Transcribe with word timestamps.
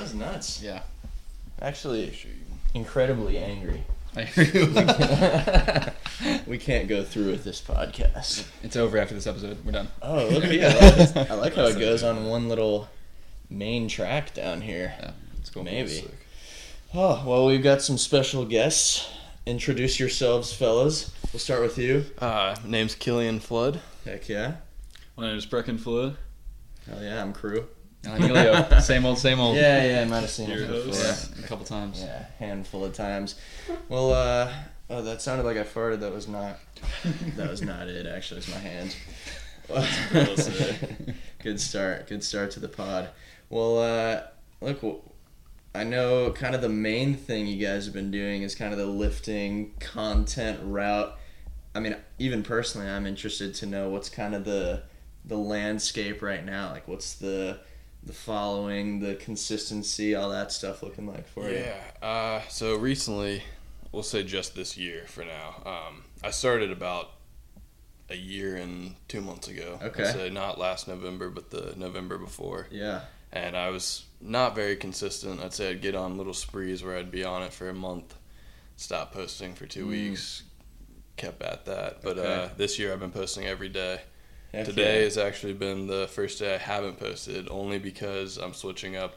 that 0.00 0.04
was 0.04 0.14
nuts. 0.14 0.62
Yeah. 0.62 0.80
Actually, 1.60 2.16
incredibly 2.74 3.36
angry. 3.36 3.84
I 4.16 4.22
hear 4.22 5.92
we 6.46 6.56
can't 6.58 6.88
go 6.88 7.04
through 7.04 7.30
with 7.30 7.44
this 7.44 7.60
podcast. 7.60 8.46
it's 8.62 8.76
over 8.76 8.96
after 8.98 9.14
this 9.14 9.26
episode. 9.26 9.58
We're 9.64 9.72
done. 9.72 9.88
Oh, 10.00 10.26
look 10.28 10.44
at 10.44 10.50
that. 11.14 11.30
I 11.30 11.34
like 11.34 11.54
how 11.54 11.66
it 11.66 11.78
goes 11.78 12.02
on 12.02 12.24
one 12.26 12.48
little 12.48 12.88
main 13.50 13.88
track 13.88 14.32
down 14.32 14.62
here. 14.62 14.94
Yeah, 14.98 15.10
it's 15.38 15.50
cool. 15.50 15.64
Maybe. 15.64 16.08
Oh, 16.94 17.22
well, 17.26 17.46
we've 17.46 17.62
got 17.62 17.82
some 17.82 17.98
special 17.98 18.46
guests. 18.46 19.06
Introduce 19.46 20.00
yourselves, 20.00 20.52
fellas. 20.52 21.12
We'll 21.32 21.40
start 21.40 21.60
with 21.60 21.76
you. 21.78 22.06
Uh, 22.18 22.56
name's 22.64 22.94
Killian 22.94 23.38
Flood. 23.38 23.80
Heck 24.06 24.28
yeah. 24.28 24.54
My 25.16 25.28
name 25.28 25.36
is 25.36 25.46
Brecken 25.46 25.78
Flood. 25.78 26.16
Hell 26.88 27.02
yeah, 27.02 27.22
I'm 27.22 27.32
Cru. 27.34 27.66
Emilio, 28.04 28.78
same 28.80 29.04
old, 29.04 29.18
same 29.18 29.40
old. 29.40 29.56
Yeah, 29.56 29.84
yeah, 29.84 30.00
I 30.02 30.04
might 30.06 30.20
have 30.20 30.30
seen 30.30 30.48
Your 30.48 30.62
it 30.62 30.68
before. 30.68 30.94
Yeah, 30.94 31.44
a 31.44 31.46
couple 31.46 31.66
times. 31.66 32.00
Yeah, 32.02 32.24
handful 32.38 32.84
of 32.84 32.94
times. 32.94 33.34
Well, 33.88 34.12
uh, 34.12 34.52
oh, 34.88 35.02
that 35.02 35.20
sounded 35.20 35.44
like 35.44 35.56
I 35.56 35.64
farted. 35.64 36.00
That 36.00 36.12
was 36.12 36.26
not. 36.26 36.58
That 37.36 37.50
was 37.50 37.62
not 37.62 37.88
it. 37.88 38.06
Actually, 38.06 38.38
it's 38.38 38.50
my 38.50 38.58
hand. 38.58 38.96
good 41.42 41.60
start. 41.60 42.08
Good 42.08 42.24
start 42.24 42.50
to 42.52 42.60
the 42.60 42.68
pod. 42.68 43.10
Well, 43.50 43.78
uh, 43.78 44.22
look, 44.60 45.04
I 45.74 45.84
know 45.84 46.32
kind 46.32 46.54
of 46.54 46.62
the 46.62 46.68
main 46.68 47.14
thing 47.14 47.46
you 47.46 47.64
guys 47.64 47.84
have 47.84 47.94
been 47.94 48.10
doing 48.10 48.42
is 48.42 48.54
kind 48.54 48.72
of 48.72 48.78
the 48.78 48.86
lifting 48.86 49.72
content 49.78 50.58
route. 50.62 51.16
I 51.74 51.80
mean, 51.80 51.96
even 52.18 52.42
personally, 52.42 52.88
I'm 52.88 53.06
interested 53.06 53.54
to 53.56 53.66
know 53.66 53.88
what's 53.90 54.08
kind 54.08 54.34
of 54.34 54.44
the 54.44 54.82
the 55.24 55.36
landscape 55.36 56.22
right 56.22 56.44
now. 56.44 56.70
Like, 56.70 56.88
what's 56.88 57.14
the 57.14 57.60
the 58.02 58.12
following, 58.12 59.00
the 59.00 59.14
consistency, 59.16 60.14
all 60.14 60.30
that 60.30 60.52
stuff 60.52 60.82
looking 60.82 61.06
like 61.06 61.28
for 61.28 61.48
you? 61.50 61.58
Yeah. 61.58 62.06
Uh, 62.06 62.40
so 62.48 62.76
recently, 62.76 63.42
we'll 63.92 64.02
say 64.02 64.22
just 64.22 64.54
this 64.54 64.76
year 64.76 65.04
for 65.06 65.24
now. 65.24 65.62
Um, 65.66 66.04
I 66.24 66.30
started 66.30 66.70
about 66.70 67.10
a 68.08 68.16
year 68.16 68.56
and 68.56 68.94
two 69.08 69.20
months 69.20 69.48
ago. 69.48 69.78
Okay. 69.82 70.04
Say 70.04 70.30
not 70.30 70.58
last 70.58 70.88
November, 70.88 71.30
but 71.30 71.50
the 71.50 71.74
November 71.76 72.18
before. 72.18 72.66
Yeah. 72.70 73.02
And 73.32 73.56
I 73.56 73.68
was 73.68 74.04
not 74.20 74.56
very 74.56 74.74
consistent. 74.76 75.40
I'd 75.40 75.52
say 75.52 75.70
I'd 75.70 75.80
get 75.82 75.94
on 75.94 76.16
little 76.18 76.34
sprees 76.34 76.82
where 76.82 76.96
I'd 76.96 77.12
be 77.12 77.22
on 77.22 77.42
it 77.44 77.52
for 77.52 77.68
a 77.68 77.74
month, 77.74 78.14
stop 78.76 79.12
posting 79.12 79.54
for 79.54 79.66
two 79.66 79.84
Mm. 79.86 79.90
weeks, 79.90 80.42
kept 81.16 81.40
at 81.42 81.66
that. 81.66 82.02
But 82.02 82.18
Okay. 82.18 82.32
uh, 82.44 82.48
this 82.56 82.78
year 82.78 82.92
I've 82.92 82.98
been 83.00 83.12
posting 83.12 83.46
every 83.46 83.68
day. 83.68 84.00
Heck 84.52 84.66
Today 84.66 84.98
yeah. 84.98 85.04
has 85.04 85.16
actually 85.16 85.52
been 85.52 85.86
the 85.86 86.08
first 86.08 86.40
day 86.40 86.54
I 86.54 86.58
haven't 86.58 86.98
posted, 86.98 87.48
only 87.50 87.78
because 87.78 88.36
I'm 88.36 88.52
switching 88.52 88.96
up 88.96 89.14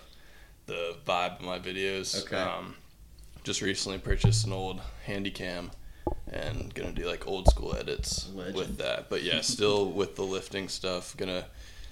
the 0.68 0.96
vibe 1.06 1.40
of 1.40 1.42
my 1.42 1.58
videos. 1.58 2.24
Okay. 2.24 2.38
Um, 2.38 2.76
just 3.44 3.62
recently 3.62 3.98
purchased 3.98 4.46
an 4.46 4.54
old 4.54 4.80
handy 5.06 5.32
cam 5.32 5.72
and 6.32 6.74
gonna 6.74 6.92
do 6.92 7.06
like 7.08 7.28
old 7.28 7.48
school 7.48 7.76
edits 7.76 8.30
Legend. 8.34 8.56
with 8.56 8.78
that. 8.78 9.10
But 9.10 9.24
yeah, 9.24 9.42
still 9.42 9.92
with 9.92 10.16
the 10.16 10.24
lifting 10.24 10.68
stuff. 10.70 11.18
Gonna 11.18 11.46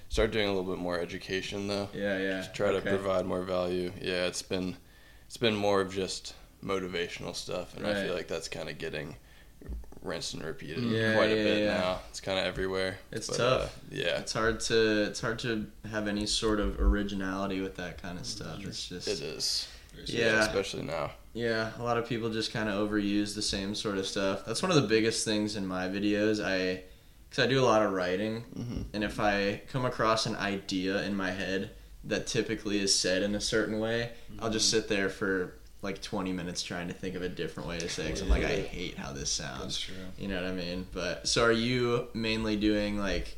start 0.08 0.30
doing 0.30 0.46
a 0.46 0.52
little 0.52 0.70
bit 0.70 0.80
more 0.80 1.00
education 1.00 1.66
though. 1.66 1.88
Yeah, 1.92 2.18
yeah. 2.18 2.42
To 2.42 2.52
Try 2.52 2.72
to 2.72 2.80
provide 2.80 3.26
more 3.26 3.42
value. 3.42 3.92
Yeah, 4.00 4.26
it's 4.26 4.42
been 4.42 4.76
it's 5.26 5.36
been 5.36 5.56
more 5.56 5.80
of 5.80 5.92
just 5.92 6.34
motivational 6.64 7.34
stuff, 7.34 7.76
and 7.76 7.86
I 7.86 8.04
feel 8.04 8.14
like 8.14 8.28
that's 8.28 8.48
kind 8.48 8.68
of 8.68 8.78
getting 8.78 9.16
rinsed 10.02 10.34
and 10.34 10.44
repeated 10.44 10.82
Yeah, 10.84 11.14
quite 11.14 11.30
a 11.30 11.36
yeah, 11.36 11.42
bit 11.44 11.58
yeah. 11.64 11.78
now. 11.78 12.00
It's 12.10 12.20
kind 12.20 12.38
of 12.38 12.44
everywhere. 12.44 12.98
It's 13.10 13.28
But, 13.28 13.36
tough. 13.36 13.62
uh, 13.62 13.68
yeah, 13.90 14.18
It's 14.18 14.32
hard 14.32 14.60
to 14.60 15.02
it's 15.04 15.20
hard 15.20 15.38
to 15.40 15.66
have 15.90 16.08
any 16.08 16.26
sort 16.26 16.60
of 16.60 16.80
originality 16.80 17.60
with 17.60 17.76
that 17.76 18.00
kind 18.02 18.18
of 18.18 18.26
stuff. 18.26 18.58
It's 18.64 18.88
just 18.88 19.08
it 19.08 19.20
is. 19.20 19.68
Yeah. 20.06 20.40
especially 20.40 20.82
now. 20.84 21.12
yeah, 21.34 21.70
a 21.78 21.82
lot 21.82 21.98
of 21.98 22.08
people 22.08 22.30
just 22.30 22.52
kind 22.52 22.68
of 22.68 22.88
overuse 22.88 23.34
the 23.34 23.42
same 23.42 23.74
sort 23.74 23.98
of 23.98 24.06
stuff. 24.06 24.44
That's 24.46 24.62
one 24.62 24.70
of 24.70 24.76
the 24.80 24.88
biggest 24.88 25.24
things 25.24 25.54
in 25.56 25.66
my 25.66 25.86
videos. 25.88 26.42
I 26.44 26.82
cuz 27.30 27.38
I 27.44 27.46
do 27.46 27.60
a 27.60 27.64
lot 27.64 27.82
of 27.82 27.92
writing 27.92 28.44
Mhm. 28.58 28.84
and 28.94 29.04
if 29.04 29.20
I 29.20 29.62
come 29.70 29.84
across 29.84 30.26
an 30.26 30.36
idea 30.36 31.02
in 31.02 31.14
my 31.14 31.30
head 31.30 31.70
that 32.04 32.26
typically 32.26 32.80
is 32.80 32.92
said 32.94 33.22
in 33.22 33.34
a 33.36 33.40
certain 33.40 33.78
way, 33.78 34.10
I'll 34.40 34.50
just 34.50 34.68
sit 34.70 34.88
there 34.88 35.08
for 35.08 35.54
like 35.82 36.00
20 36.00 36.32
minutes 36.32 36.62
trying 36.62 36.86
to 36.88 36.94
think 36.94 37.16
of 37.16 37.22
a 37.22 37.28
different 37.28 37.68
way 37.68 37.78
to 37.78 37.88
say 37.88 38.06
it 38.06 38.10
'cause 38.10 38.22
I'm 38.22 38.28
like 38.28 38.44
I 38.44 38.60
hate 38.60 38.96
how 38.96 39.12
this 39.12 39.30
sounds. 39.30 39.60
That's 39.60 39.80
true. 39.80 39.94
You 40.16 40.28
know 40.28 40.36
what 40.40 40.50
I 40.50 40.54
mean? 40.54 40.86
But 40.92 41.26
so 41.28 41.42
are 41.42 41.50
you 41.52 42.06
mainly 42.14 42.56
doing 42.56 42.98
like 42.98 43.36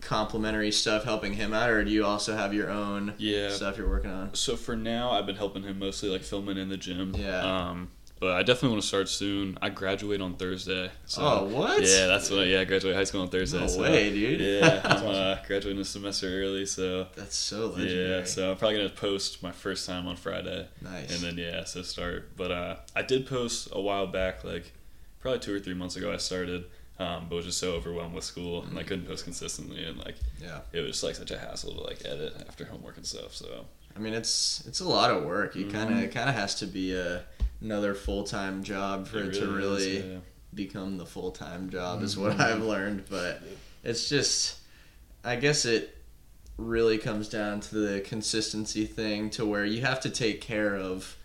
complimentary 0.00 0.70
stuff 0.72 1.04
helping 1.04 1.34
him 1.34 1.52
out 1.54 1.70
or 1.70 1.84
do 1.84 1.90
you 1.90 2.04
also 2.04 2.34
have 2.36 2.52
your 2.54 2.70
own 2.70 3.14
Yeah. 3.18 3.50
stuff 3.50 3.76
you're 3.78 3.88
working 3.88 4.10
on? 4.10 4.34
So 4.34 4.56
for 4.56 4.76
now, 4.76 5.10
I've 5.10 5.26
been 5.26 5.36
helping 5.36 5.62
him 5.62 5.78
mostly 5.78 6.08
like 6.08 6.22
filming 6.22 6.56
in 6.58 6.68
the 6.70 6.76
gym. 6.76 7.14
Yeah. 7.18 7.40
Um, 7.70 7.88
but 8.24 8.36
I 8.36 8.42
definitely 8.42 8.70
want 8.70 8.80
to 8.80 8.88
start 8.88 9.10
soon. 9.10 9.58
I 9.60 9.68
graduate 9.68 10.22
on 10.22 10.36
Thursday. 10.36 10.90
So 11.04 11.20
oh, 11.22 11.44
what? 11.44 11.82
Yeah, 11.82 12.06
that's 12.06 12.30
what. 12.30 12.46
Yeah, 12.46 12.60
I 12.62 12.64
graduate 12.64 12.96
high 12.96 13.04
school 13.04 13.20
on 13.20 13.28
Thursday. 13.28 13.60
No 13.60 13.66
so, 13.66 13.82
way, 13.82 14.14
dude. 14.14 14.40
Yeah, 14.40 14.80
I'm 14.84 15.06
uh, 15.06 15.36
graduating 15.46 15.82
a 15.82 15.84
semester 15.84 16.26
early, 16.26 16.64
so 16.64 17.06
That's 17.14 17.36
so 17.36 17.66
legendary. 17.66 18.20
yeah. 18.20 18.24
So 18.24 18.52
I'm 18.52 18.56
probably 18.56 18.78
gonna 18.78 18.88
post 18.88 19.42
my 19.42 19.52
first 19.52 19.86
time 19.86 20.08
on 20.08 20.16
Friday, 20.16 20.66
nice. 20.80 21.14
and 21.14 21.22
then 21.22 21.36
yeah, 21.36 21.64
so 21.64 21.82
start. 21.82 22.34
But 22.34 22.50
uh, 22.50 22.76
I 22.96 23.02
did 23.02 23.26
post 23.26 23.68
a 23.72 23.80
while 23.80 24.06
back, 24.06 24.42
like 24.42 24.72
probably 25.20 25.40
two 25.40 25.54
or 25.54 25.60
three 25.60 25.74
months 25.74 25.96
ago. 25.96 26.10
I 26.10 26.16
started, 26.16 26.64
um, 26.98 27.26
but 27.28 27.36
was 27.36 27.44
just 27.44 27.58
so 27.58 27.72
overwhelmed 27.72 28.14
with 28.14 28.24
school, 28.24 28.62
and 28.62 28.78
I 28.78 28.84
couldn't 28.84 29.06
post 29.06 29.24
consistently, 29.24 29.84
and 29.84 29.98
like 29.98 30.16
yeah. 30.40 30.60
it 30.72 30.80
was 30.80 31.02
like 31.02 31.16
such 31.16 31.30
a 31.30 31.38
hassle 31.38 31.74
to 31.74 31.82
like 31.82 32.06
edit 32.06 32.42
after 32.48 32.64
homework 32.64 32.96
and 32.96 33.04
stuff. 33.04 33.34
So 33.34 33.66
I 33.94 33.98
mean, 34.00 34.14
it's 34.14 34.64
it's 34.66 34.80
a 34.80 34.88
lot 34.88 35.10
of 35.10 35.24
work. 35.24 35.54
You 35.54 35.66
kind 35.66 35.90
of 35.92 35.98
Mhm. 35.98 36.04
it 36.04 36.12
kind 36.12 36.30
of 36.30 36.34
has 36.34 36.54
to 36.56 36.66
be 36.66 36.94
a 36.94 37.22
another 37.64 37.94
full 37.94 38.22
time 38.22 38.62
job 38.62 39.08
for 39.08 39.18
it, 39.18 39.32
to 39.34 39.40
is, 39.42 39.48
really 39.48 39.98
yeah. 39.98 40.18
become 40.54 40.98
the 40.98 41.06
full 41.06 41.32
time 41.32 41.70
job. 41.70 42.02
Is 42.02 42.14
Mhm. 42.14 42.22
what 42.22 42.38
I've 42.40 42.62
learned, 42.62 43.04
but 43.10 43.42
it's 43.82 44.08
just, 44.08 44.56
I 45.24 45.36
guess 45.36 45.64
it 45.64 45.96
really 46.56 46.98
comes 46.98 47.28
down 47.28 47.60
to 47.60 47.74
the 47.74 48.00
consistency 48.02 48.84
thing, 48.86 49.30
to 49.30 49.44
where 49.44 49.64
you 49.64 49.80
have 49.80 49.98
to 50.00 50.10
take 50.10 50.40
care 50.40 50.76
of 50.76 51.16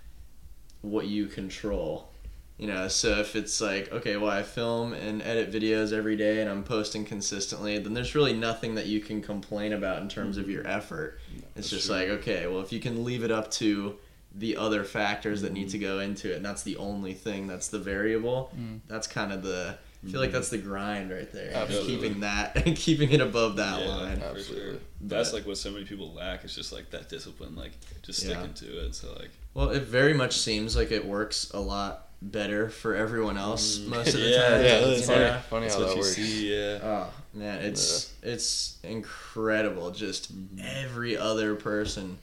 what 0.81 1.05
you 1.07 1.27
control. 1.27 2.09
You 2.57 2.67
know, 2.67 2.87
so 2.89 3.19
if 3.19 3.37
it's 3.37 3.61
like, 3.61 3.89
okay, 3.91 4.17
well, 4.17 4.31
I 4.31 4.43
film 4.43 4.91
and 4.93 5.21
edit 5.21 5.49
videos 5.49 5.93
every 5.93 6.17
day 6.17 6.41
and 6.41 6.49
I'm 6.49 6.63
posting 6.63 7.05
consistently, 7.05 7.77
then 7.79 7.93
there's 7.93 8.15
really 8.15 8.33
nothing 8.33 8.75
that 8.75 8.85
you 8.87 8.99
can 8.99 9.21
complain 9.21 9.71
about 9.71 10.01
in 10.01 10.09
terms 10.09 10.35
of 10.37 10.49
your 10.49 10.67
effort. 10.67 11.19
It's 11.55 11.69
just 11.69 11.85
true. 11.87 11.95
like, 11.95 12.09
okay, 12.09 12.47
well, 12.47 12.59
if 12.59 12.73
you 12.73 12.81
can 12.81 13.05
leave 13.05 13.23
it 13.23 13.31
up 13.31 13.49
to 13.51 13.95
the 14.35 14.57
other 14.57 14.83
factors 14.83 15.41
that 15.41 15.51
need 15.53 15.69
to 15.69 15.77
go 15.79 15.99
into 15.99 16.31
it, 16.31 16.37
and 16.37 16.45
that's 16.45 16.63
the 16.63 16.77
only 16.77 17.13
thing 17.13 17.47
that's 17.47 17.67
the 17.69 17.79
variable, 17.79 18.51
Mm. 18.57 18.79
that's 18.87 19.07
kind 19.07 19.31
of 19.33 19.43
the. 19.43 19.77
I 20.01 20.09
feel 20.11 20.21
like 20.21 20.31
that's 20.31 20.47
the 20.47 20.57
grind 20.59 21.11
right 21.11 21.29
there. 21.33 21.51
Absolutely. 21.53 21.95
Keeping 21.97 22.19
that, 22.21 22.55
and 22.65 22.73
keeping 22.85 23.11
it 23.11 23.19
above 23.19 23.57
that 23.57 23.81
Yeah, 23.81 23.87
line. 23.87 24.21
Absolutely. 24.21 24.69
sure. 24.71 24.79
That's 25.01 25.33
like 25.33 25.45
what 25.45 25.57
so 25.57 25.71
many 25.71 25.83
people 25.83 26.13
lack. 26.13 26.45
It's 26.45 26.55
just 26.55 26.71
like 26.71 26.89
that 26.91 27.09
discipline, 27.09 27.55
like 27.57 27.71
just 28.01 28.23
Yeah. 28.23 28.35
sticking 28.37 28.53
to 28.53 28.85
it. 28.85 28.95
So 28.95 29.11
like, 29.19 29.31
Well, 29.53 29.71
it 29.71 29.83
very 29.83 30.13
much 30.13 30.37
seems 30.37 30.77
like 30.77 30.91
it 30.91 31.05
works 31.05 31.51
a 31.53 31.59
lot 31.59 32.05
better 32.21 32.69
for 32.69 32.95
everyone 32.95 33.37
else 33.37 33.77
Mm. 33.79 33.87
most 33.87 34.13
of 34.13 34.21
the 34.21 34.27
Yeah, 34.29 34.49
time. 34.49 34.63
Yeah, 34.63 34.79
you 34.85 34.91
it's 34.93 35.07
know? 35.09 35.13
funny, 35.15 35.41
funny 35.49 35.61
that's 35.65 35.73
how 35.75 35.81
what 35.81 35.89
that 35.89 35.97
works. 35.97 36.15
see. 36.15 36.53
Yeah. 36.55 36.79
Oh 36.81 37.13
man, 37.33 37.59
it's 37.65 38.13
it's 38.23 38.77
incredible. 38.83 39.91
Just 39.91 40.31
every 40.63 41.17
other 41.17 41.55
person 41.55 42.17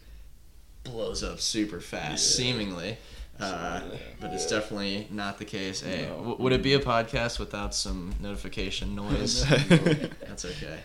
blows 0.86 1.22
up 1.22 1.40
super 1.40 1.80
fast, 1.80 2.38
Yeah. 2.38 2.44
seemingly. 2.46 2.98
Uh, 3.38 3.44
Absolutely. 3.44 4.00
but 4.20 4.32
it's 4.32 4.44
Yeah. 4.50 4.58
definitely 4.58 5.08
not 5.10 5.38
the 5.38 5.44
case. 5.44 5.82
Hey, 5.82 6.06
No. 6.08 6.16
w- 6.16 6.36
would 6.38 6.52
it 6.54 6.62
be 6.62 6.72
a 6.72 6.78
podcast 6.80 7.38
without 7.38 7.74
some 7.74 8.14
notification 8.20 8.94
noise? 9.04 9.44
That's 9.46 10.44
okay. 10.46 10.78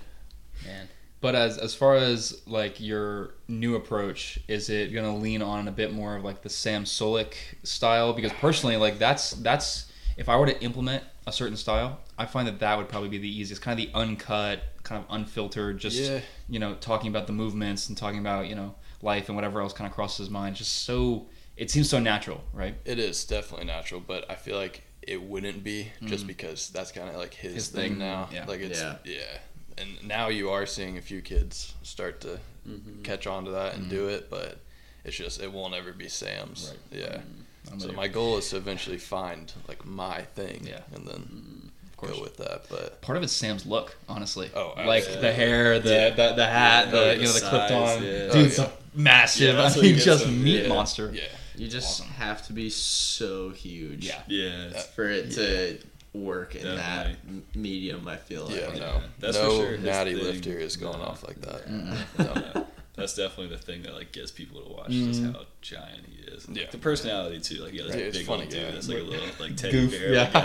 Man. 0.65 0.89
But 1.21 1.35
as 1.35 1.59
as 1.59 1.75
far 1.75 1.97
as 1.97 2.41
like 2.47 2.79
your 2.81 3.35
new 3.49 3.75
approach, 3.75 4.39
is 4.49 4.69
it 4.71 4.93
gonna 4.93 5.16
lean 5.16 5.43
on 5.43 5.66
a 5.69 5.72
bit 5.72 5.93
more 5.93 6.15
of 6.16 6.25
like 6.25 6.43
the 6.43 6.49
Sam 6.51 6.84
Sulek 6.84 7.34
style? 7.65 8.13
Because 8.13 8.33
personally, 8.34 8.77
like 8.77 8.99
that's 8.99 9.33
that's 9.33 9.91
if 10.16 10.28
I 10.28 10.37
were 10.37 10.47
to 10.47 10.59
implement 10.63 11.03
a 11.27 11.33
certain 11.33 11.57
style, 11.57 11.99
I 12.16 12.27
find 12.27 12.47
that 12.49 12.60
that 12.60 12.78
would 12.78 12.89
probably 12.89 13.09
be 13.09 13.19
the 13.19 13.28
easiest, 13.28 13.60
kind 13.60 13.78
of 13.78 13.84
the 13.87 13.93
uncut, 13.99 14.63
kind 14.84 15.03
of 15.05 15.15
unfiltered, 15.15 15.78
just 15.78 15.97
Yeah. 15.99 16.21
you 16.49 16.59
know 16.59 16.75
talking 16.75 17.09
about 17.09 17.27
the 17.27 17.33
movements 17.33 17.89
and 17.89 17.97
talking 17.97 18.21
about 18.21 18.47
you 18.47 18.55
know 18.55 18.75
life 19.07 19.29
and 19.31 19.37
whatever 19.37 19.61
else 19.63 19.73
kind 19.73 19.89
of 19.89 19.95
crosses 19.95 20.19
his 20.19 20.31
mind. 20.31 20.57
Just 20.57 20.85
so 20.85 21.29
it 21.57 21.71
seems 21.71 21.89
so 21.89 21.99
natural, 21.99 22.45
right? 22.53 22.75
It 22.85 22.99
is 22.99 23.25
definitely 23.25 23.67
natural, 23.67 24.03
but 24.07 24.31
I 24.31 24.35
feel 24.35 24.57
like 24.59 24.83
it 25.01 25.23
wouldn't 25.23 25.63
be 25.65 25.93
just 26.05 26.23
mm-hmm. 26.23 26.27
because 26.27 26.69
that's 26.71 26.93
kind 26.93 27.09
of 27.09 27.15
like 27.17 27.33
his, 27.33 27.55
His 27.55 27.69
thing, 27.69 27.91
thing, 27.93 27.99
now. 27.99 28.29
yeah. 28.33 28.45
Like 28.45 28.61
it's 28.61 28.81
Yeah. 28.81 28.97
yeah. 29.05 29.39
And 29.79 29.89
now 30.07 30.29
you 30.29 30.51
are 30.51 30.67
seeing 30.67 30.99
a 30.99 31.03
few 31.03 31.21
kids 31.23 31.75
start 31.83 32.21
to 32.23 32.41
Mhm. 32.69 33.05
catch 33.05 33.27
on 33.27 33.45
to 33.45 33.53
that 33.53 33.75
and 33.77 33.89
do 33.89 34.01
mm-hmm. 34.07 34.15
it, 34.17 34.31
but 34.31 34.59
it's 35.05 35.17
just 35.17 35.41
it 35.41 35.53
won't 35.53 35.75
ever 35.75 35.93
be 35.93 36.09
Sam's. 36.09 36.75
Yeah. 36.91 37.19
Mm-hmm. 37.19 37.73
I'm 37.73 37.81
So 37.81 37.93
my 37.93 38.09
goal 38.09 38.37
is 38.39 38.51
to 38.51 38.57
eventually 38.57 38.99
find 38.99 39.53
like 39.69 39.85
my 39.85 40.23
thing, 40.23 40.67
Yeah. 40.67 40.83
and 40.93 41.07
then 41.07 41.23
of 41.23 41.31
course. 41.31 41.66
Go 41.97 42.21
with 42.21 42.37
that. 42.39 42.66
But 42.69 43.01
Part 43.03 43.16
of 43.19 43.25
it's 43.25 43.33
Sam's 43.33 43.66
look, 43.66 43.97
honestly. 44.09 44.51
Oh, 44.54 44.75
like 44.87 45.04
the 45.04 45.33
hair, 45.33 45.78
the 45.81 45.91
Yeah. 45.91 46.10
the, 46.10 46.34
the 46.34 46.47
hat, 46.47 46.89
Oh, 46.89 46.91
the 47.04 47.15
you 47.15 47.21
know 47.22 47.33
the 47.33 47.41
size, 47.41 47.48
clipped 47.48 47.72
on. 47.72 48.03
yeah. 48.03 48.10
Dude, 48.33 48.34
Oh, 48.34 48.48
so- 48.48 48.63
yeah. 48.65 48.71
massive. 48.95 49.54
Yeah, 49.57 49.63
I 49.63 49.81
mean, 49.81 49.97
just 49.98 50.25
them, 50.25 50.45
meat 50.45 50.63
yeah. 50.63 50.69
monster. 50.69 51.10
Yeah. 51.15 51.22
You 51.57 51.69
just 51.69 52.01
Awesome. 52.03 52.13
have 52.15 52.47
to 52.48 52.53
be 52.53 52.69
so 52.71 53.48
huge. 53.51 54.04
Yeah. 54.07 54.21
Yeah, 54.28 54.66
it's- 54.66 54.87
For 54.95 55.09
it 55.09 55.31
to 55.33 55.78
work 56.13 56.54
in 56.54 56.63
that 56.65 56.77
Definitely. 56.77 57.19
m- 57.28 57.45
medium, 57.54 58.09
I 58.09 58.16
feel 58.16 58.45
like. 58.47 58.57
Yeah, 58.57 58.72
Yeah, 58.75 58.78
no. 58.78 59.03
that's 59.21 59.37
for 59.39 59.43
no 59.45 59.57
sure 59.60 59.78
natty 59.78 60.15
thing. 60.15 60.25
lifter 60.25 60.59
is 60.59 60.77
going 60.77 60.98
No. 60.98 61.04
off 61.04 61.27
like 61.27 61.41
that. 61.43 61.71
No. 61.71 62.66
that's 62.97 63.15
definitely 63.15 63.48
the 63.54 63.63
thing 63.63 63.83
that 63.83 63.95
like 63.95 64.10
gets 64.13 64.31
people 64.31 64.60
to 64.63 64.69
watch 64.72 64.91
just 64.91 65.22
Mhm. 65.22 65.34
how 65.34 65.43
giant 65.60 66.07
he 66.07 66.22
is. 66.33 66.47
Yeah. 66.51 66.71
the 66.71 66.78
personality 66.78 67.41
too. 67.41 67.63
Like 67.63 67.72
yeah, 67.75 67.83
this 67.84 67.95
Right. 67.95 68.04
He's 68.07 68.15
a 68.16 68.19
big 68.19 68.27
funny 68.27 68.47
dude. 68.47 68.65
guy. 68.66 68.71
That's 68.72 68.89
like 68.89 68.98
a 68.98 69.03
little 69.03 69.27
like 69.41 69.57
teddy 69.57 69.72
Goof, 69.72 69.91
bear. 69.93 70.13
yeah. 70.15 70.31
guy, 70.33 70.41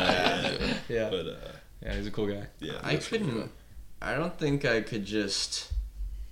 yeah. 0.59 0.73
Yeah. 0.89 1.09
But 1.09 1.27
uh, 1.27 1.35
Yeah, 1.83 1.95
he's 1.95 2.07
a 2.07 2.11
cool 2.11 2.27
guy. 2.27 2.47
yeah, 2.59 2.73
I 2.83 2.95
couldn't. 2.97 3.31
cool. 3.31 3.49
I 4.01 4.15
don't 4.15 4.37
think 4.37 4.65
I 4.65 4.81
could 4.81 5.05
just 5.05 5.71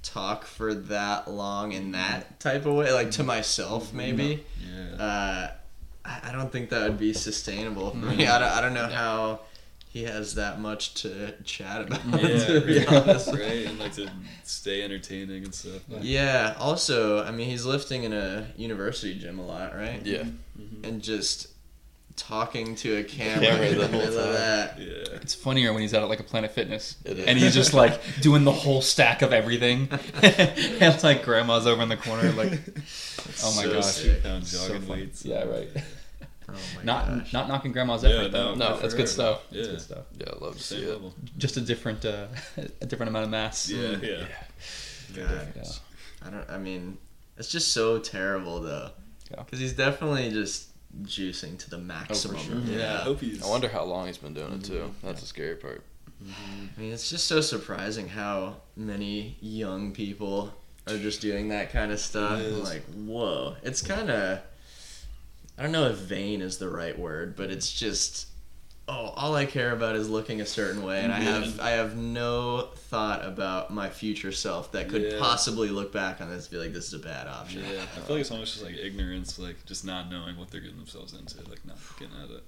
talk 0.02 0.46
for 0.46 0.74
that 0.74 1.30
long 1.30 1.72
in 1.72 1.92
that 1.92 2.40
type 2.40 2.66
of 2.66 2.74
way, 2.74 2.92
like 2.94 3.12
to 3.12 3.24
myself, 3.24 3.94
maybe. 3.94 4.46
yeah. 4.66 4.96
Uh, 5.04 5.52
I 6.06 6.30
I 6.30 6.32
don't 6.32 6.52
think 6.52 6.70
that 6.70 6.88
would 6.90 6.98
be 7.00 7.14
sustainable 7.14 7.92
for 7.92 7.98
me. 7.98 8.26
I 8.26 8.40
don't, 8.40 8.50
I 8.50 8.62
don't 8.62 8.74
know 8.74 8.88
how 8.88 9.42
he 9.92 10.04
has 10.04 10.36
that 10.36 10.60
much 10.62 10.94
to 11.02 11.34
chat 11.44 11.82
about. 11.82 12.06
yeah, 12.22 12.46
to 12.46 12.62
be 12.62 12.78
right, 12.86 12.88
honest. 12.94 13.28
right, 13.34 13.66
and 13.66 13.78
like 13.80 13.94
to 13.96 14.10
stay 14.44 14.84
entertaining 14.84 15.44
and 15.44 15.54
stuff. 15.54 15.82
Yeah. 16.02 16.56
Also, 16.60 17.24
I 17.24 17.32
mean, 17.32 17.50
he's 17.50 17.66
lifting 17.66 18.04
in 18.04 18.14
a 18.14 18.48
university 18.56 19.18
gym 19.20 19.40
a 19.40 19.46
lot, 19.46 19.76
right? 19.76 20.00
Yeah. 20.06 20.24
Mhm. 20.60 20.86
And 20.88 21.02
just 21.02 21.48
talking 22.16 22.76
to 22.76 22.98
a 22.98 23.04
camera, 23.04 23.46
Camera 23.48 23.66
in 23.68 23.78
the 23.78 23.88
the 23.88 23.88
whole 23.88 24.00
middle 24.06 24.20
of 24.20 24.26
time. 24.26 24.34
that. 24.36 24.80
Yeah. 24.80 25.18
It's 25.22 25.34
funnier 25.34 25.72
when 25.74 25.82
he's 25.82 25.94
out 25.94 26.04
at 26.04 26.10
like 26.10 26.20
a 26.20 26.24
Planet 26.24 26.52
Fitness. 26.52 26.96
It 27.06 27.18
is. 27.20 27.26
And 27.26 27.40
he's 27.40 27.54
just 27.56 27.74
like 27.74 28.00
doing 28.22 28.44
the 28.44 28.52
whole 28.52 28.82
stack 28.82 29.22
of 29.22 29.32
everything. 29.34 29.88
and 30.22 31.02
like 31.04 31.24
grandma's 31.24 31.66
over 31.66 31.82
in 31.82 31.90
the 31.90 31.98
corner, 31.98 32.32
like, 32.34 32.52
oh 33.42 33.56
my 33.56 33.64
So 33.64 33.72
gosh. 33.74 33.86
sick. 33.86 34.22
Pound 34.22 34.46
So 34.46 34.68
jogging 34.68 34.82
fun. 34.82 34.98
weights. 35.00 35.26
Yeah, 35.26 35.46
right. 35.46 35.70
Oh 36.56 36.82
Not 36.84 37.08
gosh. 37.08 37.34
not 37.34 37.48
knocking 37.48 37.72
grandma's 37.72 38.04
Yeah, 38.04 38.10
effort 38.12 38.32
though. 38.32 38.56
no, 38.56 38.70
no, 38.70 38.78
that's 38.80 38.94
good 38.94 39.02
sure. 39.02 39.08
stuff. 39.08 39.42
That's 39.52 39.66
Yeah. 39.68 39.72
good 39.74 39.82
stuff. 39.82 40.06
Yeah, 40.18 40.28
I 40.40 40.44
love 40.46 40.58
to 40.58 40.64
see 40.64 40.86
Same 40.86 41.06
it. 41.06 41.14
Just 41.38 41.58
a 41.58 41.62
different 41.62 42.06
uh, 42.06 42.28
a 42.82 42.86
different 42.86 43.10
amount 43.10 43.26
of 43.26 43.32
mass. 43.32 43.70
Yeah, 43.70 43.98
yeah. 44.02 44.26
God. 45.16 45.48
Yeah. 45.56 45.64
I 46.26 46.30
don't. 46.30 46.50
I 46.50 46.58
mean, 46.58 46.98
it's 47.38 47.50
just 47.50 47.72
so 47.74 48.00
terrible 48.00 48.60
though, 48.62 48.90
Yeah. 49.32 49.44
because 49.44 49.60
he's 49.60 49.74
definitely 49.74 50.30
just 50.32 50.68
juicing 51.04 51.58
to 51.60 51.70
the 51.70 51.78
maximum. 51.78 52.38
sure. 52.38 52.58
Yeah. 52.78 52.96
I 52.96 53.04
hope 53.04 53.22
he's. 53.22 53.44
I 53.44 53.48
wonder 53.48 53.68
how 53.70 53.84
long 53.84 54.08
he's 54.08 54.18
been 54.18 54.34
doing 54.34 54.54
it 54.54 54.62
Mm-hmm. 54.62 54.74
too. 54.88 54.96
That's 55.04 55.22
the 55.22 55.28
scary 55.28 55.56
part. 55.56 55.84
I 56.22 56.80
mean, 56.82 56.92
it's 56.92 57.10
just 57.10 57.28
so 57.28 57.40
surprising 57.40 58.10
how 58.10 58.58
many 58.76 59.38
young 59.40 59.94
people 59.94 60.54
are 60.88 60.98
just 60.98 61.22
doing 61.22 61.48
that 61.50 61.72
kind 61.72 61.92
of 61.94 62.00
stuff. 62.00 62.42
Like, 62.64 62.84
whoa, 62.94 63.56
it's 63.64 63.82
kind 63.82 64.10
of. 64.10 64.40
I 65.60 65.64
don't 65.64 65.72
know 65.74 65.90
if 65.90 65.98
vain 65.98 66.42
is 66.42 66.58
the 66.58 66.70
right 66.70 66.98
word, 66.98 67.36
but 67.36 67.52
it's 67.52 67.72
just. 67.72 68.28
Oh, 68.92 69.14
all 69.16 69.36
I 69.36 69.46
care 69.46 69.72
about 69.72 69.96
is 69.96 70.10
looking 70.10 70.42
a 70.42 70.48
certain 70.48 70.82
way, 70.82 71.02
and 71.02 71.14
I 71.14 71.20
have 71.20 71.60
I 71.60 71.72
have 71.72 71.96
no 71.96 72.70
thought 72.76 73.24
about 73.24 73.72
my 73.72 73.88
future 73.88 74.32
self 74.32 74.72
that 74.72 74.90
could 74.90 75.04
Yeah. 75.04 75.20
possibly 75.20 75.70
look 75.70 75.94
back 75.94 76.22
on 76.22 76.30
this 76.32 76.46
and 76.48 76.52
be 76.54 76.58
like, 76.58 76.74
this 76.74 76.88
is 76.88 76.94
a 76.96 76.98
bad 77.06 77.28
option. 77.28 77.62
Yeah, 77.62 77.84
I 77.84 77.86
feel 78.00 78.16
like 78.16 78.22
it's 78.22 78.32
almost 78.32 78.54
just 78.54 78.66
like 78.66 78.78
ignorance, 78.78 79.38
like 79.38 79.64
just 79.68 79.86
not 79.86 80.10
knowing 80.10 80.38
what 80.38 80.50
they're 80.50 80.60
getting 80.62 80.78
themselves 80.78 81.14
into, 81.14 81.38
like 81.48 81.64
not 81.68 81.78
getting 82.00 82.16
at 82.16 82.32
it. 82.32 82.44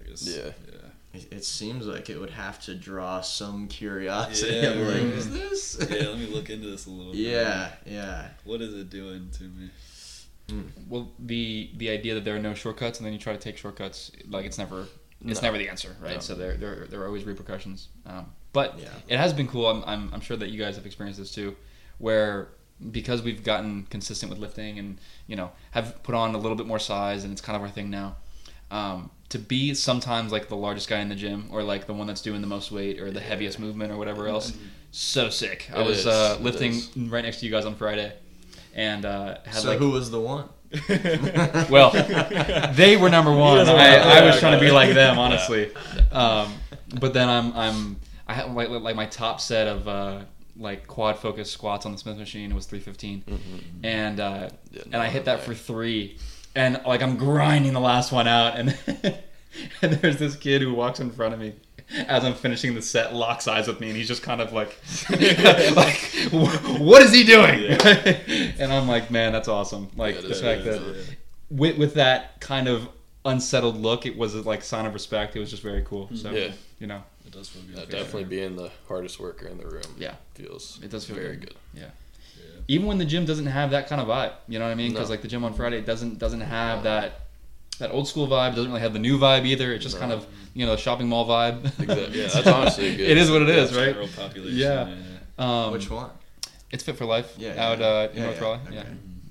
Like 0.00 0.08
it's, 0.08 0.26
Yeah. 0.26 0.50
yeah, 0.72 0.88
It, 1.20 1.32
it 1.32 1.44
seems 1.44 1.86
like 1.86 2.10
it 2.10 2.18
would 2.18 2.30
have 2.30 2.60
to 2.62 2.74
draw 2.74 3.20
some 3.20 3.68
curiosity. 3.68 4.54
Yeah, 4.56 4.62
of 4.70 4.78
like, 4.88 4.94
right. 4.96 5.02
is 5.04 5.30
this? 5.76 5.76
yeah. 5.88 6.08
Let 6.08 6.18
me 6.18 6.26
look 6.26 6.50
into 6.50 6.66
this 6.70 6.86
a 6.86 6.90
little. 6.90 7.12
bit. 7.12 7.20
yeah, 7.20 7.68
yeah. 7.86 8.28
What 8.42 8.62
is 8.62 8.74
it 8.74 8.90
doing 8.90 9.28
to 9.34 9.44
me? 9.44 9.70
Well, 10.88 11.12
the 11.18 11.70
the 11.76 11.88
idea 11.90 12.14
that 12.14 12.24
there 12.24 12.36
are 12.36 12.40
no 12.40 12.54
shortcuts 12.54 12.98
and 12.98 13.06
then 13.06 13.12
you 13.12 13.18
try 13.18 13.32
to 13.32 13.38
take 13.38 13.56
shortcuts, 13.56 14.12
like 14.28 14.44
it's 14.44 14.58
never 14.58 14.86
it's 15.24 15.40
No. 15.40 15.48
never 15.48 15.58
the 15.58 15.68
answer, 15.68 15.96
right? 16.00 16.14
No. 16.14 16.20
So 16.20 16.34
there 16.34 16.56
there 16.56 16.86
there 16.88 17.00
are 17.02 17.06
always 17.06 17.24
repercussions. 17.24 17.88
Um, 18.06 18.26
but 18.52 18.78
Yeah. 18.78 18.88
it 19.08 19.18
has 19.18 19.32
been 19.32 19.48
cool. 19.48 19.66
I'm, 19.66 19.82
I'm 19.86 20.10
I'm 20.12 20.20
sure 20.20 20.36
that 20.36 20.50
you 20.50 20.58
guys 20.58 20.76
have 20.76 20.84
experienced 20.84 21.18
this 21.20 21.30
too, 21.32 21.56
where 21.98 22.48
because 22.90 23.22
we've 23.22 23.44
gotten 23.44 23.84
consistent 23.90 24.28
with 24.30 24.38
lifting 24.40 24.78
and 24.78 24.98
you 25.26 25.36
know 25.36 25.52
have 25.70 26.02
put 26.02 26.14
on 26.14 26.34
a 26.34 26.38
little 26.38 26.56
bit 26.56 26.66
more 26.66 26.78
size 26.80 27.22
and 27.24 27.32
it's 27.32 27.40
kind 27.40 27.56
of 27.56 27.62
our 27.62 27.68
thing 27.70 27.88
now. 27.90 28.16
Um, 28.70 29.10
to 29.28 29.38
be 29.38 29.72
sometimes 29.74 30.32
like 30.32 30.48
the 30.48 30.56
largest 30.56 30.88
guy 30.88 30.98
in 31.00 31.08
the 31.08 31.14
gym 31.14 31.48
or 31.50 31.62
like 31.62 31.86
the 31.86 31.92
one 31.94 32.06
that's 32.06 32.20
doing 32.22 32.40
the 32.40 32.46
most 32.46 32.70
weight 32.72 32.98
or 33.00 33.10
the 33.10 33.20
heaviest 33.20 33.58
movement 33.58 33.92
or 33.92 33.96
whatever 33.96 34.28
else, 34.28 34.52
so 34.90 35.30
sick. 35.30 35.70
I 35.74 35.82
was 35.82 36.06
uh, 36.06 36.36
lifting 36.40 36.80
right 37.10 37.22
next 37.24 37.40
to 37.40 37.46
you 37.46 37.52
guys 37.52 37.64
on 37.66 37.74
Friday, 37.74 38.12
and 38.74 39.04
uh, 39.04 39.38
had 39.44 39.54
so 39.54 39.68
like 39.70 39.78
who 39.78 39.90
was 39.90 40.10
the 40.10 40.20
one? 40.20 40.48
well, 41.70 41.90
they 42.74 42.96
were 42.96 43.10
number 43.10 43.30
one. 43.32 43.58
doesn't 43.58 43.76
I, 43.76 44.20
I 44.20 44.24
was 44.24 44.38
trying 44.38 44.58
to 44.58 44.64
be 44.64 44.70
like 44.70 44.94
them, 44.94 45.18
honestly. 45.18 45.70
Um, 46.10 46.54
but 46.98 47.12
then 47.12 47.28
I'm 47.28 47.52
I'm 47.54 48.00
I 48.26 48.34
had 48.34 48.54
like 48.54 48.68
like 48.68 48.96
my 48.96 49.06
top 49.06 49.40
set 49.40 49.66
of 49.66 49.86
uh, 49.86 50.20
like 50.56 50.86
quad 50.86 51.18
focus 51.18 51.50
squats 51.50 51.84
on 51.86 51.92
the 51.92 51.98
Smith 51.98 52.16
machine 52.16 52.50
it 52.50 52.54
was 52.54 52.66
315, 52.66 53.24
and 53.82 54.20
uh, 54.20 54.32
Mm-hmm. 54.32 54.76
Yeah, 54.76 54.82
and 54.92 54.96
I 54.96 55.08
hit 55.08 55.26
that 55.26 55.40
no. 55.40 55.44
for 55.44 55.54
three, 55.54 56.18
and 56.54 56.80
like 56.86 57.02
I'm 57.02 57.16
grinding 57.16 57.74
the 57.74 57.80
last 57.80 58.10
one 58.10 58.26
out, 58.26 58.58
and 58.58 58.76
and 59.82 59.92
there's 59.94 60.18
this 60.18 60.36
kid 60.36 60.62
who 60.62 60.72
walks 60.72 61.00
in 61.00 61.10
front 61.10 61.34
of 61.34 61.40
me. 61.40 61.54
As 62.08 62.24
I'm 62.24 62.34
finishing 62.34 62.74
the 62.74 62.82
set, 62.82 63.14
locks 63.14 63.46
eyes 63.48 63.66
with 63.68 63.80
me, 63.80 63.88
and 63.88 63.96
he's 63.96 64.08
just 64.08 64.22
kind 64.22 64.40
of 64.40 64.52
like, 64.52 64.76
like, 65.76 65.98
what 66.80 67.02
is 67.02 67.12
he 67.12 67.24
doing? 67.24 67.64
and 68.58 68.72
I'm 68.72 68.88
like, 68.88 69.10
man, 69.10 69.32
that's 69.32 69.48
awesome. 69.48 69.90
Like 69.96 70.16
Yeah, 70.16 70.20
the 70.22 70.28
is, 70.30 70.40
fact 70.40 70.60
it 70.62 70.64
that 70.64 70.82
is, 70.82 71.08
yeah. 71.08 71.14
with, 71.50 71.78
with 71.78 71.94
that 71.94 72.40
kind 72.40 72.68
of 72.68 72.88
unsettled 73.24 73.76
look, 73.76 74.06
it 74.06 74.16
was 74.16 74.34
like 74.34 74.62
sign 74.62 74.86
of 74.86 74.94
respect. 74.94 75.36
It 75.36 75.40
was 75.40 75.50
just 75.50 75.62
very 75.62 75.82
cool. 75.82 76.08
So 76.14 76.30
Yeah. 76.30 76.52
you 76.78 76.86
know, 76.86 77.02
It 77.26 77.32
does 77.32 77.48
feel 77.48 77.62
good. 77.62 77.88
Definitely 77.90 78.24
being 78.24 78.56
the 78.56 78.70
hardest 78.88 79.20
worker 79.20 79.46
in 79.46 79.58
the 79.58 79.66
room. 79.66 79.82
Yeah. 79.98 80.14
feels 80.34 80.78
it 80.82 80.90
does 80.90 81.04
feel 81.04 81.16
very 81.16 81.36
good. 81.36 81.48
good. 81.50 81.56
Yeah. 81.74 81.82
Yeah. 82.36 82.60
Even 82.68 82.86
when 82.86 82.98
the 82.98 83.04
gym 83.04 83.24
doesn't 83.24 83.46
have 83.46 83.70
that 83.72 83.86
kind 83.88 84.00
of 84.00 84.08
vibe, 84.08 84.32
you 84.48 84.58
know 84.58 84.64
what 84.64 84.72
I 84.72 84.74
mean? 84.74 84.92
Because 84.92 85.08
No. 85.08 85.12
like 85.14 85.22
the 85.22 85.28
gym 85.28 85.44
on 85.44 85.52
Friday 85.54 85.80
doesn't 85.82 86.18
doesn't 86.18 86.40
have 86.40 86.82
that 86.84 87.20
that 87.82 87.90
old 87.90 88.08
school 88.08 88.26
vibe. 88.28 88.54
Doesn't 88.54 88.70
really 88.70 88.80
have 88.80 88.92
the 88.92 88.98
new 88.98 89.18
vibe 89.18 89.44
either. 89.44 89.72
It's 89.74 89.82
just 89.84 89.96
No. 89.96 90.00
kind 90.00 90.12
of 90.12 90.26
you 90.54 90.64
know 90.66 90.76
shopping 90.76 91.08
mall 91.08 91.26
vibe. 91.28 91.64
Exactly. 91.80 92.20
Yeah, 92.20 92.28
that's 92.34 92.46
honestly 92.46 92.96
good- 92.96 93.10
it 93.10 93.18
is 93.18 93.30
what 93.30 93.42
it 93.42 93.48
is, 93.50 93.74
right? 93.74 93.86
General 93.86 94.08
population. 94.08 94.56
Yeah. 94.58 94.88
yeah. 95.38 95.64
Um, 95.66 95.72
Which 95.72 95.90
one? 95.90 96.10
It's 96.70 96.82
Fit 96.84 96.96
for 96.96 97.04
Life. 97.04 97.34
Yeah, 97.38 97.62
Out 97.62 97.78
yeah. 97.80 97.86
uh, 97.86 98.08
in 98.12 98.16
Yeah, 98.16 98.24
North 98.24 98.36
yeah, 98.36 98.42
Raleigh. 98.44 98.60
okay. 98.68 98.74
Yeah. 98.76 98.84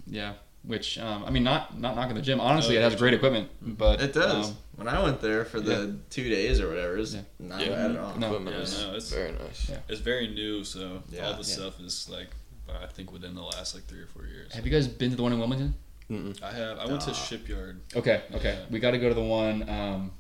Yeah. 0.08 0.34
Which 0.64 1.00
um, 1.00 1.24
I 1.26 1.32
mean, 1.32 1.44
not 1.44 1.80
not 1.80 1.96
knocking 1.96 2.16
the 2.16 2.22
gym. 2.22 2.40
Honestly, 2.40 2.78
Oh, 2.78 2.82
it 2.82 2.84
has 2.84 2.96
great 2.96 3.14
equipment, 3.16 3.50
but 3.62 4.00
It 4.02 4.14
does. 4.14 4.50
um, 4.50 4.58
when 4.76 4.88
I 4.88 5.02
went 5.02 5.20
there 5.22 5.44
for 5.46 5.60
the 5.60 5.96
two 6.12 6.28
days 6.30 6.60
or 6.62 6.68
whatever, 6.70 6.98
it's 6.98 7.14
Yeah. 7.16 7.22
not 7.40 7.62
Yeah. 7.62 7.70
bad 7.70 7.92
at 7.92 7.98
all. 7.98 8.16
No. 8.18 8.28
Equipment 8.28 8.56
Yeah, 8.58 8.62
is 8.64 8.80
no, 8.80 8.88
it's- 8.90 9.10
very 9.12 9.32
nice. 9.32 9.70
Yeah. 9.70 9.78
It's 9.90 10.02
very 10.02 10.28
new, 10.28 10.64
so 10.64 11.02
Yeah. 11.12 11.26
all 11.28 11.32
the 11.34 11.38
Yeah. 11.40 11.44
stuff 11.58 11.80
is 11.80 12.08
like, 12.12 12.28
I 12.70 12.86
think 12.88 13.12
within 13.12 13.34
the 13.36 13.42
last 13.42 13.74
like 13.76 13.86
three 13.88 14.00
or 14.02 14.08
four 14.08 14.26
years. 14.28 14.54
have 14.54 14.66
you 14.66 14.72
guys 14.72 14.88
been 14.88 15.10
to 15.10 15.16
the 15.16 15.24
one 15.24 15.34
in 15.34 15.40
Wilmington? 15.40 15.74
Mm-mm. 16.12 16.44
I 16.44 16.52
have. 16.52 16.78
I 16.80 16.86
went 16.88 17.02
to 17.02 17.14
Shipyard. 17.14 17.80
Okay, 17.96 18.22
okay. 18.36 18.54
Yeah. 18.60 18.66
We 18.70 18.80
got 18.80 18.92
to 18.92 18.98
go 18.98 19.08
to 19.10 19.16
the 19.16 19.22
one 19.24 19.68
um, 19.70 20.12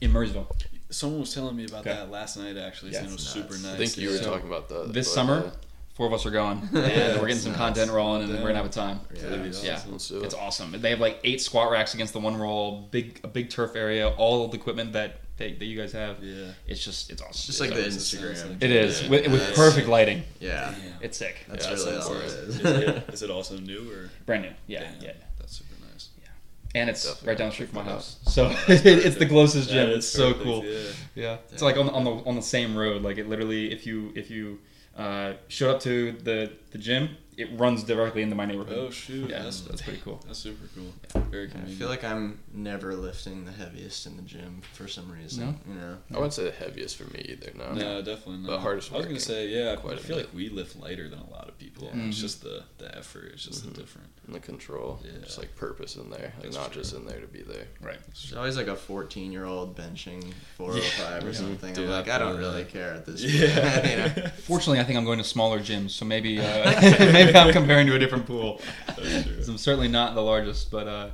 in 0.00 0.12
Murrayville. 0.12 0.46
Someone 0.90 1.20
was 1.20 1.32
telling 1.34 1.56
me 1.56 1.64
about 1.64 1.80
Okay. 1.86 1.90
that 1.94 2.10
last 2.10 2.36
night. 2.36 2.56
Actually, 2.56 2.92
Yeah, 2.92 2.98
saying 3.00 3.10
it 3.10 3.14
was 3.14 3.22
it's 3.22 3.30
super 3.32 3.52
nuts. 3.54 3.62
nice. 3.62 3.74
I 3.74 3.76
think 3.78 3.96
you 3.98 4.08
were 4.10 4.16
yeah. 4.16 4.22
talking 4.22 4.46
about 4.48 4.68
that 4.68 4.92
This 4.92 5.08
but, 5.08 5.14
summer, 5.14 5.52
four 5.94 6.06
of 6.06 6.12
us 6.12 6.26
are 6.26 6.30
going. 6.30 6.58
And 6.74 7.20
we're 7.20 7.28
getting 7.28 7.42
some 7.42 7.54
content 7.54 7.90
rolling, 7.90 8.22
and 8.24 8.32
Yeah. 8.32 8.40
we're 8.40 8.48
gonna 8.48 8.56
have 8.62 8.66
a 8.66 8.68
time. 8.68 9.00
That'd 9.10 9.42
be 9.44 9.50
Yeah. 9.58 9.62
Yeah. 9.64 9.74
awesome. 9.76 9.92
let's 9.92 10.08
do 10.08 10.20
it. 10.20 10.24
It's 10.24 10.34
awesome. 10.34 10.72
They 10.80 10.90
have 10.90 11.00
like 11.00 11.20
eight 11.24 11.40
squat 11.40 11.70
racks 11.70 11.94
against 11.94 12.12
the 12.12 12.20
one 12.20 12.36
roll, 12.36 12.88
big 12.90 13.20
a 13.24 13.28
big 13.28 13.50
turf 13.50 13.74
area, 13.76 14.08
all 14.08 14.44
of 14.44 14.50
the 14.50 14.56
equipment 14.58 14.92
that 14.92 15.20
that, 15.36 15.58
that 15.58 15.64
you 15.64 15.76
guys 15.78 15.92
have. 15.92 16.22
Yeah. 16.22 16.52
It's 16.66 16.84
just 16.84 17.10
it's 17.10 17.20
awesome. 17.22 17.30
It's 17.32 17.46
just 17.46 17.60
like 17.60 17.70
the 17.70 17.76
That's 17.82 18.12
what 18.14 18.24
it 18.24 18.36
sounds 18.36 18.48
Instagram. 18.48 18.50
like. 18.52 18.62
it 18.62 18.70
is 18.70 19.02
Yeah. 19.02 19.08
with, 19.10 19.22
with 19.28 19.40
That's- 19.40 19.56
perfect 19.56 19.88
lighting. 19.88 20.22
Yeah, 20.40 20.70
Damn. 20.72 20.92
It's 21.02 21.18
sick. 21.18 21.44
that's 21.48 21.64
Yeah, 21.66 21.72
really 21.74 21.84
that 21.84 21.94
all 22.02 22.02
sounds 22.14 22.34
it 22.34 22.38
Is 22.48 22.56
is. 22.56 22.64
it, 22.64 23.04
is 23.14 23.22
it 23.22 23.30
also 23.30 23.58
new 23.58 23.90
or? 23.90 24.10
Brand 24.26 24.42
new. 24.42 24.50
Yeah, 24.66 24.80
Damn, 24.84 25.02
yeah. 25.02 25.12
That's 25.38 25.56
super 25.56 25.74
nice. 25.92 26.08
Yeah. 26.22 26.80
And 26.80 26.90
it's 26.90 27.04
Definitely 27.04 27.28
right 27.28 27.38
down 27.38 27.48
the 27.48 27.54
street 27.54 27.68
from 27.70 27.76
my 27.78 27.82
check 27.84 27.92
house, 27.92 28.16
so 28.26 28.54
it's 28.68 29.16
the 29.16 29.26
closest 29.26 29.70
gym. 29.70 29.90
It's 29.90 30.06
so 30.08 30.28
perfect, 30.32 30.44
cool. 30.44 30.64
Yeah. 30.64 30.78
Yeah, 31.14 31.36
it's 31.52 31.62
like 31.62 31.76
on 31.76 31.86
the, 31.86 31.92
on 31.92 32.04
the 32.04 32.10
on 32.10 32.34
the 32.36 32.42
same 32.42 32.76
road. 32.76 33.02
Like 33.02 33.18
it 33.18 33.28
literally, 33.28 33.72
if 33.72 33.86
you 33.86 34.12
if 34.16 34.30
you 34.30 34.58
uh, 34.96 35.32
showed 35.48 35.74
up 35.74 35.80
to 35.82 36.12
the 36.12 36.52
the 36.74 36.78
gym, 36.80 37.16
it 37.36 37.48
runs 37.58 37.82
directly 37.84 38.22
into 38.22 38.34
my 38.34 38.44
neighborhood. 38.46 38.76
Oh 38.78 38.90
shoot. 38.90 39.30
yeah, 39.30 39.42
that's, 39.42 39.60
that's, 39.60 39.68
that's 39.68 39.82
pretty 39.82 40.00
cool. 40.00 40.20
That's 40.26 40.38
super 40.40 40.66
cool. 40.74 41.20
Very 41.30 41.48
convenient. 41.48 41.76
I 41.76 41.78
feel 41.80 41.88
like 41.88 42.02
I'm 42.04 42.40
never 42.52 42.94
lifting 42.94 43.44
the 43.44 43.50
heaviest 43.52 44.06
in 44.06 44.16
the 44.16 44.22
gym 44.22 44.60
for 44.72 44.86
some 44.88 45.10
reason. 45.10 45.46
No? 45.66 45.72
You 45.74 45.80
know. 45.80 45.96
I 46.12 46.14
wouldn't 46.14 46.32
say 46.34 46.44
the 46.44 46.50
heaviest 46.52 46.96
for 46.96 47.04
me 47.12 47.26
either. 47.28 47.52
No. 47.56 47.72
No, 47.72 48.02
definitely 48.02 48.38
not. 48.38 48.50
The 48.50 48.58
hardest 48.60 48.92
I 48.92 48.96
was 48.98 49.06
gonna 49.06 49.18
say, 49.20 49.48
yeah. 49.48 49.72
I 49.72 49.76
quite 49.76 49.98
a 49.98 50.00
feel 50.00 50.16
like 50.16 50.28
we 50.34 50.48
lift 50.48 50.76
lighter 50.80 51.08
than 51.08 51.18
a 51.20 51.30
lot 51.30 51.48
of 51.48 51.56
people. 51.58 51.90
Yeah. 51.94 52.06
It's 52.08 52.18
Mhm. 52.18 52.20
just 52.20 52.42
the 52.42 52.64
the 52.78 52.96
effort. 52.96 53.30
It's 53.34 53.44
just 53.44 53.64
the 53.64 53.70
different. 53.70 54.08
And 54.26 54.34
the 54.34 54.40
control, 54.40 55.00
Yeah. 55.04 55.12
just 55.22 55.38
like 55.38 55.54
purpose 55.56 55.94
in 55.96 56.10
there, 56.10 56.32
like 56.36 56.42
That's 56.42 56.56
not 56.56 56.72
true. 56.72 56.82
just 56.82 56.94
in 56.94 57.04
there 57.06 57.20
to 57.20 57.26
be 57.28 57.42
there. 57.42 57.66
Right. 57.80 57.98
There's 58.06 58.32
always 58.34 58.56
like 58.56 58.68
a 58.68 58.76
14 58.76 59.30
year 59.32 59.44
old 59.44 59.76
benching 59.76 60.32
405 60.56 61.22
or 61.24 61.26
Yeah. 61.26 61.32
something. 61.32 61.74
Dude, 61.74 61.84
I'm 61.86 61.90
like, 61.90 62.08
I 62.08 62.16
I 62.16 62.18
don't 62.18 62.38
really 62.38 62.64
care 62.64 62.94
at 62.94 63.06
this 63.06 63.22
Yeah. 63.24 63.80
point. 63.80 64.14
you 64.16 64.22
know? 64.22 64.28
Fortunately, 64.38 64.80
I 64.80 64.84
think 64.84 64.98
I'm 64.98 65.04
going 65.04 65.18
to 65.18 65.24
smaller 65.24 65.58
gyms, 65.60 65.90
so 65.90 66.04
maybe 66.04 66.38
uh, 66.40 66.63
maybe 66.64 66.98
maybe 67.12 67.36
I'm 67.36 67.52
comparing 67.52 67.86
to 67.88 67.94
a 67.94 67.98
different 67.98 68.26
pool. 68.26 68.60
That's 68.86 69.48
I'm 69.48 69.58
certainly 69.58 69.88
not 69.88 70.14
the 70.14 70.22
largest, 70.22 70.70
but 70.70 70.86
uh, 70.88 71.08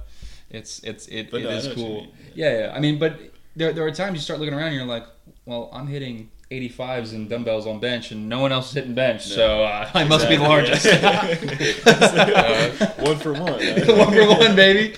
it's 0.50 0.80
it's 0.85 1.07
it, 1.09 1.33
it 1.33 1.33
no, 1.33 1.38
is 1.50 1.64
know 1.64 1.71
what 1.71 1.78
you 1.78 1.85
cool. 1.85 2.00
mean. 2.02 2.12
Yeah, 2.35 2.59
yeah. 2.66 2.73
I 2.75 2.80
mean, 2.80 2.99
but 2.99 3.19
there 3.57 3.73
there 3.73 3.87
are 3.87 3.90
times 3.90 4.14
you 4.14 4.21
start 4.21 4.38
looking 4.40 4.54
around 4.54 4.69
and 4.69 4.76
you're 4.76 4.85
like, 4.87 5.07
well, 5.47 5.71
I'm 5.73 5.87
hitting 5.87 6.30
85s 6.50 7.12
and 7.14 7.28
dumbbells 7.28 7.66
on 7.66 7.78
bench, 7.78 8.11
and 8.11 8.28
no 8.28 8.40
one 8.40 8.50
else 8.52 8.69
is 8.71 8.75
hitting 8.75 8.95
bench, 8.95 9.25
so 9.25 9.62
uh, 9.62 9.88
I 9.95 10.04
must 10.04 10.28
be 10.28 10.37
the 10.37 10.42
largest. 10.42 10.85
one 12.99 13.16
for 13.19 13.33
one. 13.33 13.52
right? 13.52 13.87
one 13.88 14.12
for 14.12 14.26
one, 14.26 14.57
baby. 14.57 14.97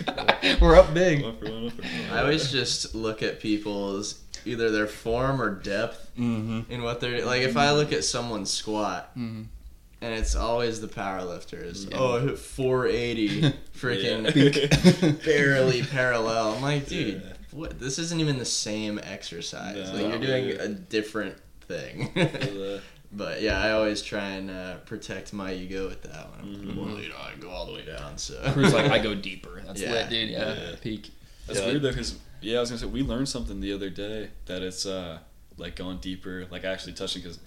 We're 0.61 0.77
up 0.77 0.93
big. 0.95 1.23
One 1.23 1.37
for 1.37 1.45
one, 1.45 1.63
one 1.65 1.71
for 1.71 1.83
one. 1.83 1.91
I 2.13 2.21
always 2.23 2.51
just 2.51 2.95
look 2.95 3.23
at 3.23 3.41
people's 3.41 4.21
either 4.45 4.71
their 4.71 4.87
form 4.87 5.41
or 5.41 5.51
depth 5.55 6.11
Mm-hmm. 6.19 6.71
in 6.71 6.83
what 6.83 7.01
they're 7.01 7.25
like. 7.25 7.41
If 7.41 7.57
I 7.57 7.73
look 7.73 7.91
at 7.93 8.05
someone's 8.05 8.51
squat, 8.51 9.17
Mhm. 9.17 9.47
And 10.03 10.13
it's 10.15 10.35
always 10.35 10.81
the 10.81 10.89
powerlifters. 10.89 11.89
Yeah. 11.91 11.97
Oh, 11.99 12.17
I 12.19 12.21
hit 12.23 12.39
480, 12.39 13.43
freaking 13.79 15.25
barely 15.25 15.83
parallel. 15.83 16.55
I'm 16.55 16.63
like, 16.63 16.87
dude, 16.89 17.23
Yeah. 17.25 17.33
what? 17.53 17.79
This 17.79 17.99
isn't 17.99 18.21
even 18.21 18.39
the 18.39 18.45
same 18.45 18.99
exercise. 19.03 19.93
No. 19.93 20.03
like 20.03 20.09
you're 20.09 20.19
doing 20.19 20.61
a 20.61 20.69
different 20.69 21.37
thing. 21.69 22.11
But 23.15 23.43
yeah, 23.43 23.61
I 23.61 23.73
always 23.73 24.01
try 24.01 24.27
and 24.31 24.51
uh, 24.51 24.77
protect 24.87 25.35
my 25.35 25.53
ego 25.53 25.87
with 25.87 26.03
that 26.05 26.31
one. 26.31 26.57
Mhm. 26.57 26.77
Well, 26.77 26.99
you 26.99 27.11
know, 27.11 27.17
I 27.19 27.35
go 27.39 27.51
all 27.51 27.67
the 27.67 27.75
way 27.75 27.85
down. 27.85 28.17
So 28.17 28.41
Cru's 28.55 28.73
like, 28.73 28.91
I 28.91 28.99
go 29.01 29.15
deeper. 29.15 29.63
That's 29.67 29.83
Yeah. 29.83 29.93
lit, 29.93 30.09
dude. 30.09 30.31
Yeah, 30.31 30.55
Yeah. 30.55 30.75
peak. 30.81 31.11
That's 31.47 31.59
Yeah. 31.61 31.67
weird 31.67 31.83
though, 31.83 31.91
because 31.91 32.15
yeah, 32.41 32.57
I 32.57 32.61
was 32.61 32.71
gonna 32.71 32.81
say 32.81 32.87
we 32.87 33.03
learned 33.03 33.29
something 33.29 33.61
the 33.61 33.75
other 33.75 33.91
day 33.91 34.31
that 34.47 34.63
it's 34.63 34.87
uh 34.87 35.19
like 35.59 35.77
going 35.77 35.99
deeper, 35.99 36.47
like 36.51 36.65
actually 36.65 36.95
touching. 36.95 37.21
Because 37.21 37.39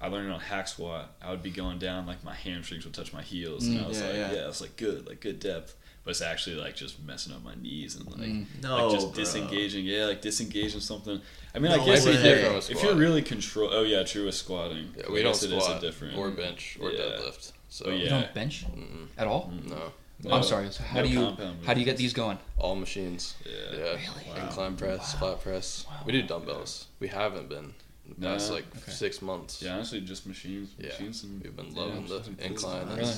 I 0.00 0.08
learned 0.08 0.32
on 0.32 0.40
hack 0.40 0.68
squat, 0.68 1.12
I 1.20 1.30
would 1.30 1.42
be 1.42 1.50
going 1.50 1.78
down 1.78 2.06
like 2.06 2.22
my 2.24 2.34
hamstrings 2.34 2.84
would 2.84 2.94
touch 2.94 3.12
my 3.12 3.22
heels, 3.22 3.66
and 3.66 3.78
Mm, 3.78 3.84
I 3.84 3.88
was 3.88 4.00
yeah, 4.00 4.06
like, 4.06 4.16
yeah. 4.16 4.32
yeah. 4.32 4.48
it's 4.48 4.60
like 4.60 4.76
good, 4.76 5.06
like 5.06 5.20
good 5.20 5.40
depth. 5.40 5.74
But 6.04 6.12
it's 6.12 6.22
actually 6.22 6.56
like 6.56 6.74
just 6.74 7.02
messing 7.02 7.34
up 7.34 7.42
my 7.44 7.54
knees 7.56 7.96
and 7.96 8.06
like 8.06 8.30
Mm. 8.30 8.46
no, 8.62 8.86
like 8.86 8.94
just 8.94 9.12
bro. 9.12 9.22
disengaging. 9.24 9.84
Yeah, 9.84 10.06
like 10.06 10.22
disengaging 10.22 10.80
something. 10.80 11.20
I 11.54 11.58
mean, 11.58 11.70
No 11.72 11.82
I 11.82 11.84
guess 11.84 12.06
way. 12.06 12.12
if 12.14 12.24
you're, 12.24 12.76
if 12.78 12.82
you're 12.82 12.94
really 12.94 13.20
control, 13.20 13.68
oh 13.72 13.82
yeah, 13.82 14.04
true 14.04 14.24
with 14.26 14.34
squatting. 14.36 14.94
Yeah, 14.96 15.04
I 15.08 15.12
we 15.12 15.22
don't 15.22 15.32
guess 15.32 15.42
it 15.42 15.52
is 15.52 15.58
a 15.58 15.60
squat 15.60 15.80
different 15.82 16.16
or 16.16 16.30
bench 16.30 16.78
or 16.80 16.90
Yeah. 16.92 17.00
deadlift. 17.00 17.52
So 17.68 17.86
Oh, 17.86 17.90
You 17.94 18.08
don't 18.08 18.32
bench 18.32 18.64
mm-mm, 18.66 19.08
at 19.18 19.26
all? 19.26 19.52
no, 19.66 19.92
No, 20.24 20.30
I'm 20.34 20.42
sorry. 20.42 20.70
So 20.72 20.82
how 20.82 21.00
no 21.00 21.02
do 21.06 21.08
you 21.10 21.36
how 21.66 21.74
do 21.74 21.80
you 21.80 21.84
get 21.86 21.96
these 21.98 22.14
going? 22.14 22.38
all 22.56 22.74
machines. 22.76 23.34
Yeah. 23.44 23.52
Yeah, 23.72 23.78
Really? 23.80 24.40
incline 24.40 24.76
press, 24.76 25.12
Wow. 25.14 25.18
flat 25.20 25.42
press. 25.42 25.84
Wow. 25.88 26.02
We 26.06 26.12
do 26.12 26.22
dumbbells. 26.22 26.86
We 27.00 27.08
haven't 27.08 27.48
been 27.50 27.74
the 28.08 28.20
No. 28.20 28.32
past 28.32 28.50
like 28.50 28.64
Okay. 28.76 28.90
six 28.92 29.20
months. 29.22 29.62
Yeah, 29.62 29.74
honestly, 29.74 30.00
just 30.00 30.26
machines. 30.26 30.70
Yeah. 30.78 30.88
Machines 30.88 31.24
and 31.24 31.42
We've 31.42 31.54
been 31.54 31.72
yeah, 31.74 31.80
loving 31.82 32.06
the 32.06 32.22
something 32.24 32.46
incline. 32.50 32.86
Really? 32.88 33.12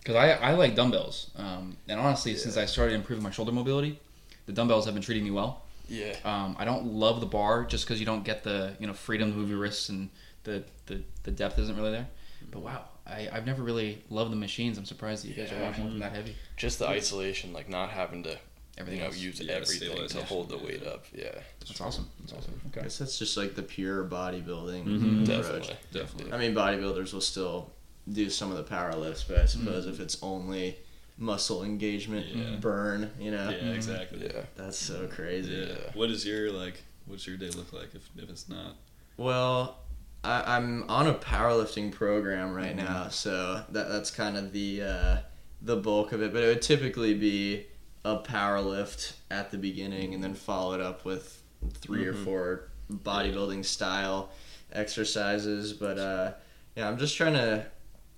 Because 0.00 0.16
I, 0.16 0.30
I 0.32 0.52
like 0.54 0.74
dumbbells. 0.74 1.30
Um, 1.36 1.76
and 1.88 2.00
honestly, 2.00 2.34
since 2.36 2.56
I 2.56 2.64
started 2.66 2.94
improving 2.94 3.22
my 3.22 3.30
shoulder 3.30 3.52
mobility, 3.52 4.00
the 4.46 4.52
dumbbells 4.52 4.84
have 4.86 4.94
been 4.94 5.02
treating 5.02 5.24
me 5.24 5.30
well. 5.30 5.62
Yeah. 5.88 6.16
Um, 6.24 6.56
I 6.58 6.64
don't 6.64 6.86
love 6.86 7.20
the 7.20 7.26
bar 7.26 7.64
just 7.64 7.84
because 7.84 8.00
you 8.00 8.06
don't 8.06 8.24
get 8.24 8.42
the 8.42 8.74
you 8.80 8.86
know 8.86 8.94
freedom 8.94 9.30
to 9.30 9.36
move 9.36 9.48
your 9.50 9.58
wrists 9.58 9.88
and 9.90 10.08
the, 10.44 10.64
the, 10.86 11.02
the 11.22 11.30
depth 11.30 11.58
isn't 11.58 11.76
really 11.76 11.92
there. 11.92 12.08
But 12.50 12.60
wow, 12.60 12.84
I, 13.06 13.28
I've 13.32 13.46
never 13.46 13.62
really 13.62 14.02
loved 14.10 14.32
the 14.32 14.36
machines. 14.36 14.76
I'm 14.78 14.84
surprised 14.84 15.24
that 15.24 15.28
you 15.28 15.34
guys 15.34 15.52
are 15.52 15.56
Yeah. 15.56 15.68
with 15.68 15.76
them 15.76 15.98
that 16.00 16.12
heavy. 16.12 16.34
Just 16.56 16.80
the 16.80 16.88
isolation, 16.88 17.52
like 17.52 17.68
not 17.68 17.90
having 17.90 18.24
to, 18.24 18.36
you 18.76 18.80
Everything 18.80 19.00
know, 19.00 19.06
else. 19.06 19.18
use 19.18 19.40
Yeah, 19.40 19.52
everything 19.52 20.08
to 20.08 20.24
hold 20.24 20.48
the 20.48 20.56
yeah. 20.58 20.64
weight 20.64 20.86
up. 20.86 21.04
Yeah, 21.14 21.30
That's 21.60 21.80
awesome. 21.80 22.08
That's 22.20 22.32
awesome. 22.32 22.60
I 22.64 22.68
Okay. 22.68 22.82
guess 22.82 22.98
that's 22.98 23.18
just 23.18 23.36
like 23.36 23.54
the 23.54 23.62
pure 23.62 24.04
bodybuilding 24.04 24.84
Mhm. 24.84 25.22
approach. 25.24 25.26
definitely. 25.68 25.76
Definitely. 25.92 26.32
I 26.32 26.38
mean, 26.38 26.54
bodybuilders 26.54 27.12
will 27.12 27.20
still 27.20 27.70
do 28.10 28.30
some 28.30 28.50
of 28.50 28.56
the 28.56 28.62
power 28.64 28.94
lifts, 28.94 29.24
but 29.24 29.38
I 29.38 29.44
suppose 29.46 29.86
if 29.86 30.00
it's 30.00 30.16
only 30.22 30.78
muscle 31.18 31.62
engagement, 31.62 32.26
Yeah. 32.34 32.56
burn, 32.56 33.10
you 33.20 33.30
know, 33.30 33.50
Yeah, 33.50 33.72
exactly. 33.72 34.24
Yeah. 34.24 34.42
that's 34.56 34.78
so 34.78 35.06
crazy. 35.06 35.52
Yeah. 35.52 35.66
Yeah. 35.66 35.90
What 35.94 36.10
is 36.10 36.24
your 36.26 36.50
like? 36.50 36.82
What's 37.06 37.26
your 37.26 37.36
day 37.36 37.50
look 37.50 37.72
like 37.72 37.94
if, 37.94 38.08
if 38.16 38.30
it's 38.30 38.48
not? 38.48 38.76
Well, 39.16 39.78
I, 40.24 40.56
I'm 40.56 40.88
on 40.88 41.08
a 41.08 41.14
powerlifting 41.14 41.92
program 41.92 42.54
right 42.54 42.74
now, 42.74 43.08
so 43.08 43.64
that 43.70 43.88
that's 43.90 44.10
kind 44.10 44.36
of 44.36 44.52
the 44.52 44.82
uh, 44.82 45.16
the 45.60 45.76
bulk 45.76 46.12
of 46.12 46.22
it. 46.22 46.32
But 46.32 46.42
it 46.42 46.46
would 46.46 46.62
typically 46.62 47.12
be 47.14 47.66
a 48.04 48.16
power 48.16 48.60
lift 48.60 49.14
at 49.30 49.50
the 49.50 49.58
beginning, 49.58 50.14
and 50.14 50.22
then 50.22 50.34
followed 50.34 50.80
up 50.80 51.04
with 51.04 51.40
3 51.74 52.06
or 52.06 52.12
Mhm. 52.14 52.24
four 52.24 52.68
bodybuilding 52.92 53.64
style 53.64 54.30
exercises. 54.72 55.72
But 55.72 55.98
uh, 55.98 56.32
yeah, 56.76 56.88
I'm 56.88 56.98
just 56.98 57.16
trying 57.16 57.34
to 57.34 57.66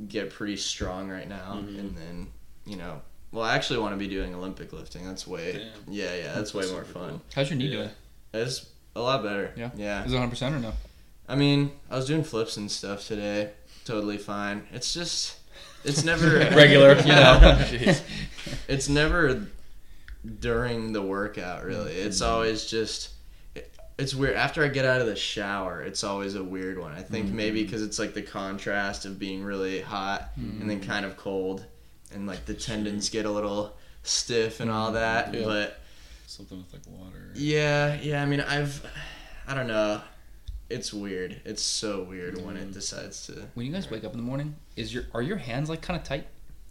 get 0.09 0.31
pretty 0.31 0.57
strong 0.57 1.09
right 1.09 1.29
now, 1.29 1.61
Mhm. 1.62 1.79
and 1.79 1.97
then 1.97 2.26
you 2.67 2.76
know. 2.76 3.03
Well, 3.31 3.45
I 3.45 3.55
actually 3.57 3.81
want 3.81 3.93
to 3.95 3.99
be 3.99 4.07
doing 4.09 4.33
Olympic 4.35 4.73
lifting. 4.73 5.05
That's 5.07 5.26
way, 5.26 5.53
Damn. 5.87 5.93
yeah, 5.93 6.14
yeah. 6.14 6.35
That's 6.35 6.55
way 6.55 6.71
more 6.71 6.85
fun. 6.85 7.11
cool. 7.11 7.23
How's 7.35 7.50
your 7.50 7.59
knee 7.59 7.67
Yeah. 7.67 7.76
doing? 7.76 7.91
It's 8.33 8.67
a 8.95 9.00
lot 9.00 9.23
better. 9.25 9.53
Yeah? 9.57 9.71
yeah. 9.75 10.05
Is 10.05 10.12
it 10.12 10.14
100 10.14 10.31
percent 10.31 10.55
or 10.55 10.61
no? 10.61 10.73
I 11.29 11.35
mean, 11.35 11.73
I 11.91 11.97
was 11.97 12.07
doing 12.07 12.23
flips 12.23 12.57
and 12.57 12.71
stuff 12.71 13.07
today. 13.09 13.50
Totally 13.85 14.19
fine. 14.19 14.69
It's 14.73 14.95
just, 14.95 15.35
it's 15.85 16.05
never 16.11 16.29
Regular, 16.55 16.97
you 17.00 17.09
know. 17.09 17.61
It's 18.69 18.88
never 18.88 19.47
during 20.40 20.93
the 20.93 21.02
workout. 21.02 21.64
Really, 21.64 21.93
it's 21.93 22.21
mm-hmm. 22.21 22.33
always 22.33 22.64
just. 22.64 23.11
it- 23.54 23.73
It's 23.99 24.14
weird. 24.14 24.37
After 24.37 24.64
I 24.64 24.69
get 24.69 24.85
out 24.85 25.00
of 25.00 25.07
the 25.07 25.16
shower, 25.16 25.81
it's 25.83 26.02
always 26.02 26.35
a 26.35 26.43
weird 26.43 26.78
one. 26.78 26.93
I 26.93 27.02
think 27.02 27.31
maybe 27.31 27.61
mm-hmm. 27.61 27.66
because 27.66 27.83
it's 27.83 27.99
like 27.99 28.14
the 28.14 28.23
contrast 28.23 29.04
of 29.04 29.19
being 29.19 29.45
really 29.45 29.81
hot 29.81 30.31
and 30.37 30.69
then 30.69 30.81
mm-hmm. 30.81 30.90
kind 30.90 31.07
of 31.07 31.16
cold, 31.16 31.64
and 32.12 32.26
like 32.26 32.45
the 32.47 32.54
tendons 32.54 33.09
get 33.09 33.25
a 33.26 33.31
little 33.31 33.76
stiff 34.02 34.61
and 34.61 34.71
all 34.71 34.93
that. 34.93 35.33
Yeah. 35.33 35.45
But 35.45 35.81
Something 36.26 36.59
with 36.59 36.73
like 36.73 36.83
water. 36.87 37.31
yeah, 37.35 37.99
yeah. 38.00 38.23
I 38.23 38.26
mean, 38.26 38.40
I've, 38.40 38.85
I 39.47 39.54
don't 39.54 39.69
know. 39.69 40.00
It's 40.71 40.93
weird. 40.93 41.40
It's 41.45 41.62
so 41.62 42.02
weird 42.02 42.45
when 42.45 42.57
it 42.57 42.73
decides 42.73 43.26
to. 43.26 43.47
When 43.54 43.66
you 43.66 43.73
guys 43.73 43.90
wake 43.90 44.02
up 44.02 44.12
in 44.12 44.19
the 44.19 44.25
morning, 44.25 44.57
is 44.76 44.93
your 44.93 45.04
are 45.12 45.23
your 45.23 45.37
hands 45.37 45.69
like 45.69 45.83
kind 45.83 46.00
of 46.00 46.04
tight? 46.04 46.26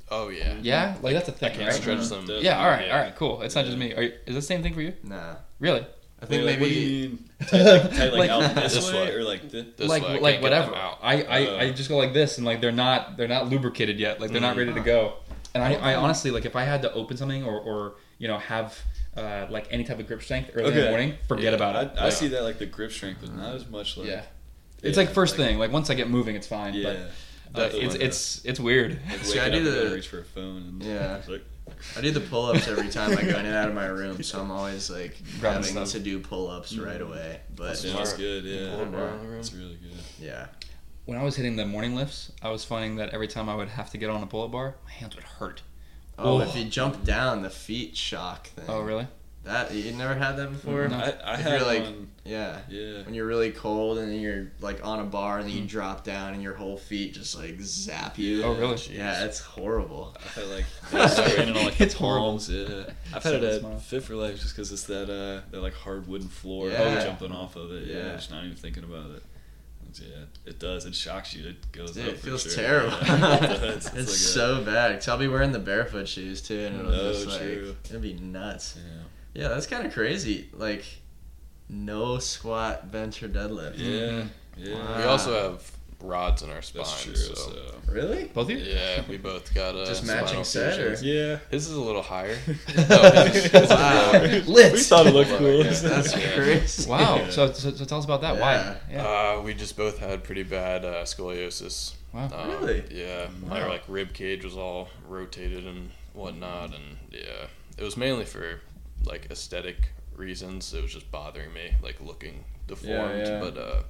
Oh 0.10 0.29
yeah. 0.29 0.55
Yeah, 0.62 0.95
like 1.01 1.13
that's 1.13 1.29
a 1.29 1.31
thing, 1.31 1.51
can't 1.53 1.65
right? 1.65 1.74
stretch 1.74 2.07
them. 2.10 2.22
Definitely. 2.22 2.45
Yeah, 2.45 2.60
All 2.63 2.69
right. 2.69 2.91
All 2.91 3.00
right. 3.00 3.15
cool. 3.15 3.41
It's 3.41 3.55
not 3.55 3.65
just 3.65 3.77
me. 3.77 3.93
Are 3.93 4.01
you, 4.03 4.10
is 4.25 4.33
it 4.33 4.33
the 4.33 4.41
same 4.41 4.62
thing 4.62 4.74
for 4.74 4.81
you? 4.81 4.93
Nah. 5.03 5.36
Really? 5.60 5.86
I 6.22 6.25
think 6.25 6.45
Wait, 6.45 6.51
like, 6.51 6.60
maybe. 6.60 6.62
what 6.62 6.69
do 6.69 6.79
you 6.79 7.10
mean? 7.10 7.29
Tight 7.48 7.62
like, 7.63 7.91
tight, 7.91 8.13
like, 8.13 8.13
Like- 8.13 8.29
out 8.29 8.55
this, 8.63 8.74
This 8.75 8.91
way, 8.93 9.01
way. 9.10 9.13
or 9.15 9.24
like 9.24 9.50
this? 9.50 9.65
This 9.75 9.89
like 9.89 10.03
way, 10.03 10.19
like 10.19 10.41
whatever. 10.41 10.67
them 10.72 10.75
out. 10.79 11.00
I, 11.01 11.24
I, 11.24 11.38
I 11.38 11.63
Oh. 11.65 11.72
just 11.74 11.89
go 11.89 11.98
like 11.98 12.13
this, 12.13 12.38
and 12.38 12.45
like 12.45 12.62
they're 12.62 12.72
not 12.72 13.17
they're 13.17 13.27
not 13.27 13.50
lubricated 13.50 14.00
yet. 14.00 14.22
Like 14.22 14.31
they're 14.31 14.39
not 14.41 14.55
ready 14.55 14.74
to 14.74 14.79
go. 14.81 15.15
And 15.55 15.62
I, 15.63 15.74
I 15.74 15.95
honestly 15.95 16.31
like 16.31 16.45
if 16.45 16.55
I 16.55 16.63
had 16.63 16.81
to 16.83 16.93
open 16.93 17.17
something 17.17 17.43
or, 17.43 17.60
or 17.60 17.95
you 18.19 18.27
know 18.27 18.38
have 18.39 18.77
uh, 19.17 19.48
like 19.50 19.67
any 19.72 19.83
type 19.83 20.00
of 20.00 20.07
grip 20.07 20.22
strength 20.24 20.51
early 20.55 20.69
in 20.69 20.75
the 20.75 20.89
morning, 20.89 21.15
forget 21.27 21.45
Yeah, 21.45 21.50
about 21.51 21.75
it. 21.83 21.91
I, 21.98 22.01
I 22.01 22.03
Like, 22.05 22.13
see 22.13 22.27
that 22.29 22.43
like 22.43 22.57
the 22.57 22.65
grip 22.67 22.91
strength, 22.91 23.19
but 23.22 23.33
not 23.36 23.55
as 23.55 23.67
much 23.67 23.98
like. 23.98 24.07
Yeah, 24.07 24.24
it's 24.81 24.98
Yeah, 24.98 25.03
like 25.03 25.13
first 25.13 25.36
thing. 25.36 25.57
Like 25.60 25.72
once 25.72 25.89
I 25.89 25.93
get 25.95 26.10
moving, 26.10 26.36
it's 26.36 26.48
fine. 26.48 26.74
Yeah. 26.74 26.93
but, 26.93 27.12
but 27.53 27.74
it's 27.74 27.95
it's 27.95 28.45
it's 28.45 28.60
weird. 28.60 29.00
Like 29.10 29.19
See, 29.24 29.39
I 29.39 29.50
do 29.50 29.63
the- 29.63 29.93
reach 29.95 30.07
for 30.07 30.19
a 30.19 30.24
phone. 30.25 30.57
And 30.57 30.83
Yeah. 30.83 31.22
like, 31.27 31.43
I 31.98 32.01
do 32.01 32.12
the 32.12 32.19
pull 32.22 32.45
ups 32.48 32.67
every 32.67 32.89
time 32.89 33.12
I 33.17 33.22
go 33.22 33.38
in 33.39 33.45
and 33.45 33.55
out 33.55 33.69
of 33.69 33.75
my 33.75 33.86
room, 34.00 34.22
so 34.24 34.41
I'm 34.41 34.51
always 34.51 34.89
like 34.89 35.17
Grabbing 35.39 35.63
having 35.63 35.86
stuff. 35.86 35.91
to 35.91 36.00
do 36.00 36.19
pull 36.19 36.50
ups 36.50 36.75
right 36.77 37.00
mm. 37.00 37.07
away. 37.07 37.39
But 37.55 37.81
yeah, 37.83 37.93
that's 37.95 38.13
good. 38.13 38.43
Yeah. 38.43 38.69
Pull 38.72 38.79
them 38.86 38.95
around 38.95 39.22
the 39.24 39.27
room. 39.29 39.39
It's 39.39 39.53
really 39.53 39.75
good. 39.81 39.93
yeah. 40.19 40.48
When 41.05 41.17
I 41.17 41.24
was 41.24 41.36
hitting 41.36 41.55
the 41.57 41.65
morning 41.65 41.95
lifts, 41.95 42.31
I 42.41 42.50
was 42.50 42.63
finding 42.63 42.95
that 42.95 43.10
every 43.10 43.27
time 43.27 43.50
I 43.50 43.55
would 43.55 43.67
have 43.67 43.89
to 43.91 43.98
get 43.98 44.10
on 44.10 44.24
a 44.24 44.25
pull-up 44.25 44.51
bar, 44.51 44.75
my 44.86 44.91
hands 44.91 45.15
would 45.15 45.25
hurt. 45.25 45.62
Oh, 46.17 46.38
Oh. 46.38 46.41
if 46.41 46.55
you 46.55 46.63
jump 46.63 47.03
down, 47.03 47.41
the 47.41 47.50
feet 47.50 47.98
shock 47.98 48.48
thing. 48.48 48.65
Oh, 48.69 48.79
really? 48.81 49.07
That 49.43 49.73
you 49.73 49.91
never 49.91 50.15
had 50.15 50.38
that 50.38 50.51
before? 50.51 50.88
No. 50.88 50.95
I, 50.97 51.33
I 51.33 51.35
had 51.38 51.62
like- 51.63 51.83
one. 51.83 52.09
Yeah. 52.25 52.59
Yeah. 52.69 53.01
When 53.03 53.13
you're 53.13 53.25
really 53.25 53.51
cold 53.51 53.97
and 53.97 54.09
then 54.09 54.21
you're 54.21 54.53
like 54.62 54.85
on 54.85 55.01
a 55.01 55.03
bar 55.03 55.39
and 55.39 55.50
then 55.50 55.53
you 55.57 55.65
drop 55.67 56.05
down 56.05 56.33
and 56.33 56.41
your 56.41 56.53
whole 56.53 56.77
feet 56.77 57.13
just 57.15 57.38
like 57.38 57.59
zap 57.59 58.17
you. 58.17 58.43
Oh, 58.43 58.53
really? 58.53 58.77
Yeah, 58.89 59.25
it's 59.25 59.41
horrible. 59.41 60.15
I've 60.17 60.33
had 60.35 60.45
like 60.47 61.09
straining 61.12 61.57
on 61.57 61.65
like 61.65 61.81
It's 61.81 61.93
horrible. 61.93 62.27
palms. 62.29 62.50
Yeah, 62.50 62.85
I've 63.07 63.23
had 63.23 63.23
Sad 63.23 63.43
it 63.43 63.63
at 63.65 63.81
Fit 63.81 64.03
for 64.03 64.15
Life 64.15 64.39
just 64.39 64.55
because 64.55 64.71
it's 64.71 64.83
that 64.83 65.09
uh 65.09 65.41
that 65.51 65.62
like 65.62 65.73
hard 65.73 66.07
wooden 66.07 66.29
floor. 66.29 66.69
Yeah. 66.69 67.03
jumping 67.03 67.33
off 67.33 67.57
of 67.57 67.73
it. 67.73 67.88
Yeah, 67.88 67.97
Yeah. 67.97 68.12
just 68.15 68.31
not 68.31 68.45
even 68.45 68.55
thinking 68.55 68.85
about 68.85 69.12
it. 69.12 69.23
Yeah, 70.01 70.25
it 70.47 70.57
does. 70.59 70.85
It 70.85 70.95
shocks 70.95 71.35
you. 71.35 71.50
It 71.50 71.71
goes. 71.71 71.91
Dude, 71.91 72.07
up 72.07 72.13
it 72.13 72.19
feels 72.19 72.43
sure. 72.43 72.53
terrible. 72.53 72.97
Yeah, 73.05 73.35
it 73.43 73.47
does. 73.62 73.85
it's 73.88 73.95
like 73.95 73.97
a- 73.97 74.05
so 74.07 74.63
bad. 74.63 74.95
Cause 74.95 75.07
I'll 75.09 75.17
be 75.19 75.27
wearing 75.27 75.51
the 75.51 75.59
barefoot 75.59 76.07
shoes 76.07 76.41
too, 76.41 76.57
and 76.57 76.79
it'll 76.79 76.91
Oh, 76.93 77.12
just 77.13 77.27
like 77.27 77.39
true. 77.41 77.75
it'll 77.85 78.00
be 78.01 78.13
nuts. 78.15 78.77
yeah. 78.77 79.02
Yeah, 79.33 79.47
that's 79.49 79.67
kind 79.67 79.85
of 79.85 79.93
crazy. 79.93 80.49
Like, 80.53 80.85
no 81.69 82.19
squat, 82.19 82.91
bench, 82.91 83.23
or 83.23 83.29
deadlift. 83.29 83.77
Yeah. 83.77 84.25
Yeah. 84.57 84.75
Wow. 84.75 84.97
We 84.97 85.03
also 85.03 85.33
have 85.51 85.71
rods 86.01 86.41
in 86.43 86.49
our 86.49 86.61
spine. 86.61 86.83
That's 86.83 87.03
true. 87.03 87.15
So. 87.15 87.33
So. 87.33 87.75
Really? 87.89 88.25
Both 88.25 88.49
of 88.51 88.51
you? 88.51 88.57
Yeah, 88.57 89.01
we 89.07 89.17
both 89.17 89.53
got 89.55 89.73
a 89.75 89.85
Just 89.85 90.05
matching 90.05 90.43
set, 90.43 90.77
or- 90.79 90.93
Yeah. 91.01 91.39
His 91.49 91.67
is 91.67 91.73
a 91.75 91.81
little 91.81 92.01
higher. 92.01 92.37
No, 92.89 93.23
his- 93.25 93.45
his 93.45 93.69
Wow. 93.69 94.11
really- 94.13 94.41
Lit. 94.41 94.73
We 94.73 94.79
thought 94.81 95.07
it 95.07 95.13
looked 95.13 95.31
Yeah. 95.31 95.37
cool. 95.37 95.63
That's 95.63 96.15
Yeah. 96.15 96.35
crazy. 96.35 96.89
Wow. 96.89 97.15
Yeah. 97.15 97.29
So, 97.29 97.51
so, 97.53 97.71
so 97.71 97.85
tell 97.85 97.99
us 97.99 98.05
about 98.05 98.21
that. 98.21 98.35
Yeah. 98.35 98.41
Why? 98.41 98.77
Yeah. 98.91 99.03
Uh, 99.37 99.41
we 99.41 99.53
just 99.53 99.75
both 99.77 99.97
had 99.97 100.23
pretty 100.23 100.43
bad 100.43 100.83
uh, 100.85 101.03
scoliosis. 101.05 101.93
Wow. 102.13 102.29
Um, 102.33 102.49
Really? 102.49 102.83
Yeah. 102.91 103.25
Wow. 103.43 103.49
My 103.49 103.65
like 103.67 103.83
rib 103.87 104.13
cage 104.13 104.43
was 104.43 104.55
all 104.57 104.89
rotated 105.07 105.65
and 105.65 105.89
whatnot, 106.13 106.75
and 106.75 106.97
yeah, 107.11 107.47
it 107.77 107.83
was 107.83 107.97
mainly 107.97 108.25
for 108.25 108.59
like 109.05 109.27
aesthetic 109.31 109.77
reasons. 110.15 110.74
It 110.74 110.81
was 110.81 110.93
just 110.93 111.12
bothering 111.12 111.53
me, 111.53 111.74
like 111.81 112.00
looking 112.01 112.43
deformed. 112.67 113.25
yeah. 113.27 113.39
But 113.39 113.57
uh, 113.57 113.83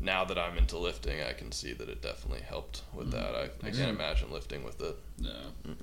now 0.00 0.24
that 0.24 0.38
I'm 0.38 0.56
into 0.58 0.78
lifting, 0.78 1.20
I 1.22 1.32
can 1.32 1.50
see 1.52 1.72
that 1.72 1.88
it 1.88 2.02
definitely 2.02 2.42
helped 2.42 2.82
with 2.94 3.10
that. 3.12 3.34
I, 3.34 3.44
I 3.66 3.70
can't 3.70 3.90
imagine 3.90 4.30
lifting 4.30 4.64
with 4.64 4.80
it. 4.80 4.96
No, 5.20 5.32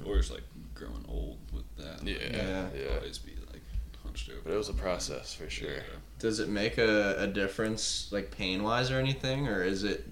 or 0.06 0.18
just 0.18 0.32
like 0.32 0.44
growing 0.74 1.06
old 1.08 1.38
with 1.54 1.66
that. 1.78 2.04
Yeah, 2.04 2.14
Like, 2.24 2.32
Yeah. 2.34 2.68
yeah. 2.76 2.96
Always 2.98 3.18
be 3.18 3.34
like 3.52 3.62
hunched 4.04 4.30
over. 4.30 4.40
But 4.44 4.54
it 4.54 4.58
was 4.58 4.70
a 4.70 4.74
process 4.74 5.34
for 5.34 5.50
sure. 5.50 5.72
Yeah. 5.74 5.82
Does 6.20 6.40
it 6.40 6.48
make 6.50 6.78
a, 6.78 7.16
a 7.20 7.28
difference, 7.28 8.10
like 8.12 8.32
pain 8.32 8.64
wise 8.64 8.90
or 8.92 9.00
anything, 9.00 9.48
or 9.48 9.64
is 9.64 9.84
it 9.84 10.06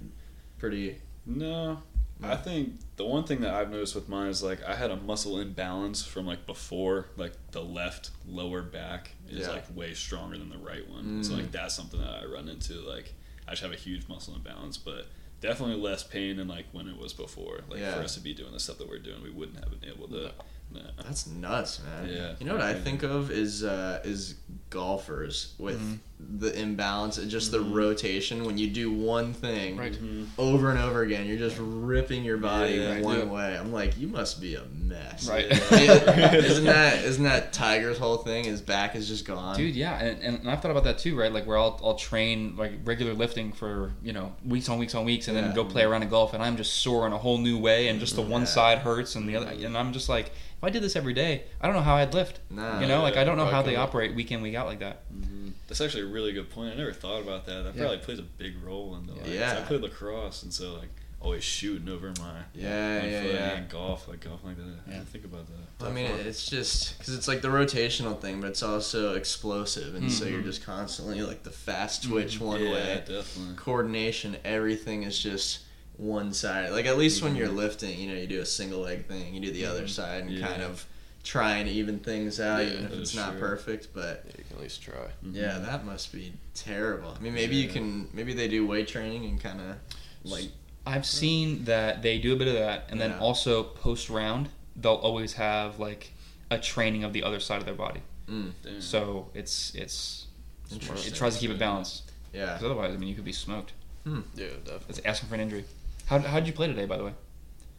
pretty? 0.58 1.00
No, 1.25 1.82
I 2.24 2.36
think 2.36 2.80
the 2.96 3.06
one 3.06 3.24
thing 3.25 3.42
that 3.42 3.53
I've 3.53 3.70
noticed 3.70 3.96
with 3.96 4.08
mine 4.08 4.27
is 4.27 4.42
like 4.42 4.63
I 4.63 4.75
had 4.75 4.92
a 4.92 4.96
muscle 4.96 5.39
imbalance 5.39 6.03
from 6.06 6.25
like 6.25 6.46
before, 6.46 7.08
like 7.18 7.34
the 7.51 7.62
left 7.63 8.12
lower 8.27 8.62
back 8.62 9.12
is 9.30 9.39
Yeah. 9.48 9.50
like 9.51 9.75
way 9.75 9.94
stronger 9.94 10.38
than 10.38 10.50
the 10.50 10.58
right 10.58 10.88
one. 10.89 11.24
So 11.24 11.34
Mm. 11.34 11.38
like 11.38 11.51
that's 11.51 11.75
something 11.75 12.00
that 12.00 12.10
I 12.22 12.25
run 12.25 12.48
into. 12.50 12.74
Like 12.82 13.13
I 13.48 13.51
just 13.51 13.62
have 13.63 13.72
a 13.74 13.75
huge 13.75 14.08
muscle 14.08 14.36
imbalance, 14.36 14.77
but 14.77 15.08
definitely 15.42 15.75
less 15.75 16.03
pain 16.03 16.38
than 16.38 16.48
like 16.48 16.65
when 16.72 16.88
it 16.88 16.98
was 16.98 17.13
before. 17.13 17.60
Like 17.70 17.80
Yeah. 17.82 17.96
for 17.96 18.01
us 18.03 18.13
to 18.15 18.22
be 18.22 18.34
doing 18.34 18.53
the 18.53 18.60
stuff 18.60 18.77
that 18.77 18.88
we're 18.88 19.00
doing, 19.00 19.22
we 19.22 19.30
wouldn't 19.30 19.60
have 19.60 19.80
been 19.80 19.89
able 19.89 20.08
to. 20.10 20.32
No. 20.74 20.82
That's 21.06 21.27
nuts, 21.27 21.82
man. 21.84 22.10
Yeah. 22.10 22.34
You 22.39 22.46
know 22.48 22.53
what 22.53 22.63
I 22.63 22.72
Yeah. 22.72 22.80
think 22.80 23.03
of 23.03 23.30
is 23.32 23.63
uh, 23.63 24.00
is 24.03 24.36
golfers 24.70 25.53
with 25.60 25.80
Mm-hmm. 25.80 26.38
the 26.39 26.60
imbalance, 26.60 27.18
and 27.20 27.30
just 27.30 27.51
the 27.51 27.60
rotation. 27.60 28.44
When 28.46 28.58
you 28.58 28.70
do 28.70 28.92
one 28.92 29.34
thing 29.34 29.77
Right. 29.77 29.96
over 30.38 30.72
and 30.72 30.80
over 30.80 31.01
again, 31.03 31.27
you're 31.27 31.38
just 31.38 31.58
ripping 31.60 32.24
your 32.24 32.38
body 32.38 32.75
Yeah, 32.75 33.01
one 33.01 33.30
way. 33.30 33.56
I'm 33.58 33.72
like, 33.72 33.98
you 34.00 34.08
must 34.08 34.42
be 34.42 34.56
a 34.56 34.63
mess. 34.74 35.27
Right. 35.30 35.46
isn't 35.72 36.65
that 36.65 37.03
isn't 37.03 37.24
that 37.24 37.53
Tiger's 37.53 37.98
whole 38.00 38.18
thing? 38.18 38.46
His 38.46 38.62
back 38.62 38.96
is 38.96 39.08
just 39.08 39.25
gone. 39.25 39.56
Dude, 39.58 39.75
yeah, 39.75 40.00
and, 40.01 40.22
and 40.39 40.50
I've 40.50 40.62
thought 40.62 40.72
about 40.72 40.86
that 40.86 40.98
too, 40.98 41.15
right? 41.20 41.32
Like 41.32 41.46
where 41.46 41.58
I'll, 41.58 41.80
I'll 41.84 41.96
train 41.96 42.56
like 42.58 42.72
regular 42.84 43.13
lifting 43.13 43.51
for 43.51 43.92
you 44.01 44.13
know 44.13 44.34
weeks 44.46 44.70
on 44.70 44.80
weeks 44.80 44.96
on 44.96 45.06
weeks, 45.06 45.27
and 45.27 45.36
Yeah. 45.38 45.44
then 45.44 45.53
go 45.56 45.65
play 45.65 45.84
around 45.84 46.03
in 46.03 46.10
golf, 46.10 46.34
and 46.34 46.42
I'm 46.42 46.58
just 46.58 46.74
sore 46.82 47.06
in 47.06 47.13
a 47.13 47.18
whole 47.18 47.38
new 47.38 47.58
way, 47.60 47.89
and 47.89 48.00
just 48.00 48.15
the 48.15 48.22
one 48.24 48.46
side 48.48 48.80
hurts, 48.80 49.15
and 49.15 49.27
the 49.30 49.36
other, 49.36 49.48
and 49.51 49.77
I'm 49.77 49.94
just 49.94 50.10
like, 50.10 50.32
if 50.63 50.67
I 50.67 50.72
did 50.72 50.82
this 50.82 50.96
every 50.96 51.13
day, 51.13 51.43
I 51.60 51.67
don't 51.67 51.75
know 51.75 51.82
how 51.82 51.96
I'd 51.96 52.13
lift. 52.13 52.39
Nah. 52.50 52.79
you 52.79 52.88
know, 52.88 53.01
like 53.01 53.17
I 53.17 53.25
don't 53.25 53.36
know 53.36 53.48
how 53.48 53.62
they 53.62 53.74
can- 53.74 53.82
operate 53.82 54.15
week 54.15 54.32
in 54.32 54.41
week 54.41 54.55
out 54.55 54.65
like 54.65 54.79
that. 54.79 55.03
Mm-hmm. 55.13 55.50
That's 55.67 55.82
actually 55.82 56.03
a 56.03 56.08
really 56.08 56.32
good 56.32 56.50
point. 56.50 56.74
I 56.74 56.77
never 56.77 56.93
thought 56.93 57.22
about 57.22 57.46
that. 57.48 57.63
That 57.63 57.75
Yeah. 57.75 57.82
probably 57.82 57.98
plays 57.98 58.20
a 58.20 58.24
big 58.24 58.55
role 58.63 58.96
in 58.96 59.05
the 59.05 59.13
like, 59.13 59.24
'cause 59.24 59.34
Yeah. 59.34 59.58
I 59.60 59.62
played 59.62 59.82
lacrosse, 59.82 60.43
and 60.43 60.53
so 60.53 60.74
like 60.75 60.89
always 61.20 61.43
shooting 61.43 61.89
over 61.89 62.13
my 62.20 62.43
Yeah, 62.53 63.00
my 63.00 63.08
yeah, 63.08 63.22
foot 63.22 63.34
yeah. 63.34 63.51
and 63.55 63.70
golf, 63.70 64.08
like 64.08 64.22
golf 64.22 64.41
like 64.43 64.55
that. 64.58 64.63
I 64.63 64.89
Yeah. 64.89 64.98
didn't 64.98 65.10
think 65.10 65.25
about 65.25 65.48
that. 65.48 65.86
I 65.86 65.91
mean, 65.91 66.05
it's 66.05 66.46
just 66.46 66.98
because 66.98 67.13
it's 67.13 67.27
like 67.27 67.41
the 67.41 67.50
rotational 67.50 68.20
thing, 68.20 68.39
but 68.39 68.50
it's 68.51 68.63
also 68.63 69.15
explosive, 69.15 69.96
and 69.96 70.10
so 70.10 70.24
you're 70.25 70.39
mm-hmm. 70.39 70.48
just 70.48 70.63
constantly 70.63 71.22
like 71.22 71.43
the 71.43 71.51
fast 71.51 72.03
twitch 72.03 72.36
mm-hmm. 72.36 72.46
one 72.46 72.63
yeah, 72.63 72.72
way. 72.72 73.03
definitely. 73.05 73.55
coordination, 73.58 74.38
everything 74.46 75.03
is 75.03 75.20
just 75.20 75.60
one 75.98 76.34
side. 76.34 76.72
Like 76.72 76.86
at 76.86 76.98
least 76.98 77.22
when 77.22 77.36
you're 77.36 77.48
mm-hmm. 77.48 77.58
lifting, 77.58 78.00
you 78.00 78.10
know, 78.10 78.16
you 78.20 78.28
do 78.28 78.42
a 78.42 78.46
single 78.46 78.82
leg 78.82 79.06
thing, 79.06 79.34
you 79.34 79.40
do 79.42 79.52
the 79.52 79.66
other 79.66 79.80
mm-hmm. 79.82 79.88
side, 79.88 80.24
and 80.24 80.32
Yeah. 80.32 80.48
kind 80.48 80.62
of 80.62 80.86
try 81.24 81.58
and 81.58 81.70
even 81.70 82.00
things 82.00 82.40
out, 82.40 82.66
Yeah, 82.66 82.74
even 82.74 82.86
if 82.86 82.94
it's 82.94 83.16
not 83.16 83.32
true. 83.32 83.40
perfect. 83.40 83.90
But 83.94 84.24
Yeah, 84.26 84.34
you 84.40 84.44
can 84.46 84.58
at 84.58 84.62
least 84.64 84.82
try. 84.82 84.96
Mm-hmm. 84.96 85.36
yeah, 85.36 85.60
that 85.60 85.86
must 85.86 86.12
be 86.12 86.34
terrible. 86.54 87.16
I 87.18 87.22
mean, 87.22 87.34
maybe 87.34 87.56
you 87.56 87.70
can, 87.70 88.10
maybe 88.14 88.34
they 88.34 88.48
do 88.48 88.66
weight 88.68 88.88
training 88.88 89.26
and 89.26 89.40
kind 89.42 89.62
of 89.62 89.76
like 90.24 90.50
I've 90.86 91.06
seen 91.06 91.64
that 91.66 92.02
they 92.02 92.20
do 92.20 92.34
a 92.34 92.36
bit 92.36 92.48
of 92.50 92.56
that, 92.56 92.86
and 92.90 93.00
then 93.00 93.14
also 93.14 93.64
post 93.64 94.10
round, 94.10 94.50
they'll 94.76 94.94
always 94.96 95.34
have 95.34 95.80
like 95.80 96.12
a 96.52 96.58
training 96.60 97.04
of 97.04 97.14
the 97.14 97.24
other 97.24 97.40
side 97.40 97.60
of 97.60 97.66
their 97.66 97.74
body. 97.76 98.02
mm, 98.30 98.52
So 98.80 99.30
it's 99.34 99.74
it's 99.75 100.27
it 100.72 100.82
tries 101.16 101.36
to 101.36 101.40
keep 101.40 101.51
it 101.51 101.60
balanced. 101.60 102.12
yeah. 102.34 102.46
Because 102.53 102.64
otherwise, 102.66 102.94
I 102.94 102.98
mean, 102.98 103.08
you 103.08 103.16
could 103.16 103.24
be 103.24 103.32
smoked. 103.32 103.74
Hmm. 104.03 104.22
Yeah, 104.36 104.48
definitely. 104.66 104.86
It's 104.90 105.00
asking 105.06 105.29
for 105.29 105.36
an 105.36 105.42
injury. 105.42 105.64
How 106.05 106.20
how 106.20 106.39
did 106.39 106.48
you 106.48 106.53
play 106.53 106.68
today, 106.68 106.85
by 106.85 106.98
the 106.98 107.05
way? 107.05 107.13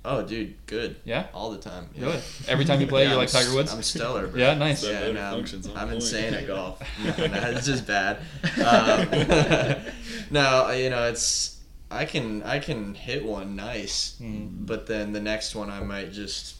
Oh, 0.06 0.22
dude, 0.22 0.54
good. 0.66 0.96
Yeah? 1.06 1.28
all 1.32 1.50
the 1.50 1.56
time. 1.58 1.88
Yeah. 1.94 2.06
Really? 2.06 2.20
Every 2.46 2.66
time 2.66 2.78
you 2.82 2.86
play, 2.86 3.02
Yeah, 3.04 3.10
you're 3.12 3.20
I'm 3.20 3.24
like 3.24 3.30
Tiger 3.30 3.54
Woods. 3.54 3.72
I'm 3.72 3.82
stellar. 3.82 4.26
Bro. 4.26 4.38
Yeah, 4.38 4.52
nice. 4.54 4.82
That 4.82 5.06
Yeah, 5.06 5.12
no, 5.12 5.22
I'm, 5.38 5.76
I'm 5.78 5.92
insane 5.94 6.34
at 6.34 6.46
golf. 6.46 6.82
No, 7.02 7.26
no, 7.26 7.40
it's 7.50 7.64
just 7.64 7.86
bad. 7.86 8.18
Um, 8.62 9.84
no, 10.30 10.70
you 10.72 10.90
know, 10.90 11.04
it's 11.08 11.58
I 11.90 12.04
can 12.04 12.42
I 12.42 12.58
can 12.58 12.94
hit 12.94 13.24
one 13.24 13.56
nice, 13.56 14.16
Mm. 14.20 14.66
but 14.66 14.86
then 14.86 15.12
the 15.12 15.20
next 15.20 15.54
one 15.54 15.70
I 15.70 15.80
might 15.80 16.12
just 16.12 16.56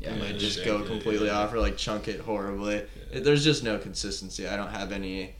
I 0.00 0.10
Yeah, 0.10 0.16
might 0.16 0.38
just 0.38 0.64
go 0.64 0.78
it, 0.78 0.86
completely 0.86 1.26
yeah. 1.26 1.38
off 1.40 1.52
or 1.52 1.58
like 1.58 1.76
chunk 1.76 2.06
it 2.06 2.20
horribly. 2.20 2.84
It- 3.12 3.24
there's 3.24 3.42
just 3.42 3.64
no 3.64 3.78
consistency. 3.78 4.46
I 4.46 4.54
don't 4.56 4.70
have 4.70 4.92
any 4.92 5.34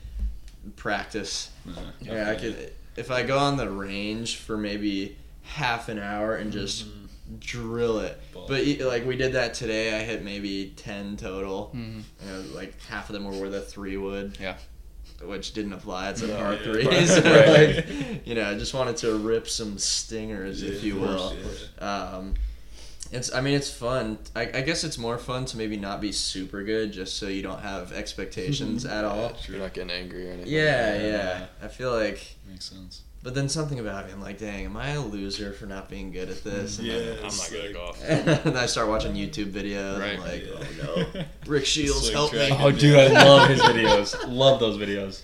practice. 0.75 1.51
Nah, 1.65 1.75
Yeah, 2.01 2.31
I 2.31 2.35
could 2.35 2.73
if 2.97 3.11
I 3.13 3.23
go 3.23 3.39
on 3.39 3.57
the 3.57 3.71
range 3.71 4.37
for 4.37 4.57
maybe 4.57 5.17
half 5.47 5.89
an 5.89 5.99
hour 5.99 6.37
and 6.37 6.53
just 6.53 6.87
drill 7.41 8.01
it. 8.01 8.21
Ball. 8.33 8.47
But 8.49 8.67
like 8.81 9.05
we 9.07 9.17
did 9.17 9.33
that 9.33 9.55
today, 9.55 9.99
I 9.99 10.03
hit 10.05 10.23
maybe 10.25 10.73
ten 10.77 11.17
total. 11.17 11.73
Mhm. 11.75 12.03
Know, 12.27 12.45
like 12.55 12.81
half 12.85 13.09
of 13.09 13.15
them 13.15 13.25
were 13.25 13.41
with 13.43 13.55
a 13.55 13.61
three 13.61 13.97
wood. 13.97 14.37
Yeah. 14.41 14.57
Which 15.23 15.55
didn't 15.55 15.73
apply 15.73 16.13
to 16.13 16.27
the 16.27 16.33
Yeah, 16.35 16.39
par 16.39 16.55
yeah. 16.55 16.63
threes. 16.63 17.19
Right. 17.25 17.77
like, 17.89 18.27
you 18.27 18.35
know, 18.35 18.51
I 18.51 18.55
just 18.59 18.75
wanted 18.75 18.97
to 18.99 19.17
rip 19.17 19.49
some 19.49 19.79
stingers, 19.79 20.63
if 20.63 20.83
you 20.85 20.97
will. 20.97 21.31
course, 21.31 21.69
Um, 21.79 22.35
it's. 23.13 23.33
I 23.35 23.41
mean, 23.41 23.55
it's 23.55 23.71
fun. 23.71 24.19
I, 24.35 24.43
I 24.43 24.61
guess 24.63 24.85
it's 24.85 24.99
more 24.99 25.19
fun 25.19 25.45
to 25.47 25.57
maybe 25.57 25.77
not 25.77 26.01
be 26.01 26.13
super 26.13 26.63
good, 26.63 26.93
just 26.93 27.17
so 27.17 27.27
you 27.29 27.43
don't 27.43 27.61
have 27.61 27.93
expectations 27.93 28.85
at 28.97 29.05
all. 29.05 29.31
True. 29.31 29.55
You're 29.57 29.65
not 29.65 29.75
getting 29.75 29.91
angry 29.91 30.29
or 30.29 30.33
anything. 30.33 30.53
Yeah, 30.53 30.95
Yeah. 30.97 31.07
yeah. 31.07 31.47
I 31.63 31.69
feel 31.69 31.93
like 31.93 32.37
Makes 32.49 32.67
sense. 32.67 33.03
but 33.23 33.35
then 33.35 33.49
something 33.49 33.79
about 33.81 34.07
me, 34.07 34.13
I'm 34.13 34.21
like, 34.21 34.39
dang, 34.39 34.65
am 34.67 34.77
I 34.77 34.91
a 34.91 35.01
loser 35.01 35.53
for 35.53 35.67
not 35.67 35.89
being 35.89 36.13
good 36.13 36.29
at 36.31 36.43
this? 36.45 36.79
And 36.79 36.87
Yeah. 36.89 36.99
then, 36.99 37.17
I'm 37.19 37.37
not 37.37 37.49
good 37.51 37.65
at 37.67 37.75
golf. 37.75 38.03
and 38.05 38.57
I 38.59 38.67
start 38.67 38.89
watching 38.89 39.15
YouTube 39.15 39.51
videos. 39.53 39.99
Right. 39.99 40.15
I'm 40.19 40.21
like, 40.21 40.45
Yeah. 40.47 40.87
oh 40.89 41.07
no, 41.15 41.25
Rick 41.47 41.65
Shiels, 41.67 42.11
help 42.13 42.33
me. 42.33 42.49
Oh, 42.53 42.71
dude, 42.71 42.99
I 42.99 43.09
love 43.25 43.49
his 43.49 43.61
videos. 43.73 44.17
Love 44.29 44.61
those 44.61 44.77
videos. 44.79 45.23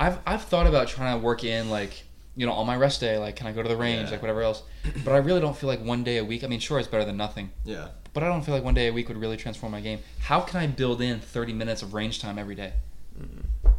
I've 0.00 0.18
I've 0.26 0.42
thought 0.44 0.66
about 0.68 0.86
trying 0.88 1.18
to 1.18 1.24
work 1.24 1.42
in 1.44 1.70
like 1.70 2.04
you 2.38 2.46
know 2.46 2.52
on 2.52 2.66
my 2.66 2.76
rest 2.76 3.00
day, 3.00 3.18
like 3.18 3.36
can 3.36 3.46
I 3.46 3.52
go 3.52 3.62
to 3.62 3.68
the 3.68 3.76
range, 3.76 4.04
Yeah. 4.06 4.12
like 4.12 4.22
whatever 4.22 4.42
else. 4.42 4.62
But 5.04 5.12
I 5.12 5.18
really 5.18 5.40
don't 5.40 5.56
feel 5.56 5.68
like 5.68 5.82
one 5.84 6.04
day 6.04 6.16
a 6.18 6.24
week. 6.24 6.44
I 6.44 6.46
mean, 6.46 6.60
sure, 6.60 6.78
it's 6.78 6.88
better 6.88 7.04
than 7.04 7.16
nothing. 7.16 7.50
Yeah, 7.64 7.88
But 8.14 8.22
I 8.22 8.28
don't 8.28 8.42
feel 8.44 8.54
like 8.54 8.64
one 8.64 8.74
day 8.74 8.86
a 8.86 8.92
week 8.92 9.08
would 9.08 9.18
really 9.18 9.36
transform 9.36 9.72
my 9.72 9.80
game. 9.80 9.98
How 10.20 10.40
can 10.40 10.60
I 10.60 10.66
build 10.68 11.00
in 11.02 11.18
30 11.20 11.52
minutes 11.52 11.82
of 11.82 11.92
range 11.94 12.20
time 12.20 12.38
every 12.38 12.54
day? 12.54 12.72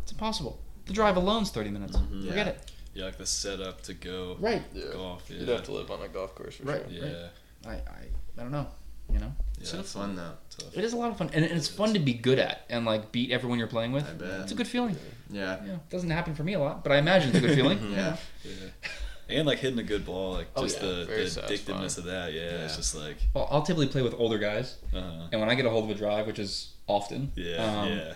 It's 0.04 0.12
impossible. 0.12 0.60
The 0.86 0.94
drive 0.94 1.16
alone's 1.18 1.50
30 1.52 1.70
minutes. 1.70 1.96
Mhm. 1.98 2.28
Forget 2.28 2.48
Yeah. 2.48 2.52
it. 2.54 2.72
Yeah, 2.94 3.06
like 3.06 3.18
the 3.18 3.26
setup 3.26 3.82
to 3.84 3.94
go 3.94 4.36
Right. 4.40 4.64
Yeah. 4.74 4.86
golf. 4.94 5.24
Yeah. 5.30 5.38
You'd 5.40 5.50
have 5.50 5.64
to 5.64 5.72
live 5.72 5.90
on 5.92 6.02
a 6.02 6.08
golf 6.10 6.36
course 6.36 6.56
for 6.58 6.64
Right. 6.64 6.84
sure. 6.90 7.08
Yeah. 7.08 7.28
I, 7.66 7.74
I 7.74 8.02
I 8.38 8.42
don't 8.44 8.52
know. 8.52 8.68
You 9.12 9.20
know, 9.20 9.34
it's 9.60 9.74
yeah, 9.74 9.82
so 9.82 10.00
fun 10.00 10.16
though. 10.16 10.34
Tough. 10.58 10.78
it 10.78 10.84
is 10.84 10.94
a 10.94 10.98
lot 10.98 11.12
of 11.12 11.18
fun, 11.18 11.30
and, 11.34 11.44
and 11.46 11.54
it's 11.58 11.68
fun 11.68 11.94
to 11.94 12.00
be 12.00 12.14
good 12.14 12.40
at 12.40 12.62
and 12.70 12.86
like 12.86 13.12
beat 13.12 13.32
everyone 13.32 13.60
you're 13.60 13.68
playing 13.68 13.92
with. 13.92 14.08
I 14.08 14.14
bet. 14.14 14.42
It's 14.42 14.52
a 14.52 14.56
good 14.56 14.68
feeling. 14.68 14.96
Yeah, 15.30 15.58
Yeah, 15.66 15.74
it 15.74 15.90
doesn't 15.90 16.10
happen 16.10 16.34
for 16.36 16.44
me 16.44 16.54
a 16.54 16.60
lot, 16.60 16.84
but 16.84 16.92
I 16.92 16.98
imagine 16.98 17.30
it's 17.30 17.38
a 17.38 17.42
good 17.42 17.56
feeling. 17.56 17.80
yeah. 17.92 18.18
Yeah. 18.44 18.52
And 19.32 19.46
like 19.46 19.60
hitting 19.60 19.78
a 19.78 19.84
good 19.84 20.08
ball, 20.08 20.32
like 20.34 20.48
Oh, 20.56 20.64
just 20.64 20.82
yeah. 20.82 20.88
the, 20.88 20.94
the 20.96 21.06
Very 21.06 21.28
satisfying. 21.30 21.78
addictiveness 21.82 22.00
of 22.00 22.06
that. 22.06 22.34
Yeah, 22.34 22.66
it's 22.66 22.78
just 22.78 22.96
like, 22.96 23.18
Well, 23.36 23.48
I'll 23.52 23.62
typically 23.62 23.86
play 23.88 24.02
with 24.02 24.16
older 24.18 24.40
guys, 24.40 24.78
uh, 24.92 25.28
and 25.32 25.40
when 25.40 25.48
I 25.52 25.54
get 25.54 25.68
a 25.68 25.70
hold 25.70 25.84
of 25.84 25.92
a 25.92 25.94
drive, 25.94 26.26
which 26.26 26.40
is 26.40 26.72
often, 26.88 27.32
yeah, 27.36 27.58
um, 27.82 27.90
yeah. 27.90 28.14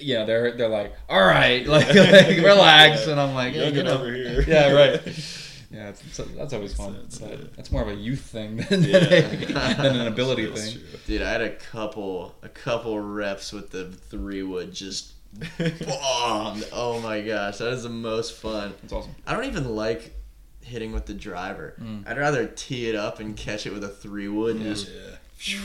yeah, 0.00 0.24
they're 0.24 0.56
they're 0.56 0.68
like, 0.68 0.92
all 1.08 1.24
right, 1.24 1.64
like, 1.68 1.86
like 1.94 2.38
relax, 2.38 3.04
Yeah. 3.06 3.12
and 3.12 3.20
I'm 3.20 3.32
like, 3.32 3.54
Young 3.54 3.64
hey, 3.66 3.72
you 3.74 3.78
and 3.80 3.88
know, 3.88 3.94
over 3.98 4.12
here. 4.12 4.44
yeah, 4.48 4.72
right. 4.72 5.00
Yeah, 5.70 5.88
it's, 5.88 6.02
it's, 6.18 6.30
that's 6.36 6.52
always 6.52 6.74
fun. 6.74 6.92
That's- 6.94 7.18
But 7.18 7.30
yeah. 7.30 7.44
That's 7.56 7.72
more 7.72 7.82
of 7.82 7.88
a 7.88 7.94
youth 7.94 8.20
thing 8.20 8.56
than, 8.56 8.82
Yeah. 8.84 9.00
than, 9.00 9.76
than 9.82 9.96
an 9.96 10.06
ability 10.12 10.46
That's 10.46 10.72
thing. 10.74 10.82
Dude, 11.06 11.22
I 11.22 11.30
had 11.30 11.40
a 11.42 11.50
couple, 11.56 12.34
a 12.42 12.48
couple 12.48 12.98
reps 13.00 13.52
with 13.52 13.70
the 13.70 13.90
three 13.90 14.42
wood 14.42 14.72
just 14.72 15.12
bombed. 15.58 16.66
Oh 16.72 17.00
my 17.02 17.20
gosh, 17.20 17.58
that 17.58 17.72
is 17.72 17.82
the 17.82 17.88
most 17.88 18.34
fun. 18.34 18.74
It's 18.82 18.92
awesome. 18.92 19.14
I 19.26 19.34
don't 19.34 19.44
even 19.44 19.74
like 19.74 20.14
hitting 20.62 20.92
with 20.92 21.06
the 21.06 21.14
driver. 21.14 21.74
Mm. 21.80 22.08
I'd 22.08 22.18
rather 22.18 22.46
tee 22.46 22.88
it 22.88 22.94
up 22.96 23.20
and 23.20 23.36
catch 23.36 23.66
it 23.66 23.72
with 23.72 23.84
a 23.84 23.88
three 23.88 24.28
wood 24.28 24.56
and 24.56 24.64
Yeah. 24.64 24.72
just 24.72 24.88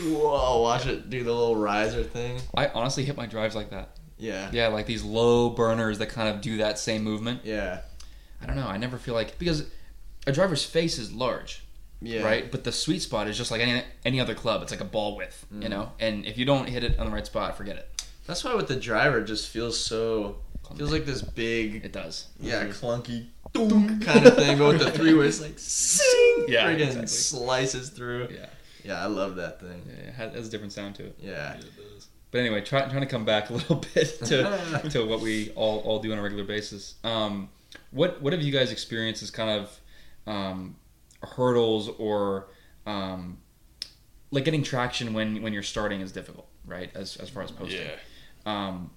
whoa, 0.01 0.61
watch 0.61 0.85
it 0.85 1.09
do 1.09 1.23
the 1.23 1.31
little 1.33 1.55
riser 1.55 2.03
thing. 2.03 2.39
I 2.53 2.67
honestly 2.67 3.05
hit 3.05 3.15
my 3.17 3.25
drives 3.25 3.55
like 3.55 3.69
that. 3.71 3.97
Yeah, 4.17 4.49
Yeah, 4.51 4.67
like 4.67 4.85
these 4.85 5.03
low 5.03 5.49
burners 5.49 5.97
that 5.99 6.09
kind 6.09 6.29
of 6.29 6.41
do 6.41 6.57
that 6.57 6.77
same 6.77 7.03
movement. 7.03 7.41
yeah, 7.43 7.81
I 8.41 8.45
don't 8.45 8.55
know. 8.55 8.67
I 8.67 8.77
never 8.77 8.97
feel 8.97 9.13
like 9.15 9.39
because 9.39 9.65
a 10.27 10.31
driver's 10.31 10.63
face 10.63 10.97
is 10.97 11.11
large, 11.11 11.63
yeah. 12.01 12.23
right? 12.23 12.51
But 12.51 12.63
the 12.63 12.71
sweet 12.71 13.01
spot 13.01 13.27
is 13.27 13.37
just 13.37 13.51
like 13.51 13.61
any 13.61 13.83
any 14.05 14.19
other 14.19 14.35
club. 14.35 14.61
It's 14.61 14.71
like 14.71 14.81
a 14.81 14.85
ball 14.85 15.15
width, 15.15 15.45
you 15.51 15.69
know. 15.69 15.91
And 15.99 16.25
if 16.25 16.37
you 16.37 16.45
don't 16.45 16.67
hit 16.67 16.83
it 16.83 16.99
on 16.99 17.05
the 17.07 17.11
right 17.11 17.25
spot, 17.25 17.57
forget 17.57 17.75
it. 17.77 17.87
That's 18.27 18.43
why 18.43 18.53
with 18.55 18.67
the 18.67 18.75
driver 18.75 19.19
it 19.19 19.25
just 19.25 19.49
feels 19.49 19.79
so 19.79 20.37
feels 20.77 20.91
like 20.91 21.05
this 21.05 21.21
big 21.21 21.83
It 21.83 21.91
does. 21.91 22.27
yeah 22.39 22.63
clunky 22.67 23.25
dunk 23.51 24.05
kind 24.05 24.25
of 24.25 24.35
thing, 24.35 24.57
but 24.57 24.67
with 24.69 24.79
the 24.79 24.91
three 24.91 25.13
where 25.13 25.25
it's 25.25 25.41
like 25.41 25.53
sing, 25.59 26.45
Yeah, 26.47 26.67
friggin' 26.67 26.79
exactly. 26.87 27.07
slices 27.07 27.89
through. 27.89 28.29
Yeah, 28.31 28.45
Yeah, 28.85 29.03
I 29.03 29.07
love 29.07 29.35
that 29.35 29.59
thing. 29.59 29.81
yeah, 29.85 30.07
it 30.09 30.13
has, 30.13 30.33
has 30.33 30.47
a 30.47 30.51
different 30.51 30.71
sound 30.71 30.95
to 30.95 31.07
it. 31.07 31.17
Yeah. 31.19 31.31
Yeah, 31.31 31.53
it 31.55 31.75
does. 31.75 32.07
But 32.29 32.37
anyway, 32.39 32.61
try, 32.61 32.83
trying 32.87 33.01
to 33.01 33.05
come 33.07 33.25
back 33.25 33.49
a 33.49 33.53
little 33.59 33.83
bit 33.93 34.17
to, 34.27 34.81
to 34.91 35.05
what 35.05 35.19
we 35.19 35.49
all, 35.55 35.79
all 35.79 35.99
do 35.99 36.13
on 36.13 36.17
a 36.17 36.21
regular 36.21 36.45
basis. 36.45 36.95
Um, 37.03 37.49
what 37.89 38.21
what 38.21 38.31
have 38.31 38.41
you 38.41 38.53
guys 38.53 38.71
experienced 38.71 39.21
as 39.23 39.31
kind 39.31 39.49
of 39.49 39.77
um, 40.27 40.75
hurdles 41.21 41.89
or 41.97 42.47
um, 42.85 43.37
like 44.31 44.45
getting 44.45 44.63
traction 44.63 45.13
when 45.13 45.41
when 45.41 45.53
you're 45.53 45.63
starting 45.63 46.01
is 46.01 46.11
difficult, 46.11 46.47
right? 46.65 46.89
As 46.95 47.17
as 47.17 47.29
far 47.29 47.43
as 47.43 47.51
posting. 47.51 47.81
Yeah. 47.81 47.97
Um, 48.45 48.91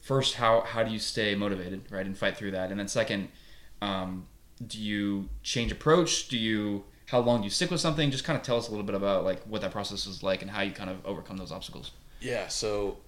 first, 0.00 0.34
how 0.34 0.62
how 0.62 0.82
do 0.82 0.90
you 0.90 0.98
stay 0.98 1.34
motivated, 1.34 1.82
right, 1.90 2.06
and 2.06 2.16
fight 2.16 2.36
through 2.36 2.52
that? 2.52 2.70
And 2.70 2.78
then 2.78 2.88
second, 2.88 3.28
um, 3.82 4.26
do 4.66 4.78
you 4.78 5.28
change 5.42 5.72
approach? 5.72 6.28
Do 6.28 6.38
you 6.38 6.84
how 7.06 7.20
long 7.20 7.40
do 7.40 7.44
you 7.44 7.50
stick 7.50 7.70
with 7.70 7.80
something? 7.80 8.10
Just 8.10 8.24
kind 8.24 8.36
of 8.36 8.42
tell 8.42 8.56
us 8.56 8.68
a 8.68 8.70
little 8.70 8.86
bit 8.86 8.94
about 8.94 9.24
like 9.24 9.42
what 9.44 9.60
that 9.62 9.72
process 9.72 10.06
is 10.06 10.22
like 10.22 10.42
and 10.42 10.50
how 10.50 10.62
you 10.62 10.72
kind 10.72 10.90
of 10.90 11.04
overcome 11.06 11.36
those 11.36 11.52
obstacles. 11.52 11.92
Yeah, 12.20 12.48
so 12.48 12.98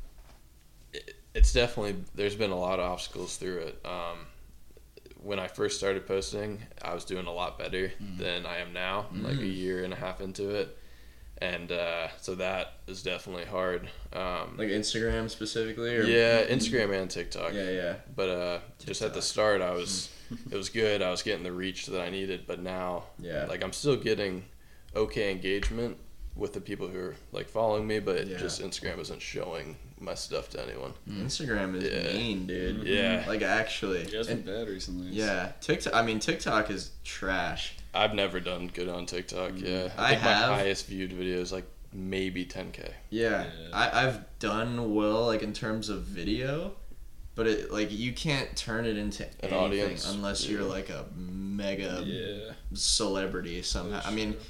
it, 0.93 1.17
it's 1.35 1.53
definitely 1.53 1.97
there's 2.15 2.35
been 2.35 2.51
a 2.51 2.59
lot 2.59 2.79
of 2.79 2.91
obstacles 2.91 3.37
through 3.37 3.59
it. 3.59 3.81
Um, 3.85 4.27
when 5.23 5.39
I 5.39 5.47
first 5.49 5.77
started 5.79 6.07
posting, 6.07 6.61
I 6.83 6.95
was 6.95 7.05
doing 7.05 7.27
a 7.27 7.33
lot 7.33 7.59
better 7.59 7.93
than 8.19 8.47
I 8.47 8.59
am 8.59 8.73
now, 8.73 9.07
like 9.15 9.39
a 9.39 9.47
year 9.47 9.85
and 9.85 9.93
a 9.93 9.97
half 9.97 10.21
into 10.21 10.51
it, 10.51 10.77
and 11.39 11.71
uh, 11.73 12.09
so 12.21 12.35
that 12.37 12.75
is 12.87 13.03
definitely 13.03 13.45
hard. 13.47 13.89
Um, 14.13 14.57
Like 14.57 14.69
Instagram 14.69 15.29
specifically, 15.31 15.95
or 15.97 16.05
yeah, 16.05 16.45
Instagram 16.47 16.99
and 16.99 17.11
TikTok. 17.11 17.53
yeah, 17.53 17.71
yeah. 17.71 17.95
But 18.15 18.29
uh, 18.29 18.59
just 18.85 19.03
at 19.03 19.15
the 19.15 19.23
start, 19.23 19.61
I 19.63 19.73
was 19.73 20.11
it 20.51 20.57
was 20.57 20.69
good. 20.69 21.03
I 21.03 21.11
was 21.11 21.23
getting 21.23 21.43
the 21.45 21.53
reach 21.53 21.87
that 21.87 22.01
I 22.01 22.11
needed, 22.11 22.45
but 22.47 22.61
now, 22.61 23.05
Yeah. 23.19 23.47
like 23.47 23.63
I'm 23.65 23.73
still 23.73 23.97
getting 23.97 24.45
okay 24.97 25.31
engagement 25.31 25.97
with 26.41 26.53
the 26.55 26.61
people 26.61 26.89
who 26.89 26.99
are 26.99 27.15
like 27.33 27.49
following 27.49 27.87
me, 27.87 28.01
but 28.01 28.27
Yeah. 28.27 28.39
just 28.39 28.61
Instagram 28.61 28.99
isn't 28.99 29.23
showing 29.23 29.77
my 30.01 30.15
stuff 30.15 30.49
to 30.51 30.63
anyone. 30.67 30.95
Mm, 31.09 31.27
Instagram 31.27 31.77
is 31.77 31.85
Yeah. 31.85 32.13
mean, 32.19 32.47
dude. 32.47 32.79
Mm-hmm. 32.79 32.87
Yeah. 32.87 33.25
Like 33.29 33.43
actually. 33.43 34.01
Yeah, 34.11 34.21
it's 34.21 34.29
been 34.29 34.43
bad 34.43 34.67
recently. 34.69 35.09
yeah. 35.11 35.53
TikTok. 35.61 35.95
I 35.95 36.03
mean, 36.03 36.19
TikTok 36.19 36.71
is 36.71 36.91
trash. 37.05 37.75
I've 37.93 38.15
never 38.15 38.41
done 38.41 38.69
good 38.73 38.89
on 38.89 39.05
TikTok. 39.07 39.53
Mm. 39.53 39.63
Yeah, 39.69 39.93
I 39.99 40.11
think 40.11 40.21
have. 40.23 40.51
my 40.51 40.57
highest 40.57 40.87
viewed 40.87 41.13
video 41.13 41.39
is 41.41 41.53
like 41.53 41.67
maybe 41.93 42.45
10k. 42.47 42.91
Yeah, 43.11 43.45
Yeah. 43.45 43.69
I, 43.73 44.07
I've 44.07 44.39
done 44.39 44.95
well 44.95 45.27
like 45.27 45.43
in 45.43 45.53
terms 45.53 45.89
of 45.91 46.03
video, 46.03 46.73
but 47.35 47.47
it 47.47 47.71
like 47.71 47.91
you 47.93 48.13
can't 48.13 48.57
turn 48.57 48.87
it 48.87 48.97
into 48.97 49.25
An 49.25 49.31
anything 49.43 49.59
audience, 49.59 50.09
unless 50.11 50.49
you're 50.49 50.63
like 50.63 50.89
a 50.89 51.05
mega 51.17 52.03
Yeah. 52.07 52.53
celebrity 52.73 53.61
somehow. 53.63 53.97
That's 53.97 54.07
I 54.07 54.11
mean, 54.13 54.33
true. 54.33 54.41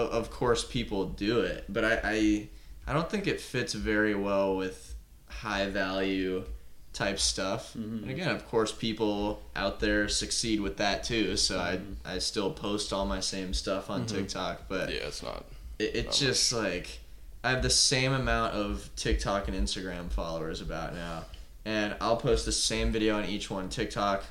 Of 0.00 0.30
course 0.30 0.64
people 0.64 1.06
do 1.06 1.40
it, 1.40 1.64
but 1.68 1.84
I, 1.84 2.00
I 2.04 2.48
I 2.88 2.92
don't 2.92 3.10
think 3.10 3.26
it 3.26 3.40
fits 3.40 3.72
very 3.74 4.14
well 4.14 4.56
with 4.56 4.94
high 5.28 5.68
value 5.68 6.44
type 6.92 7.18
stuff. 7.18 7.74
Mhm. 7.74 8.02
And 8.02 8.10
again, 8.10 8.28
of 8.30 8.46
course, 8.48 8.72
people 8.72 9.42
out 9.54 9.80
there 9.80 10.08
succeed 10.08 10.60
with 10.60 10.76
that 10.78 11.04
too. 11.04 11.36
So 11.36 11.58
Mhm. 11.58 11.94
I 12.04 12.14
I 12.14 12.18
still 12.18 12.50
post 12.50 12.92
all 12.92 13.04
my 13.06 13.20
same 13.20 13.52
stuff 13.54 13.90
on 13.90 14.04
Mhm. 14.04 14.08
TikTok, 14.08 14.68
but 14.68 14.88
Yeah, 14.88 15.06
it's 15.08 15.22
not. 15.22 15.44
it, 15.78 15.94
it's 15.94 16.20
Not 16.20 16.28
just 16.28 16.52
like 16.52 17.00
I 17.44 17.50
have 17.50 17.62
the 17.62 17.70
same 17.70 18.12
amount 18.12 18.54
of 18.54 18.88
TikTok 18.96 19.46
and 19.48 19.56
Instagram 19.56 20.10
followers 20.10 20.60
about 20.60 20.94
now, 20.94 21.26
and 21.64 21.94
I'll 22.00 22.16
post 22.16 22.44
the 22.44 22.52
same 22.52 22.92
video 22.92 23.16
on 23.18 23.24
each 23.26 23.50
one. 23.50 23.68
TikTok, 23.68 24.24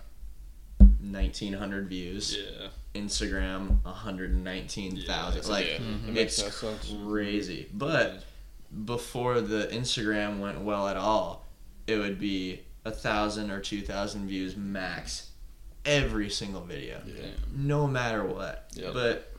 nineteen 0.99 1.53
hundred 1.53 1.87
views. 1.87 2.35
Yeah. 2.37 2.67
Instagram, 2.95 3.83
one 3.83 3.93
hundred 3.93 4.35
nineteen 4.35 5.01
thousand. 5.05 5.43
Yeah, 5.43 5.49
like 5.49 5.65
Mhm. 5.65 6.15
it's 6.15 6.41
crazy. 7.05 7.67
But 7.73 8.23
before 8.85 9.41
the 9.41 9.67
Instagram 9.71 10.39
went 10.39 10.61
well 10.61 10.87
at 10.87 10.97
all, 10.97 11.45
it 11.87 11.97
would 11.97 12.19
be 12.19 12.61
a 12.83 12.91
thousand 12.91 13.51
or 13.51 13.59
two 13.59 13.81
thousand 13.81 14.27
views 14.27 14.55
max 14.55 15.29
every 15.85 16.29
single 16.29 16.61
video 16.61 16.99
Yeah. 17.05 17.25
no 17.55 17.85
matter 17.87 18.23
what. 18.23 18.69
Yep. 18.73 18.93
But 18.93 19.31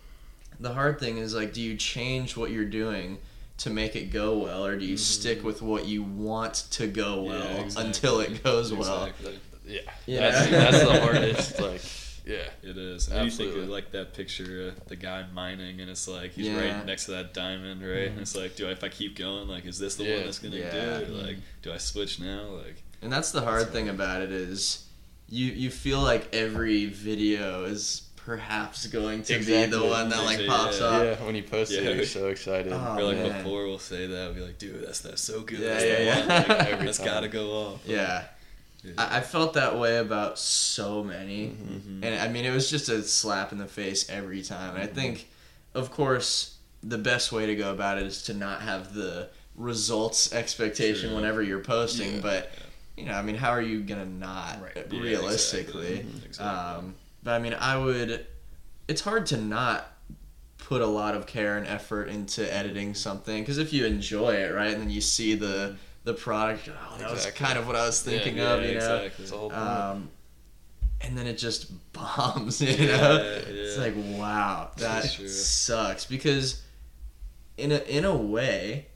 the 0.60 0.72
hard 0.72 1.00
thing 1.00 1.18
is 1.18 1.34
like, 1.34 1.52
do 1.52 1.60
you 1.60 1.76
change 1.76 2.36
what 2.36 2.50
you're 2.50 2.64
doing 2.64 3.18
to 3.58 3.70
make 3.70 3.96
it 3.96 4.10
go 4.12 4.38
well, 4.38 4.64
or 4.64 4.76
do 4.78 4.84
you 4.84 4.96
stick 4.96 5.42
with 5.42 5.60
what 5.62 5.86
you 5.86 6.02
want 6.02 6.64
to 6.72 6.86
go 6.86 7.22
well 7.22 7.40
Mm-hmm. 7.42 7.54
Yeah, 7.56 7.62
exactly. 7.62 7.86
until 7.86 8.20
it 8.20 8.42
goes 8.44 8.72
well? 8.72 9.04
Exactly. 9.06 9.38
Yeah, 9.66 9.80
Yeah. 10.06 10.30
That's, 10.30 10.50
that's 10.50 10.84
the 10.84 11.00
hardest. 11.02 11.60
Like, 11.60 11.80
yeah, 12.26 12.48
It 12.62 12.76
is. 12.76 13.08
And 13.08 13.24
you 13.24 13.30
think 13.30 13.56
of 13.56 13.68
like 13.68 13.92
that 13.92 14.12
picture 14.14 14.68
of 14.68 14.86
the 14.88 14.96
guy 14.96 15.24
mining, 15.32 15.80
and 15.80 15.88
it's 15.90 16.06
like 16.08 16.32
he's 16.32 16.46
Yeah. 16.48 16.60
right 16.76 16.84
next 16.86 17.04
to 17.06 17.12
that 17.12 17.32
diamond, 17.32 17.80
right? 17.82 17.98
And 18.06 18.12
mm-hmm. 18.12 18.20
it's 18.22 18.34
like, 18.36 18.56
do 18.56 18.68
I, 18.68 18.72
if 18.72 18.82
I 18.84 18.88
keep 18.88 19.16
going, 19.16 19.48
like, 19.48 19.64
is 19.64 19.78
this 19.78 19.94
the 19.96 20.04
Yeah. 20.04 20.16
one 20.16 20.24
that's 20.24 20.38
gonna 20.40 20.56
Yeah. 20.56 20.70
do 20.70 20.78
it? 21.04 21.10
Like, 21.10 21.36
do 21.62 21.72
I 21.72 21.78
switch 21.78 22.18
now? 22.20 22.42
Like, 22.64 22.82
And 23.02 23.12
that's 23.12 23.30
the 23.30 23.42
hard 23.42 23.70
thing 23.70 23.88
about 23.88 24.22
it 24.22 24.32
is, 24.32 24.84
you 25.28 25.46
you 25.52 25.70
feel 25.70 26.00
like 26.00 26.34
every 26.34 26.86
video 26.86 27.64
is 27.64 28.02
perhaps 28.16 28.86
going 28.88 29.22
to 29.22 29.38
be 29.38 29.66
the 29.66 29.84
one 29.84 30.08
that 30.08 30.24
like 30.24 30.40
Yeah. 30.40 30.46
pops 30.48 30.80
up. 30.80 31.02
yeah. 31.20 31.24
When 31.24 31.36
you 31.36 31.44
post 31.44 31.70
Yeah. 31.70 31.82
it, 31.82 31.96
you're 31.96 32.04
so 32.06 32.26
excited. 32.28 32.72
Oh, 32.72 32.96
or 32.98 33.04
like 33.04 33.18
man. 33.18 33.44
before 33.44 33.66
we'll 33.66 33.78
say 33.78 34.06
that, 34.08 34.24
we'll 34.26 34.34
be 34.34 34.40
like, 34.40 34.58
dude, 34.58 34.84
that's 34.84 35.00
that's 35.00 35.22
so 35.22 35.42
good. 35.42 35.60
Yeah, 35.60 35.68
that's 35.74 35.84
yeah, 35.84 35.96
the 35.98 36.04
yeah. 36.04 36.18
one. 36.18 36.28
Like, 36.58 36.68
Every 36.72 36.86
that's 36.86 36.98
time. 36.98 37.06
gotta 37.06 37.28
go 37.28 37.50
off. 37.52 37.80
Yeah. 37.86 38.24
Yeah. 38.82 38.92
I, 38.98 39.18
I 39.18 39.20
felt 39.20 39.54
that 39.54 39.78
way 39.78 39.98
about 39.98 40.38
so 40.38 41.02
many. 41.02 41.48
Mhm. 41.48 42.04
And 42.04 42.14
I 42.20 42.28
mean, 42.28 42.44
it 42.44 42.52
was 42.52 42.70
just 42.70 42.88
a 42.88 43.02
slap 43.02 43.52
in 43.52 43.58
the 43.58 43.66
face 43.66 44.08
every 44.08 44.42
time. 44.42 44.74
And 44.74 44.82
I 44.82 44.86
Mm-hmm. 44.86 44.94
think, 44.94 45.28
of 45.74 45.90
course, 45.90 46.56
the 46.82 46.98
best 46.98 47.32
way 47.32 47.46
to 47.46 47.56
go 47.56 47.72
about 47.72 47.98
it 47.98 48.04
is 48.04 48.22
to 48.24 48.34
not 48.34 48.62
have 48.62 48.94
the 48.94 49.28
results 49.56 50.32
expectation 50.32 51.08
True. 51.08 51.16
whenever 51.16 51.42
you're 51.42 51.60
posting. 51.60 52.16
Yeah. 52.16 52.20
But, 52.20 52.50
you 52.96 53.04
know, 53.06 53.12
I 53.14 53.22
mean, 53.22 53.34
how 53.34 53.50
are 53.50 53.62
you 53.62 53.80
going 53.82 54.00
to 54.00 54.08
not, 54.10 54.62
Right. 54.62 54.86
Yeah, 54.90 55.00
realistically? 55.00 55.98
exactly. 56.00 56.26
Exactly. 56.26 56.46
Um, 56.46 56.94
but 57.22 57.32
I 57.34 57.38
mean, 57.40 57.54
I 57.54 57.76
would. 57.78 58.26
It's 58.88 59.00
hard 59.00 59.26
to 59.26 59.36
not 59.36 59.90
put 60.58 60.80
a 60.80 60.86
lot 60.86 61.14
of 61.14 61.26
care 61.26 61.56
and 61.56 61.66
effort 61.66 62.08
into 62.08 62.42
editing 62.54 62.94
something 62.94 63.42
because 63.42 63.58
if 63.58 63.72
you 63.72 63.84
enjoy 63.84 64.34
it, 64.34 64.54
right, 64.54 64.72
and 64.72 64.80
then 64.82 64.90
you 64.90 65.00
see 65.00 65.34
the 65.34 65.76
the 66.06 66.14
product, 66.14 66.68
oh, 66.70 66.98
that 66.98 67.10
was 67.10 67.26
kind 67.26 67.58
of 67.58 67.66
what 67.66 67.76
I 67.76 67.84
was 67.84 68.00
thinking 68.00 68.36
yeah, 68.38 68.54
of, 68.54 68.62
you 68.62 68.68
know. 68.68 68.74
exactly. 68.76 69.24
It's 69.24 69.32
a 69.32 69.36
whole 69.36 69.52
Um, 69.52 70.08
and 71.02 71.18
then 71.18 71.26
it 71.26 71.36
just 71.36 71.66
bombs, 71.92 72.62
you 72.62 72.68
Yeah, 72.70 72.96
know. 72.96 73.16
yeah. 73.16 73.40
It's 73.48 73.76
like 73.76 73.94
wow, 73.96 74.70
that 74.78 75.04
sucks 75.04 76.04
because 76.06 76.62
in 77.58 77.72
a 77.72 77.78
in 77.98 78.04
a 78.04 78.16
way, 78.16 78.86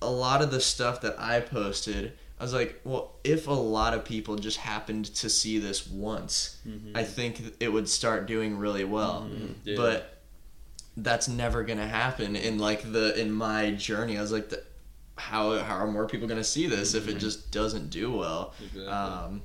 a 0.00 0.10
lot 0.10 0.42
of 0.42 0.50
the 0.50 0.60
stuff 0.60 1.00
that 1.02 1.14
I 1.20 1.40
posted, 1.40 2.14
I 2.40 2.42
was 2.44 2.54
like, 2.54 2.80
well, 2.82 3.12
if 3.24 3.46
a 3.46 3.52
lot 3.52 3.92
of 3.94 4.04
people 4.04 4.36
just 4.36 4.56
happened 4.56 5.04
to 5.16 5.28
see 5.28 5.58
this 5.58 5.86
once, 5.86 6.56
Mhm. 6.66 6.92
I 6.96 7.04
think 7.04 7.40
it 7.60 7.68
would 7.72 7.88
start 7.88 8.26
doing 8.26 8.56
really 8.58 8.84
well. 8.84 9.28
Mhm. 9.30 9.54
Yeah. 9.64 9.76
But 9.76 10.08
that's 10.96 11.28
never 11.28 11.62
gonna 11.62 11.86
happen 11.86 12.36
in 12.36 12.58
like 12.58 12.90
the 12.90 13.18
in 13.20 13.30
my 13.32 13.70
journey. 13.72 14.16
I 14.18 14.22
was 14.22 14.32
like, 14.32 14.48
the, 14.48 14.62
how 15.16 15.58
how 15.58 15.76
are 15.76 15.86
more 15.86 16.06
people 16.06 16.26
gonna 16.28 16.42
see 16.44 16.66
this 16.66 16.94
if 16.94 17.08
it 17.08 17.18
just 17.18 17.50
doesn't 17.50 17.90
do 17.90 18.10
well? 18.12 18.54
Exactly. 18.60 18.86
Um, 18.86 19.42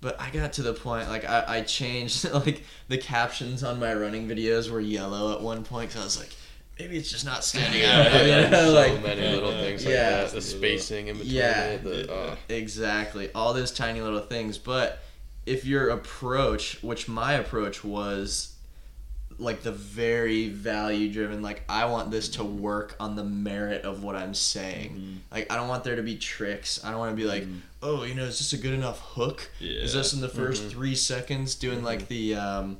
but 0.00 0.18
I 0.20 0.30
got 0.30 0.54
to 0.54 0.62
the 0.62 0.72
point 0.72 1.08
like 1.08 1.24
I, 1.28 1.44
I 1.46 1.60
changed 1.62 2.30
like 2.32 2.64
the 2.88 2.96
captions 2.98 3.62
on 3.64 3.78
my 3.80 3.94
running 3.94 4.28
videos 4.28 4.70
were 4.70 4.80
yellow 4.80 5.34
at 5.34 5.42
one 5.42 5.62
point 5.64 5.90
because 5.90 6.00
I 6.00 6.04
was 6.04 6.18
like, 6.18 6.30
maybe 6.78 6.96
it's 6.96 7.10
just 7.10 7.24
not 7.26 7.44
standing 7.44 7.82
out. 7.84 8.10
yeah, 8.12 8.22
you 8.44 8.50
know, 8.50 8.66
so 8.68 8.72
like 8.72 9.02
many 9.02 9.20
little 9.20 9.52
things 9.52 9.84
like 9.84 9.92
Yeah. 9.94 10.10
that. 10.22 10.30
The 10.30 10.40
spacing 10.40 11.08
in 11.08 11.16
between 11.18 11.34
Yeah. 11.34 11.64
it. 11.72 11.84
The, 11.84 12.12
uh, 12.14 12.36
exactly 12.48 13.30
all 13.34 13.52
those 13.52 13.72
tiny 13.72 14.00
little 14.00 14.20
things. 14.20 14.56
But 14.58 15.00
if 15.44 15.64
your 15.66 15.88
approach, 15.90 16.82
which 16.82 17.08
my 17.08 17.32
approach 17.34 17.82
was 17.84 18.49
like 19.40 19.62
the 19.62 19.72
very 19.72 20.48
value 20.48 21.10
driven 21.12 21.40
like 21.42 21.62
i 21.68 21.84
want 21.86 22.10
this 22.10 22.28
to 22.28 22.44
work 22.44 22.94
on 23.00 23.16
the 23.16 23.24
merit 23.24 23.84
of 23.84 24.02
what 24.04 24.14
i'm 24.14 24.34
saying 24.34 24.90
Mm-hmm. 24.92 25.16
like 25.32 25.50
i 25.52 25.56
don't 25.56 25.68
want 25.68 25.82
there 25.84 25.96
to 25.96 26.02
be 26.02 26.16
tricks 26.16 26.78
i 26.84 26.90
don't 26.90 26.98
want 27.00 27.10
to 27.12 27.16
be 27.16 27.24
like 27.28 27.46
oh 27.82 28.04
you 28.04 28.14
know 28.14 28.24
is 28.24 28.38
this 28.38 28.52
a 28.52 28.58
good 28.58 28.74
enough 28.74 29.00
hook 29.00 29.50
is 29.60 29.94
this 29.94 30.12
in 30.12 30.20
the 30.20 30.28
1st 30.28 30.70
three 30.70 30.94
seconds 30.94 31.54
doing 31.54 31.82
like 31.82 32.06
the 32.08 32.34
um 32.34 32.76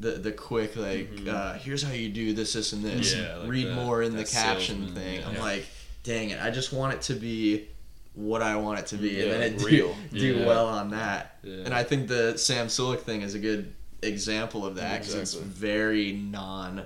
the 0.00 0.12
the 0.12 0.32
quick 0.32 0.74
like 0.76 1.10
uh 1.28 1.54
here's 1.54 1.82
how 1.82 1.92
you 1.92 2.08
do 2.08 2.32
this 2.32 2.54
this 2.54 2.72
and 2.72 2.82
this 2.82 3.14
Yeah, 3.14 3.36
like 3.36 3.48
read 3.50 3.66
that- 3.66 3.74
more 3.74 4.02
in 4.02 4.16
the 4.16 4.24
caption 4.24 4.86
salesman, 4.86 4.94
thing 4.94 5.20
yeah. 5.20 5.28
i'm 5.28 5.34
Yeah. 5.34 5.42
like 5.42 5.66
dang 6.02 6.30
it 6.30 6.40
i 6.42 6.50
just 6.50 6.72
want 6.72 6.94
it 6.94 7.02
to 7.02 7.14
be 7.14 7.68
what 8.14 8.40
i 8.42 8.56
want 8.56 8.78
it 8.78 8.86
to 8.86 8.96
be 8.96 9.20
and 9.20 9.30
then 9.30 9.42
it 9.42 9.58
do, 9.58 9.66
real. 9.66 9.94
do 10.12 10.34
Yeah. 10.38 10.46
well 10.46 10.66
on 10.66 10.90
that 10.92 11.36
Yeah. 11.42 11.64
and 11.66 11.74
i 11.74 11.82
think 11.82 12.08
the 12.08 12.38
sam 12.38 12.68
Sulek 12.68 13.00
thing 13.00 13.20
is 13.20 13.34
a 13.34 13.38
good 13.38 13.74
example 14.02 14.64
of 14.66 14.76
that 14.76 15.00
because 15.00 15.14
Exactly. 15.14 15.48
it's 15.48 15.56
very 15.58 16.12
non 16.12 16.82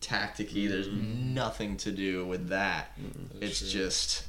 tacticy 0.00 0.68
there's 0.68 0.88
Mm-hmm. 0.88 1.34
nothing 1.34 1.76
to 1.78 1.90
do 1.90 2.24
with 2.26 2.48
that 2.50 2.96
That's 3.40 3.60
it's 3.62 3.72
true. 3.72 3.80
just 3.82 4.24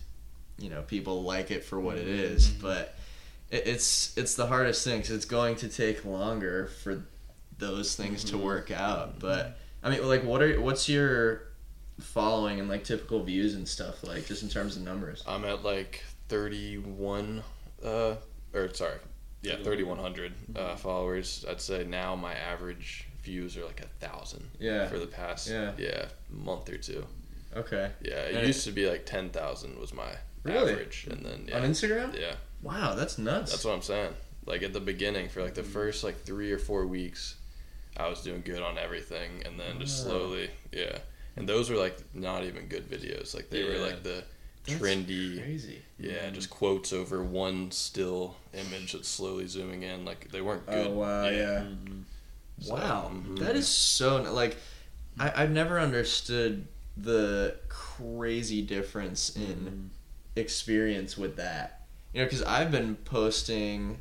you 0.57 0.69
know 0.69 0.81
people 0.81 1.23
like 1.23 1.51
it 1.51 1.63
for 1.63 1.79
what 1.79 1.97
it 1.97 2.07
is 2.07 2.47
Mm-hmm. 2.49 2.61
but 2.61 2.95
it, 3.51 3.67
it's 3.67 4.17
it's 4.17 4.33
the 4.35 4.47
hardest 4.47 4.83
thing 4.83 4.97
because 4.99 5.15
it's 5.15 5.25
going 5.25 5.55
to 5.57 5.69
take 5.69 6.05
longer 6.05 6.67
for 6.83 7.03
those 7.57 7.95
things 7.95 8.23
to 8.25 8.37
work 8.37 8.71
out. 8.71 9.19
But 9.19 9.57
I 9.83 9.89
mean, 9.89 10.07
like, 10.07 10.23
what 10.23 10.41
are 10.41 10.61
what's 10.61 10.87
your 10.87 11.41
following 11.99 12.59
and 12.61 12.69
like 12.69 12.83
typical 12.85 13.21
views 13.23 13.55
and 13.55 13.67
stuff 13.67 14.01
like 14.03 14.25
just 14.27 14.43
in 14.43 14.49
terms 14.49 14.77
of 14.77 14.83
numbers? 14.83 15.23
I'm 15.27 15.43
at 15.45 15.63
like 15.63 16.03
31, 16.29 17.43
uh, 17.83 18.15
or 18.53 18.73
sorry, 18.73 18.95
yeah, 19.41 19.55
3,100 19.57 20.33
uh, 20.55 20.75
followers. 20.75 21.45
I'd 21.49 21.61
say 21.61 21.83
now 21.85 22.15
my 22.15 22.33
average 22.33 23.05
views 23.23 23.57
are 23.57 23.65
like 23.65 23.81
a 23.81 24.05
thousand. 24.05 24.49
Yeah. 24.59 24.87
For 24.87 24.97
the 24.99 25.07
past 25.07 25.49
Yeah. 25.49 25.71
yeah 25.77 26.05
month 26.29 26.69
or 26.69 26.77
two. 26.77 27.05
Okay. 27.55 27.91
Yeah, 28.01 28.13
it 28.25 28.35
And 28.35 28.43
it- 28.43 28.47
used 28.47 28.63
to 28.65 28.71
be 28.71 28.89
like 28.89 29.05
10,000 29.05 29.79
was 29.79 29.93
my 29.93 30.11
Really? 30.43 30.71
average, 30.73 31.07
and 31.09 31.25
then 31.25 31.45
yeah, 31.49 31.57
On 31.57 31.63
Instagram? 31.69 32.17
yeah, 32.19 32.35
Wow, 32.61 32.95
that's 32.95 33.17
nuts. 33.17 33.51
that's 33.51 33.65
what 33.65 33.73
I'm 33.73 33.81
saying. 33.81 34.13
Like 34.45 34.63
at 34.63 34.71
the 34.73 34.79
beginning, 34.79 35.29
for 35.29 35.43
like 35.43 35.53
the 35.55 35.63
first 35.63 36.03
like 36.03 36.23
three 36.23 36.51
or 36.51 36.57
four 36.57 36.85
weeks, 36.87 37.35
I 37.97 38.07
was 38.07 38.21
doing 38.21 38.41
good 38.45 38.61
on 38.61 38.77
everything, 38.77 39.43
and 39.45 39.59
then 39.59 39.79
just 39.79 40.03
slowly, 40.03 40.49
yeah. 40.71 40.99
And 41.35 41.47
those 41.47 41.69
were 41.69 41.75
like 41.75 41.97
not 42.13 42.43
even 42.45 42.67
good 42.67 42.89
videos. 42.89 43.35
Like 43.35 43.49
they 43.49 43.63
were 43.63 43.77
like 43.77 44.03
the 44.03 44.23
That's 44.69 44.81
trendy, 44.81 45.41
Crazy. 45.41 45.81
yeah, 45.97 46.29
just 46.29 46.49
quotes 46.49 46.93
over 46.93 47.23
one 47.23 47.71
still 47.71 48.35
image 48.53 48.93
that's 48.93 49.07
slowly 49.07 49.47
zooming 49.47 49.83
in. 49.83 50.05
Like 50.05 50.31
they 50.31 50.41
weren't 50.41 50.65
good. 50.65 50.87
Oh 50.87 50.91
wow, 50.91 51.23
yeah. 51.29 51.61
Mhm. 51.61 52.03
So, 52.61 52.73
Wow, 52.73 53.11
mhm. 53.13 53.39
that 53.39 53.55
is 53.55 53.67
so 53.67 54.21
like 54.33 54.57
I, 55.19 55.43
I've 55.43 55.51
never 55.51 55.79
understood 55.79 56.67
the 56.97 57.55
crazy 57.69 58.61
difference 58.61 59.35
in 59.35 59.89
experience 60.35 61.17
with 61.17 61.35
that. 61.37 61.85
You 62.13 62.21
know, 62.21 62.25
because 62.25 62.43
I've 62.43 62.71
been 62.71 62.95
posting 62.95 63.99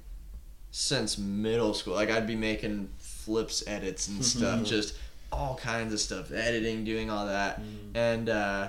since 0.71 1.19
middle 1.19 1.75
school. 1.75 1.95
Like 1.95 2.11
I'd 2.11 2.27
be 2.27 2.37
making 2.37 2.91
flips, 2.99 3.63
edits, 3.67 4.09
and 4.09 4.25
stuff, 4.35 4.65
just 4.65 4.95
all 5.31 5.57
kinds 5.57 5.93
of 5.93 6.01
stuff, 6.01 6.33
editing, 6.33 6.85
doing 6.85 7.11
all 7.11 7.27
that, 7.27 7.61
and 7.95 8.29
uh, 8.29 8.69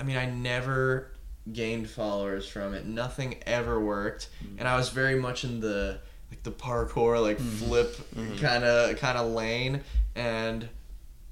I 0.00 0.02
mean, 0.02 0.16
I 0.16 0.26
never 0.26 1.10
gained 1.52 1.88
followers 1.88 2.48
from 2.48 2.74
it. 2.74 2.86
Nothing 2.86 3.36
ever 3.46 3.80
worked, 3.80 4.28
mm-hmm. 4.42 4.58
and 4.58 4.68
I 4.68 4.76
was 4.76 4.88
very 4.88 5.18
much 5.18 5.44
in 5.44 5.60
the 5.60 6.00
like 6.30 6.42
the 6.42 6.52
parkour, 6.52 7.20
like 7.20 7.38
mm-hmm. 7.38 7.66
flip 7.66 7.96
kind 8.40 8.64
of 8.64 8.96
kind 8.98 9.18
of 9.18 9.32
lane, 9.32 9.82
and 10.14 10.68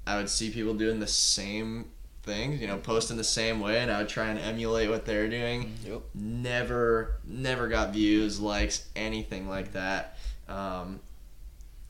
I 0.05 0.17
would 0.17 0.29
see 0.29 0.49
people 0.49 0.73
doing 0.73 0.99
the 0.99 1.07
same 1.07 1.85
things, 2.23 2.61
you 2.61 2.67
know, 2.67 2.77
posting 2.77 3.17
the 3.17 3.23
same 3.23 3.59
way, 3.59 3.79
and 3.79 3.91
I 3.91 3.99
would 3.99 4.09
try 4.09 4.27
and 4.27 4.39
emulate 4.39 4.89
what 4.89 5.05
they're 5.05 5.29
doing. 5.29 5.65
Mm-hmm. 5.65 5.91
Yep. 5.91 6.01
Never, 6.15 7.19
never 7.25 7.67
got 7.67 7.91
views, 7.91 8.39
likes, 8.39 8.87
anything 8.95 9.47
like 9.47 9.73
that. 9.73 10.17
Um, 10.47 10.99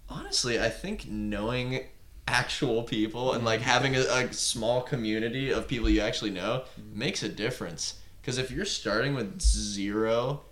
honestly, 0.09 0.59
I 0.59 0.69
think 0.69 1.07
knowing 1.07 1.81
actual 2.27 2.83
people 2.83 3.33
and 3.33 3.43
like 3.43 3.61
having 3.61 3.95
a, 3.95 3.99
a 3.99 4.33
small 4.33 4.81
community 4.81 5.51
of 5.51 5.67
people 5.67 5.89
you 5.89 6.01
actually 6.01 6.31
know 6.31 6.63
makes 6.93 7.21
a 7.21 7.29
difference. 7.29 7.99
Because 8.23 8.37
if 8.37 8.51
you're 8.51 8.63
starting 8.63 9.15
with 9.15 9.41
zero 9.41 10.43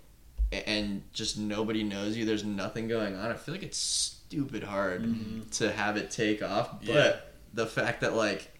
and 0.52 1.02
just 1.14 1.38
nobody 1.38 1.82
knows 1.82 2.18
you, 2.18 2.26
there's 2.26 2.44
nothing 2.44 2.86
going 2.86 3.16
on. 3.16 3.30
I 3.30 3.34
feel 3.34 3.54
like 3.54 3.62
it's 3.62 3.78
stupid 3.78 4.62
hard 4.62 5.04
mm-hmm. 5.04 5.48
to 5.52 5.72
have 5.72 5.96
it 5.96 6.10
take 6.10 6.42
off. 6.42 6.80
But 6.84 6.94
Yeah. 6.94 7.16
the 7.54 7.66
fact 7.66 8.02
that 8.02 8.14
like 8.14 8.50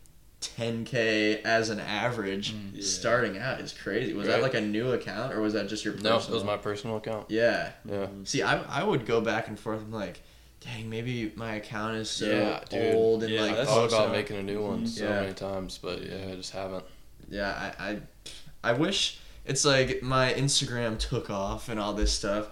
10k 0.41 1.43
as 1.43 1.69
an 1.69 1.79
average 1.79 2.55
mm. 2.55 2.71
Yeah. 2.77 2.83
starting 2.83 3.37
out 3.37 3.61
is 3.61 3.75
crazy. 3.75 4.15
Was 4.15 4.29
that 4.29 4.41
like 4.41 4.55
a 4.55 4.63
new 4.63 4.93
account 4.93 5.35
or 5.35 5.43
was 5.43 5.53
that 5.53 5.69
just 5.69 5.85
your 5.85 5.93
personal? 5.93 6.19
No, 6.19 6.25
it 6.25 6.31
was 6.31 6.45
my 6.45 6.57
personal 6.57 6.97
account. 6.97 7.27
Yeah. 7.31 7.73
Yeah. 7.85 8.07
Mm-hmm. 8.07 8.25
See, 8.25 8.43
I, 8.43 8.63
I 8.63 8.83
would 8.83 9.05
go 9.05 9.21
back 9.21 9.49
and 9.49 9.61
forth. 9.61 9.83
I'm 9.83 9.93
like, 9.93 10.23
dang, 10.61 10.89
maybe 10.89 11.33
my 11.37 11.57
account 11.57 11.97
is 11.97 12.09
so 12.09 12.63
Yeah, 12.73 12.95
old 12.95 13.25
and 13.25 13.33
Yeah, 13.33 13.43
like 13.43 13.57
that's 13.57 13.69
Thought 13.69 13.77
post 13.77 13.95
about 13.95 14.07
on- 14.07 14.13
making 14.13 14.39
a 14.39 14.43
new 14.43 14.63
one 14.63 14.87
so 14.87 15.05
Yeah. 15.05 15.21
many 15.21 15.35
times, 15.35 15.79
but 15.79 16.03
yeah, 16.03 16.29
I 16.31 16.35
just 16.35 16.53
haven't. 16.53 16.85
Yeah, 17.29 17.73
I, 17.79 17.91
I 17.91 17.99
I 18.65 18.73
wish 18.73 19.19
it's 19.45 19.65
like 19.65 20.03
my 20.03 20.33
Instagram 20.33 20.99
took 20.99 21.31
off 21.31 21.69
and 21.69 21.79
all 21.81 21.93
this 21.95 22.13
stuff. 22.13 22.49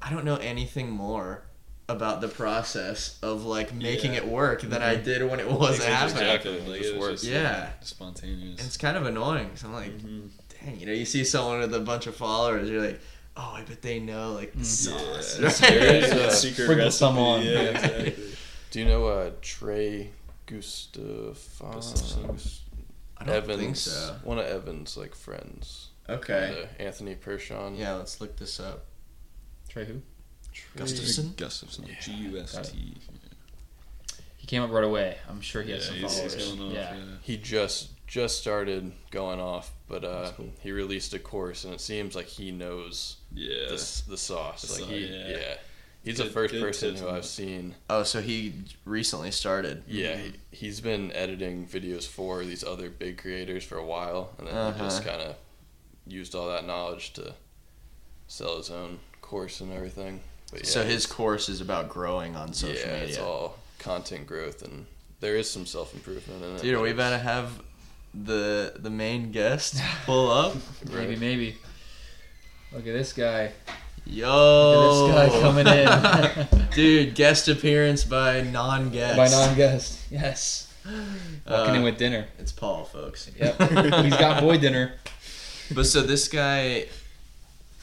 I 0.00 0.10
don't 0.10 0.24
know 0.24 0.36
anything 0.36 0.90
more 0.90 1.44
about 1.88 2.20
the 2.20 2.28
process 2.28 3.18
of 3.22 3.44
like 3.44 3.72
making 3.74 4.12
Yeah. 4.12 4.18
it 4.18 4.28
work 4.28 4.62
than 4.62 4.82
I 4.82 4.94
did 4.96 5.28
when 5.28 5.40
it 5.40 5.50
wasn't 5.50 5.88
happening. 5.88 6.22
Exactly. 6.24 6.60
Like, 6.62 6.80
Just 6.80 6.90
it 6.92 6.96
was 6.96 7.00
work. 7.00 7.10
just, 7.12 7.24
Yeah. 7.24 7.60
like, 7.78 7.84
spontaneous. 7.86 8.58
And 8.58 8.66
it's 8.66 8.76
kind 8.76 8.96
of 8.96 9.04
annoying. 9.06 9.50
So 9.56 9.66
I'm 9.68 9.74
like, 9.74 9.98
Mhm. 9.98 10.30
dang, 10.60 10.80
you 10.80 10.86
know, 10.86 10.92
you 10.92 11.04
see 11.04 11.24
someone 11.24 11.60
with 11.60 11.74
a 11.74 11.80
bunch 11.80 12.06
of 12.06 12.16
followers, 12.16 12.68
you're 12.68 12.82
like, 12.84 13.00
oh, 13.36 13.52
I 13.56 13.62
bet 13.62 13.82
they 13.82 13.98
know 14.00 14.32
like 14.32 14.52
the 14.54 14.64
sauce. 14.64 15.38
Yeah, 15.38 15.46
right? 15.46 15.58
There's 15.60 16.12
yeah, 16.14 16.28
secret 16.30 16.64
sprinkle 16.64 16.76
recipe. 16.86 16.90
some. 16.90 17.16
Yeah, 17.42 17.60
exactly. 17.60 18.14
Do 18.70 18.78
you 18.80 18.84
know 18.86 19.06
uh, 19.06 19.30
Trey 19.42 20.10
Gustafson? 20.46 22.38
Gustafson. 23.24 23.30
I 23.30 23.40
don't 23.40 23.50
Evans, 23.60 23.60
think 23.60 23.76
so. 23.76 24.16
One 24.24 24.38
of 24.38 24.46
Evans' 24.46 24.96
like 24.96 25.14
friends. 25.14 25.88
Okay. 26.08 26.66
Uh, 26.78 26.82
Anthony 26.82 27.14
Pershon. 27.14 27.78
Yeah, 27.78 27.94
let's 27.94 28.20
look 28.20 28.36
this 28.36 28.58
up. 28.60 28.86
Trey 29.68 29.84
who? 29.84 30.02
Trey- 30.52 30.80
Gustafson? 30.80 31.34
Gustafson. 31.36 31.86
Yeah. 31.88 31.94
G 32.00 32.12
U 32.12 32.38
S 32.38 32.70
T. 32.70 32.96
He 34.36 34.46
came 34.46 34.62
up 34.62 34.70
right 34.72 34.84
away. 34.84 35.16
I'm 35.30 35.40
sure 35.40 35.62
he 35.62 35.70
Yeah, 35.70 35.76
has 35.76 35.86
some 35.86 35.94
he's, 35.96 36.12
followers. 36.14 36.34
he's 36.34 36.52
going 36.54 36.68
off. 36.68 36.74
yeah. 36.74 36.94
Yeah. 36.96 37.02
He 37.22 37.36
just 37.36 37.90
just 38.06 38.38
started 38.38 38.92
going 39.10 39.40
off, 39.40 39.72
but 39.88 40.04
uh, 40.04 40.32
cool. 40.36 40.50
he 40.60 40.70
released 40.72 41.14
a 41.14 41.18
course, 41.18 41.64
and 41.64 41.72
it 41.72 41.80
seems 41.80 42.14
like 42.14 42.26
he 42.26 42.50
knows 42.50 43.16
Yeah. 43.32 43.68
the, 43.68 44.02
the 44.08 44.18
sauce. 44.18 44.62
The 44.62 44.72
like 44.74 44.82
sau- 44.82 44.88
he, 44.88 45.06
yeah. 45.06 45.28
yeah. 45.28 45.54
He's 46.04 46.18
the 46.18 46.24
first 46.24 46.52
person 46.54 46.96
who 46.96 47.08
I've 47.08 47.24
seen. 47.24 47.76
Oh, 47.88 48.02
so 48.02 48.20
he 48.20 48.54
recently 48.84 49.30
started. 49.30 49.84
Yeah, 49.86 50.16
he, 50.16 50.32
he's 50.50 50.80
been 50.80 51.12
editing 51.12 51.66
videos 51.66 52.06
for 52.06 52.44
these 52.44 52.64
other 52.64 52.90
big 52.90 53.18
creators 53.18 53.62
for 53.64 53.76
a 53.78 53.84
while, 53.84 54.30
and 54.38 54.48
then 54.48 54.72
he 54.74 54.80
just 54.80 55.00
Uh-huh. 55.02 55.10
kind 55.10 55.22
of 55.22 55.36
used 56.06 56.34
all 56.34 56.48
that 56.48 56.66
knowledge 56.66 57.12
to 57.14 57.34
sell 58.26 58.56
his 58.56 58.70
own 58.70 58.98
course 59.20 59.60
and 59.60 59.72
everything. 59.72 60.20
But 60.50 60.64
yeah, 60.64 60.70
so 60.70 60.84
his 60.84 61.06
course 61.06 61.48
is 61.48 61.60
about 61.60 61.88
growing 61.88 62.34
on 62.36 62.52
social 62.52 62.80
yeah, 62.88 62.94
media. 63.00 63.08
it's 63.08 63.18
all 63.18 63.58
content 63.78 64.26
growth, 64.26 64.62
and 64.62 64.86
there 65.20 65.36
is 65.36 65.48
some 65.48 65.66
self 65.66 65.94
improvement 65.94 66.42
in 66.42 66.56
it. 66.56 66.62
Dude, 66.62 66.74
but 66.74 66.82
we 66.82 66.90
it's- 66.90 66.96
better 67.10 67.22
have 67.22 67.62
the 68.12 68.74
the 68.76 68.90
main 68.90 69.30
guest 69.32 69.80
pull 70.04 70.30
up. 70.30 70.54
Maybe, 70.92 71.16
maybe. 71.16 71.56
Look 72.72 72.80
at 72.86 72.92
this 72.92 73.12
guy. 73.12 73.52
Yo, 74.04 75.06
this 75.08 75.30
guy 75.30 75.40
coming 75.40 75.66
in. 75.66 76.68
Dude, 76.74 77.14
guest 77.14 77.48
appearance 77.48 78.04
by 78.04 78.42
non-guest. 78.42 79.16
By 79.16 79.28
non-guest. 79.28 80.00
Yes. 80.10 80.72
Walking 80.84 81.74
Uh, 81.74 81.74
in 81.76 81.82
with 81.82 81.98
dinner. 81.98 82.26
It's 82.38 82.52
Paul, 82.52 82.84
folks. 82.84 83.30
Yep. 83.38 83.58
He's 84.04 84.16
got 84.16 84.40
boy 84.42 84.58
dinner. 84.58 84.94
But 85.74 85.86
so 85.86 86.02
this 86.02 86.28
guy, 86.28 86.86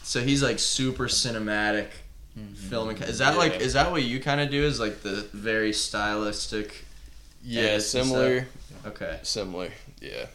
so 0.03 0.19
he's 0.21 0.43
like 0.43 0.59
super 0.59 1.05
cinematic 1.07 1.87
filming. 2.69 2.97
Is 2.97 3.17
that 3.19 3.35
like 3.37 3.61
is 3.61 3.73
that 3.73 3.89
what 3.91 4.03
you 4.03 4.19
kind 4.19 4.41
of 4.41 4.51
do? 4.51 4.63
Is 4.63 4.79
like 4.79 5.01
the 5.01 5.27
very 5.33 5.73
stylistic? 5.73 6.85
Yeah, 7.43 7.79
similar, 7.79 8.47
Okay. 8.85 9.19
similar. 9.23 9.69
Yeah, 10.01 10.25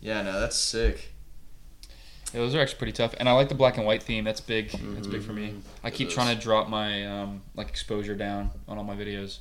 Yeah, 0.00 0.22
no, 0.22 0.40
that's 0.40 0.56
sick. 0.56 1.12
Yeah, 2.34 2.40
those 2.40 2.54
are 2.54 2.60
actually 2.60 2.78
pretty 2.78 2.92
tough, 2.92 3.14
and 3.18 3.28
I 3.28 3.32
like 3.32 3.48
the 3.48 3.54
black 3.54 3.76
and 3.78 3.86
white 3.86 4.02
theme. 4.02 4.24
That's 4.24 4.40
big. 4.40 4.70
That's 4.70 5.06
big 5.06 5.22
for 5.22 5.32
me. 5.32 5.54
I 5.84 5.90
keep 5.90 6.10
trying 6.10 6.34
to 6.36 6.42
drop 6.42 6.68
my 6.68 7.06
um, 7.06 7.42
like 7.54 7.68
exposure 7.68 8.14
down 8.14 8.50
on 8.68 8.78
all 8.78 8.84
my 8.84 8.96
videos, 8.96 9.38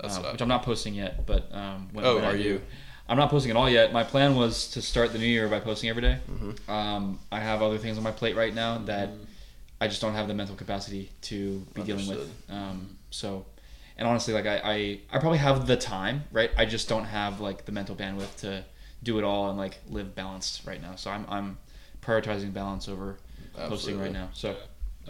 that's 0.00 0.16
um, 0.16 0.24
I- 0.26 0.32
which 0.32 0.42
I'm 0.42 0.48
not 0.48 0.62
posting 0.64 0.94
yet. 0.94 1.24
But 1.26 1.48
um, 1.54 1.88
when, 1.92 2.04
Oh, 2.04 2.16
when 2.16 2.24
are 2.24 2.36
do- 2.36 2.42
you? 2.42 2.60
I'm 3.08 3.16
not 3.16 3.30
posting 3.30 3.50
at 3.50 3.56
all 3.56 3.68
yet. 3.68 3.92
My 3.92 4.04
plan 4.04 4.36
was 4.36 4.68
to 4.72 4.82
start 4.82 5.12
the 5.12 5.18
new 5.18 5.26
year 5.26 5.48
by 5.48 5.58
posting 5.60 5.88
every 5.90 6.02
day. 6.02 6.18
Mhm. 6.30 6.68
Um, 6.68 7.18
I 7.32 7.40
have 7.40 7.60
other 7.62 7.78
things 7.78 7.96
on 7.96 8.04
my 8.04 8.12
plate 8.12 8.36
right 8.36 8.54
now 8.54 8.78
that 8.78 9.10
I 9.80 9.88
just 9.88 10.00
don't 10.00 10.14
have 10.14 10.28
the 10.28 10.34
mental 10.34 10.54
capacity 10.54 11.10
to 11.22 11.66
be 11.74 11.82
dealing 11.82 12.06
with. 12.06 12.30
Um, 12.48 12.98
so, 13.10 13.46
and 13.96 14.06
honestly, 14.06 14.32
like 14.34 14.46
I, 14.46 14.58
I, 14.58 15.00
I 15.12 15.18
probably 15.18 15.38
have 15.38 15.66
the 15.66 15.76
time, 15.76 16.22
right? 16.32 16.50
I 16.56 16.66
just 16.66 16.88
don't 16.88 17.04
have 17.04 17.40
like 17.40 17.64
the 17.64 17.72
mental 17.72 17.96
bandwidth 17.96 18.36
to 18.42 18.64
do 19.02 19.18
it 19.18 19.24
all 19.24 19.48
and 19.48 19.58
like 19.58 19.78
live 19.88 20.14
balanced 20.14 20.64
right 20.66 20.80
now. 20.80 20.94
So 20.96 21.10
I'm, 21.10 21.24
I'm 21.28 21.58
prioritizing 22.02 22.52
balance 22.52 22.88
over 22.88 23.16
posting 23.56 23.98
right 24.00 24.12
now. 24.12 24.28
So 24.32 24.50
I 24.50 24.54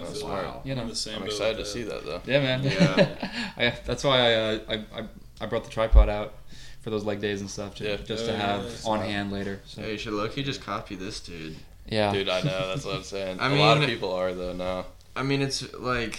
That's 0.03 0.11
feel 0.13 0.21
smart. 0.29 0.67
You 0.67 0.75
know, 0.75 0.83
I'm 0.83 0.89
the 0.89 0.95
same 0.97 1.21
I'm 1.21 1.27
excited 1.27 1.57
to 1.59 1.65
see 1.67 1.83
that 1.85 2.05
though. 2.05 2.21
yeah, 2.27 2.41
man. 2.41 2.63
Yeah. 2.65 3.53
I, 3.57 3.75
that's 3.85 4.05
why 4.05 4.19
I, 4.21 4.35
uh, 4.35 4.59
I, 4.69 4.75
I, 5.01 5.05
I 5.41 5.47
brought 5.47 5.65
the 5.65 5.71
tripod 5.71 6.09
out 6.09 6.35
for 6.83 6.91
those 6.91 7.05
leg 7.05 7.21
days 7.21 7.41
and 7.43 7.51
stuff, 7.51 7.75
to, 7.77 7.85
Yeah. 7.89 7.97
just 7.97 8.25
to 8.27 8.33
Oh, 8.33 8.37
have 8.37 8.63
yeah. 8.65 8.91
on 8.91 9.01
hand 9.01 9.31
later. 9.33 9.61
So 9.67 9.83
Hey, 9.83 9.93
you 9.93 9.99
should 9.99 10.15
look. 10.15 10.37
You 10.37 10.43
just 10.43 10.63
copy 10.63 10.95
this 10.97 11.21
dude. 11.21 11.57
yeah, 11.87 12.13
Dude, 12.13 12.29
I 12.29 12.41
know. 12.41 12.69
That's 12.69 12.85
what 12.85 12.97
I'm 12.97 13.03
saying. 13.17 13.39
I 13.41 13.55
a 13.55 13.59
lot 13.59 13.77
of 13.79 13.85
people 13.87 14.13
are 14.15 14.33
though 14.33 14.53
now. 14.55 14.87
I 15.15 15.23
mean, 15.23 15.43
it's 15.43 15.73
like, 15.75 16.19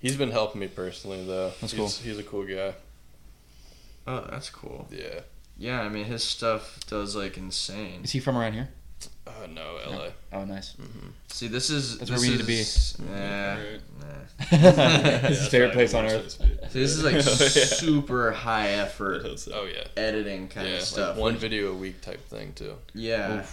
He's 0.00 0.16
been 0.16 0.30
helping 0.32 0.60
me 0.60 0.68
personally 0.68 1.24
though. 1.24 1.52
That's 1.60 1.72
he's, 1.72 1.74
cool. 1.74 1.88
He's 1.88 2.18
a 2.18 2.22
cool 2.22 2.44
guy. 2.44 2.74
oh, 4.06 4.26
that's 4.30 4.50
cool. 4.50 4.86
Yeah. 4.90 5.20
Yeah, 5.56 5.80
I 5.80 5.88
mean, 5.88 6.04
his 6.04 6.22
stuff 6.24 6.80
does 6.88 7.14
like 7.16 7.36
insane. 7.38 8.00
is 8.04 8.10
he 8.10 8.20
from 8.20 8.36
around 8.36 8.52
here? 8.54 8.68
Uh, 9.26 9.46
no, 9.48 9.78
LA. 9.88 10.08
Oh, 10.32 10.44
nice. 10.44 10.76
See, 11.28 11.48
this 11.48 11.70
is 11.70 11.98
That's 11.98 12.10
this 12.10 12.20
where 12.20 12.28
we 12.28 12.34
need 12.34 12.40
to 12.40 12.46
be. 12.46 12.58
is- 12.60 12.96
Nah, 12.98 13.54
Right. 13.54 13.80
nah. 14.00 15.18
His 15.28 15.48
favorite 15.48 15.72
place 15.72 15.94
on 15.94 16.04
earth. 16.04 16.32
See, 16.70 16.78
this 16.80 16.90
is 16.90 17.02
like 17.02 17.14
Oh, 17.14 17.18
yeah. 17.20 17.64
super 17.64 18.32
high 18.32 18.68
effort 18.70 19.24
Oh 19.52 19.64
yeah. 19.64 19.84
editing 19.96 20.48
kind 20.48 20.68
yeah, 20.68 20.74
of 20.76 20.82
stuff. 20.82 21.16
like 21.16 21.22
one 21.22 21.36
video 21.36 21.70
a 21.72 21.74
week 21.74 22.00
type 22.02 22.20
thing 22.28 22.52
too. 22.54 22.74
yeah. 22.94 23.44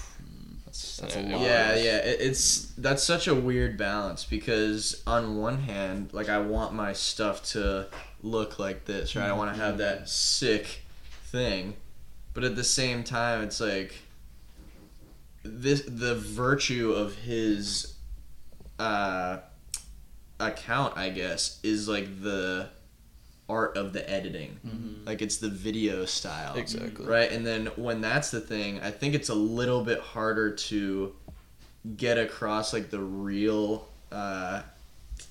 That's, 0.65 0.97
that's 0.97 1.15
a 1.17 1.21
Yeah, 1.21 1.35
lot. 1.35 1.41
Yeah, 1.41 1.75
yeah, 1.75 1.97
it, 1.97 2.17
it's 2.21 2.65
that's 2.77 3.03
such 3.03 3.27
a 3.27 3.35
weird 3.35 3.77
balance 3.77 4.23
because 4.25 5.01
on 5.05 5.37
one 5.37 5.59
hand, 5.63 6.09
like 6.13 6.29
I 6.29 6.39
want 6.39 6.73
my 6.73 6.93
stuff 6.93 7.43
to 7.51 7.87
look 8.23 8.57
like 8.59 8.85
this, 8.85 9.15
right? 9.15 9.27
I 9.27 9.33
want 9.33 9.53
to 9.55 9.61
have 9.61 9.77
that 9.79 10.07
sick 10.09 10.81
thing, 11.25 11.75
but 12.33 12.43
at 12.45 12.55
the 12.55 12.63
same 12.63 13.03
time, 13.03 13.41
it's 13.43 13.59
like 13.59 13.95
this 15.43 15.81
the 15.87 16.15
virtue 16.15 16.91
of 16.91 17.15
his 17.15 17.95
uh 18.79 19.39
account, 20.39 20.97
I 20.97 21.09
guess, 21.09 21.59
is 21.63 21.87
like 21.87 22.21
the 22.21 22.69
art 23.47 23.75
of 23.77 23.93
the 23.93 24.09
editing. 24.09 25.01
Like 25.05 25.21
it's 25.21 25.37
the 25.37 25.49
video 25.49 26.05
style. 26.05 26.55
Exactly. 26.55 27.05
Right? 27.05 27.31
And 27.31 27.45
then 27.45 27.67
when 27.75 28.01
that's 28.01 28.31
the 28.31 28.39
thing, 28.39 28.79
I 28.81 28.91
think 28.91 29.13
it's 29.13 29.29
a 29.29 29.35
little 29.35 29.83
bit 29.83 29.99
harder 29.99 30.51
to 30.55 31.13
get 31.97 32.17
across 32.17 32.73
like 32.73 32.89
the 32.89 32.99
real 32.99 33.87
uh, 34.11 34.61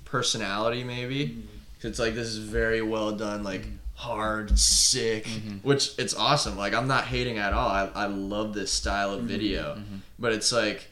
personality, 0.05 0.85
maybe. 0.85 1.45
'Cause 1.81 1.91
It's 1.93 1.99
like 1.99 2.15
this 2.15 2.29
is 2.29 2.39
very 2.39 2.83
well 2.83 3.13
done, 3.13 3.43
like 3.43 3.67
hard, 4.01 4.59
sick, 4.59 5.27
mm-hmm. 5.27 5.59
which 5.59 5.99
it's 5.99 6.15
awesome. 6.15 6.57
Like 6.57 6.73
I'm 6.73 6.89
not 6.89 7.05
hating 7.05 7.37
at 7.37 7.53
all. 7.53 7.69
I, 7.69 7.91
I 7.95 8.07
love 8.07 8.55
this 8.55 8.73
style 8.73 9.13
of 9.13 9.19
mm-hmm. 9.19 9.29
video, 9.29 9.75
mm-hmm. 9.75 9.97
but 10.19 10.33
it's 10.33 10.53
like 10.53 10.87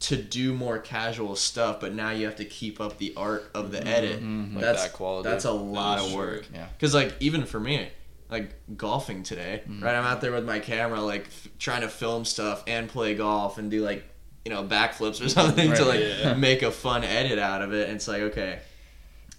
to 0.00 0.16
do 0.16 0.54
more 0.54 0.78
casual 0.78 1.36
stuff, 1.36 1.78
but 1.78 1.94
now 1.94 2.10
you 2.10 2.24
have 2.24 2.36
to 2.36 2.44
keep 2.44 2.80
up 2.80 2.96
the 2.96 3.12
art 3.16 3.50
of 3.54 3.70
the 3.70 3.86
edit. 3.86 4.22
Like 4.22 4.62
That's 4.62 4.82
that 4.84 4.92
quality. 4.94 5.28
that's 5.28 5.44
a 5.44 5.52
lot 5.52 6.00
Yeah, 6.00 6.06
of 6.06 6.14
work. 6.14 6.46
Yeah. 6.54 6.66
Because 6.72 6.94
like 6.94 7.14
even 7.20 7.44
for 7.44 7.60
me, 7.60 7.88
like 8.30 8.54
golfing 8.76 9.22
today, 9.22 9.62
right? 9.66 9.94
I'm 9.94 10.04
out 10.04 10.22
there 10.22 10.32
with 10.32 10.46
my 10.46 10.58
camera, 10.58 11.00
like 11.02 11.26
f- 11.26 11.48
trying 11.58 11.82
to 11.82 11.88
film 11.88 12.24
stuff 12.24 12.64
and 12.66 12.88
play 12.88 13.14
golf 13.14 13.58
and 13.58 13.70
do 13.70 13.82
like 13.82 14.04
you 14.44 14.50
know 14.50 14.64
backflips 14.64 15.24
or 15.24 15.28
something 15.40 15.72
to 15.74 15.84
like 15.84 16.00
yeah. 16.00 16.34
make 16.34 16.62
a 16.62 16.70
fun 16.70 17.04
edit 17.04 17.38
out 17.38 17.60
of 17.60 17.74
it. 17.74 17.88
And 17.88 17.96
it's 17.96 18.08
like 18.08 18.22
okay, 18.22 18.60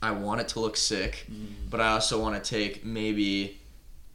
I 0.02 0.12
want 0.12 0.42
it 0.42 0.48
to 0.50 0.60
look 0.60 0.78
sick, 0.78 1.26
mm. 1.32 1.48
but 1.70 1.80
I 1.82 1.90
also 1.94 2.22
want 2.22 2.42
to 2.42 2.50
take 2.50 2.86
maybe 2.86 3.60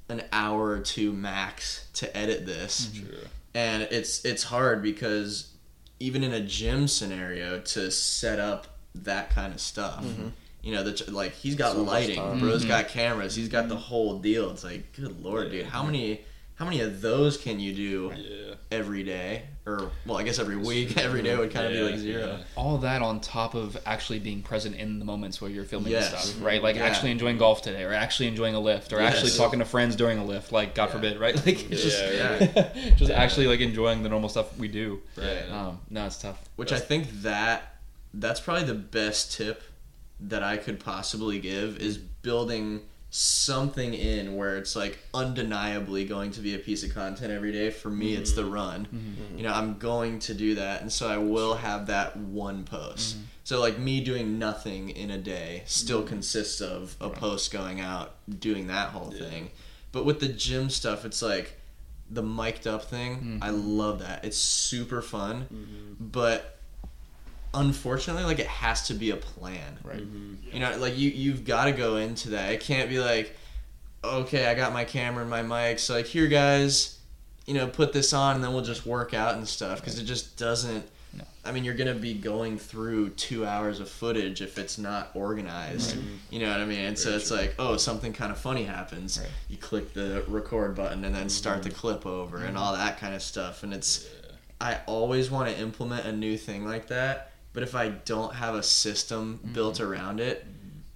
an 0.09 0.23
hour 0.33 0.71
or 0.71 0.81
two 0.81 1.12
max 1.12 1.87
to 1.95 2.16
edit 2.16 2.47
this. 2.47 2.87
Mm-hmm. 2.87 3.07
True. 3.07 3.19
and 3.55 3.83
it's 3.85 4.25
it's 4.25 4.43
hard 4.45 4.83
because 4.83 5.53
even 5.99 6.23
in 6.25 6.33
a 6.33 6.40
gym 6.40 6.88
scenario 6.88 7.61
to 7.61 7.90
set 7.90 8.38
up 8.38 8.66
that 8.95 9.31
kind 9.31 9.53
of 9.55 9.61
stuff 9.61 10.05
mm-hmm. 10.05 10.29
you 10.62 10.73
know 10.75 10.83
the 10.83 11.11
like 11.12 11.33
he's 11.33 11.55
got 11.55 11.73
So 11.73 11.83
lighting 11.83 12.16
time. 12.16 12.38
bro's 12.40 12.61
mm-hmm. 12.62 12.69
got 12.71 12.88
cameras 12.88 13.35
he's 13.37 13.49
got 13.49 13.69
the 13.69 13.77
whole 13.77 14.19
deal. 14.19 14.51
It's 14.51 14.64
like 14.64 14.93
good 14.95 15.23
lord 15.23 15.51
dude 15.51 15.66
how 15.66 15.83
many 15.85 16.23
how 16.55 16.64
many 16.64 16.81
of 16.81 17.01
those 17.01 17.37
can 17.37 17.61
you 17.61 17.73
do 17.75 18.12
Yeah. 18.16 18.55
every 18.71 19.03
day 19.05 19.45
or 19.66 19.90
well 20.07 20.16
i 20.16 20.23
guess 20.23 20.38
every 20.38 20.57
week 20.57 20.96
every 21.07 21.23
day 21.23 21.37
would 21.37 21.51
kind 21.53 21.66
of 21.66 21.73
Yeah, 21.73 21.81
be 21.81 21.90
like 21.90 21.99
zero 21.99 22.27
yeah. 22.38 22.44
all 22.57 22.79
that 22.79 23.03
on 23.03 23.20
top 23.20 23.55
of 23.55 23.77
actually 23.85 24.18
being 24.18 24.40
present 24.42 24.75
in 24.75 24.99
the 24.99 25.05
moments 25.05 25.40
where 25.40 25.51
you're 25.51 25.64
filming 25.64 25.92
and 25.92 26.03
Yes. 26.03 26.29
stuff, 26.31 26.42
right? 26.44 26.62
Like 26.62 26.77
Yeah. 26.77 26.85
actually 26.85 27.11
enjoying 27.11 27.37
golf 27.37 27.61
today, 27.61 27.83
or 27.85 27.92
actually 27.92 28.29
enjoying 28.29 28.55
a 28.55 28.61
lift, 28.61 28.92
or 28.92 29.01
Yes. 29.01 29.14
actually 29.16 29.33
talking 29.33 29.59
to 29.59 29.64
friends 29.66 29.96
during 29.96 30.18
a 30.18 30.25
lift. 30.25 30.51
Like 30.51 30.75
God 30.75 30.87
Yeah. 30.87 30.92
forbid, 30.92 31.20
right? 31.20 31.35
Like 31.46 31.70
it's 31.70 31.83
just 31.83 32.03
yeah. 32.03 32.92
just 32.96 33.11
actually 33.11 33.46
like 33.49 33.61
enjoying 33.61 34.03
the 34.03 34.09
normal 34.09 34.29
stuff 34.31 34.57
we 34.59 34.68
do. 34.68 35.03
Right. 35.16 35.51
Um, 35.51 35.79
no, 35.90 36.07
it's 36.07 36.16
tough. 36.20 36.38
which 36.57 36.73
i 36.73 36.79
think 36.79 37.09
that 37.23 37.77
that's 38.14 38.40
probably 38.40 38.64
the 38.64 38.75
best 38.75 39.33
tip 39.37 39.62
that 40.20 40.42
i 40.42 40.57
could 40.57 40.81
possibly 40.81 41.38
give 41.38 41.77
is 41.79 41.96
building 41.99 42.81
something 43.11 43.92
in 43.92 44.37
where 44.37 44.57
it's 44.57 44.77
like 44.77 44.99
undeniably 45.12 46.05
going 46.05 46.31
to 46.31 46.40
be 46.40 46.55
a 46.55 46.59
piece 46.59 46.85
of 46.85 46.94
content 46.94 47.33
every 47.33 47.51
day. 47.53 47.70
For 47.70 47.90
me 47.90 48.14
it's 48.14 48.33
the 48.33 48.42
mm-hmm. 48.42 48.53
run. 48.53 48.87
Mm-hmm. 48.87 49.23
Mm-hmm. 49.23 49.37
You 49.38 49.42
know 49.44 49.53
i'm 49.53 49.79
going 49.79 50.20
to 50.20 50.35
do 50.35 50.55
that 50.55 50.81
and 50.83 50.92
so 50.92 51.09
i 51.09 51.18
will 51.18 51.55
have 51.57 51.87
that 51.88 52.16
one 52.16 52.64
post. 52.64 53.16
So 53.42 53.59
like 53.61 53.79
me 53.79 54.03
doing 54.05 54.38
nothing 54.38 54.90
in 54.90 55.11
a 55.11 55.18
day 55.18 55.64
still 55.66 56.05
consists 56.05 56.61
of 56.61 56.94
a 57.01 57.11
post 57.11 57.53
going 57.53 57.81
out 57.81 58.14
doing 58.38 58.68
that 58.68 58.90
whole 58.90 59.12
Yeah. 59.12 59.29
thing. 59.29 59.51
But 59.90 60.05
with 60.05 60.20
the 60.20 60.29
gym 60.29 60.70
stuff 60.70 61.05
it's 61.05 61.20
like 61.20 61.57
the 62.09 62.23
mic'd 62.23 62.66
up 62.66 62.85
thing 62.85 63.38
i 63.42 63.51
love 63.51 63.99
that. 64.01 64.25
It's 64.25 64.38
super 64.38 65.03
fun 65.03 65.96
but 65.99 66.60
unfortunately 67.53 68.25
like 68.25 68.39
it 68.39 68.47
has 68.47 68.87
to 68.87 68.95
be 68.95 69.11
a 69.11 69.17
plan 69.17 69.79
Right. 69.83 69.99
Mm-hmm. 69.99 70.35
you 70.53 70.61
know 70.61 70.77
like 70.79 70.97
you 70.97 71.11
you've 71.11 71.45
got 71.45 71.65
to 71.65 71.73
go 71.73 71.97
into 71.97 72.31
that. 72.31 72.53
It 72.53 72.61
can't 72.61 72.89
be 72.89 72.99
like 72.99 73.37
okay 74.03 74.47
i 74.47 74.55
got 74.55 74.73
my 74.73 74.85
camera 74.85 75.21
and 75.21 75.31
my 75.31 75.43
mic 75.43 75.79
so 75.79 75.95
like 75.95 76.07
here 76.07 76.27
guys 76.27 76.99
you 77.47 77.53
know 77.55 77.67
put 77.67 77.93
this 77.93 78.13
on 78.15 78.37
and 78.37 78.45
then 78.45 78.53
we'll 78.53 78.65
just 78.65 78.87
work 78.87 79.13
out 79.13 79.35
and 79.35 79.47
stuff 79.47 79.79
because 79.81 79.99
it 79.99 80.05
just 80.05 80.39
doesn't 80.39 80.89
No. 81.13 81.25
i 81.45 81.53
mean 81.53 81.65
you're 81.65 81.75
gonna 81.75 81.93
be 81.95 82.15
going 82.15 82.57
through 82.57 83.11
two 83.11 83.45
hours 83.45 83.79
of 83.79 83.91
footage 83.91 84.41
if 84.41 84.57
it's 84.57 84.79
not 84.79 85.11
organized. 85.15 85.99
You 86.31 86.39
know 86.39 86.51
what 86.51 86.61
i 86.61 86.65
mean? 86.65 86.79
And 86.81 86.99
so 86.99 87.11
it's 87.11 87.29
true. 87.29 87.37
like 87.37 87.55
oh 87.59 87.77
something 87.77 88.13
kind 88.13 88.31
of 88.33 88.39
funny 88.39 88.65
happens. 88.65 89.19
Right. 89.19 89.29
you 89.49 89.57
click 89.59 89.93
the 89.93 90.25
record 90.29 90.77
button 90.77 91.05
and 91.05 91.15
then 91.15 91.23
mm-hmm. 91.23 91.29
start 91.29 91.63
the 91.63 91.71
clip 91.71 92.07
over 92.07 92.39
and 92.39 92.55
mm-hmm. 92.55 92.57
all 92.57 92.73
that 92.75 92.99
kind 92.99 93.15
of 93.15 93.23
stuff 93.23 93.65
and 93.65 93.75
it's 93.75 94.09
I 94.61 94.79
always 94.87 95.31
want 95.31 95.49
to 95.49 95.59
implement 95.59 96.05
a 96.07 96.13
new 96.13 96.37
thing 96.37 96.67
like 96.67 96.89
that, 96.89 97.30
but 97.53 97.63
if 97.63 97.75
I 97.75 97.89
don't 97.89 98.35
have 98.35 98.55
a 98.55 98.63
system 98.63 99.41
mm-hmm. 99.43 99.53
built 99.53 99.81
around 99.81 100.21
it, 100.21 100.47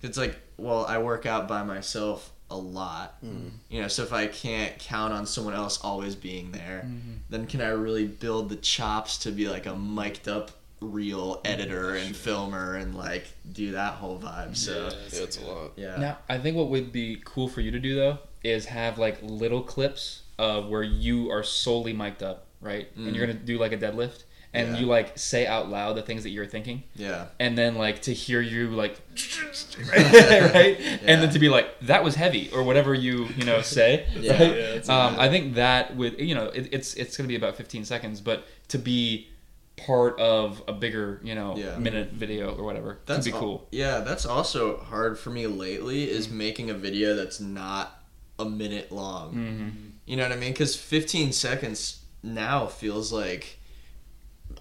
it's 0.03 0.19
like, 0.19 0.37
well, 0.57 0.85
I 0.87 0.99
work 0.99 1.27
out 1.27 1.49
by 1.49 1.63
myself 1.63 2.33
a 2.51 2.57
lot, 2.57 3.23
mm-hmm. 3.25 3.49
you 3.69 3.83
know. 3.83 3.89
So 3.89 4.03
if 4.03 4.13
I 4.13 4.27
can't 4.27 4.79
count 4.79 5.13
on 5.13 5.27
someone 5.27 5.55
else 5.55 5.81
always 5.83 6.15
being 6.15 6.53
there, 6.53 6.85
mm-hmm. 6.87 7.15
then 7.31 7.47
can 7.47 7.61
I 7.61 7.69
really 7.69 8.07
build 8.07 8.49
the 8.49 8.57
chops 8.57 9.19
to 9.19 9.33
be 9.33 9.49
like 9.49 9.67
a 9.67 9.75
mic'd 9.75 10.29
up 10.29 10.53
real 10.81 11.41
editor 11.45 11.95
and 11.95 12.15
filmer 12.15 12.75
and 12.75 12.95
like 12.95 13.27
do 13.53 13.73
that 13.73 13.95
whole 13.95 14.19
vibe? 14.19 14.57
So. 14.57 14.73
Yeah, 14.73 15.19
Yeah, 15.19 15.23
it's 15.23 15.39
a 15.39 15.45
lot. 15.45 15.73
yeah, 15.77 15.97
Now, 15.97 16.19
I 16.29 16.39
think 16.39 16.57
what 16.57 16.69
would 16.69 16.93
be 16.93 17.21
cool 17.25 17.49
for 17.49 17.61
you 17.61 17.71
to 17.71 17.81
do 17.81 17.95
though 17.97 18.19
is 18.43 18.67
have 18.67 18.99
like 18.99 19.19
little 19.23 19.63
clips 19.63 20.23
of 20.39 20.69
where 20.69 20.83
you 20.83 21.31
are 21.31 21.43
solely 21.43 21.93
mic'd 21.93 22.23
up, 22.23 22.47
right? 22.61 22.89
And 22.97 23.17
you're 23.17 23.27
mm. 23.27 23.33
gonna 23.33 23.45
do 23.45 23.59
like 23.59 23.73
a 23.73 23.79
deadlift, 23.79 24.25
and 24.55 24.75
Yeah. 24.75 24.81
you 24.81 24.87
like 24.87 25.19
say 25.19 25.47
out 25.47 25.69
loud 25.69 25.97
the 25.97 26.03
things 26.03 26.23
that 26.23 26.31
you're 26.31 26.47
thinking, 26.47 26.85
yeah, 26.97 27.27
and 27.39 27.59
then 27.59 27.75
like 27.75 28.03
to 28.03 28.15
hear 28.15 28.41
you 28.41 28.71
like 28.71 28.99
right, 29.93 30.77
and 31.05 31.23
then 31.23 31.31
to 31.31 31.39
be 31.39 31.49
like 31.49 31.79
that 31.81 32.03
was 32.05 32.15
heavy 32.15 32.51
or 32.53 32.63
whatever 32.63 32.95
you 32.95 33.27
you 33.37 33.45
know 33.45 33.61
say. 33.63 34.07
Yeah. 34.25 34.33
right? 34.43 34.85
Yeah, 34.87 35.07
um, 35.07 35.17
I 35.19 35.29
think 35.29 35.55
that 35.55 35.97
with 35.97 36.19
you 36.19 36.35
know 36.35 36.47
it, 36.47 36.69
it's 36.73 36.95
it's 36.95 37.17
gonna 37.17 37.29
be 37.29 37.37
about 37.37 37.57
15 37.57 37.85
seconds, 37.85 38.21
but 38.21 38.47
to 38.69 38.79
be 38.79 39.29
part 39.77 40.19
of 40.21 40.63
a 40.69 40.73
bigger 40.73 41.21
you 41.25 41.35
know 41.35 41.57
Yeah. 41.57 41.77
minute 41.79 42.13
video 42.13 42.55
or 42.55 42.63
whatever 42.65 42.99
that'd 43.07 43.25
be 43.25 43.33
al- 43.33 43.39
cool. 43.41 43.69
yeah, 43.73 44.01
that's 44.01 44.25
also 44.25 44.79
hard 44.79 45.19
for 45.19 45.31
me 45.31 45.47
lately 45.49 46.09
is 46.09 46.31
making 46.31 46.71
a 46.71 46.75
video 46.75 47.15
that's 47.17 47.41
not 47.41 48.01
a 48.39 48.45
minute 48.45 48.91
long. 48.93 49.29
Mm-hmm. 49.35 49.69
You 50.07 50.17
know 50.17 50.23
what 50.25 50.33
I 50.33 50.37
mean? 50.37 50.53
Because 50.53 50.77
15 50.77 51.33
seconds 51.33 52.01
now 52.23 52.67
feels 52.67 53.13
like 53.13 53.59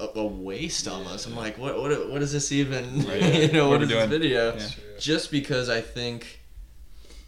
a, 0.04 0.20
a 0.20 0.26
waste 0.26 0.88
almost. 0.88 1.28
I'm 1.28 1.36
like, 1.36 1.58
what, 1.58 1.80
what, 1.80 2.10
what 2.10 2.22
is 2.22 2.32
this 2.32 2.52
even? 2.52 3.06
Right. 3.06 3.22
you 3.48 3.52
know, 3.52 3.70
What 3.70 3.80
what 3.80 3.82
are 3.82 3.84
is 3.84 3.90
we 3.90 3.96
this 3.96 4.10
video? 4.10 4.56
Yeah. 4.56 4.70
Just 5.00 5.32
because 5.32 5.70
I 5.70 5.82
think 5.82 6.40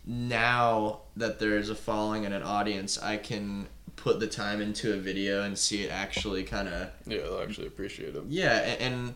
now 0.05 1.01
that 1.15 1.39
there's 1.39 1.69
a 1.69 1.75
following 1.75 2.25
and 2.25 2.33
an 2.33 2.43
audience, 2.43 3.01
I 3.01 3.17
can 3.17 3.67
put 3.95 4.19
the 4.19 4.27
time 4.27 4.61
into 4.61 4.93
a 4.93 4.97
video 4.97 5.43
and 5.43 5.57
see 5.57 5.83
it 5.83 5.91
actually 5.91 6.43
kind 6.43 6.67
of 6.67 6.89
Yeah, 7.07 7.19
they'll 7.19 7.39
actually 7.39 7.67
appreciate 7.67 8.13
them. 8.13 8.25
yeah, 8.29 8.59
a- 8.59 8.81
and 8.81 9.15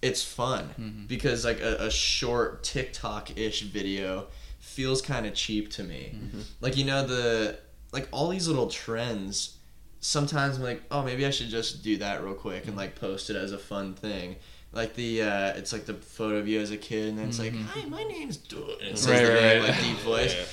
it's 0.00 0.22
fun 0.22 0.70
mm-hmm. 0.78 1.06
because 1.06 1.44
like 1.44 1.60
a, 1.60 1.86
a 1.86 1.90
short 1.90 2.62
TikTok-ish 2.62 3.62
video 3.62 4.26
feels 4.60 5.02
kind 5.02 5.26
of 5.26 5.34
cheap 5.34 5.70
to 5.72 5.82
me. 5.82 6.12
Mm-hmm. 6.14 6.40
Like 6.60 6.76
you 6.76 6.84
know 6.84 7.06
the 7.06 7.58
like 7.92 8.08
all 8.12 8.28
these 8.28 8.46
little 8.46 8.68
trends. 8.68 9.56
Sometimes 10.00 10.56
I'm 10.56 10.62
like, 10.62 10.82
oh, 10.90 11.02
maybe 11.02 11.26
I 11.26 11.30
should 11.30 11.48
just 11.48 11.82
do 11.82 11.96
that 11.98 12.22
real 12.22 12.34
quick 12.34 12.66
and 12.66 12.76
like 12.76 12.94
post 12.94 13.30
it 13.30 13.36
as 13.36 13.52
a 13.52 13.58
fun 13.58 13.94
thing. 13.94 14.36
Like 14.72 14.94
the 14.94 15.22
uh, 15.22 15.48
it's 15.56 15.72
like 15.72 15.86
the 15.86 15.94
photo 15.94 16.36
of 16.36 16.46
you 16.46 16.60
as 16.60 16.70
a 16.70 16.76
kid, 16.76 17.08
and 17.08 17.18
then 17.18 17.28
it's 17.28 17.38
like, 17.38 17.52
mm-hmm. 17.52 17.64
hi, 17.64 17.84
my 17.86 18.02
name's. 18.04 18.38
And 18.52 18.90
it 18.90 18.98
says 18.98 19.06
Right, 19.06 19.26
the 19.26 19.32
right, 19.34 19.40
name 19.40 19.62
right. 19.62 19.70
like 19.70 19.80
deep 19.80 19.96
voice. 20.04 20.34
Yeah. 20.34 20.44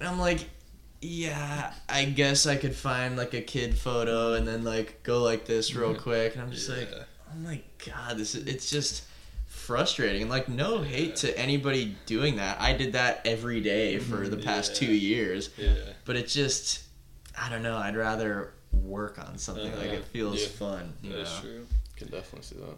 And 0.00 0.08
I'm 0.08 0.20
like, 0.20 0.48
yeah, 1.00 1.72
I 1.88 2.04
guess 2.04 2.46
I 2.46 2.56
could 2.56 2.74
find 2.74 3.16
like 3.16 3.34
a 3.34 3.40
kid 3.40 3.76
photo 3.76 4.34
and 4.34 4.46
then 4.46 4.64
like 4.64 5.02
go 5.02 5.22
like 5.22 5.46
this 5.46 5.74
real 5.74 5.92
mm-hmm. 5.92 6.02
quick. 6.02 6.34
And 6.34 6.42
I'm 6.42 6.50
just 6.50 6.68
like, 6.68 6.88
oh 6.92 7.38
my 7.38 7.60
god, 7.86 8.18
this 8.18 8.34
is 8.34 8.46
it's 8.46 8.70
just 8.70 9.04
frustrating. 9.46 10.22
And 10.22 10.30
like, 10.30 10.48
no 10.48 10.82
hate 10.82 11.16
to 11.16 11.38
anybody 11.38 11.96
doing 12.06 12.36
that. 12.36 12.60
I 12.60 12.74
did 12.74 12.92
that 12.92 13.22
every 13.24 13.60
day 13.60 13.98
for 13.98 14.28
the 14.28 14.36
mm-hmm. 14.36 14.44
past 14.44 14.72
Yeah. 14.72 14.88
two 14.88 14.94
years, 14.94 15.50
Yeah. 15.56 15.74
but 16.04 16.16
it 16.16 16.28
just, 16.28 16.82
I 17.40 17.48
don't 17.48 17.62
know. 17.62 17.76
I'd 17.76 17.96
rather 17.96 18.52
work 18.82 19.18
on 19.18 19.38
something 19.38 19.70
like 19.76 19.86
Uh-huh. 19.88 19.96
it 19.96 20.04
feels 20.06 20.40
Yeah. 20.42 20.48
fun. 20.48 20.92
Yeah, 21.02 21.16
That's 21.16 21.34
know? 21.36 21.40
true. 21.40 21.66
Can 21.96 22.08
definitely 22.08 22.42
see 22.42 22.56
that. 22.56 22.76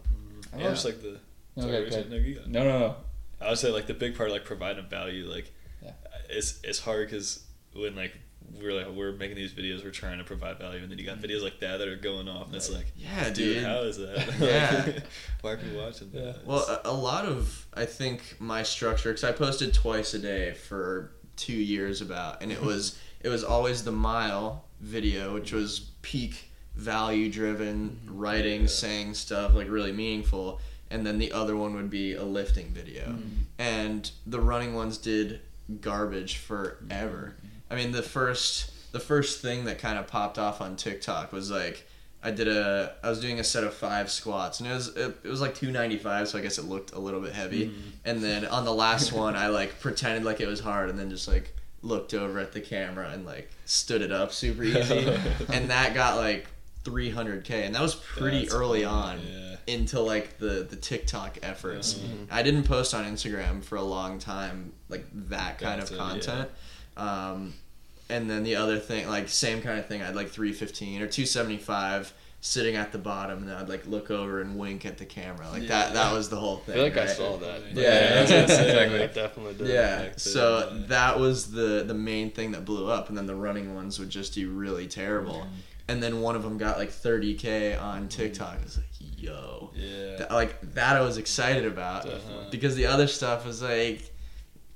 I 0.56 0.62
Yeah, 0.62 0.70
just 0.70 0.84
like 0.84 1.00
the. 1.02 1.18
No, 1.56 1.64
okay, 1.64 1.72
what 1.78 1.84
you 1.86 1.90
said? 1.92 2.06
okay. 2.12 2.38
No. 2.46 2.62
No, 2.64 2.70
no, 2.70 2.78
no. 2.78 2.96
I 3.40 3.48
would 3.50 3.58
say 3.58 3.70
like 3.70 3.86
the 3.86 3.94
big 3.94 4.16
part, 4.16 4.30
like 4.30 4.44
providing 4.44 4.86
value, 4.86 5.26
like 5.26 5.52
Yeah. 5.82 5.92
it's 6.28 6.60
it's 6.62 6.78
hard 6.80 7.08
because 7.08 7.44
when 7.74 7.94
like 7.96 8.12
we're 8.60 8.72
like 8.72 8.88
we're 8.94 9.12
making 9.12 9.36
these 9.36 9.52
videos, 9.52 9.82
we're 9.84 9.90
trying 9.90 10.18
to 10.18 10.24
provide 10.24 10.58
value, 10.58 10.80
and 10.82 10.90
then 10.90 10.98
you 10.98 11.04
got 11.04 11.18
videos 11.18 11.42
like 11.42 11.58
that 11.60 11.78
that 11.78 11.88
are 11.88 11.96
going 11.96 12.28
off, 12.28 12.46
and 12.46 12.54
it's 12.54 12.70
like, 12.70 12.86
Yeah, 12.96 13.24
dude, 13.30 13.34
dude. 13.56 13.64
how 13.64 13.80
is 13.82 13.96
that? 13.98 14.34
Yeah. 14.40 15.00
why 15.40 15.52
are 15.52 15.56
people 15.56 15.78
watching 15.78 16.10
that? 16.12 16.46
Well, 16.46 16.60
a, 16.84 16.88
a 16.90 16.92
lot 16.92 17.24
of 17.26 17.66
I 17.74 17.86
think 17.86 18.36
my 18.38 18.62
structure 18.62 19.10
because 19.10 19.24
I 19.24 19.32
posted 19.32 19.74
twice 19.74 20.14
a 20.14 20.18
day 20.18 20.52
for 20.54 21.12
two 21.36 21.52
years 21.56 22.00
about, 22.00 22.42
and 22.42 22.52
it 22.52 22.62
was 22.70 22.98
it 23.20 23.28
was 23.28 23.42
always 23.42 23.82
the 23.84 23.92
mile 23.92 24.65
video, 24.86 25.34
which 25.34 25.52
was 25.52 25.90
peak 26.02 26.50
value 26.74 27.30
driven 27.30 28.00
mm-hmm. 28.04 28.18
writing, 28.18 28.60
Yeah. 28.62 28.66
saying 28.68 29.14
stuff 29.14 29.54
like 29.54 29.68
really 29.68 29.92
meaningful, 29.92 30.60
and 30.90 31.06
then 31.06 31.18
the 31.18 31.32
other 31.32 31.56
one 31.56 31.74
would 31.74 31.90
be 31.90 32.14
a 32.14 32.24
lifting 32.24 32.68
video, 32.68 33.06
mm-hmm. 33.06 33.42
and 33.58 34.10
the 34.26 34.40
running 34.40 34.74
ones 34.74 34.98
did 34.98 35.40
garbage 35.80 36.36
forever. 36.36 37.34
Mm-hmm. 37.36 37.72
I 37.72 37.76
mean, 37.76 37.92
the 37.92 38.02
first 38.02 38.70
the 38.92 39.00
first 39.00 39.42
thing 39.42 39.64
that 39.64 39.78
kind 39.78 39.98
of 39.98 40.06
popped 40.06 40.38
off 40.38 40.60
on 40.60 40.76
TikTok 40.76 41.32
was 41.32 41.50
like 41.50 41.86
I 42.22 42.30
did 42.30 42.48
a 42.48 42.94
I 43.02 43.10
was 43.10 43.20
doing 43.20 43.38
a 43.40 43.44
set 43.44 43.64
of 43.64 43.74
five 43.74 44.10
squats 44.10 44.60
and 44.60 44.68
it 44.68 44.72
was 44.72 44.88
it, 44.96 45.18
it 45.24 45.28
was 45.28 45.40
like 45.40 45.54
295 45.54 46.28
so 46.28 46.38
I 46.38 46.40
guess 46.40 46.58
it 46.58 46.64
looked 46.64 46.92
a 46.92 46.98
little 46.98 47.20
bit 47.20 47.32
heavy. 47.32 47.74
And 48.04 48.22
then 48.22 48.46
on 48.46 48.64
the 48.64 48.72
last 48.72 49.12
one 49.12 49.36
I 49.36 49.48
like 49.48 49.80
pretended 49.80 50.24
like 50.24 50.40
it 50.40 50.46
was 50.46 50.60
hard 50.60 50.88
and 50.88 50.98
then 50.98 51.10
just 51.10 51.28
like 51.28 51.54
looked 51.86 52.14
over 52.14 52.38
at 52.38 52.52
the 52.52 52.60
camera 52.60 53.10
and 53.10 53.24
like 53.24 53.50
stood 53.64 54.02
it 54.02 54.10
up 54.12 54.32
super 54.32 54.64
easy 54.64 55.06
and 55.52 55.70
that 55.70 55.94
got 55.94 56.16
like 56.16 56.46
300k 56.84 57.50
and 57.50 57.74
that 57.74 57.82
was 57.82 57.94
pretty 57.94 58.42
That's 58.42 58.54
early 58.54 58.84
on 58.84 59.20
yeah. 59.20 59.56
into 59.66 60.00
like 60.00 60.38
the 60.38 60.66
the 60.68 60.76
TikTok 60.76 61.38
efforts. 61.42 61.94
Mhm. 61.94 62.26
I 62.30 62.42
didn't 62.42 62.64
post 62.64 62.94
on 62.94 63.04
Instagram 63.04 63.62
for 63.64 63.76
a 63.76 63.82
long 63.82 64.18
time 64.18 64.72
like 64.88 65.04
that 65.28 65.58
kind 65.58 65.80
of 65.82 65.90
Gotcha, 65.90 65.94
yeah. 65.96 66.10
content. 66.10 66.50
Um, 66.96 67.54
and 68.08 68.30
then 68.30 68.44
the 68.44 68.54
other 68.56 68.78
thing, 68.78 69.08
like 69.08 69.28
same 69.28 69.62
kind 69.62 69.78
of 69.80 69.86
thing, 69.86 70.00
I 70.00 70.06
had 70.06 70.14
like 70.16 70.28
315 70.30 71.02
or 71.02 71.08
275 71.08 72.12
sitting 72.46 72.76
at 72.76 72.92
the 72.92 72.98
bottom, 72.98 73.38
and 73.40 73.48
then 73.48 73.56
I'd 73.56 73.68
like 73.68 73.86
look 73.86 74.08
over 74.10 74.40
and 74.40 74.56
wink 74.56 74.86
at 74.86 74.98
the 74.98 75.04
camera, 75.04 75.48
like 75.50 75.66
that. 75.66 75.94
That 75.94 76.12
was 76.12 76.28
the 76.28 76.36
whole 76.36 76.58
I 76.58 76.60
thing. 76.60 76.74
feel 76.74 76.84
like 76.84 76.96
I 76.96 77.06
saw 77.06 77.36
that. 77.38 77.60
Yeah, 77.74 78.24
that's 78.24 78.30
what 78.30 78.60
I'm. 78.60 78.66
Exactly. 78.66 79.02
I 79.02 79.06
definitely 79.06 79.54
did. 79.54 79.68
Yeah, 79.68 80.02
back 80.04 80.20
so 80.20 80.70
yeah. 80.72 80.86
that 80.88 81.18
was 81.18 81.50
the 81.50 81.82
the 81.84 81.94
main 81.94 82.30
thing 82.30 82.52
that 82.52 82.64
blew 82.64 82.88
up, 82.88 83.08
and 83.08 83.18
then 83.18 83.26
the 83.26 83.34
running 83.34 83.74
ones 83.74 83.98
would 83.98 84.10
just 84.10 84.34
do 84.34 84.50
really 84.50 84.86
terrible. 84.86 85.40
Mm-hmm. 85.40 85.54
And 85.88 86.02
then 86.02 86.20
one 86.20 86.34
of 86.34 86.42
them 86.42 86.58
got 86.58 86.78
like 86.78 86.90
30k 86.90 87.80
on 87.80 88.08
TikTok. 88.08 88.58
I 88.60 88.64
was 88.64 88.76
like, 88.76 88.86
yo, 88.98 89.70
Yeah. 89.74 90.16
Th- 90.16 90.30
like 90.30 90.60
that 90.74 90.96
I 90.96 91.00
was 91.00 91.16
excited 91.16 91.64
about 91.64 92.04
Definitely. 92.04 92.48
because 92.50 92.74
the 92.74 92.86
other 92.86 93.06
stuff 93.06 93.46
was 93.46 93.62
like, 93.62 94.12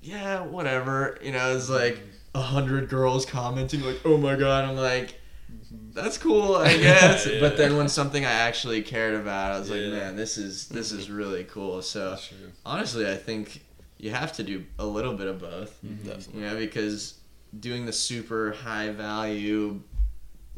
yeah, 0.03 0.41
whatever. 0.43 1.19
You 1.23 1.33
know, 1.33 1.57
it's 1.57 1.69
like 1.69 2.01
a 2.35 2.41
hundred 2.41 2.89
girls 2.89 3.27
commenting 3.27 3.83
like, 3.83 4.01
oh 4.05 4.17
my 4.19 4.37
god. 4.37 4.65
I'm 4.65 4.77
like, 4.77 5.20
Mm-hmm. 5.51 5.93
that's 5.93 6.19
cool, 6.19 6.57
I 6.57 6.77
guess. 6.77 7.27
Yeah. 7.31 7.41
But 7.41 7.57
then 7.57 7.77
when 7.77 7.89
something 7.89 8.25
I 8.25 8.33
actually 8.33 8.83
cared 8.83 9.15
about, 9.15 9.53
I 9.53 9.59
was 9.59 9.71
like, 9.71 9.81
man, 9.83 10.17
this 10.17 10.39
is 10.39 10.69
this 10.69 10.93
is 10.93 11.11
really 11.11 11.45
cool. 11.45 11.83
So 11.83 12.17
honestly, 12.65 13.11
I 13.11 13.17
think 13.17 13.65
you 13.99 14.11
have 14.11 14.33
to 14.35 14.43
do 14.43 14.65
a 14.79 14.87
little 14.87 15.15
bit 15.15 15.27
of 15.27 15.41
both. 15.41 15.79
Mm-hmm. 15.85 16.09
Definitely. 16.09 16.41
You 16.41 16.47
know, 16.47 16.57
because 16.57 17.15
doing 17.59 17.87
the 17.87 17.93
super 17.93 18.53
high 18.53 18.91
value 18.91 19.81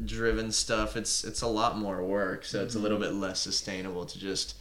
driven 0.04 0.52
stuff, 0.52 0.96
it's 0.96 1.24
it's 1.24 1.42
a 1.42 1.46
lot 1.46 1.78
more 1.78 2.02
work. 2.04 2.44
So 2.44 2.62
it's 2.62 2.74
a 2.74 2.78
little 2.78 2.98
mm-hmm. 2.98 3.18
bit 3.20 3.26
less 3.26 3.40
sustainable 3.40 4.06
to 4.06 4.18
just 4.18 4.56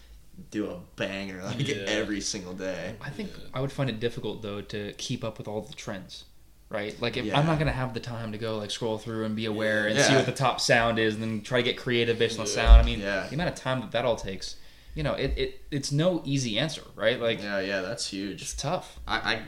do 0.50 0.70
a 0.70 0.80
banger 0.96 1.44
like 1.44 1.68
Yeah. 1.68 1.84
every 1.88 2.22
single 2.22 2.54
day. 2.54 2.96
I 3.02 3.10
think 3.10 3.32
Yeah. 3.38 3.50
I 3.54 3.62
would 3.62 3.72
find 3.72 3.90
it 3.90 4.00
difficult 4.00 4.42
though 4.42 4.62
to 4.62 4.94
keep 4.94 5.24
up 5.24 5.38
with 5.38 5.48
all 5.48 5.62
the 5.62 5.74
trends. 5.74 6.26
Right, 6.72 7.00
like 7.02 7.18
if 7.18 7.26
Yeah. 7.26 7.38
I'm 7.38 7.46
not 7.46 7.60
gonna 7.60 7.74
have 7.74 7.94
the 7.94 8.00
time 8.00 8.32
to 8.32 8.38
go 8.38 8.58
like 8.58 8.72
scroll 8.72 8.98
through 8.98 9.26
and 9.26 9.36
be 9.36 9.46
aware 9.46 9.88
and 9.88 10.00
see 10.00 10.16
what 10.16 10.26
the 10.26 10.32
top 10.32 10.62
sound 10.62 11.00
is, 11.00 11.16
and 11.16 11.22
then 11.22 11.42
try 11.42 11.58
to 11.58 11.64
get 11.64 11.76
creative 11.76 12.18
based 12.18 12.40
on 12.40 12.46
the 12.46 12.52
sound. 12.52 12.82
I 12.82 12.86
mean, 12.86 13.02
Yeah. 13.02 13.28
the 13.28 13.36
amount 13.36 13.50
of 13.50 13.56
time 13.56 13.82
that 13.82 13.92
that 13.92 14.06
all 14.06 14.16
takes, 14.16 14.56
you 14.96 15.04
know, 15.04 15.14
it, 15.14 15.34
it 15.38 15.62
it's 15.70 15.92
no 15.92 16.22
easy 16.24 16.58
answer, 16.58 16.84
right? 16.96 17.20
Like 17.20 17.44
Yeah, 17.44 17.60
yeah, 17.60 17.82
that's 17.82 18.08
huge. 18.08 18.42
it's 18.42 18.54
tough. 18.54 19.00
I, 19.06 19.18
I 19.18 19.42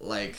like 0.00 0.36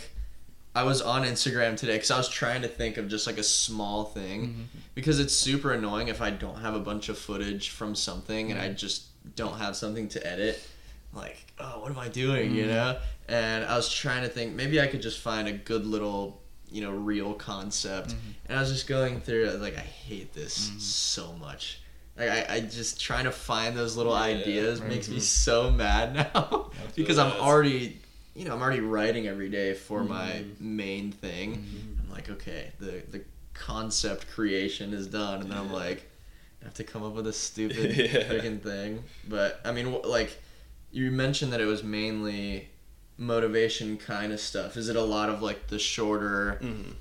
I 0.76 0.84
was 0.84 1.04
on 1.04 1.24
Instagram 1.24 1.78
today 1.78 1.94
because 1.94 2.10
I 2.10 2.18
was 2.18 2.30
trying 2.30 2.64
to 2.64 2.68
think 2.68 2.98
of 2.98 3.08
just 3.08 3.28
like 3.28 3.38
a 3.38 3.44
small 3.44 4.06
thing 4.06 4.42
mm-hmm. 4.42 4.62
because 4.96 5.20
it's 5.20 5.36
super 5.36 5.72
annoying 5.72 6.08
if 6.08 6.20
I 6.20 6.32
don't 6.32 6.62
have 6.62 6.74
a 6.74 6.80
bunch 6.80 7.10
of 7.10 7.18
footage 7.18 7.70
from 7.70 7.94
something 7.94 8.50
and 8.50 8.60
I 8.60 8.70
mm-hmm. 8.70 8.78
just 8.78 9.36
don't 9.36 9.60
have 9.60 9.76
something 9.76 10.08
to 10.10 10.28
edit. 10.28 10.66
Like, 11.14 11.46
oh, 11.60 11.82
what 11.82 11.92
am 11.92 12.00
I 12.00 12.10
doing? 12.10 12.56
You 12.56 12.64
mm-hmm. 12.64 12.72
know? 12.72 12.98
And 13.28 13.64
I 13.66 13.76
was 13.76 13.92
trying 13.92 14.24
to 14.24 14.30
think 14.30 14.54
maybe 14.54 14.82
I 14.82 14.88
could 14.88 15.02
just 15.02 15.20
find 15.20 15.48
a 15.48 15.54
good 15.54 15.86
little 15.86 16.42
you 16.70 16.82
know 16.82 16.92
real 16.92 17.34
concept 17.36 18.16
and 18.48 18.58
I 18.58 18.60
was 18.62 18.72
just 18.72 18.88
going 18.88 19.22
through 19.22 19.48
I 19.48 19.54
was 19.54 19.62
like 19.62 19.78
I 19.78 19.82
hate 19.82 20.34
this 20.34 20.72
so 20.80 21.34
much. 21.34 21.80
Like 22.18 22.30
I, 22.30 22.56
I 22.56 22.60
just 22.62 23.00
trying 23.00 23.26
to 23.26 23.32
find 23.32 23.78
those 23.78 23.96
little 23.96 24.14
Yeah. 24.14 24.22
ideas 24.40 24.82
makes 24.82 25.08
me 25.10 25.20
so 25.20 25.70
mad 25.72 26.14
now 26.36 26.72
because 26.96 27.18
I'm 27.20 27.32
already 27.40 28.00
you 28.36 28.46
know 28.46 28.54
I'm 28.56 28.62
already 28.62 28.80
writing 28.82 29.28
every 29.28 29.50
day 29.50 29.74
for 29.76 30.04
my 30.04 30.32
Mm-hmm. 30.44 30.76
main 30.78 31.12
thing. 31.12 31.64
I'm 32.04 32.10
like 32.12 32.30
okay 32.30 32.72
the 32.80 33.04
the 33.10 33.22
concept 33.54 34.28
creation 34.32 34.94
is 34.94 35.06
done 35.08 35.42
and 35.42 35.52
then 35.52 35.58
I'm 35.58 35.72
like 35.72 36.10
I 36.62 36.66
have 36.66 36.74
to 36.76 36.84
come 36.84 37.04
up 37.04 37.14
with 37.14 37.28
a 37.28 37.34
stupid 37.48 37.96
Yeah. 37.96 38.24
freaking 38.24 38.62
thing. 38.62 39.04
But 39.30 39.62
I 39.64 39.72
mean 39.72 39.96
like 40.04 40.42
you 40.92 41.12
mentioned 41.12 41.54
that 41.54 41.62
it 41.62 41.66
was 41.66 41.84
mainly 41.84 42.70
motivation 43.18 43.98
kind 43.98 44.32
of 44.34 44.40
stuff. 44.40 44.76
Is 44.78 44.90
it 44.90 44.96
a 44.96 45.04
lot 45.04 45.30
of 45.30 45.42
like 45.42 45.68
the 45.68 45.80
shorter 45.80 46.60
Mhm. 46.62 46.94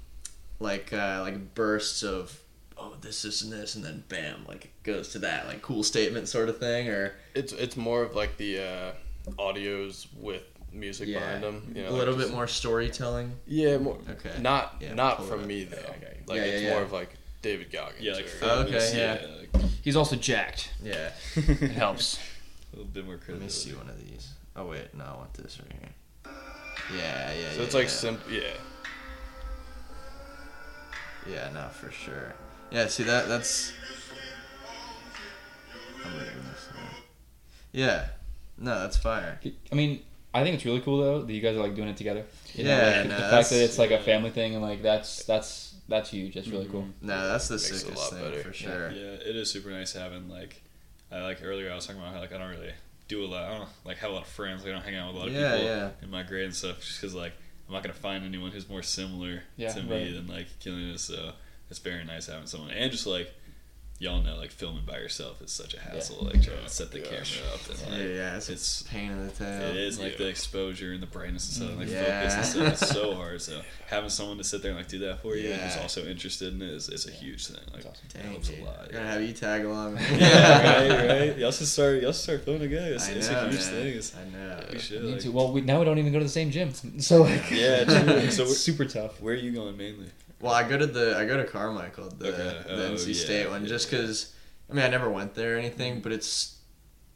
like 0.60 0.92
uh, 0.92 1.20
like 1.22 1.54
bursts 1.54 2.02
of 2.02 2.38
oh 2.78 2.94
this 3.00 3.22
this 3.22 3.42
and 3.42 3.52
this 3.52 3.74
and 3.74 3.84
then 3.84 4.02
bam 4.08 4.44
like 4.48 4.64
it 4.66 4.82
goes 4.82 5.08
to 5.10 5.18
that 5.20 5.46
like 5.46 5.62
cool 5.62 5.82
statement 5.82 6.28
sort 6.28 6.48
of 6.48 6.58
thing 6.58 6.88
or 6.88 7.14
It's 7.34 7.52
it's 7.52 7.76
more 7.76 8.02
of 8.02 8.14
like 8.14 8.36
the 8.36 8.58
uh, 8.60 8.92
audios 9.38 10.06
with 10.18 10.42
music 10.72 11.08
Yeah. 11.08 11.18
behind 11.20 11.42
them. 11.44 11.72
You 11.74 11.82
know, 11.82 11.88
a 11.88 11.90
like 11.90 11.98
little 12.00 12.14
just- 12.16 12.28
bit 12.28 12.34
more 12.34 12.46
storytelling. 12.46 13.32
Yeah, 13.46 13.78
more. 13.78 13.98
Okay. 14.08 14.40
Not 14.40 14.76
Yeah, 14.80 14.94
not 14.94 15.18
pull 15.18 15.26
from 15.26 15.46
me 15.46 15.64
though. 15.64 15.76
Yeah, 15.76 15.90
okay. 15.96 16.16
Like 16.26 16.36
Yeah, 16.38 16.42
it's 16.44 16.62
yeah, 16.62 16.70
more 16.70 16.78
yeah. 16.80 16.84
of 16.86 16.92
like 16.92 17.10
David 17.42 17.72
Goggins. 17.72 18.00
Yeah, 18.00 18.12
like 18.14 18.26
or, 18.42 18.46
Okay, 18.46 18.70
famous, 18.72 18.94
yeah. 18.94 19.26
like, 19.38 19.64
He's 19.82 19.96
also 19.96 20.14
jacked. 20.16 20.70
Yeah. 20.82 21.10
It 21.34 21.72
helps. 21.72 22.18
a 22.72 22.76
little 22.76 22.90
bit 22.92 23.04
more 23.04 23.18
Let 23.28 23.40
me 23.40 23.48
see 23.48 23.72
one 23.72 23.88
of 23.90 23.98
these. 23.98 24.28
Oh 24.54 24.66
wait, 24.66 24.94
no, 24.94 25.04
I 25.04 25.16
want 25.16 25.34
this 25.34 25.58
right 25.60 25.72
here. 25.72 25.90
Yeah, 26.96 27.32
yeah. 27.32 27.50
So 27.50 27.58
yeah, 27.58 27.62
it's 27.62 27.74
like 27.74 27.84
yeah. 27.84 27.90
simple. 27.90 28.32
Yeah. 28.32 28.54
Yeah, 31.28 31.50
no, 31.54 31.68
for 31.68 31.90
sure. 31.90 32.34
Yeah, 32.70 32.86
see 32.88 33.04
that 33.04 33.28
that's. 33.28 33.72
I'm 36.04 36.12
leaving 36.14 36.26
this. 36.26 36.68
Yeah, 37.72 38.08
no, 38.58 38.80
that's 38.80 38.96
fire. 38.96 39.38
I 39.70 39.74
mean, 39.74 40.02
I 40.34 40.42
think 40.42 40.56
it's 40.56 40.64
really 40.64 40.80
cool 40.80 40.98
though 40.98 41.22
that 41.22 41.32
you 41.32 41.40
guys 41.40 41.56
are 41.56 41.62
like 41.62 41.76
doing 41.76 41.88
it 41.88 41.96
together. 41.96 42.24
You 42.54 42.64
know, 42.64 42.70
Yeah, 42.70 42.98
like, 42.98 43.08
no, 43.08 43.16
the 43.16 43.28
fact 43.28 43.50
that 43.50 43.62
it's 43.62 43.78
like 43.78 43.90
a 43.90 44.00
family 44.00 44.30
thing 44.30 44.54
and 44.54 44.62
like 44.62 44.82
that's 44.82 45.24
that's 45.24 45.74
that's 45.88 46.10
huge. 46.10 46.34
That's 46.34 46.48
really 46.48 46.64
mm-hmm. 46.64 46.72
cool. 46.72 46.88
No, 47.02 47.28
that's 47.28 47.48
the 47.48 47.54
Makes 47.54 47.70
it 47.70 47.74
a 47.74 47.78
sickest 47.78 48.12
lot 48.12 48.20
thing 48.20 48.30
better. 48.30 48.42
for 48.42 48.52
sure. 48.52 48.90
Yeah, 48.90 49.28
it 49.28 49.36
is 49.36 49.50
super 49.50 49.70
nice 49.70 49.92
having 49.92 50.28
like, 50.28 50.62
I 51.10 51.22
like 51.22 51.40
earlier 51.42 51.70
I 51.70 51.74
was 51.74 51.86
talking 51.86 52.00
about 52.00 52.14
how 52.14 52.20
like 52.20 52.32
I 52.32 52.38
don't 52.38 52.50
really 52.50 52.72
do 53.16 53.24
a 53.24 53.26
lot. 53.26 53.44
I 53.44 53.58
don't 53.58 53.68
like 53.84 53.98
have 53.98 54.10
a 54.10 54.14
lot 54.14 54.22
of 54.22 54.28
friends. 54.28 54.62
Like, 54.62 54.70
I 54.70 54.74
don't 54.74 54.84
hang 54.84 54.96
out 54.96 55.08
with 55.08 55.16
a 55.16 55.18
lot 55.20 55.28
of 55.28 55.34
Yeah, 55.34 55.52
people 55.56 55.66
yeah. 55.66 55.90
in 56.02 56.10
my 56.10 56.22
grade 56.22 56.44
and 56.46 56.54
stuff. 56.54 56.80
Just 56.80 57.00
because 57.00 57.14
like 57.14 57.32
I'm 57.68 57.74
not 57.74 57.82
gonna 57.82 57.94
find 57.94 58.24
anyone 58.24 58.50
who's 58.50 58.68
more 58.68 58.82
similar 58.82 59.42
Yeah, 59.56 59.72
to 59.72 59.80
right. 59.80 59.88
me 59.88 60.12
than 60.12 60.26
like 60.26 60.46
killing 60.60 60.88
it. 60.90 60.98
So 61.00 61.32
it's 61.70 61.78
very 61.78 62.04
nice 62.04 62.26
having 62.26 62.46
someone 62.46 62.70
and 62.70 62.90
just 62.90 63.06
like. 63.06 63.32
Y'all 64.02 64.20
know, 64.20 64.34
like 64.36 64.50
filming 64.50 64.84
by 64.84 64.96
yourself 64.98 65.40
is 65.42 65.52
such 65.52 65.74
a 65.74 65.80
hassle. 65.80 66.16
Like 66.24 66.42
trying 66.42 66.56
to 66.58 66.64
oh, 66.64 66.66
set 66.66 66.90
the 66.90 66.98
Yeah. 66.98 67.04
camera 67.04 67.54
up 67.54 67.60
and 67.70 67.78
Yeah, 67.78 67.88
like, 67.98 68.16
yeah, 68.16 68.36
it's, 68.36 68.48
it's 68.48 68.80
a 68.80 68.84
pain 68.86 69.12
in 69.12 69.26
the 69.28 69.32
tail. 69.32 69.70
It 69.70 69.76
is 69.76 70.00
like 70.00 70.12
Yeah. 70.12 70.18
the 70.18 70.26
exposure 70.28 70.92
and 70.92 71.00
the 71.00 71.06
brightness 71.06 71.46
and 71.46 71.54
stuff, 71.54 71.68
and 71.70 71.78
like 71.78 71.88
Yeah. 71.88 72.20
focus 72.28 72.34
and 72.34 72.46
stuff. 72.46 72.82
It's 72.82 72.90
so 72.92 73.14
hard. 73.20 73.40
So 73.40 73.62
having 73.86 74.10
someone 74.10 74.38
to 74.38 74.44
sit 74.44 74.60
there 74.60 74.72
and 74.72 74.80
like 74.80 74.88
do 74.88 74.98
that 75.06 75.22
for 75.22 75.36
you, 75.36 75.52
and 75.52 75.60
who's 75.62 75.76
also 75.80 76.04
interested 76.04 76.52
in 76.52 76.62
it, 76.62 76.70
is, 76.70 76.88
is 76.88 77.06
a 77.06 77.12
huge 77.12 77.46
thing. 77.46 77.60
Like 77.72 77.84
That's 77.84 78.00
awesome. 78.08 78.20
it 78.20 78.26
helps 78.26 78.48
dude. 78.48 78.58
a 78.58 78.64
lot. 78.64 78.90
Gotta 78.90 79.06
have 79.06 79.22
you 79.22 79.32
tag 79.34 79.64
along. 79.66 79.94
right, 79.94 80.88
right. 80.90 81.38
Y'all 81.38 81.52
should 81.52 81.68
start. 81.68 82.02
Y'all 82.02 82.10
should 82.10 82.22
start 82.22 82.44
filming 82.44 82.62
together. 82.62 82.94
It's, 82.94 83.08
I 83.08 83.12
it's 83.12 83.28
a 83.28 83.40
huge 83.48 83.54
man. 83.60 83.70
thing. 83.70 83.86
It's, 83.98 84.16
I 84.16 84.24
know. 84.36 84.64
we 84.72 84.78
should. 84.80 85.04
Me 85.04 85.12
Like. 85.14 85.22
Well, 85.32 85.52
we, 85.52 85.60
now 85.60 85.78
we 85.78 85.84
don't 85.84 85.98
even 85.98 86.12
go 86.12 86.18
to 86.18 86.24
the 86.24 86.28
same 86.28 86.50
gym, 86.50 86.72
so 86.98 87.22
like 87.22 87.50
Yeah, 87.52 87.84
true. 87.84 87.94
it's 88.16 88.34
So 88.36 88.42
we're- 88.44 88.54
super 88.54 88.84
tough. 88.84 89.20
where 89.20 89.34
are 89.34 89.36
you 89.36 89.52
going 89.52 89.76
mainly? 89.76 90.06
Well, 90.42 90.52
I 90.52 90.68
go 90.68 90.76
to 90.76 90.86
the 90.86 91.16
I 91.16 91.24
go 91.24 91.36
to 91.38 91.44
Carmichael, 91.44 92.10
the 92.10 92.28
Okay. 92.34 92.68
the 92.74 92.88
Oh, 92.88 92.92
NC 92.94 93.06
yeah, 93.14 93.24
State 93.24 93.48
one, 93.50 93.62
yeah, 93.62 93.68
just 93.68 93.90
yeah. 93.90 93.98
because. 94.00 94.34
I 94.70 94.74
mean, 94.74 94.84
I 94.84 94.88
never 94.88 95.10
went 95.10 95.34
there 95.34 95.56
or 95.56 95.58
anything, 95.58 96.00
but 96.00 96.12
it's 96.12 96.56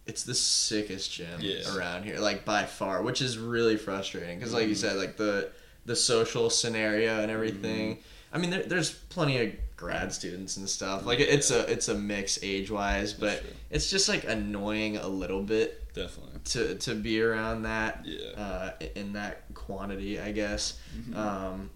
it's 0.07 0.23
the 0.23 0.35
sickest 0.35 1.11
gym 1.13 1.41
Yeah. 1.41 1.75
around 1.77 2.05
here, 2.05 2.19
like 2.21 2.45
by 2.45 2.65
far, 2.65 3.03
which 3.03 3.21
is 3.21 3.39
really 3.39 3.77
frustrating 3.77 4.39
because, 4.39 4.53
like 4.55 4.69
you 4.69 4.75
Mhm. 4.75 4.79
said, 4.79 4.97
like 4.97 5.17
the 5.17 5.51
the 5.87 5.97
social 5.97 6.49
scenario 6.51 7.21
and 7.21 7.31
everything. 7.31 7.97
Mm-hmm. 7.97 8.03
I 8.35 8.39
mean, 8.39 8.51
there, 8.51 8.63
there's 8.65 8.91
plenty 8.91 9.39
of 9.45 9.53
grad 9.77 10.13
students 10.13 10.57
and 10.59 10.69
stuff. 10.69 11.05
Like 11.07 11.19
it's 11.21 11.51
a 11.51 11.61
it's 11.71 11.89
a 11.89 11.95
mix 11.95 12.39
age 12.43 12.71
wise, 12.71 13.13
but 13.13 13.43
it's 13.71 13.91
just 13.91 14.09
like 14.09 14.25
annoying 14.25 14.99
a 14.99 15.09
little 15.09 15.43
bit 15.43 15.93
Definitely. 15.95 16.41
to 16.53 16.75
to 16.77 16.95
be 16.95 17.21
around 17.23 17.63
that 17.63 18.03
Yeah. 18.05 18.31
uh, 18.41 18.71
in 18.95 19.15
that 19.15 19.43
quantity, 19.55 20.21
I 20.21 20.31
guess. 20.33 20.75
Mhm. 20.97 21.17
Um, 21.17 21.71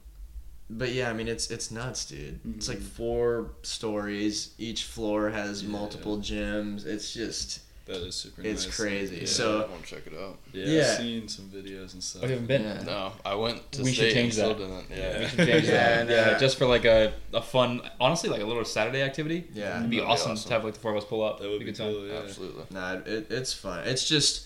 but 0.71 0.91
yeah, 0.93 1.11
I 1.11 1.13
mean 1.13 1.29
it's 1.29 1.51
it's 1.51 1.71
nuts, 1.71 2.05
dude. 2.07 2.39
It's 2.57 2.69
like 2.69 2.79
Mhm. 2.79 2.83
four 3.01 3.51
stories. 3.63 4.51
Each 4.59 4.85
floor 4.85 5.31
has 5.31 5.63
Yeah. 5.63 5.69
multiple 5.71 6.19
gyms. 6.19 6.87
It's 6.87 7.13
just 7.13 7.61
that 7.87 8.03
is 8.07 8.15
super. 8.15 8.43
it's 8.43 8.67
nice. 8.67 8.77
crazy. 8.77 9.17
Yeah, 9.17 9.27
So- 9.27 9.63
I 9.63 9.67
want 9.71 9.85
to 9.85 9.95
check 9.97 10.07
it 10.07 10.15
out. 10.17 10.39
Yeah, 10.53 10.65
Yeah. 10.67 10.91
I've 10.93 10.97
seen 10.99 11.27
some 11.29 11.47
videos 11.47 11.93
and 11.95 12.05
stuff. 12.05 12.23
Oh, 12.23 12.27
you 12.27 12.33
haven't 12.35 12.47
been? 12.47 12.63
Yeah. 12.63 12.83
No, 12.85 13.13
I 13.25 13.35
went 13.35 13.73
to 13.73 13.83
We 13.83 13.89
should 13.93 13.97
state 14.11 14.13
change 14.15 14.25
and 14.39 14.55
still 14.55 14.55
that. 14.55 14.59
didn't. 14.59 14.91
We 14.91 14.97
Yeah. 14.97 15.29
should 15.29 15.39
change 15.49 15.65
Yeah, 15.67 15.71
that. 15.73 16.01
and, 16.03 16.11
Yeah, 16.11 16.17
uh, 16.37 16.39
just 16.39 16.57
for 16.57 16.67
like 16.67 16.85
a, 16.85 17.13
a 17.35 17.43
fun, 17.43 17.81
honestly, 18.01 18.29
like 18.31 18.43
a 18.43 18.47
little 18.47 18.65
Saturday 18.65 19.03
activity. 19.03 19.49
yeah. 19.53 19.79
It'd 19.79 19.91
be 19.91 19.97
That'd 19.97 20.07
be 20.07 20.13
awesome, 20.13 20.33
awesome. 20.33 20.49
to 20.49 20.55
have 20.55 20.65
like 20.65 20.75
the 20.75 20.81
four 20.81 20.93
of 20.93 20.99
us 21.03 21.05
pull 21.09 21.25
up. 21.25 21.41
That 21.41 21.49
would 21.51 21.59
Be 21.59 21.65
be 21.65 21.73
good 21.73 21.79
time. 21.79 21.93
cool. 21.93 22.07
Yeah. 22.07 22.19
Absolutely. 22.21 22.65
Nah, 22.71 22.93
it, 23.05 23.27
it's 23.31 23.53
fun. 23.53 23.85
It's 23.89 24.07
just 24.07 24.43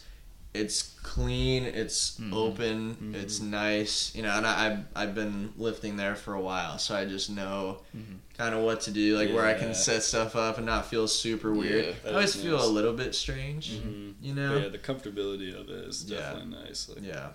it's 0.55 0.94
clean. 1.02 1.64
It's 1.64 2.16
Mhm. 2.18 2.32
open. 2.32 2.96
Mhm. 2.96 3.14
It's 3.14 3.40
nice. 3.40 4.14
You 4.14 4.22
know, 4.22 4.30
and 4.30 4.46
I 4.46 4.66
I've, 4.66 4.78
I've 4.94 5.14
been 5.14 5.52
lifting 5.57 5.96
there 5.96 6.14
for 6.14 6.34
a 6.34 6.40
while, 6.40 6.78
so 6.78 6.94
I 6.94 7.05
just 7.05 7.28
know 7.28 7.82
Mhm. 7.96 8.18
kind 8.38 8.55
of 8.55 8.62
what 8.62 8.80
to 8.82 8.90
do, 8.92 9.16
like 9.18 9.30
where 9.32 9.44
I 9.46 9.55
can 9.55 9.74
set 9.74 10.02
stuff 10.05 10.36
up 10.36 10.57
and 10.57 10.64
not 10.66 10.86
feel 10.88 11.09
super 11.09 11.52
weird. 11.52 11.86
Yeah, 12.05 12.11
I 12.11 12.14
always 12.14 12.36
is 12.36 12.42
feel 12.42 12.64
a 12.64 12.66
little 12.66 12.92
bit 12.94 13.14
strange. 13.14 13.72
hmm 13.78 14.12
You 14.22 14.32
But 14.34 14.40
know. 14.40 14.59
yeah, 14.59 14.68
the 14.68 14.78
comfortability 14.78 15.52
of 15.61 15.68
it 15.68 15.84
is 15.88 16.05
Yeah. 16.07 16.18
definitely 16.20 16.57
nice. 16.64 16.88
Like, 16.88 17.05
Yeah. 17.05 17.30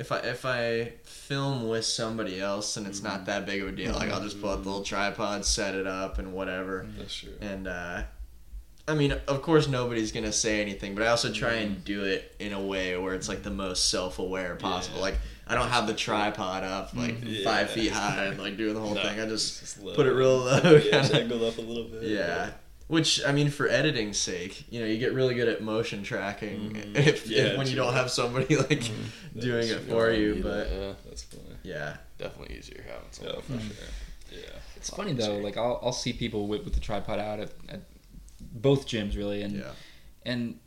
If 0.00 0.10
I 0.12 0.18
if 0.20 0.44
I 0.46 0.94
film 1.04 1.68
with 1.68 1.84
somebody 1.84 2.40
else 2.40 2.76
and 2.78 2.86
it's 2.86 3.02
not 3.02 3.26
that 3.26 3.44
big 3.46 3.60
of 3.62 3.68
a 3.68 3.72
deal, 3.72 3.92
like 3.94 4.10
I'll 4.10 4.22
just 4.22 4.40
pull 4.40 4.50
out 4.50 4.62
the 4.64 4.68
little 4.70 4.82
tripod, 4.84 5.44
set 5.44 5.74
it 5.74 5.86
up, 5.86 6.18
and 6.18 6.32
whatever. 6.32 6.86
That's 6.98 7.14
true. 7.14 7.34
And 7.40 7.68
uh, 7.68 8.04
I 8.88 8.94
mean, 8.94 9.12
of 9.28 9.42
course, 9.42 9.68
nobody's 9.68 10.10
gonna 10.12 10.32
say 10.32 10.60
anything, 10.60 10.94
but 10.94 11.04
I 11.04 11.08
also 11.08 11.32
try 11.32 11.54
and 11.54 11.84
do 11.84 12.04
it 12.04 12.34
in 12.38 12.52
a 12.52 12.60
way 12.60 12.96
where 12.96 13.14
it's 13.14 13.28
like 13.28 13.42
the 13.42 13.50
most 13.50 13.90
self-aware 13.90 14.56
possible. 14.56 14.96
Yeah. 14.98 15.02
Like 15.02 15.14
I 15.46 15.54
don't 15.54 15.68
have 15.68 15.86
the 15.86 15.94
tripod 15.94 16.64
up 16.64 16.94
like 16.94 17.20
Mhm. 17.20 17.44
five 17.44 17.70
feet 17.70 17.90
high 17.92 18.24
and 18.26 18.38
like 18.40 18.56
doing 18.56 18.74
the 18.74 18.80
whole 18.80 18.94
No. 18.94 19.02
thing. 19.02 19.20
I 19.20 19.26
just 19.26 19.60
Just 19.60 19.84
put 19.84 20.06
it 20.06 20.12
real 20.12 20.38
low. 20.38 20.60
Yeah, 20.76 21.02
kinda. 21.02 21.20
angled 21.20 21.42
up 21.42 21.58
a 21.58 21.60
little 21.60 21.84
bit. 21.84 22.02
Yeah. 22.04 22.50
Which 22.88 23.24
I 23.24 23.30
mean, 23.30 23.50
for 23.50 23.68
editing's 23.68 24.18
sake, 24.18 24.64
you 24.70 24.80
know, 24.80 24.86
you 24.86 24.98
get 24.98 25.12
really 25.12 25.34
good 25.36 25.48
at 25.48 25.62
motion 25.62 26.02
tracking 26.02 26.70
Mhm. 26.72 26.96
if, 26.96 27.06
if 27.06 27.26
Yeah, 27.28 27.56
when 27.58 27.68
you 27.68 27.76
don't 27.76 27.94
have 27.94 28.10
somebody 28.10 28.56
like 28.56 28.80
That 29.34 29.40
doing 29.40 29.62
is 29.64 29.70
it 29.72 29.80
for 29.82 30.10
you. 30.10 30.34
Yeah, 30.34 30.42
But 30.42 30.68
yeah, 30.72 30.92
That's 31.08 31.22
funny. 31.22 31.44
yeah, 31.62 31.96
definitely 32.18 32.56
easier 32.58 32.82
having 32.88 33.06
Yeah, 33.12 33.40
someone. 33.40 33.42
for 33.42 33.52
Mhm. 33.52 33.76
sure. 33.76 33.86
Yeah. 34.32 34.58
It's 34.76 34.90
funny 34.90 35.12
though. 35.12 35.36
Like 35.38 35.56
I'll 35.56 35.78
I'll 35.82 35.92
see 35.92 36.12
people 36.12 36.46
with, 36.48 36.64
with 36.64 36.74
the 36.74 36.80
tripod 36.80 37.18
out 37.20 37.38
at, 37.40 37.50
at 37.68 37.80
both 38.50 38.86
gyms 38.88 39.16
really, 39.16 39.42
and 39.42 39.56
yeah, 39.56 39.70
and 40.24 40.58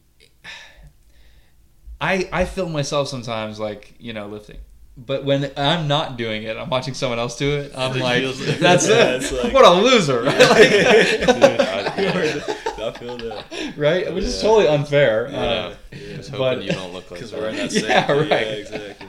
I 2.01 2.27
I 2.31 2.45
film 2.45 2.71
myself 2.73 3.07
sometimes 3.07 3.59
like 3.59 3.95
you 3.99 4.13
know 4.13 4.27
lifting. 4.27 4.57
But 4.95 5.25
when 5.25 5.51
I'm 5.57 5.87
not 5.87 6.17
doing 6.17 6.43
it, 6.43 6.55
I'm 6.55 6.69
watching 6.69 6.93
someone 6.93 7.17
else 7.17 7.35
do 7.35 7.57
it. 7.57 7.71
I'm 7.75 7.97
like, 7.99 8.23
like- 8.23 8.35
"That's 8.59 8.87
Yeah, 8.89 9.15
it! 9.15 9.31
like- 9.43 9.51
what 9.53 9.65
a 9.65 9.71
loser!" 9.81 10.21
Right? 10.21 10.35
Dude, 11.19 11.29
I- 11.29 12.57
I 12.85 12.91
feel 12.91 13.17
that. 13.17 13.73
right? 13.77 14.13
Which 14.13 14.25
is 14.25 14.39
totally 14.41 14.67
unfair. 14.67 15.29
Yeah. 15.31 15.37
Uh, 15.39 15.75
yeah. 15.93 16.15
Just 16.17 16.31
But- 16.33 16.63
you 16.63 16.71
don't 16.73 16.93
look 16.93 17.09
like 17.09 17.19
Because 17.21 17.31
that. 17.31 17.39
we're 17.39 17.49
in 17.49 17.55
that 17.55 17.71
same. 17.71 17.85
Yeah, 17.85 18.07
yeah, 18.11 18.19
right. 18.35 18.47
exactly. 18.59 19.02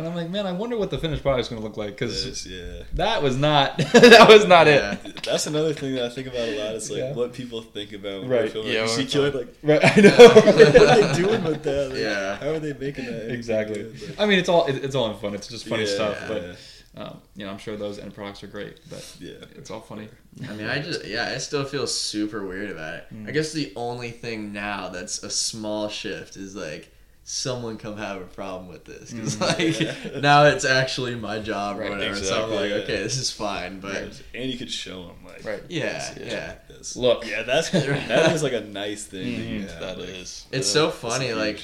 And 0.00 0.08
I'm 0.08 0.14
like, 0.16 0.30
man, 0.30 0.46
I 0.46 0.52
wonder 0.52 0.76
what 0.76 0.90
the 0.90 0.98
finished 0.98 1.22
product 1.22 1.42
is 1.42 1.48
going 1.48 1.60
to 1.62 1.66
look 1.66 1.76
like 1.76 1.90
because 1.90 2.46
yeah. 2.46 2.82
that 2.94 3.22
was 3.22 3.36
not 3.36 3.78
that 3.92 4.26
was 4.28 4.46
not 4.46 4.66
Yeah. 4.66 4.96
it. 5.04 5.22
That's 5.22 5.46
another 5.46 5.72
thing 5.72 5.94
that 5.94 6.04
I 6.06 6.08
think 6.08 6.26
about 6.26 6.48
a 6.48 6.58
lot. 6.58 6.74
Is 6.74 6.90
like 6.90 6.98
Yeah. 6.98 7.12
what 7.14 7.32
people 7.32 7.62
think 7.62 7.92
about 7.92 8.22
when 8.22 8.30
Right. 8.30 8.40
they're 8.42 8.48
filming. 8.50 8.72
Yeah, 8.72 8.80
Like, 8.82 8.90
you 8.90 8.96
see 8.96 9.06
Killer 9.06 9.30
like, 9.30 9.54
Right? 9.62 9.80
I 9.84 10.00
know. 10.00 10.10
what 10.34 10.44
know. 10.44 10.50
are 10.52 10.96
they 11.12 11.12
doing 11.22 11.44
with 11.44 11.62
that? 11.62 11.88
Like, 11.90 11.98
Yeah. 11.98 12.36
How 12.36 12.50
are 12.50 12.58
they 12.58 12.72
making 12.72 13.06
that? 13.06 13.30
exactly. 13.30 13.84
Like, 13.84 14.18
I 14.20 14.26
mean, 14.26 14.38
it's 14.38 14.48
all 14.48 14.66
it, 14.66 14.84
it's 14.84 14.94
all 14.94 15.10
in 15.10 15.16
fun. 15.18 15.34
It's 15.34 15.48
just 15.48 15.66
funny 15.68 15.84
yeah, 15.84 15.94
stuff. 15.94 16.16
yeah, 16.22 16.28
But 16.28 16.56
um, 16.96 17.18
you 17.36 17.46
know, 17.46 17.52
I'm 17.52 17.58
sure 17.58 17.76
those 17.76 17.98
end 18.00 18.14
products 18.14 18.42
are 18.42 18.48
great. 18.48 18.80
But 18.90 19.16
yeah, 19.20 19.34
it's 19.54 19.70
all 19.70 19.80
funny. 19.80 20.08
I 20.48 20.52
mean, 20.54 20.66
I 20.66 20.80
just 20.80 21.04
yeah, 21.04 21.32
I 21.34 21.38
still 21.38 21.64
feel 21.64 21.86
super 21.86 22.44
weird 22.44 22.70
about 22.70 22.94
it. 22.94 23.06
Mm. 23.14 23.28
I 23.28 23.30
guess 23.30 23.52
the 23.52 23.72
only 23.76 24.10
thing 24.10 24.52
now 24.52 24.88
that's 24.88 25.22
a 25.22 25.30
small 25.30 25.88
shift 25.88 26.36
is 26.36 26.56
like 26.56 26.92
someone 27.32 27.76
come 27.78 27.96
have 27.96 28.20
a 28.20 28.24
problem 28.24 28.66
with 28.66 28.84
this 28.84 29.12
because 29.12 29.36
Mm. 29.36 29.40
like 29.58 29.80
Yeah. 29.80 30.20
now 30.20 30.44
it's 30.46 30.64
actually 30.64 31.14
my 31.14 31.38
job 31.38 31.76
or 31.78 31.82
Right, 31.82 31.90
whatever. 31.90 32.16
so 32.16 32.44
I'm 32.44 32.50
like, 32.50 32.70
yeah. 32.70 32.76
okay, 32.78 32.96
this 33.04 33.16
is 33.18 33.30
fine, 33.30 33.78
but 33.78 34.20
and 34.34 34.50
you 34.50 34.58
could 34.58 34.70
show 34.70 35.06
them 35.06 35.16
like, 35.24 35.44
Right. 35.44 35.62
yeah, 35.68 36.12
Yeah. 36.18 36.24
yeah. 36.26 36.54
This. 36.68 36.96
Look. 36.96 37.24
yeah, 37.26 37.42
that's 37.44 37.70
that 37.70 38.32
is 38.32 38.42
like 38.42 38.52
a 38.52 38.62
nice 38.62 39.04
thing. 39.04 39.36
that 39.36 39.44
you 39.46 39.60
Mhm. 39.60 39.70
have, 39.70 39.80
That 39.80 39.98
like, 40.00 40.08
is. 40.08 40.46
It's 40.50 40.66
Yeah. 40.68 40.72
so 40.72 40.90
funny. 40.90 41.26
huge. 41.28 41.36
Like, 41.36 41.60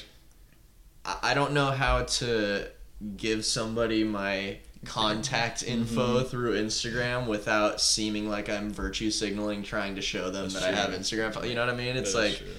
I 1.04 1.30
I 1.30 1.34
don't 1.34 1.52
know 1.52 1.72
how 1.72 2.04
to 2.20 2.68
give 3.16 3.44
somebody 3.44 4.04
my 4.04 4.58
contact 4.84 5.64
info 5.64 6.22
through 6.22 6.54
Instagram 6.62 7.26
without 7.26 7.80
seeming 7.80 8.28
like 8.30 8.48
I'm 8.48 8.72
virtue 8.72 9.10
signaling, 9.10 9.64
trying 9.64 9.96
to 9.96 10.00
show 10.02 10.30
them 10.30 10.44
That's 10.48 10.54
that 10.64 10.74
I 10.74 10.76
have. 10.76 10.90
Instagram. 10.90 11.48
You 11.48 11.54
know 11.56 11.66
what 11.66 11.74
I 11.74 11.76
mean? 11.76 11.96
It's 11.96 12.12
that 12.12 12.24
is 12.24 12.30
like 12.32 12.38
true. 12.38 12.54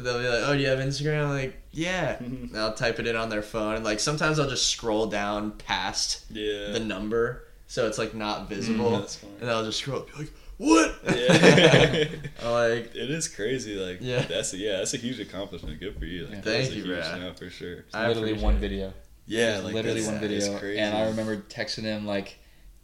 They'll 0.00 0.18
be 0.20 0.28
like, 0.28 0.42
"Oh, 0.44 0.54
do 0.54 0.60
you 0.60 0.68
have 0.68 0.78
Instagram?" 0.78 1.24
I'm 1.24 1.30
like, 1.30 1.56
yeah. 1.72 2.16
And 2.20 2.56
I'll 2.56 2.74
type 2.74 2.98
it 2.98 3.06
in 3.06 3.16
on 3.16 3.28
their 3.28 3.42
phone, 3.42 3.76
and 3.76 3.84
like 3.84 4.00
sometimes 4.00 4.38
I'll 4.38 4.48
just 4.48 4.68
scroll 4.68 5.06
down 5.06 5.52
past 5.52 6.24
yeah, 6.30 6.70
the 6.72 6.80
number, 6.80 7.44
so 7.66 7.86
it's 7.86 7.98
like 7.98 8.14
not 8.14 8.46
mm, 8.46 8.48
visible, 8.48 8.98
that's 8.98 9.16
funny. 9.16 9.32
and 9.40 9.50
I'll 9.50 9.64
just 9.64 9.78
scroll, 9.80 10.00
up 10.00 10.06
be 10.08 10.18
like, 10.18 10.32
"What?" 10.58 10.94
Yeah. 11.16 12.04
Like, 12.42 12.94
It 12.94 13.10
is 13.10 13.28
crazy, 13.28 13.74
like 13.76 13.98
Yeah. 14.00 14.22
That's 14.22 14.52
a, 14.54 14.56
yeah, 14.56 14.78
that's 14.78 14.94
a 14.94 14.96
huge 14.96 15.20
accomplishment. 15.20 15.78
Good 15.80 15.98
for 15.98 16.04
you. 16.06 16.22
Like, 16.26 16.30
Yeah. 16.36 16.40
that's 16.40 16.68
Thank 16.68 16.70
a 16.84 16.86
you, 16.86 16.94
huge 16.94 17.04
no, 17.18 17.32
for 17.34 17.50
sure. 17.50 17.84
I 17.92 18.08
literally 18.08 18.32
one 18.34 18.54
it. 18.56 18.58
video. 18.58 18.92
Yeah, 19.26 19.60
like 19.62 19.74
literally 19.74 20.04
one 20.06 20.20
video, 20.20 20.58
crazy. 20.58 20.78
and 20.80 20.96
I 20.96 21.08
remember 21.08 21.36
texting 21.36 21.82
him 21.82 22.06
like, 22.06 22.38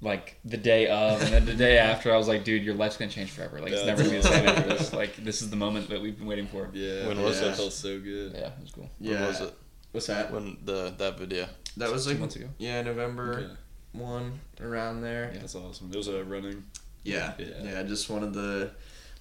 like 0.04 0.36
the 0.44 0.56
day 0.56 0.86
of, 0.88 1.20
and 1.22 1.32
then 1.32 1.44
the 1.46 1.54
day 1.54 1.78
after, 1.90 2.12
I 2.14 2.16
was 2.16 2.28
like, 2.28 2.44
"Dude, 2.44 2.62
your 2.62 2.74
life's 2.74 2.96
gonna 2.96 3.10
change 3.10 3.30
forever. 3.32 3.60
Like, 3.60 3.72
it's 3.72 3.84
never 3.86 4.02
gonna 4.02 4.14
be 4.16 4.20
the 4.22 4.28
same 4.28 4.46
after 4.46 4.68
this. 4.68 4.92
Like, 5.02 5.16
this 5.16 5.42
is 5.42 5.50
the 5.50 5.56
moment 5.56 5.88
that 5.88 6.00
we've 6.00 6.16
been 6.16 6.26
waiting 6.28 6.46
for." 6.46 6.68
Yeah, 6.72 7.06
When 7.08 7.16
when 7.16 7.22
was 7.26 7.40
that 7.40 7.46
this? 7.48 7.56
felt 7.58 7.72
so 7.72 7.98
good. 7.98 8.32
Yeah, 8.34 8.46
it 8.48 8.52
was 8.62 8.70
cool. 8.70 8.90
When 8.98 9.10
yeah. 9.12 9.26
was 9.26 9.40
it? 9.40 9.54
What's 9.92 10.06
that? 10.06 10.30
When 10.32 10.58
the 10.64 10.94
that 10.98 11.18
video? 11.18 11.46
That 11.78 11.90
was 11.90 12.04
Two 12.04 12.10
like 12.10 12.20
months 12.20 12.36
ago. 12.36 12.48
Yeah, 12.58 12.82
November 12.82 13.34
Okay. 13.34 13.52
one 13.92 14.40
around 14.60 15.00
there. 15.02 15.30
Yeah. 15.32 15.40
That's 15.40 15.54
awesome. 15.56 15.90
It 15.92 15.96
was 15.96 16.08
a 16.08 16.22
running. 16.24 16.62
Yeah. 17.02 17.32
Yeah. 17.38 17.46
yeah, 17.62 17.82
just 17.82 18.08
one 18.10 18.22
of 18.22 18.34
the 18.34 18.70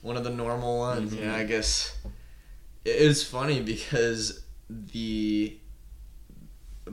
one 0.01 0.17
of 0.17 0.23
the 0.23 0.29
normal 0.29 0.77
ones. 0.79 1.13
Mhm. 1.13 1.21
Yeah, 1.21 1.35
I 1.35 1.45
guess 1.45 1.95
it 2.85 2.95
is 2.95 3.23
funny 3.23 3.61
because 3.61 4.43
the 4.69 5.57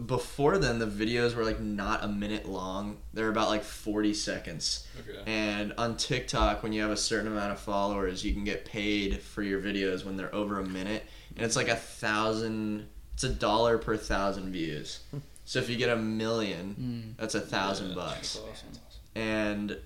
before 0.07 0.57
then 0.59 0.79
the 0.79 0.87
videos 0.87 1.35
were 1.35 1.45
like 1.45 1.61
not 1.61 2.05
a 2.05 2.09
minute 2.09 2.49
long. 2.49 2.99
They're 3.13 3.29
about 3.29 3.49
like 3.49 3.65
forty 3.65 4.15
seconds. 4.15 4.87
Okay. 5.01 5.21
And 5.27 5.73
on 5.79 5.97
TikTok, 5.97 6.63
when 6.63 6.73
you 6.73 6.83
have 6.83 6.91
a 6.91 6.97
certain 6.97 7.27
amount 7.27 7.53
of 7.53 7.59
followers, 7.61 8.25
you 8.25 8.33
can 8.33 8.45
get 8.45 8.65
paid 8.65 9.21
for 9.21 9.43
your 9.43 9.61
videos 9.61 10.05
when 10.05 10.17
they're 10.17 10.35
over 10.35 10.61
a 10.61 10.67
minute, 10.67 11.05
and 11.37 11.45
it's 11.45 11.57
like 11.57 11.69
a 11.69 11.77
thousand. 11.77 12.87
It's 13.15 13.25
a 13.25 13.29
dollar 13.29 13.79
per 13.79 13.97
thousand 13.97 14.53
views. 14.53 15.01
So 15.45 15.59
if 15.59 15.69
you 15.69 15.77
get 15.77 15.91
a 15.91 15.97
million, 15.97 17.15
that's 17.19 17.35
a 17.35 17.41
thousand 17.41 17.89
Yeah, 17.91 17.95
bucks 17.97 18.39
awesome. 18.39 18.69
and 19.17 19.77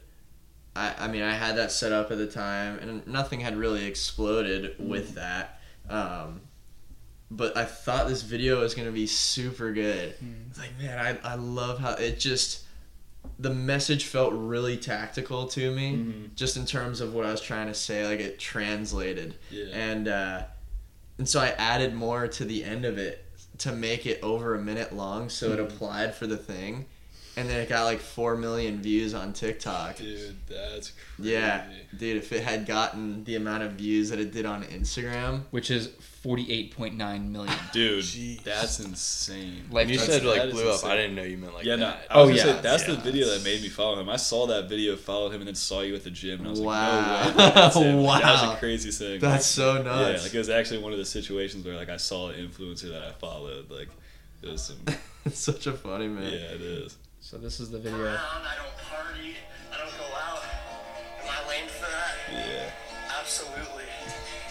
I, 0.77 0.95
I 0.99 1.09
mean 1.09 1.23
I 1.23 1.33
had 1.35 1.57
that 1.57 1.73
set 1.73 1.91
up 1.93 2.11
at 2.11 2.19
the 2.19 2.27
time 2.27 2.79
and 2.81 3.07
nothing 3.07 3.41
had 3.41 3.57
really 3.57 3.87
exploded 3.87 4.75
with 4.79 5.15
that 5.15 5.61
um, 5.89 6.43
but 7.31 7.57
I 7.57 7.65
thought 7.65 8.09
this 8.09 8.23
video 8.23 8.61
was 8.61 8.75
gonna 8.75 8.91
be 8.93 9.07
super 9.07 9.73
good 9.73 10.15
it's 10.51 10.59
like 10.59 10.79
man 10.79 10.99
I, 11.25 11.33
I 11.33 11.35
love 11.35 11.79
how 11.79 11.93
it 11.95 12.19
just 12.21 12.63
the 13.39 13.51
message 13.53 14.05
felt 14.05 14.33
really 14.35 14.77
tactical 14.77 15.47
to 15.49 15.75
me 15.75 15.93
Mhm. 15.97 16.35
just 16.35 16.57
in 16.57 16.67
terms 16.67 17.01
of 17.01 17.15
what 17.15 17.25
I 17.25 17.31
was 17.33 17.41
trying 17.41 17.67
to 17.69 17.75
say 17.75 18.07
like 18.07 18.21
it 18.21 18.39
translated 18.39 19.35
Yeah. 19.51 19.67
and 19.73 20.09
uh, 20.09 20.43
and 21.19 21.29
so 21.29 21.41
I 21.41 21.49
added 21.51 21.95
more 21.95 22.29
to 22.29 22.45
the 22.45 22.65
end 22.65 22.85
of 22.85 22.99
it 22.99 23.25
to 23.59 23.73
make 23.73 24.05
it 24.05 24.19
over 24.23 24.55
a 24.57 24.61
minute 24.61 24.93
long, 24.93 25.29
so 25.31 25.53
it 25.53 25.59
Mhm. 25.61 25.65
applied 25.65 26.15
for 26.17 26.27
the 26.27 26.37
thing, 26.37 26.87
and 27.37 27.49
then 27.49 27.61
it 27.61 27.69
got 27.69 27.85
like 27.85 28.01
four 28.01 28.37
million 28.37 28.81
views 28.81 29.15
on 29.15 29.33
TikTok. 29.33 29.97
Dude, 29.97 30.37
that's 30.49 30.93
crazy. 31.17 31.33
Yeah, 31.33 31.65
dude, 31.97 32.17
if 32.17 32.33
it 32.33 32.43
had 32.43 32.67
gotten 32.67 33.25
the 33.25 33.37
amount 33.37 33.63
of 33.65 33.73
views 33.73 34.11
that 34.11 34.19
it 34.21 34.33
did 34.33 34.47
on 34.47 34.63
Instagram, 34.65 35.43
Which 35.51 35.71
is 35.71 35.89
forty-eight 36.23 36.75
point 36.77 36.97
nine 36.97 37.33
million. 37.33 37.55
Dude, 37.73 38.03
Jeez. 38.05 38.43
that's 38.45 38.81
insane. 38.81 39.65
Like, 39.71 39.87
When 39.87 39.89
you 39.91 39.99
said 39.99 40.25
like 40.25 40.51
blew 40.51 40.67
up, 40.69 40.75
insane. 40.75 40.91
I 40.91 40.97
didn't 40.97 41.15
know 41.17 41.23
you 41.23 41.37
meant 41.39 41.55
like 41.55 41.65
yeah, 41.65 41.77
no. 41.77 41.87
that. 41.87 42.07
I 42.11 42.21
was 42.23 42.31
Oh, 42.31 42.35
yeah. 42.35 42.43
say 42.57 42.61
that's 42.63 42.89
Yeah. 42.89 42.95
the 42.95 43.01
video 43.03 43.27
that 43.29 43.45
made 43.45 43.63
me 43.63 43.69
follow 43.69 43.99
him. 44.01 44.09
I 44.09 44.17
saw 44.17 44.47
that 44.47 44.69
video, 44.69 44.97
followed 44.97 45.31
him, 45.31 45.41
and 45.41 45.49
then 45.49 45.55
saw 45.55 45.81
you 45.81 45.95
at 45.95 46.05
the 46.05 46.11
gym, 46.11 46.39
and 46.41 46.49
I 46.49 46.51
was 46.51 46.61
Wow. 46.61 47.25
like, 47.27 47.37
no 47.37 47.45
way, 47.47 47.53
that's 47.55 47.77
him. 47.79 47.97
Like, 48.01 48.23
that 48.23 48.43
was 48.47 48.55
a 48.55 48.59
crazy 48.59 48.91
thing. 48.91 49.21
that's 49.21 49.47
so 49.47 49.83
yeah, 49.83 50.21
like 50.23 50.35
it 50.35 50.39
was 50.39 50.49
actually 50.51 50.79
one 50.83 50.93
of 50.93 50.99
the 50.99 51.05
situations 51.05 51.65
where 51.67 51.77
like 51.77 51.89
I 51.91 51.97
saw 51.97 52.29
an 52.31 52.37
influencer 52.49 52.91
that 52.91 53.03
I 53.03 53.13
followed. 53.13 53.71
Like 53.71 53.89
it 54.43 54.49
was 54.51 54.63
some. 54.63 54.77
it's 55.25 55.39
such 55.39 55.67
a 55.67 55.73
funny 55.73 56.07
man. 56.09 56.25
yeah, 56.33 56.39
it 56.55 56.61
is. 56.61 56.97
So 57.25 57.41
this 57.41 57.57
is 57.57 57.73
the 57.73 57.81
video. 57.81 58.05
around, 58.05 58.45
I 58.45 58.53
don't 58.61 58.77
party, 58.85 59.33
I 59.73 59.81
don't 59.81 59.97
go 59.97 60.05
out. 60.13 60.45
My 61.25 61.41
absolutely. 63.17 63.89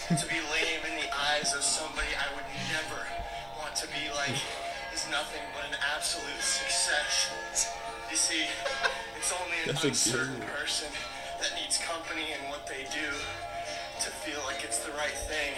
to 0.09 0.25
be 0.25 0.41
lame 0.49 0.81
in 0.89 0.97
the 0.97 1.05
eyes 1.13 1.53
of 1.53 1.61
somebody 1.61 2.09
I 2.17 2.33
would 2.33 2.49
never 2.73 2.97
want 3.61 3.77
to 3.77 3.85
be 3.93 4.09
like 4.17 4.41
is 4.89 5.05
nothing 5.13 5.45
but 5.53 5.69
an 5.69 5.77
absolute 5.93 6.41
success. 6.41 7.29
You 8.09 8.17
see, 8.17 8.49
it's 9.21 9.29
only 9.29 9.69
an 9.69 9.77
That's 9.77 9.85
uncertain 9.85 10.41
person 10.57 10.89
that 11.45 11.53
needs 11.53 11.77
company 11.77 12.33
in 12.33 12.41
what 12.49 12.65
they 12.65 12.89
do 12.89 13.13
to 14.01 14.09
feel 14.25 14.41
like 14.49 14.65
it's 14.65 14.81
the 14.81 14.97
right 14.97 15.13
thing. 15.29 15.53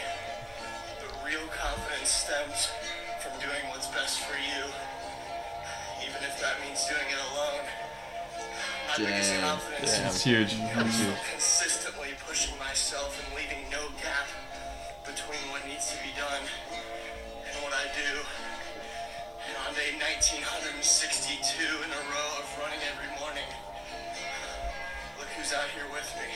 But 0.99 1.15
real 1.23 1.47
confidence 1.47 2.11
stems 2.11 2.75
from 3.23 3.39
doing 3.39 3.63
what's 3.71 3.87
best 3.95 4.19
for 4.19 4.35
you, 4.35 4.67
even 6.05 6.21
if 6.21 6.37
that 6.41 6.61
means 6.61 6.85
doing 6.85 7.09
it 7.09 7.21
alone. 7.33 7.65
My 8.87 8.97
biggest 9.01 9.33
Dang. 9.33 9.41
confidence 9.41 9.97
Damn. 9.97 10.07
It's 10.07 10.23
huge. 10.23 10.51
comes 10.71 10.95
from 11.01 11.17
consistently 11.33 12.13
pushing 12.25 12.53
myself 12.61 13.17
and 13.17 13.27
leaving 13.35 13.65
no 13.73 13.89
gap 13.99 14.29
between 15.03 15.41
what 15.49 15.65
needs 15.65 15.89
to 15.91 15.97
be 16.05 16.13
done 16.13 16.45
and 16.71 17.55
what 17.65 17.73
I 17.73 17.89
do. 17.97 18.11
And 19.45 19.53
on 19.65 19.73
day 19.73 19.93
1962 19.97 20.77
in 21.85 21.89
a 21.89 22.01
row 22.09 22.29
of 22.41 22.45
running 22.61 22.81
every 22.85 23.09
morning, 23.21 23.49
look 25.17 25.29
who's 25.37 25.53
out 25.53 25.69
here 25.73 25.89
with 25.93 26.09
me. 26.21 26.29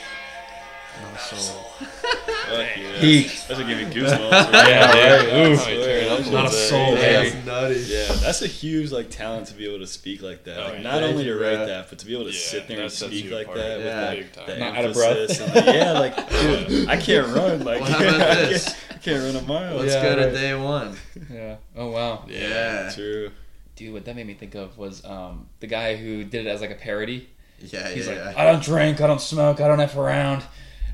Not 1.02 1.14
a 1.14 1.18
soul. 1.18 1.62
Fuck 1.78 2.66
yeah. 2.76 2.92
Heat. 2.98 3.44
That 3.48 3.56
should 3.56 3.66
give 3.66 3.78
me 3.78 3.84
goosebumps. 3.94 4.30
Right? 4.30 4.50
Yeah, 4.68 5.16
right. 5.16 5.26
That's 5.26 5.48
Oof. 5.60 5.64
how 5.64 5.70
you 5.70 5.84
turn 5.84 6.04
it 6.04 6.08
up 6.26 6.32
Not 6.32 6.46
a 6.46 6.48
bit. 6.50 6.52
soul, 6.52 6.94
Yeah. 6.98 7.22
That's 7.22 7.46
nutty. 7.46 7.74
Yeah, 7.86 8.12
that's 8.20 8.42
a 8.42 8.46
huge 8.46 8.90
like 8.92 9.10
talent 9.10 9.46
to 9.48 9.54
be 9.54 9.66
able 9.66 9.78
to 9.78 9.86
speak 9.86 10.22
like 10.22 10.44
that. 10.44 10.58
Oh, 10.58 10.64
Like 10.64 10.74
yeah. 10.74 10.82
not 10.82 11.02
only 11.02 11.24
to 11.24 11.34
write 11.34 11.56
bro. 11.56 11.66
that, 11.66 11.88
but 11.88 11.98
to 12.00 12.06
be 12.06 12.12
able 12.14 12.24
to 12.24 12.32
Yeah, 12.32 12.38
sit 12.38 12.68
there 12.68 12.80
and 12.80 12.90
speak 12.92 13.30
like 13.30 13.52
that 13.54 13.80
Yeah. 13.80 14.10
with 14.10 14.18
Big 14.18 14.32
time. 14.32 14.46
that, 14.46 14.58
Not 14.58 14.72
that 14.74 14.78
out 14.78 14.84
of 14.84 14.94
breath. 14.94 15.40
And, 15.40 15.54
like, 15.54 15.74
yeah, 15.74 15.92
like 15.92 16.30
dude, 16.68 16.88
I 16.88 16.96
can't 16.96 17.26
run. 17.28 17.64
Like 17.64 17.80
Well, 17.80 17.90
how 17.90 17.98
about 18.16 18.20
I 18.20 18.34
this? 18.46 18.64
can't, 18.64 18.76
I 18.90 18.98
can't 18.98 19.22
run 19.34 19.36
a 19.44 19.46
mile. 19.46 19.76
Let's 19.76 19.94
Yeah, 19.94 20.02
go 20.02 20.16
to 20.16 20.24
right. 20.26 20.34
day 20.34 20.54
one. 20.54 20.96
Yeah. 21.32 21.56
Oh 21.76 21.90
wow. 21.90 22.24
Yeah. 22.28 22.90
True. 22.94 23.30
Dude, 23.76 23.92
what 23.94 24.04
that 24.04 24.16
made 24.16 24.26
me 24.26 24.34
think 24.34 24.54
of 24.56 24.76
was 24.76 25.04
um, 25.04 25.48
the 25.60 25.66
guy 25.66 25.96
who 25.96 26.24
did 26.24 26.46
it 26.46 26.50
as 26.50 26.60
like 26.60 26.70
a 26.70 26.74
parody. 26.74 27.28
Yeah, 27.60 27.88
He's 27.90 28.06
yeah. 28.08 28.24
like, 28.26 28.36
I 28.36 28.44
don't 28.50 28.62
drink, 28.62 29.00
I 29.02 29.06
don't 29.06 29.20
smoke, 29.20 29.60
I 29.60 29.68
don't 29.68 29.80
F 29.80 29.96
around. 29.96 30.42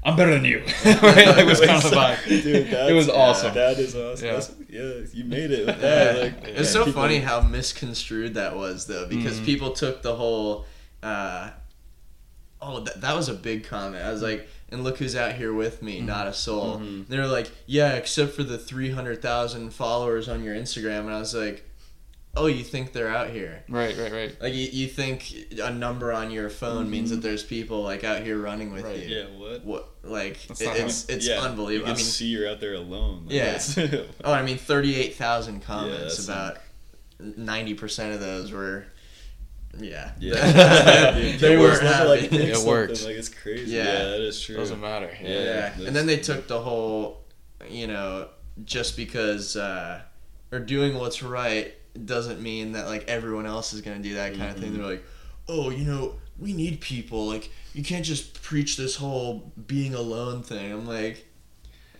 I'm 0.07 0.17
better 0.17 0.33
than 0.35 0.45
you. 0.45 0.59
right? 0.85 1.03
Like, 1.03 1.39
it 1.39 1.47
was 1.47 1.61
kind 1.61 1.85
of 1.85 1.91
the 1.91 1.97
vibe. 1.97 2.25
Dude, 2.29 2.47
it 2.73 2.95
was 2.95 3.09
awesome. 3.09 3.53
That 3.55 3.79
is 3.79 3.95
awesome. 3.97 4.27
Yeah. 4.27 4.33
That's- 4.33 4.55
Yeah, 4.69 5.07
you 5.13 5.25
made 5.25 5.51
it 5.51 5.67
with 5.67 5.81
that. 5.81 6.17
Yeah. 6.17 6.23
Like, 6.23 6.45
it's 6.45 6.59
yeah, 6.59 6.63
so 6.65 6.85
people- 6.85 7.03
funny 7.03 7.19
how 7.19 7.41
misconstrued 7.41 8.35
that 8.35 8.57
was 8.57 8.87
though 8.87 9.07
because 9.07 9.41
Mhm. 9.41 9.45
people 9.45 9.71
took 9.73 10.03
the 10.03 10.15
whole 10.17 10.65
uh, 11.03 11.51
oh 12.63 12.81
that, 12.81 13.01
that 13.01 13.15
was 13.15 13.29
a 13.29 13.35
big 13.35 13.65
comment 13.65 14.03
i 14.03 14.11
was 14.11 14.23
like 14.23 14.49
and 14.71 14.83
look 14.83 14.97
who's 14.99 15.15
out 15.15 15.33
here 15.35 15.53
with 15.53 15.83
me 15.83 16.01
not 16.01 16.27
a 16.27 16.33
soul 16.33 16.79
Mhm. 16.79 17.07
they 17.07 17.19
were 17.19 17.27
like 17.27 17.51
yeah 17.67 17.93
except 17.93 18.33
for 18.33 18.43
the 18.43 18.57
300000 18.59 19.71
followers 19.75 20.27
on 20.29 20.43
your 20.43 20.55
instagram 20.55 21.01
and 21.01 21.11
i 21.13 21.19
was 21.19 21.35
like 21.35 21.69
oh 22.37 22.47
you 22.47 22.63
think 22.63 22.93
they're 22.93 23.09
out 23.09 23.31
here 23.31 23.65
Right, 23.69 23.97
right, 23.97 24.13
right. 24.13 24.41
like 24.43 24.53
you, 24.55 24.69
you 24.71 24.87
think 24.89 25.35
a 25.63 25.71
number 25.73 26.13
on 26.13 26.31
your 26.31 26.51
phone 26.51 26.91
means 26.91 27.11
that 27.11 27.23
there's 27.23 27.43
people 27.43 27.83
like 27.83 28.05
out 28.05 28.23
here 28.23 28.39
running 28.39 28.73
with 28.73 28.85
Right. 28.85 28.99
you 28.99 29.17
Yeah, 29.17 29.25
what? 29.39 29.65
what 29.65 29.89
like 30.03 30.47
That's 30.49 30.61
it- 30.61 30.77
it's 30.77 31.09
it's 31.09 31.27
yeah, 31.29 31.41
unbelievable 31.41 31.89
You 31.89 31.95
i 31.95 31.97
mean 31.97 32.05
see 32.05 32.27
you're 32.27 32.49
out 32.49 32.61
there 32.61 32.75
alone. 32.75 33.25
Like, 33.27 33.35
Yeah. 33.35 33.59
Oh, 34.25 34.33
I 34.33 34.43
mean, 34.43 34.59
thirty-eight 34.59 35.15
thousand 35.17 35.61
comments. 35.63 36.17
that's 36.17 36.29
about 36.29 36.59
ninety 37.19 37.75
percent 37.75 38.13
of 38.15 38.21
those 38.21 38.53
were, 38.53 38.85
yeah, 39.79 40.13
yeah. 40.19 41.11
they, 41.41 41.57
were 41.57 41.69
just 41.71 41.83
love 41.83 41.99
to, 42.03 42.09
like, 42.09 42.21
happy. 42.21 42.37
It 42.37 42.55
something, 42.55 42.71
worked. 42.71 43.05
Like 43.05 43.17
it's 43.17 43.29
crazy. 43.29 43.73
Yeah. 43.77 43.85
Yeah, 43.85 44.05
that 44.11 44.21
is 44.21 44.41
true. 44.41 44.57
Doesn't 44.57 44.81
matter. 44.81 45.11
Yeah. 45.23 45.29
Yeah. 45.29 45.73
yeah. 45.79 45.87
And 45.87 45.95
then 45.97 46.07
they 46.07 46.19
took 46.19 46.47
the 46.49 46.61
whole, 46.61 47.25
you 47.69 47.87
know, 47.87 48.29
just 48.65 48.97
because 48.97 49.57
uh, 49.57 50.01
or 50.53 50.61
doing 50.61 50.95
what's 50.97 51.23
right 51.23 51.75
doesn't 52.05 52.43
mean 52.43 52.73
that 52.73 52.87
like 52.87 53.09
everyone 53.09 53.47
else 53.47 53.73
is 53.73 53.81
gonna 53.81 54.01
do 54.01 54.15
that 54.15 54.35
kind 54.37 54.51
of 54.51 54.57
thing. 54.59 54.77
They're 54.77 54.85
like, 54.87 55.05
oh, 55.49 55.71
you 55.71 55.85
know, 55.85 56.17
we 56.39 56.53
need 56.53 56.81
people. 56.81 57.27
Like, 57.27 57.51
you 57.73 57.83
can't 57.85 58.05
just 58.05 58.43
preach 58.43 58.77
this 58.77 58.97
whole 58.97 59.53
being 59.67 59.95
alone 59.95 60.43
thing. 60.43 60.73
I'm 60.73 60.87
like. 60.87 61.25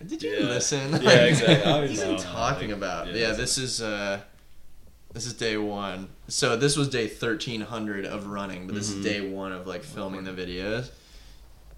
Did 0.07 0.23
you 0.23 0.31
Yeah. 0.31 0.45
listen? 0.47 0.93
Yeah, 1.03 1.25
exactly. 1.25 1.57
What 1.57 1.67
are 1.67 1.83
Obviously. 1.85 2.13
you 2.13 2.19
talking 2.19 2.69
Like, 2.69 2.77
about? 2.77 3.07
yeah, 3.07 3.15
Yeah, 3.29 3.33
this 3.33 3.57
is 3.57 3.81
uh, 3.81 4.21
this 5.15 5.25
is 5.25 5.33
day 5.33 5.57
one. 5.57 6.09
So 6.29 6.55
this 6.57 6.77
was 6.77 6.89
day 6.91 7.09
thirteen 7.09 7.63
hundred 7.63 8.05
of 8.05 8.27
running, 8.27 8.67
but 8.67 8.75
this 8.75 8.91
Mhm. 8.93 8.99
is 8.99 9.05
day 9.05 9.21
one 9.23 9.53
of 9.53 9.67
like 9.67 9.83
filming 9.85 10.25
the 10.25 10.33
videos. 10.33 10.91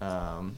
Um, 0.01 0.57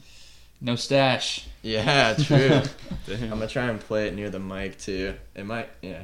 No 0.60 0.74
stash. 0.76 1.46
yeah, 1.62 2.14
true. 2.14 2.62
I'm 3.08 3.28
gonna 3.28 3.46
try 3.46 3.66
and 3.68 3.78
play 3.78 4.08
it 4.08 4.14
near 4.14 4.28
the 4.30 4.40
mic 4.40 4.78
too. 4.78 5.14
It 5.36 5.46
might, 5.46 5.68
yeah. 5.82 6.02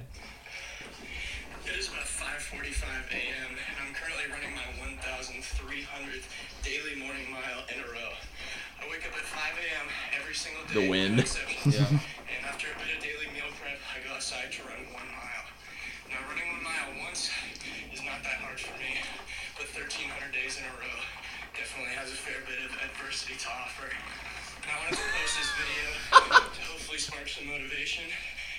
The 10.74 10.88
wind. 10.88 11.24
Yeah. 11.64 11.88
And 12.28 12.44
after 12.44 12.68
a 12.68 12.76
bit 12.76 12.92
of 12.92 13.00
daily 13.00 13.28
meal 13.32 13.48
prep, 13.56 13.80
I 13.88 14.04
go 14.04 14.12
outside 14.12 14.52
to 14.52 14.60
run 14.68 14.84
one 14.92 15.08
mile. 15.16 15.46
Now, 16.12 16.20
running 16.28 16.44
one 16.52 16.60
mile 16.60 17.08
once 17.08 17.32
is 17.88 18.04
not 18.04 18.20
that 18.20 18.44
hard 18.44 18.60
for 18.60 18.76
me, 18.76 19.00
but 19.56 19.64
1,300 19.72 20.12
days 20.28 20.60
in 20.60 20.68
a 20.68 20.74
row 20.76 20.98
definitely 21.56 21.96
has 21.96 22.12
a 22.12 22.18
fair 22.20 22.44
bit 22.44 22.60
of 22.60 22.70
adversity 22.84 23.40
to 23.40 23.48
offer. 23.48 23.88
And 23.88 24.68
I 24.68 24.76
wanted 24.84 25.00
to 25.00 25.08
post 25.16 25.40
this 25.40 25.50
video 25.56 25.88
to 26.52 26.62
hopefully 26.68 27.00
spark 27.00 27.32
some 27.32 27.48
motivation 27.48 28.04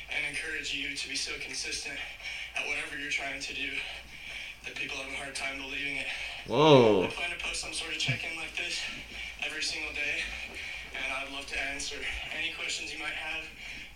and 0.09 0.25
encourage 0.33 0.73
you 0.73 0.97
to 0.97 1.05
be 1.05 1.15
so 1.15 1.37
consistent 1.45 1.95
at 2.57 2.65
whatever 2.65 2.97
you're 2.97 3.13
trying 3.13 3.37
to 3.37 3.53
do 3.53 3.69
that 4.65 4.73
people 4.73 4.97
have 4.97 5.13
a 5.13 5.17
hard 5.21 5.37
time 5.37 5.61
believing 5.61 6.01
it. 6.01 6.09
Whoa. 6.49 7.05
I 7.05 7.13
plan 7.13 7.29
to 7.29 7.39
post 7.39 7.61
some 7.61 7.73
sort 7.73 7.93
of 7.93 8.01
check-in 8.01 8.33
like 8.35 8.57
this 8.57 8.81
every 9.45 9.61
single 9.61 9.93
day, 9.93 10.25
and 10.95 11.07
I'd 11.13 11.31
love 11.33 11.45
to 11.47 11.59
answer 11.73 11.95
any 12.37 12.53
questions 12.57 12.93
you 12.93 12.99
might 12.99 13.15
have 13.15 13.43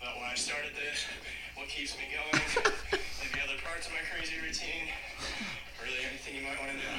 about 0.00 0.16
why 0.16 0.30
I 0.32 0.34
started 0.34 0.72
this, 0.74 1.06
what 1.56 1.68
keeps 1.68 1.96
me 1.96 2.04
going, 2.12 2.42
maybe 2.92 3.40
other 3.42 3.60
parts 3.64 3.86
of 3.86 3.92
my 3.92 4.02
crazy 4.12 4.36
routine, 4.40 4.88
really 5.82 6.04
anything 6.08 6.34
you 6.34 6.42
might 6.42 6.58
want 6.60 6.72
to 6.72 6.78
know. 6.78 6.98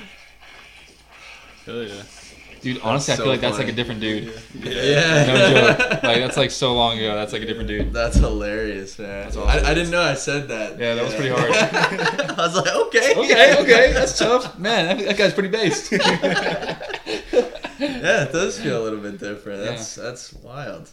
Hell 1.65 1.83
yeah. 1.83 2.03
Dude, 2.61 2.81
honestly, 2.81 3.13
I 3.13 3.17
so 3.17 3.23
feel 3.23 3.31
like 3.31 3.41
that's 3.41 3.59
like 3.59 3.67
a 3.67 3.71
different 3.71 4.01
dude. 4.01 4.33
Yeah. 4.55 5.25
No 5.27 5.77
joke. 5.77 6.03
Like 6.03 6.19
that's 6.21 6.37
like 6.37 6.49
so 6.49 6.73
long 6.73 6.97
ago. 6.97 7.13
That's 7.13 7.31
like 7.31 7.43
a 7.43 7.45
different 7.45 7.67
dude. 7.67 7.93
That's 7.93 8.17
hilarious, 8.17 8.97
man. 8.97 9.23
That's 9.23 9.37
awesome. 9.37 9.65
I, 9.65 9.69
I 9.69 9.73
didn't 9.75 9.91
know 9.91 10.01
I 10.01 10.15
said 10.15 10.47
that. 10.47 10.79
Yeah, 10.79 10.95
that 10.95 11.03
was 11.03 11.13
pretty 11.13 11.29
hard. 11.29 11.51
I 11.51 12.35
was 12.37 12.55
like, 12.55 12.73
okay. 12.87 13.13
Okay, 13.15 13.55
okay, 13.61 13.93
that's 13.93 14.17
tough. 14.17 14.57
Man, 14.57 14.97
that, 14.97 15.05
that 15.05 15.17
guy's 15.17 15.33
pretty 15.33 15.49
based. 15.49 15.91
yeah, 17.79 18.23
it 18.23 18.31
does 18.31 18.59
feel 18.59 18.81
a 18.81 18.83
little 18.83 18.99
bit 18.99 19.19
different. 19.19 19.63
That's 19.63 19.95
that's 19.95 20.33
wild. 20.33 20.89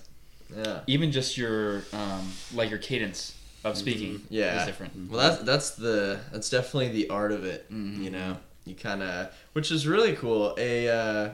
Yeah. 0.56 0.80
Even 0.86 1.12
just 1.12 1.36
your 1.38 1.82
um, 1.92 2.30
like 2.54 2.70
your 2.70 2.78
cadence 2.78 3.34
of 3.64 3.76
speaking 3.76 4.14
Mm-hmm. 4.14 4.34
Yeah. 4.34 4.60
is 4.60 4.66
different. 4.66 5.10
Well, 5.10 5.20
that's 5.20 5.42
that's 5.42 5.70
the 5.70 6.20
that's 6.32 6.50
definitely 6.50 6.88
the 6.88 7.08
art 7.10 7.32
of 7.32 7.44
it. 7.44 7.72
Mhm. 7.72 8.02
You 8.02 8.10
know, 8.10 8.36
you 8.64 8.74
kind 8.74 9.02
of, 9.02 9.32
which 9.54 9.70
is 9.70 9.86
really 9.86 10.14
cool. 10.14 10.54
A 10.58 10.88
uh, 10.88 11.30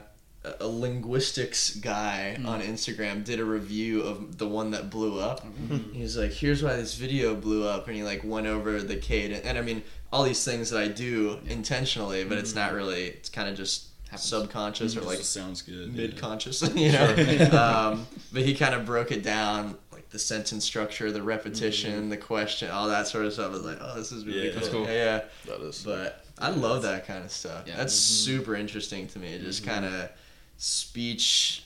a 0.61 0.67
linguistics 0.67 1.75
guy 1.75 2.37
Mm. 2.39 2.47
on 2.47 2.61
Instagram 2.61 3.25
did 3.25 3.39
a 3.41 3.45
review 3.45 4.01
of 4.01 4.37
the 4.37 4.47
one 4.47 4.71
that 4.71 4.89
blew 4.89 5.19
up. 5.19 5.45
Mm-hmm. 5.45 5.91
He 5.93 6.01
was 6.01 6.15
like, 6.15 6.31
"Here's 6.31 6.63
why 6.63 6.75
this 6.77 6.95
video 6.95 7.35
blew 7.35 7.67
up," 7.67 7.87
and 7.87 7.95
he 7.97 8.03
like 8.03 8.23
went 8.23 8.47
over 8.47 8.81
the 8.81 8.95
cadence. 8.95 9.45
And 9.45 9.57
I 9.57 9.61
mean, 9.61 9.83
all 10.13 10.23
these 10.23 10.43
things 10.45 10.69
that 10.69 10.79
I 10.81 10.87
do 10.87 11.39
intentionally, 11.47 12.23
but 12.23 12.37
it's 12.37 12.55
not 12.55 12.71
really. 12.73 13.05
It's 13.07 13.27
kind 13.29 13.49
of 13.49 13.57
just 13.57 13.87
Happens. 14.09 14.23
subconscious 14.23 14.97
or 14.97 15.01
like 15.01 15.19
sounds 15.19 15.61
good. 15.61 15.95
mid 15.95 16.17
conscious, 16.17 16.61
you 16.75 16.91
know. 16.91 17.09
um, 17.91 18.07
but 18.33 18.41
he 18.41 18.55
kind 18.55 18.73
of 18.73 18.85
broke 18.85 19.11
it 19.11 19.23
down, 19.23 19.77
like 19.91 20.09
the 20.09 20.17
sentence 20.17 20.65
structure, 20.65 21.11
the 21.11 21.21
repetition, 21.21 21.93
mm-hmm. 21.93 22.09
the 22.09 22.17
question, 22.17 22.71
all 22.71 22.87
that 22.87 23.07
sort 23.07 23.25
of 23.25 23.33
stuff. 23.33 23.47
I 23.47 23.49
was 23.49 23.65
like, 23.65 23.77
oh, 23.79 23.95
this 23.95 24.11
is 24.11 24.25
really 24.25 24.47
Yeah. 24.47 24.59
cool. 24.59 24.69
Cool. 24.69 24.83
Yeah, 24.85 24.93
yeah. 24.93 25.21
That 25.45 25.61
is. 25.61 25.83
But 25.83 26.25
I 26.39 26.49
love 26.49 26.81
that 26.83 27.05
kind 27.05 27.23
of 27.23 27.31
stuff. 27.31 27.65
Yeah. 27.67 27.77
That's 27.77 27.93
mm-hmm. 27.93 28.31
super 28.31 28.55
interesting 28.55 29.07
to 29.09 29.19
me. 29.19 29.37
Just 29.39 29.63
mm-hmm. 29.63 29.71
kind 29.71 29.85
of 29.85 30.09
speech. 30.57 31.65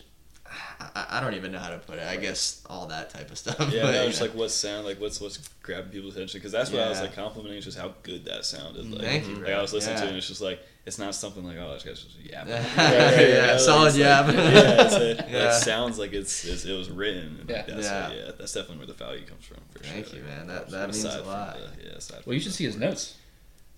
I, 0.80 1.06
I 1.12 1.20
don't 1.22 1.34
even 1.34 1.52
know 1.52 1.60
how 1.60 1.70
to 1.70 1.78
put 1.80 1.98
it. 1.98 2.08
I 2.08 2.18
guess 2.18 2.62
all 2.70 2.86
that 2.88 3.10
type 3.10 3.32
of 3.32 3.38
stuff. 3.38 3.58
Yeah, 3.72 3.84
but, 3.84 3.92
no, 3.92 4.08
just 4.08 4.22
like 4.22 4.34
what 4.36 4.52
sound, 4.52 4.86
like 4.86 5.00
what's 5.00 5.20
what's 5.22 5.38
grabbing 5.62 5.92
people's 5.92 6.16
attention. 6.16 6.40
Because 6.40 6.52
that's 6.52 6.72
what 6.72 6.82
I 6.82 6.90
was 6.90 7.02
like 7.02 7.16
complimenting, 7.16 7.62
just 7.62 7.78
how 7.78 7.94
good 8.04 8.26
that 8.26 8.46
sounded. 8.46 8.90
Like, 8.92 9.02
Thank 9.02 9.28
you, 9.28 9.36
like 9.36 9.46
bro. 9.46 9.54
I 9.58 9.62
was 9.62 9.74
listening 9.74 9.98
to 9.98 10.04
it, 10.06 10.08
and 10.10 10.18
it's 10.18 10.28
just 10.28 10.42
like 10.42 10.60
it's 10.86 10.98
not 11.00 11.16
something 11.16 11.44
like 11.46 11.58
oh, 11.58 11.74
this 11.74 11.84
guy's 11.84 12.04
just 12.04 12.20
yapping. 12.20 12.52
Yeah, 12.78 13.48
like, 13.52 13.60
solid 13.60 13.88
it's 13.90 13.98
yap. 13.98 14.28
Like, 14.28 14.36
yeah, 14.36 14.42
a, 14.42 15.16
Yeah. 15.32 15.50
it 15.50 15.62
sounds 15.62 15.98
like 15.98 16.14
it's, 16.14 16.44
it's 16.46 16.66
it 16.66 16.74
was 16.78 16.90
written. 16.90 17.38
And 17.42 17.50
Yeah. 17.50 17.56
like, 17.58 17.68
that's 17.68 17.86
Yeah. 17.88 18.10
yeah. 18.12 18.16
yeah, 18.26 18.32
that's 18.38 18.54
definitely 18.54 18.78
where 18.78 18.88
the 18.88 18.94
value 18.94 19.26
comes 19.26 19.46
from. 19.46 19.58
For 19.72 19.80
Thank 19.80 20.08
sure. 20.08 20.18
you, 20.18 20.24
man. 20.24 20.48
That- 20.48 20.70
that 20.70 20.90
means 20.90 21.04
a 21.06 21.22
lot. 21.24 21.58
the- 21.58 21.84
yeah, 21.86 22.20
Well, 22.26 22.34
you 22.34 22.40
should 22.42 22.54
see 22.54 22.66
his 22.66 22.76
work. 22.76 22.82
notes. 22.82 23.16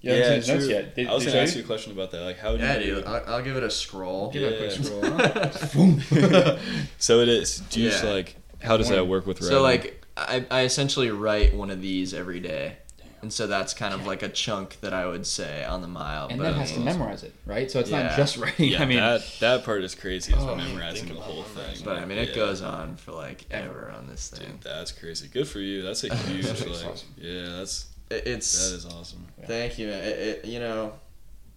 You 0.06 0.12
haven't 0.12 0.24
yeah, 0.24 0.28
seen 0.30 0.36
his 0.38 0.48
notes 0.50 0.66
true. 0.66 0.74
yet. 0.76 0.96
Did, 0.96 1.08
I 1.08 1.14
was 1.16 1.26
gonna 1.26 1.38
ask 1.40 1.56
you 1.56 1.62
a 1.64 1.66
question 1.66 1.92
about 1.92 2.12
that. 2.12 2.22
Like, 2.22 2.38
how 2.38 2.56
do 2.56 2.64
Yeah, 2.64 2.78
you? 2.78 2.96
dude. 2.96 3.06
I'll, 3.06 3.24
I'll 3.36 3.42
give 3.44 3.58
it 3.58 3.64
a 3.64 3.72
scroll. 3.72 4.30
Give 4.32 4.44
it 4.44 4.54
a 4.54 4.58
quick 4.58 4.72
scroll. 4.72 6.58
So 7.00 7.20
it 7.22 7.30
is. 7.30 7.60
Do 7.70 7.82
you 7.82 7.90
just 7.90 8.04
like? 8.04 8.36
How 8.62 8.78
does 8.78 8.90
that 8.90 9.08
work 9.08 9.26
with 9.28 9.42
writing? 9.42 9.50
So 9.58 9.62
like 9.62 10.06
I, 10.18 10.46
I 10.50 10.62
essentially 10.62 11.10
write 11.12 11.54
one 11.56 11.70
of 11.70 11.82
these 11.82 12.14
every 12.14 12.40
day. 12.40 12.78
And 13.22 13.34
so 13.34 13.48
that's 13.48 13.74
kind 13.74 13.92
of 13.96 14.06
like 14.06 14.22
a 14.22 14.30
chunk 14.30 14.80
that 14.82 14.94
I 14.94 15.08
would 15.08 15.26
say 15.26 15.64
on 15.66 15.82
the 15.82 15.88
mile. 15.88 16.28
and 16.28 16.38
but 16.38 16.44
then 16.44 16.54
has 16.54 16.74
to 16.74 16.80
memorize 16.80 17.24
it, 17.24 17.34
right? 17.48 17.72
So 17.72 17.80
it's 17.80 17.90
not 17.90 18.16
just 18.16 18.38
writing. 18.42 18.70
yeah, 18.70 18.84
I 18.84 18.86
mean, 18.86 19.00
that 19.00 19.24
that 19.40 19.64
part 19.66 19.84
is 19.84 19.96
crazy. 19.96 20.32
Is 20.34 20.44
Oh, 20.44 20.56
memorizing 20.56 21.08
the 21.08 21.14
about 21.16 21.24
whole 21.24 21.42
thing. 21.44 21.78
But 21.84 21.98
I 21.98 22.06
mean, 22.06 22.20
it 22.20 22.30
Yeah. 22.30 22.36
goes 22.36 22.62
on 22.62 22.96
for 22.98 23.14
like 23.14 23.46
ever 23.50 23.92
on 23.98 24.06
this 24.08 24.30
thing. 24.30 24.48
Dude, 24.52 24.62
that's 24.62 24.92
crazy. 24.92 25.28
Good 25.28 25.48
for 25.48 25.60
you. 25.60 25.82
That's 25.82 26.04
a 26.04 26.14
huge 26.16 26.46
That's 26.46 26.62
like. 26.68 26.92
awesome. 26.94 27.08
Yeah, 27.18 27.50
that's 27.58 27.88
It- 28.10 28.28
It's 28.28 28.54
is 28.56 28.86
awesome. 28.86 29.26
thank 29.46 29.78
you. 29.80 29.88
It, 29.90 30.20
it, 30.20 30.46
you 30.46 30.60
know, 30.60 30.94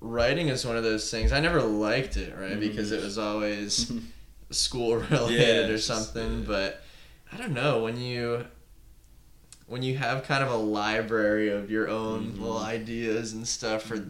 writing 0.00 0.48
is 0.48 0.64
one 0.64 0.76
of 0.76 0.82
those 0.84 1.10
things. 1.10 1.32
I 1.32 1.40
never 1.40 1.62
liked 1.62 2.16
it, 2.16 2.34
right? 2.36 2.58
Because 2.58 2.92
it 2.92 3.02
was 3.02 3.18
always 3.18 3.90
school 4.50 4.96
related 4.96 5.30
Yeah, 5.38 5.64
or 5.64 5.76
just- 5.76 5.86
something. 5.86 6.40
yeah. 6.40 6.44
But 6.46 6.82
I 7.32 7.36
don't 7.36 7.52
know 7.52 7.82
when 7.82 7.98
you 8.00 8.46
when 9.66 9.82
you 9.82 9.98
have 9.98 10.24
kind 10.24 10.42
of 10.42 10.50
a 10.50 10.56
library 10.56 11.50
of 11.50 11.70
your 11.70 11.88
own 11.90 12.32
Mhm. 12.32 12.40
little 12.40 12.56
ideas 12.58 13.34
and 13.34 13.46
stuff 13.46 13.82
for 13.82 14.08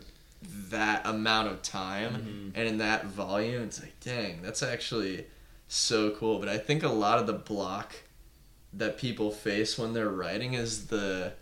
that 0.71 1.05
amount 1.05 1.49
of 1.49 1.63
time 1.63 2.53
Mhm. 2.53 2.53
and 2.57 2.69
in 2.69 2.79
that 2.79 3.07
volume, 3.07 3.65
it's 3.65 3.81
like, 3.81 3.99
dang, 3.99 4.41
that's 4.41 4.63
actually 4.63 5.27
so 5.67 6.13
cool. 6.13 6.39
But 6.39 6.49
I 6.49 6.59
think 6.59 6.85
a 6.85 6.89
lot 6.89 7.19
of 7.19 7.27
the 7.27 7.33
block 7.33 7.97
that 8.73 8.99
people 8.99 9.33
face 9.33 9.77
when 9.77 9.95
they're 9.95 10.09
writing 10.11 10.55
is 10.55 10.87
the 10.87 11.33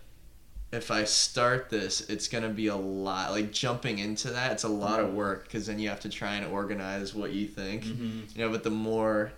if 0.76 0.90
I 0.90 1.04
start 1.04 1.70
this, 1.70 2.02
it's 2.08 2.28
gonna 2.28 2.48
be 2.50 2.68
a 2.68 2.76
lot. 2.76 3.32
Like 3.32 3.52
jumping 3.52 3.98
into 3.98 4.30
that, 4.30 4.52
it's 4.52 4.64
a 4.64 4.68
lot 4.68 5.00
of 5.00 5.12
work 5.14 5.44
because 5.44 5.66
then 5.66 5.78
you 5.78 5.88
have 5.88 6.00
to 6.00 6.08
try 6.08 6.34
and 6.36 6.46
organize 6.52 7.14
what 7.14 7.32
you 7.32 7.46
think. 7.48 7.84
Mm-hmm. 7.84 8.20
You 8.38 8.44
know, 8.44 8.50
but 8.50 8.62
the 8.62 8.70
more 8.70 9.32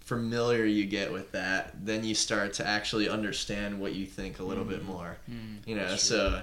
familiar 0.00 0.64
you 0.64 0.86
get 0.86 1.12
with 1.12 1.32
that, 1.32 1.74
then 1.84 2.04
you 2.04 2.14
start 2.14 2.52
to 2.54 2.66
actually 2.66 3.08
understand 3.08 3.80
what 3.80 3.94
you 3.94 4.06
think 4.06 4.38
a 4.38 4.42
little 4.42 4.64
bit 4.64 4.84
more. 4.84 5.16
Mm. 5.30 5.66
You 5.66 5.76
know, 5.76 5.88
That's 5.88 6.02
so 6.02 6.42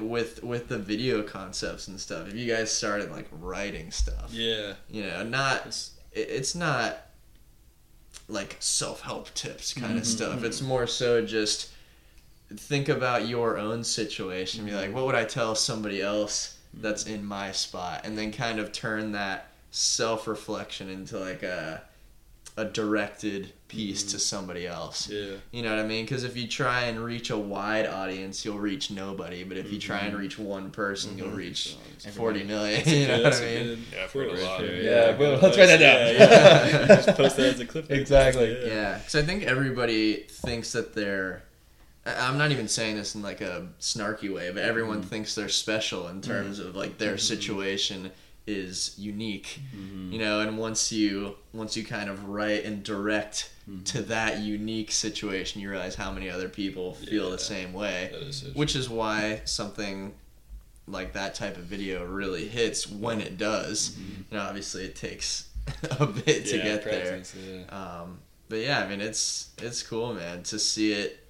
with 0.00 0.42
with 0.42 0.68
the 0.68 0.78
video 0.78 1.22
concepts 1.22 1.88
and 1.88 1.98
stuff, 2.00 2.28
if 2.28 2.34
you 2.34 2.46
guys 2.52 2.70
started 2.72 3.10
like 3.10 3.28
writing 3.32 3.90
stuff, 3.90 4.30
Yeah. 4.32 4.74
you 4.90 5.02
know, 5.04 5.22
not 5.22 5.56
It's- 5.60 5.90
it- 6.12 6.28
it's 6.30 6.54
not 6.54 7.06
like 8.28 8.56
self-help 8.60 9.32
tips 9.34 9.74
kind 9.74 9.96
of 9.98 10.04
Mhm. 10.04 10.06
stuff 10.06 10.44
it's 10.44 10.60
more 10.62 10.86
so 10.86 11.24
just 11.24 11.68
think 12.56 12.88
about 12.88 13.28
your 13.28 13.58
own 13.58 13.82
situation 13.84 14.64
be 14.64 14.72
like 14.72 14.86
mm-hmm. 14.86 14.94
what 14.94 15.06
would 15.06 15.14
i 15.14 15.24
tell 15.24 15.54
somebody 15.54 16.00
else 16.00 16.58
that's 16.74 17.04
mm-hmm. 17.04 17.14
in 17.14 17.24
my 17.24 17.52
spot 17.52 18.02
and 18.04 18.16
then 18.16 18.32
kind 18.32 18.58
of 18.58 18.72
turn 18.72 19.12
that 19.12 19.48
self-reflection 19.70 20.88
into 20.88 21.18
like 21.18 21.42
a 21.42 21.82
a 22.58 22.64
directed 22.66 23.52
piece 23.68 24.02
to 24.02 24.08
mm-hmm. 24.10 24.18
somebody 24.18 24.66
else 24.66 25.08
Yeah. 25.08 25.36
you 25.52 25.62
know 25.62 25.70
what 25.70 25.82
I 25.82 25.86
mean? 25.86 26.04
Because 26.04 26.24
if 26.24 26.36
you 26.36 26.46
try 26.46 26.82
and 26.82 27.02
reach 27.02 27.30
a 27.30 27.38
wide 27.38 27.86
audience, 27.86 28.44
you'll 28.44 28.58
reach 28.58 28.90
nobody. 28.90 29.42
But 29.42 29.56
if 29.56 29.72
you 29.72 29.78
try 29.78 30.00
and 30.00 30.16
reach 30.16 30.38
one 30.38 30.70
person, 30.70 31.16
you'll 31.16 31.30
reach 31.30 31.76
forty 32.10 32.42
million. 32.44 32.82
You 32.86 33.08
know 33.08 33.22
what 33.22 33.34
I 33.34 33.40
mean? 33.40 33.64
good 33.64 33.78
Yeah, 33.92 34.04
I've 34.04 34.12
heard 34.12 34.26
a 34.26 34.28
quote 34.28 34.38
right 34.38 34.46
lot. 34.46 34.60
there, 34.60 34.82
Yeah, 34.82 35.18
well, 35.18 35.38
let's 35.40 35.56
write 35.56 35.66
that 35.66 35.78
down. 35.78 36.14
Yeah, 36.14 36.86
yeah. 36.86 36.86
just 37.02 37.16
post 37.16 37.36
that 37.38 37.46
as 37.46 37.60
a 37.60 37.64
clip. 37.64 37.90
Exactly. 37.90 38.66
Yeah, 38.66 38.98
because 38.98 39.14
I 39.14 39.22
think 39.22 39.44
everybody 39.44 40.26
thinks 40.28 40.72
that 40.72 40.94
they're. 40.94 41.42
I- 42.06 42.26
I'm 42.28 42.38
not 42.38 42.50
even 42.50 42.68
saying 42.68 42.96
this 42.96 43.14
in 43.14 43.22
like 43.22 43.40
a 43.40 43.68
snarky 43.80 44.32
way, 44.32 44.50
but 44.50 44.62
everyone 44.62 44.98
Mm-hmm. 45.00 45.08
thinks 45.08 45.34
they're 45.34 45.48
special 45.48 46.08
in 46.08 46.20
terms 46.20 46.58
of 46.58 46.74
like 46.76 46.98
their 46.98 47.16
situation 47.18 48.10
is 48.46 48.94
unique, 48.98 49.60
Mm-hmm. 49.76 50.12
you 50.12 50.18
know. 50.18 50.40
And 50.40 50.58
once 50.58 50.90
you 50.92 51.36
once 51.52 51.76
you 51.76 51.84
kind 51.84 52.10
of 52.10 52.28
write 52.28 52.64
and 52.64 52.82
direct 52.82 53.50
Mm-hmm. 53.70 53.84
to 53.84 54.02
that 54.02 54.40
unique 54.40 54.90
situation, 54.90 55.60
you 55.60 55.70
realize 55.70 55.94
how 55.94 56.10
many 56.10 56.28
other 56.28 56.48
people 56.48 56.94
feel 56.94 57.26
Yeah. 57.26 57.30
the 57.30 57.38
same 57.38 57.72
way. 57.72 58.10
Is 58.12 58.44
which 58.54 58.74
is 58.74 58.90
why 58.90 59.42
something 59.44 60.14
like 60.88 61.12
that 61.12 61.36
type 61.36 61.56
of 61.56 61.62
video 61.62 62.04
really 62.04 62.48
hits 62.48 62.90
when 62.90 63.20
it 63.20 63.38
does. 63.38 63.96
You 64.30 64.36
know, 64.36 64.42
obviously 64.42 64.84
it 64.84 64.96
takes 64.96 65.48
a 66.00 66.06
bit 66.06 66.46
to 66.46 66.56
Mm-hmm. 66.56 66.56
Yeah, 66.56 66.62
get 66.64 66.84
there. 66.84 67.22
Yeah. 67.40 67.62
Um, 68.02 68.18
but 68.48 68.58
yeah, 68.58 68.80
I 68.80 68.88
mean, 68.88 69.00
it's 69.00 69.50
it's 69.62 69.80
cool, 69.84 70.12
man, 70.14 70.42
to 70.42 70.58
see 70.58 70.92
it 70.92 71.21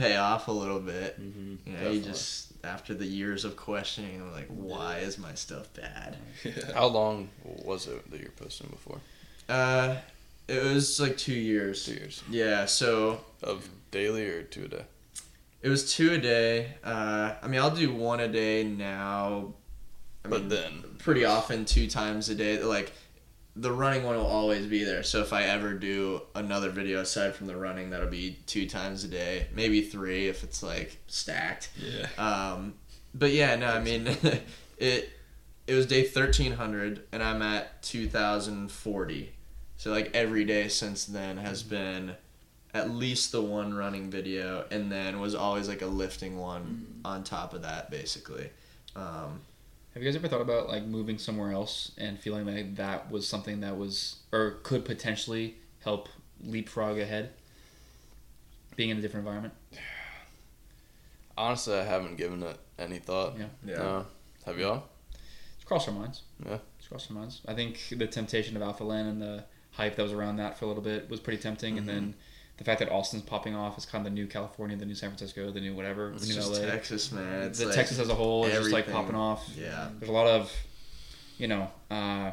pay 0.00 0.16
off 0.16 0.48
a 0.48 0.52
little 0.52 0.80
bit. 0.80 1.20
Mm-hmm. 1.20 1.70
You 1.70 1.76
know, 1.76 1.90
you 1.90 2.00
just 2.00 2.52
after 2.64 2.94
the 2.94 3.06
years 3.06 3.44
of 3.44 3.56
questioning, 3.56 4.20
I'm 4.20 4.32
like, 4.32 4.48
why 4.48 4.98
is 4.98 5.18
my 5.18 5.34
stuff 5.34 5.72
bad? 5.74 6.16
yeah. 6.44 6.52
How 6.74 6.86
long 6.86 7.28
was 7.44 7.86
it 7.86 8.10
that 8.10 8.20
you 8.20 8.26
were 8.26 8.44
posting 8.44 8.68
before? 8.68 9.00
Uh, 9.48 9.96
it 10.48 10.62
was 10.62 11.00
like 11.00 11.16
two 11.16 11.34
years. 11.34 11.84
Two 11.84 11.94
years 11.94 12.22
Yeah, 12.28 12.66
so 12.66 13.20
of 13.42 13.68
daily 13.90 14.26
or 14.26 14.42
two 14.42 14.64
a 14.64 14.68
day? 14.68 14.84
it 15.62 15.68
was 15.68 15.92
two 15.92 16.12
a 16.12 16.18
day. 16.18 16.74
Uh, 16.84 17.34
I 17.42 17.48
mean, 17.48 17.60
I'll 17.60 17.70
do 17.74 17.92
one 17.92 18.20
a 18.20 18.28
day 18.28 18.64
now. 18.64 19.54
I 20.24 20.28
But 20.28 20.40
mean, 20.40 20.48
then 20.48 20.72
pretty 20.98 21.24
often 21.24 21.64
two 21.64 21.88
times 21.88 22.28
a 22.28 22.34
day. 22.34 22.62
Like 22.62 22.92
the 23.56 23.72
running 23.72 24.04
one 24.04 24.16
will 24.16 24.26
always 24.26 24.66
be 24.66 24.84
there. 24.84 25.02
So 25.02 25.20
if 25.20 25.32
I 25.32 25.44
ever 25.44 25.74
do 25.74 26.22
another 26.34 26.70
video 26.70 27.00
aside 27.00 27.34
from 27.34 27.46
the 27.46 27.56
running, 27.56 27.90
that'll 27.90 28.08
be 28.08 28.38
two 28.46 28.68
times 28.68 29.04
a 29.04 29.08
day, 29.08 29.46
maybe 29.54 29.82
three 29.82 30.28
if 30.28 30.44
it's 30.44 30.62
like 30.62 30.98
stacked. 31.06 31.70
Yeah. 31.76 32.06
Um, 32.16 32.74
but 33.14 33.32
yeah, 33.32 33.56
no, 33.56 33.66
I 33.66 33.80
mean 33.80 34.06
it. 34.78 35.10
It 35.66 35.74
was 35.74 35.86
day 35.86 36.02
thirteen 36.02 36.52
hundred, 36.52 37.04
and 37.12 37.22
I'm 37.22 37.42
at 37.42 37.80
two 37.82 38.08
thousand 38.08 38.72
forty. 38.72 39.32
So 39.76 39.92
like 39.92 40.10
every 40.14 40.44
day 40.44 40.66
since 40.66 41.04
then 41.04 41.36
has 41.36 41.62
been 41.62 42.16
at 42.74 42.90
least 42.90 43.32
the 43.32 43.42
one 43.42 43.74
running 43.74 44.10
video, 44.10 44.64
and 44.70 44.90
then 44.90 45.20
was 45.20 45.34
always 45.34 45.68
like 45.68 45.82
a 45.82 45.86
lifting 45.86 46.38
one 46.38 47.00
on 47.04 47.22
top 47.22 47.54
of 47.54 47.62
that, 47.62 47.90
basically. 47.90 48.50
Um, 48.96 49.42
Have 49.94 50.02
you 50.02 50.08
guys 50.08 50.16
ever 50.16 50.28
thought 50.28 50.40
about 50.40 50.68
like 50.68 50.84
moving 50.84 51.18
somewhere 51.18 51.52
else 51.52 51.92
and 51.98 52.18
feeling 52.18 52.46
like 52.46 52.76
that 52.76 53.10
was 53.10 53.26
something 53.26 53.60
that 53.60 53.76
was 53.76 54.16
or 54.32 54.58
could 54.62 54.84
potentially 54.84 55.56
help 55.80 56.08
leapfrog 56.42 56.98
ahead? 56.98 57.30
Being 58.76 58.90
in 58.90 58.98
a 58.98 59.00
different 59.00 59.26
environment. 59.26 59.54
honestly, 61.36 61.74
I 61.74 61.84
haven't 61.84 62.16
given 62.16 62.42
it 62.42 62.56
any 62.78 62.98
thought. 62.98 63.34
Yeah. 63.38 63.46
yeah. 63.64 63.76
No. 63.76 64.06
Have 64.46 64.58
y'all? 64.58 64.84
It's 65.56 65.64
crossed 65.64 65.88
our 65.88 65.94
minds. 65.94 66.22
Yeah. 66.44 66.58
It's 66.78 66.88
crossed 66.88 67.10
our 67.10 67.16
minds. 67.16 67.40
I 67.46 67.54
think 67.54 67.80
the 67.90 68.06
temptation 68.06 68.56
of 68.56 68.62
Alphaland 68.62 69.08
and 69.08 69.20
the 69.20 69.44
hype 69.72 69.96
that 69.96 70.02
was 70.02 70.12
around 70.12 70.36
that 70.36 70.58
for 70.58 70.66
a 70.66 70.68
little 70.68 70.82
bit 70.82 71.10
was 71.10 71.20
pretty 71.20 71.42
tempting, 71.42 71.78
and 71.78 71.88
then 71.88 72.02
mm-hmm. 72.02 72.20
The 72.60 72.64
fact 72.64 72.78
that 72.80 72.90
Austin's 72.92 73.22
popping 73.22 73.54
off 73.54 73.78
is 73.78 73.86
kind 73.86 74.06
of 74.06 74.12
the 74.12 74.14
new 74.14 74.26
California, 74.26 74.76
the 74.76 74.84
new 74.84 74.94
San 74.94 75.08
Francisco, 75.08 75.50
the 75.50 75.62
new 75.62 75.74
whatever, 75.74 76.12
It's 76.12 76.28
the 76.28 76.34
new 76.38 76.46
LA. 76.46 76.58
Texas, 76.70 77.10
man. 77.10 77.44
It's 77.44 77.58
the 77.58 77.64
like, 77.64 77.74
Texas 77.74 77.98
as 77.98 78.10
a 78.10 78.14
whole 78.14 78.44
is 78.44 78.52
just 78.52 78.70
like 78.70 78.92
popping 78.92 79.16
off. 79.16 79.48
Yeah. 79.56 79.88
There's 79.98 80.10
a 80.10 80.12
lot 80.12 80.26
of, 80.26 80.52
you 81.38 81.48
know, 81.48 81.70
uh, 81.90 82.32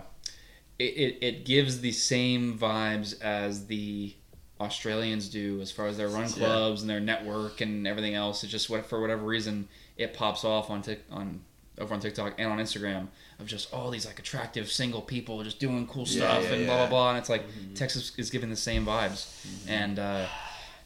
it, 0.78 0.84
it, 0.84 1.18
it 1.22 1.46
gives 1.46 1.80
the 1.80 1.94
same 1.94 2.60
vibes 2.60 3.22
as 3.22 3.68
the 3.68 4.14
Australians 4.60 5.30
do 5.30 5.62
as 5.62 5.72
far 5.72 5.88
as 5.88 5.96
their 5.96 6.10
run 6.10 6.24
Yeah. 6.24 6.36
clubs 6.36 6.82
and 6.82 6.90
their 6.90 7.00
network 7.00 7.62
and 7.62 7.88
everything 7.88 8.14
else. 8.14 8.44
It's 8.44 8.52
just 8.52 8.70
what 8.70 8.86
for 8.86 9.00
whatever 9.00 9.24
reason 9.26 9.70
it 9.96 10.14
pops 10.14 10.44
off 10.44 10.70
on 10.70 10.82
Tik 10.82 11.06
on 11.10 11.40
over 11.80 11.94
on 11.94 12.02
TikTok 12.02 12.34
and 12.38 12.52
on 12.52 12.58
Instagram 12.58 13.08
of 13.40 13.46
just 13.46 13.72
all 13.74 13.90
these 13.92 14.06
like 14.06 14.20
attractive 14.20 14.70
single 14.72 15.02
people 15.02 15.44
just 15.44 15.60
doing 15.60 15.86
cool 15.88 16.06
Yeah, 16.08 16.26
stuff 16.28 16.44
yeah, 16.46 16.54
and 16.56 16.66
blah 16.66 16.76
yeah. 16.76 16.82
blah 16.82 16.90
blah. 16.90 17.10
And 17.12 17.18
it's 17.20 17.30
like 17.30 17.44
Texas 17.76 18.12
is 18.18 18.30
giving 18.30 18.50
the 18.50 18.56
same 18.56 18.86
vibes, 18.86 19.28
and 19.68 20.00
uh, 20.00 20.26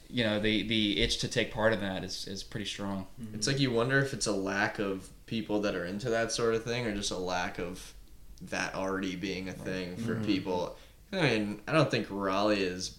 you 0.09 0.23
know 0.23 0.39
the 0.39 0.63
the 0.67 1.01
itch 1.01 1.19
to 1.19 1.27
take 1.27 1.53
part 1.53 1.71
in 1.73 1.79
that 1.81 2.03
is 2.03 2.27
is 2.27 2.43
pretty 2.43 2.65
strong. 2.65 3.07
It's 3.33 3.47
like 3.47 3.59
you 3.59 3.71
wonder 3.71 3.99
if 3.99 4.13
it's 4.13 4.27
a 4.27 4.33
lack 4.33 4.79
of 4.79 5.09
people 5.25 5.61
that 5.61 5.75
are 5.75 5.85
into 5.85 6.09
that 6.09 6.31
sort 6.33 6.53
of 6.55 6.63
thing 6.65 6.85
or 6.85 6.93
just 6.93 7.11
a 7.11 7.17
lack 7.17 7.57
of 7.57 7.93
that 8.41 8.75
already 8.75 9.15
being 9.15 9.47
a 9.49 9.53
thing 9.53 9.95
for 9.97 10.15
Mm-hmm. 10.15 10.25
people. 10.25 10.75
I 11.13 11.21
mean, 11.21 11.61
I 11.67 11.71
don't 11.73 11.89
think 11.91 12.07
Raleigh 12.09 12.61
is 12.61 12.97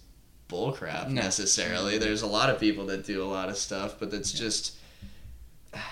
bullcrap 0.49 1.09
No. 1.09 1.21
necessarily. 1.21 1.97
There's 1.97 2.21
a 2.21 2.27
lot 2.27 2.49
of 2.49 2.59
people 2.59 2.85
that 2.87 3.05
do 3.05 3.23
a 3.23 3.25
lot 3.25 3.49
of 3.49 3.57
stuff, 3.57 3.95
but 3.99 4.13
it's 4.13 4.31
just 4.31 4.75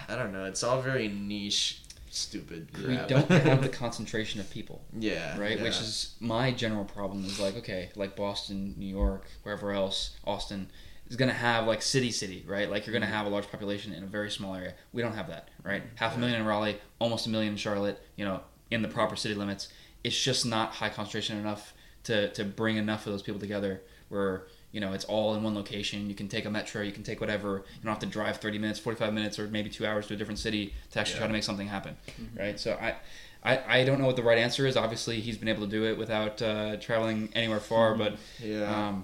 I 0.09 0.15
don't 0.15 0.31
know. 0.31 0.45
It's 0.45 0.63
all 0.63 0.81
very 0.81 1.07
niche, 1.07 1.81
stupid 2.13 2.69
We 2.87 2.97
don't 3.07 3.29
have 3.49 3.61
the 3.61 3.69
concentration 3.69 4.39
of 4.39 4.49
people. 4.49 4.83
yeah, 4.97 5.37
right? 5.39 5.57
yeah. 5.57 5.63
Which 5.63 5.79
is 5.79 6.15
my 6.19 6.51
general 6.51 6.85
problem. 6.85 7.25
Is 7.25 7.39
like 7.39 7.55
okay, 7.57 7.89
like 7.95 8.15
Boston, 8.15 8.75
New 8.77 8.87
York, 8.87 9.25
wherever 9.43 9.71
else, 9.71 10.15
Austin 10.25 10.69
is 11.09 11.15
gonna 11.15 11.33
have 11.33 11.67
like 11.67 11.81
city, 11.81 12.11
city, 12.11 12.43
right? 12.47 12.69
Like 12.69 12.85
you're 12.85 12.93
gonna 12.93 13.05
Mm-hmm. 13.05 13.15
have 13.15 13.25
a 13.27 13.29
large 13.29 13.49
population 13.49 13.93
in 13.93 14.03
a 14.03 14.07
very 14.07 14.29
small 14.31 14.55
area. 14.55 14.73
We 14.93 15.01
don't 15.01 15.15
have 15.15 15.27
that, 15.27 15.49
right? 15.63 15.83
Half 15.95 16.15
a 16.15 16.19
million 16.19 16.39
in 16.41 16.45
Raleigh, 16.47 16.77
almost 16.99 17.27
a 17.27 17.29
million 17.29 17.53
in 17.53 17.57
Charlotte. 17.57 18.01
You 18.15 18.25
know, 18.25 18.41
in 18.69 18.81
the 18.81 18.87
proper 18.87 19.15
city 19.15 19.35
limits. 19.35 19.67
It's 20.03 20.19
just 20.19 20.45
not 20.45 20.71
high 20.71 20.89
concentration 20.89 21.37
enough 21.37 21.73
to 22.03 22.29
to 22.33 22.43
bring 22.43 22.77
enough 22.77 23.05
of 23.05 23.13
those 23.13 23.21
people 23.21 23.39
together. 23.39 23.81
Where 24.09 24.47
you 24.71 24.79
know 24.81 24.93
it's 24.93 25.05
all 25.05 25.35
in 25.35 25.43
one 25.43 25.53
location. 25.55 26.09
You 26.09 26.15
can 26.15 26.27
take 26.27 26.45
a 26.45 26.49
metro, 26.49 26.81
you 26.81 26.91
can 26.91 27.03
take 27.03 27.19
whatever. 27.21 27.49
You 27.57 27.83
don't 27.83 27.91
have 27.93 27.99
to 27.99 28.05
drive 28.05 28.37
30 28.37 28.57
minutes, 28.59 28.79
45 28.79 29.13
minutes, 29.13 29.39
or 29.39 29.47
maybe 29.47 29.69
two 29.69 29.85
hours 29.85 30.07
to 30.07 30.13
a 30.13 30.17
different 30.17 30.39
city 30.39 30.73
to 30.91 30.99
actually 30.99 31.17
try 31.19 31.27
to 31.27 31.33
make 31.33 31.43
something 31.43 31.67
happen, 31.67 31.95
right? 32.37 32.59
So 32.59 32.73
I. 32.81 32.95
I, 33.43 33.79
I 33.79 33.83
don't 33.85 33.99
know 33.99 34.05
what 34.05 34.17
the 34.17 34.21
right 34.21 34.37
answer 34.37 34.67
is. 34.67 34.77
Obviously, 34.77 35.19
he's 35.19 35.35
been 35.35 35.47
able 35.47 35.65
to 35.65 35.71
do 35.71 35.83
it 35.85 35.97
without 35.97 36.39
uh, 36.43 36.77
traveling 36.77 37.29
anywhere 37.33 37.59
far. 37.59 37.95
But 37.95 38.17
Yeah. 38.39 38.65
um, 38.89 39.01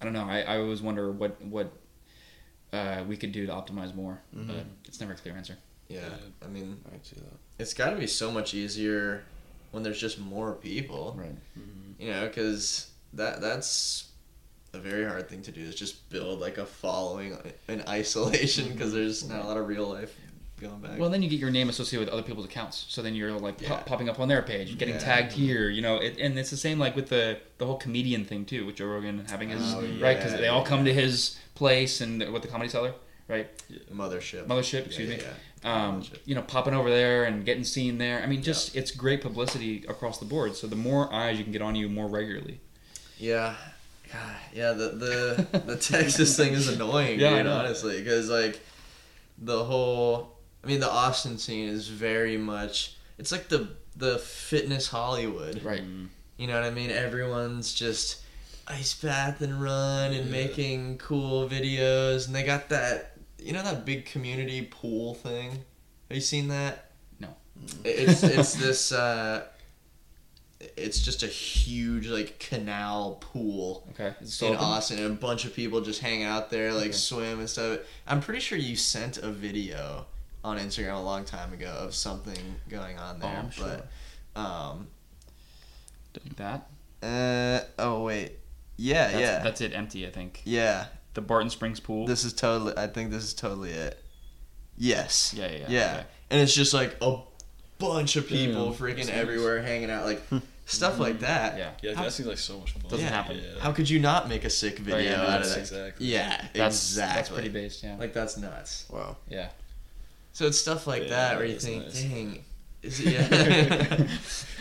I 0.00 0.04
don't 0.04 0.12
know. 0.12 0.26
I, 0.26 0.42
I 0.42 0.58
always 0.58 0.80
wonder 0.80 1.10
what 1.10 1.42
what 1.44 1.72
uh, 2.72 3.02
we 3.08 3.16
could 3.16 3.32
do 3.32 3.46
to 3.46 3.52
optimize 3.52 3.92
more, 3.92 4.20
but 4.32 4.64
it's 4.84 5.00
never 5.00 5.12
a 5.12 5.16
clear 5.16 5.34
answer. 5.36 5.56
yeah. 5.88 6.08
I 6.40 6.46
mean, 6.46 6.76
I 6.86 6.98
see 7.02 7.16
that. 7.16 7.34
it's 7.58 7.74
got 7.74 7.90
to 7.90 7.96
be 7.96 8.06
so 8.06 8.30
much 8.30 8.54
easier 8.54 9.24
when 9.72 9.82
there's 9.82 10.00
just 10.00 10.20
more 10.20 10.52
people. 10.54 11.16
Right. 11.18 11.34
You 11.98 12.10
know, 12.12 12.26
because 12.28 12.90
that 13.14 13.40
that's 13.40 14.08
a 14.74 14.78
very 14.80 15.04
hard 15.04 15.28
thing 15.28 15.42
to 15.42 15.52
do 15.52 15.60
is 15.60 15.74
just 15.74 16.08
build 16.10 16.40
like 16.40 16.58
a 16.58 16.66
following 16.66 17.36
in 17.68 17.82
isolation 17.88 18.72
because 18.72 18.92
there's 18.92 19.28
not 19.28 19.44
a 19.44 19.46
lot 19.48 19.56
of 19.56 19.66
real 19.68 19.88
life 19.88 20.14
going 20.60 20.78
back. 20.80 20.98
Well, 20.98 21.10
then 21.10 21.22
you 21.22 21.28
get 21.28 21.40
your 21.40 21.50
name 21.50 21.68
associated 21.68 22.06
with 22.06 22.12
other 22.14 22.22
people's 22.22 22.46
accounts, 22.46 22.86
so 22.88 23.02
then 23.02 23.14
you're 23.14 23.32
like 23.32 23.60
Yeah. 23.60 23.68
pop, 23.70 23.86
popping 23.86 24.08
up 24.08 24.20
on 24.20 24.28
their 24.28 24.42
page, 24.42 24.78
getting 24.78 24.94
Yeah. 24.94 25.00
tagged 25.00 25.32
here. 25.32 25.68
You 25.68 25.82
know, 25.82 25.96
it, 25.96 26.16
and 26.18 26.38
it's 26.38 26.50
the 26.50 26.56
same 26.56 26.78
like 26.78 26.94
with 26.96 27.08
the 27.08 27.38
the 27.58 27.66
whole 27.66 27.76
comedian 27.76 28.24
thing 28.24 28.44
too, 28.44 28.64
with 28.66 28.76
Joe 28.76 28.86
Rogan 28.86 29.24
having 29.28 29.48
his 29.48 29.62
Oh, 29.74 29.80
right 30.00 30.16
because 30.16 30.32
they 30.32 30.48
all 30.48 30.62
yeah. 30.62 30.68
come 30.68 30.84
to 30.84 30.92
his 30.94 31.36
place 31.54 32.00
and 32.00 32.20
with 32.32 32.42
the 32.42 32.48
comedy 32.48 32.70
cellar, 32.70 32.94
right? 33.28 33.48
mothership. 33.92 34.46
Mothership, 34.46 34.86
excuse 34.86 35.08
Yeah, 35.10 35.16
me. 35.16 35.22
yeah, 35.64 35.86
um, 35.86 36.02
Mothership. 36.02 36.18
you 36.24 36.34
know, 36.36 36.42
popping 36.42 36.74
over 36.74 36.88
there 36.90 37.24
and 37.24 37.44
getting 37.44 37.64
seen 37.64 37.98
there. 37.98 38.22
I 38.22 38.26
mean, 38.26 38.42
just 38.42 38.74
it's 38.76 38.90
great 38.92 39.22
publicity 39.22 39.84
across 39.88 40.18
the 40.18 40.24
board. 40.24 40.54
So 40.56 40.66
the 40.68 40.76
more 40.76 41.12
eyes 41.12 41.36
you 41.38 41.44
can 41.44 41.52
get 41.52 41.62
on 41.62 41.74
you 41.74 41.88
more 41.88 42.06
regularly. 42.06 42.60
Yeah. 43.18 43.54
God, 44.12 44.36
yeah, 44.52 44.72
the 44.72 44.88
the 44.90 45.58
the 45.66 45.76
Texas 45.76 46.36
thing 46.36 46.52
is 46.52 46.68
annoying, 46.68 47.18
Yeah, 47.18 47.36
dude, 47.36 47.46
know. 47.46 47.52
honestly, 47.56 47.98
because 48.02 48.28
like 48.28 48.60
the 49.38 49.64
whole 49.64 50.36
I 50.62 50.66
mean 50.68 50.80
the 50.80 50.90
Austin 50.90 51.38
scene 51.38 51.68
is 51.68 51.88
very 51.88 52.36
much 52.36 52.96
it's 53.18 53.32
like 53.32 53.48
the 53.48 53.68
the 53.96 54.18
fitness 54.18 54.88
Hollywood. 54.88 55.62
Right. 55.62 55.82
You 56.36 56.46
know 56.48 56.54
what 56.54 56.64
I 56.64 56.70
mean? 56.70 56.90
Everyone's 56.90 57.72
just 57.74 58.22
ice 58.66 58.94
bath 58.94 59.40
and 59.40 59.60
run 59.62 60.12
and 60.12 60.26
Yeah. 60.26 60.32
making 60.32 60.98
cool 60.98 61.48
videos 61.48 62.26
and 62.26 62.34
they 62.34 62.42
got 62.44 62.68
that 62.70 63.12
you 63.38 63.52
know 63.52 63.62
that 63.62 63.84
big 63.84 64.04
community 64.06 64.62
pool 64.62 65.14
thing? 65.14 65.50
Have 65.50 66.16
you 66.16 66.20
seen 66.20 66.48
that? 66.48 66.90
No. 67.20 67.28
It's 67.84 68.22
it's 68.22 68.54
this 68.54 68.92
uh 68.92 69.44
it's 70.76 71.02
just 71.02 71.22
a 71.22 71.26
huge 71.26 72.06
like 72.08 72.38
canal 72.38 73.18
pool 73.20 73.86
Okay. 73.90 74.14
In 74.20 74.26
open? 74.54 74.56
Austin 74.56 74.98
and 74.98 75.06
a 75.12 75.20
bunch 75.20 75.44
of 75.44 75.54
people 75.54 75.80
just 75.80 76.00
hang 76.00 76.22
out 76.22 76.50
there 76.50 76.72
like 76.72 76.84
Okay. 76.84 76.92
swim 76.92 77.40
and 77.40 77.50
stuff. 77.50 77.80
I'm 78.06 78.20
pretty 78.20 78.40
sure 78.40 78.56
you 78.56 78.76
sent 78.76 79.18
a 79.18 79.30
video 79.30 80.06
on 80.42 80.58
Instagram 80.58 80.96
a 80.96 81.00
long 81.00 81.24
time 81.24 81.52
ago 81.52 81.66
of 81.80 81.94
something 81.94 82.38
going 82.68 82.98
on 82.98 83.16
Oh, 83.16 83.26
there. 83.26 83.46
Sure. 83.52 83.80
But 84.34 84.40
um 84.40 84.88
Like 86.14 86.36
that. 86.36 86.68
uh 87.02 87.64
oh 87.78 88.04
wait. 88.04 88.32
Yeah, 88.76 89.08
That's, 89.08 89.20
yeah. 89.20 89.42
That's 89.42 89.60
it. 89.60 89.72
Empty. 89.74 90.06
I 90.06 90.10
think. 90.10 90.40
yeah. 90.44 90.86
The 91.14 91.20
Barton 91.20 91.50
Springs 91.50 91.78
pool. 91.78 92.06
This 92.06 92.24
is 92.24 92.32
totally 92.32 92.72
I 92.76 92.86
think 92.86 93.10
this 93.10 93.22
is 93.24 93.34
totally 93.34 93.70
it. 93.70 94.02
Yes. 94.76 95.34
yeah, 95.36 95.46
yeah, 95.46 95.56
yeah. 95.58 95.66
Yeah. 95.68 95.94
okay. 95.98 96.06
And 96.30 96.40
it's 96.40 96.54
just 96.54 96.74
like 96.74 96.96
a 97.00 97.18
bunch 97.78 98.16
of 98.16 98.26
people 98.28 98.70
Damn, 98.70 98.74
freaking 98.74 98.96
that's 98.96 99.08
nice. 99.08 99.16
everywhere 99.16 99.62
hanging 99.62 99.90
out 99.90 100.04
like 100.04 100.22
stuff 100.66 100.98
like 100.98 101.16
hmm. 101.16 101.22
that. 101.22 101.58
Yeah. 101.58 101.70
Yeah, 101.82 101.94
How- 101.94 102.04
that 102.04 102.12
seems 102.12 102.28
like 102.28 102.38
so 102.38 102.58
much 102.58 102.72
fun. 102.72 102.82
Doesn't 102.88 103.00
Yeah. 103.04 103.10
happen. 103.10 103.36
Yeah. 103.38 103.60
How 103.60 103.72
could 103.72 103.88
you 103.88 103.98
not 104.00 104.28
make 104.28 104.44
a 104.44 104.50
sick 104.50 104.78
video 104.78 104.96
Right, 104.96 105.04
yeah, 105.06 105.34
out 105.34 105.42
of 105.42 105.48
that? 105.48 105.58
exactly. 105.58 106.06
Yeah, 106.06 106.46
That's 106.54 106.76
exactly. 106.76 107.16
that's 107.16 107.28
pretty 107.28 107.48
based. 107.48 107.82
Yeah. 107.82 107.96
Like 107.96 108.12
that's 108.12 108.36
nuts. 108.36 108.86
Wow. 108.90 109.16
yeah. 109.28 109.48
So 110.32 110.46
it's 110.46 110.58
stuff 110.58 110.86
like 110.86 111.02
Yeah, 111.04 111.08
that 111.10 111.36
where 111.36 111.46
you 111.46 111.58
think, 111.58 111.84
nice. 111.84 112.02
dang, 112.02 112.44
is 112.82 113.00
it? 113.00 113.06
Yeah. 113.12 114.06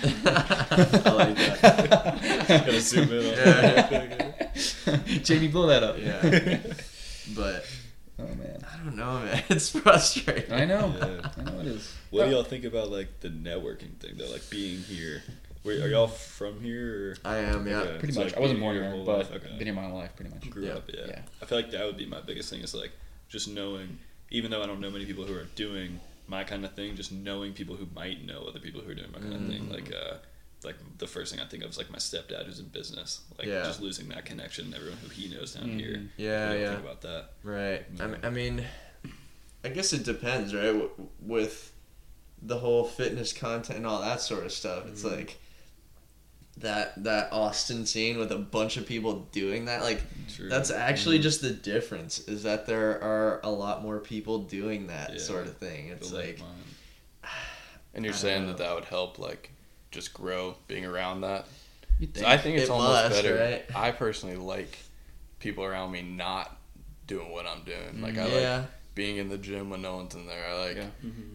I 0.26 1.12
like 1.12 1.36
that. 1.62 2.48
Gotta 2.48 2.82
zoom 2.82 3.12
in 3.12 3.26
on 3.26 3.34
Yeah. 4.86 5.18
Jamie, 5.24 5.48
blow 5.48 5.68
that 5.68 5.84
up. 5.84 5.98
Yeah. 5.98 6.60
But 7.36 7.66
Oh 8.32 8.36
man. 8.36 8.66
I 8.72 8.78
don't 8.84 8.96
know, 8.96 9.20
man. 9.20 9.44
It's 9.50 9.70
frustrating. 9.70 10.52
I 10.54 10.66
know. 10.66 10.94
Yeah. 10.98 11.30
I 11.38 11.44
know 11.52 11.60
it 11.60 11.68
is. 11.68 11.94
What 12.10 12.26
do 12.26 12.32
y'all 12.32 12.44
think 12.44 12.66
about 12.66 12.90
like 12.92 13.20
the 13.22 13.30
networking 13.30 13.96
thing 13.98 14.14
though? 14.18 14.30
Like 14.32 14.50
being 14.50 14.80
here. 14.80 15.24
Wait, 15.64 15.82
are 15.82 15.88
y'all 15.88 16.08
from 16.08 16.60
here? 16.62 17.12
Or? 17.26 17.30
I 17.32 17.38
am, 17.38 17.66
yeah. 17.66 17.78
Okay, 17.80 18.00
Pretty 18.00 18.14
so, 18.14 18.20
much. 18.22 18.32
like, 18.32 18.38
I 18.38 18.42
wasn't 18.42 18.60
born 18.60 18.76
your 18.76 18.84
here, 18.84 18.94
whole 18.96 19.06
but 19.06 19.18
life, 19.20 19.32
okay. 19.32 19.58
been 19.58 19.68
here 19.68 19.74
my 19.74 19.84
whole 19.86 19.98
life, 19.98 20.14
pretty 20.14 20.30
much. 20.32 20.50
grew 20.50 20.66
Yeah. 20.66 20.74
up. 20.74 20.90
Yeah. 20.94 21.06
Yeah. 21.08 21.22
I 21.42 21.46
feel 21.46 21.58
like 21.58 21.72
that 21.72 21.86
would 21.86 21.96
be 21.98 22.06
my 22.06 22.20
biggest 22.20 22.50
thing 22.50 22.60
is 22.62 22.74
like 22.76 22.92
just 23.30 23.48
knowing, 23.48 23.98
even 24.30 24.52
though 24.52 24.62
I 24.62 24.66
don't 24.68 24.82
know 24.82 24.90
many 24.92 25.06
people 25.06 25.24
who 25.24 25.34
are 25.36 25.46
doing 25.56 26.02
my 26.28 26.44
kind 26.44 26.66
of 26.66 26.74
thing, 26.74 26.96
just 26.98 27.12
knowing 27.14 27.54
people 27.54 27.76
who 27.78 27.88
might 27.96 28.26
know 28.26 28.44
other 28.48 28.60
people 28.60 28.82
who 28.82 28.92
are 28.92 28.96
doing 28.96 29.12
my 29.14 29.20
kind 29.20 29.34
of 29.34 29.48
thing. 29.48 29.68
Mm. 29.68 29.72
Like, 29.72 29.94
uh, 29.94 30.18
like 30.66 30.76
the 30.98 31.08
first 31.08 31.32
thing 31.34 31.42
I 31.44 31.48
think 31.48 31.64
of 31.64 31.70
is 31.72 31.78
like 31.78 31.90
my 31.92 31.98
stepdad 31.98 32.46
who's 32.46 32.60
in 32.60 32.68
business. 32.68 33.22
Like 33.38 33.48
Yeah. 33.48 33.64
just 33.64 33.82
losing 33.82 34.08
that 34.10 34.26
connection, 34.26 34.66
and 34.66 34.76
everyone 34.76 34.98
who 35.00 35.10
he 35.10 35.28
knows 35.34 35.54
down 35.54 35.66
Mhm. 35.70 35.80
here. 35.80 36.10
Yeah, 36.18 36.46
What 36.48 36.52
do 36.54 36.58
you 36.60 36.64
yeah. 36.66 36.70
Think 36.72 36.84
about 36.84 37.02
that. 37.02 37.30
Right. 37.44 37.86
I 38.00 38.04
Yeah. 38.04 38.08
mean, 38.08 38.20
I 38.24 38.30
mean, 38.30 38.66
I 39.66 39.70
guess 39.70 39.94
it 39.94 40.04
depends, 40.04 40.54
right? 40.54 40.68
W- 40.68 40.90
With 41.22 41.72
the 42.42 42.60
whole 42.60 42.84
fitness 42.86 43.32
content 43.34 43.78
and 43.78 43.88
all 43.88 44.02
that 44.02 44.20
sort 44.22 44.46
of 44.46 44.52
stuff, 44.52 44.86
it's 44.88 45.04
Mhm. 45.04 45.18
like 45.18 45.40
that 46.58 47.04
that 47.04 47.32
Austin 47.34 47.86
scene 47.86 48.18
with 48.20 48.32
a 48.32 48.38
bunch 48.38 48.78
of 48.78 48.86
people 48.86 49.22
doing 49.32 49.66
that. 49.66 49.82
Like 49.82 50.02
True. 50.34 50.50
that's 50.50 50.70
actually 50.70 51.18
Mhm. 51.20 51.24
just 51.24 51.42
the 51.42 51.50
difference 51.52 52.20
is 52.20 52.44
that 52.44 52.68
there 52.68 53.02
are 53.04 53.40
a 53.44 53.50
lot 53.50 53.82
more 53.82 54.00
people 54.00 54.40
doing 54.44 54.88
that 54.88 55.14
Yeah. 55.14 55.20
sort 55.20 55.48
of 55.48 55.58
thing. 55.58 55.88
It's 55.88 56.10
Feel 56.10 56.20
like 56.20 56.40
mine. 56.40 56.50
And 57.96 58.04
you're 58.06 58.14
I 58.14 58.18
saying 58.18 58.42
know. 58.44 58.48
that 58.50 58.58
that 58.58 58.74
would 58.76 58.86
help, 58.86 59.20
like, 59.20 59.52
just 59.94 60.14
grow 60.14 60.56
being 60.68 60.86
around 60.86 61.22
that. 61.22 61.48
You 62.00 62.10
So? 62.14 62.26
I 62.26 62.38
think 62.38 62.58
it's 62.58 62.66
It 62.66 62.72
almost 62.72 62.90
must, 63.10 63.24
better. 63.24 63.36
right? 63.36 63.66
I 63.76 63.92
personally 63.92 64.36
like 64.36 64.78
people 65.40 65.64
around 65.64 65.92
me 65.92 66.02
not 66.02 66.58
doing 67.08 67.32
what 67.32 67.46
I'm 67.46 67.64
doing. 67.64 68.02
Like 68.02 68.18
I 68.18 68.26
like 68.26 68.66
being 68.96 69.18
in 69.18 69.30
the 69.30 69.38
gym 69.38 69.70
when 69.70 69.82
no 69.82 69.96
one's 69.96 70.16
in 70.16 70.26
there. 70.28 70.48
I 70.48 70.54
like 70.68 70.78
Yeah. 70.78 70.90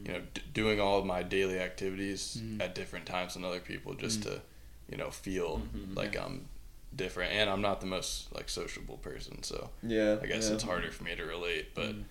you 0.05 0.13
know 0.13 0.23
d- 0.35 0.43
doing 0.53 0.81
all 0.81 0.99
of 0.99 1.07
my 1.07 1.23
daily 1.23 1.59
activities 1.59 2.39
Mhm. 2.41 2.61
at 2.61 2.75
different 2.75 3.07
times 3.07 3.35
than 3.35 3.45
other 3.45 3.61
people, 3.61 3.95
just 3.95 4.21
Mhm. 4.21 4.25
to 4.25 4.43
you 4.91 4.97
know 4.97 5.11
feel 5.11 5.63
Mhm. 5.75 5.97
like 5.97 6.17
I'm 6.17 6.49
different. 6.95 7.33
And 7.33 7.49
I'm 7.51 7.61
not 7.61 7.81
the 7.81 7.87
most 7.87 8.33
like 8.35 8.49
sociable 8.49 8.97
person, 8.99 9.43
so 9.43 9.71
yeah. 9.83 10.19
I 10.23 10.27
guess 10.27 10.49
yeah. 10.49 10.55
it's 10.55 10.65
harder 10.65 10.91
for 10.91 11.05
me 11.05 11.15
to 11.17 11.25
relate. 11.25 11.75
But 11.75 11.91
Mm. 11.95 12.05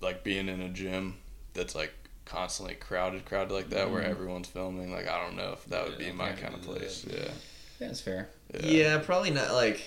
like 0.00 0.22
being 0.22 0.48
in 0.48 0.60
a 0.60 0.68
gym 0.68 1.18
that's 1.54 1.74
like 1.74 1.92
constantly 2.24 2.74
crowded, 2.74 3.24
crowded 3.24 3.52
like 3.52 3.70
that, 3.70 3.90
where 3.90 4.02
Mhm. 4.02 4.08
everyone's 4.10 4.48
filming. 4.48 4.92
Like 4.92 5.06
I 5.08 5.22
don't 5.24 5.36
know 5.36 5.52
if 5.52 5.64
that 5.66 5.84
would 5.88 6.00
Yeah, 6.00 6.08
be 6.10 6.12
my 6.12 6.32
kind 6.32 6.54
of 6.54 6.62
do 6.62 6.68
that. 6.72 6.78
place. 6.80 7.04
Yeah. 7.08 7.16
Yeah, 7.80 7.88
that's 7.88 8.00
fair. 8.00 8.28
Yeah. 8.62 8.98
probably 8.98 9.30
not. 9.30 9.52
Like, 9.52 9.82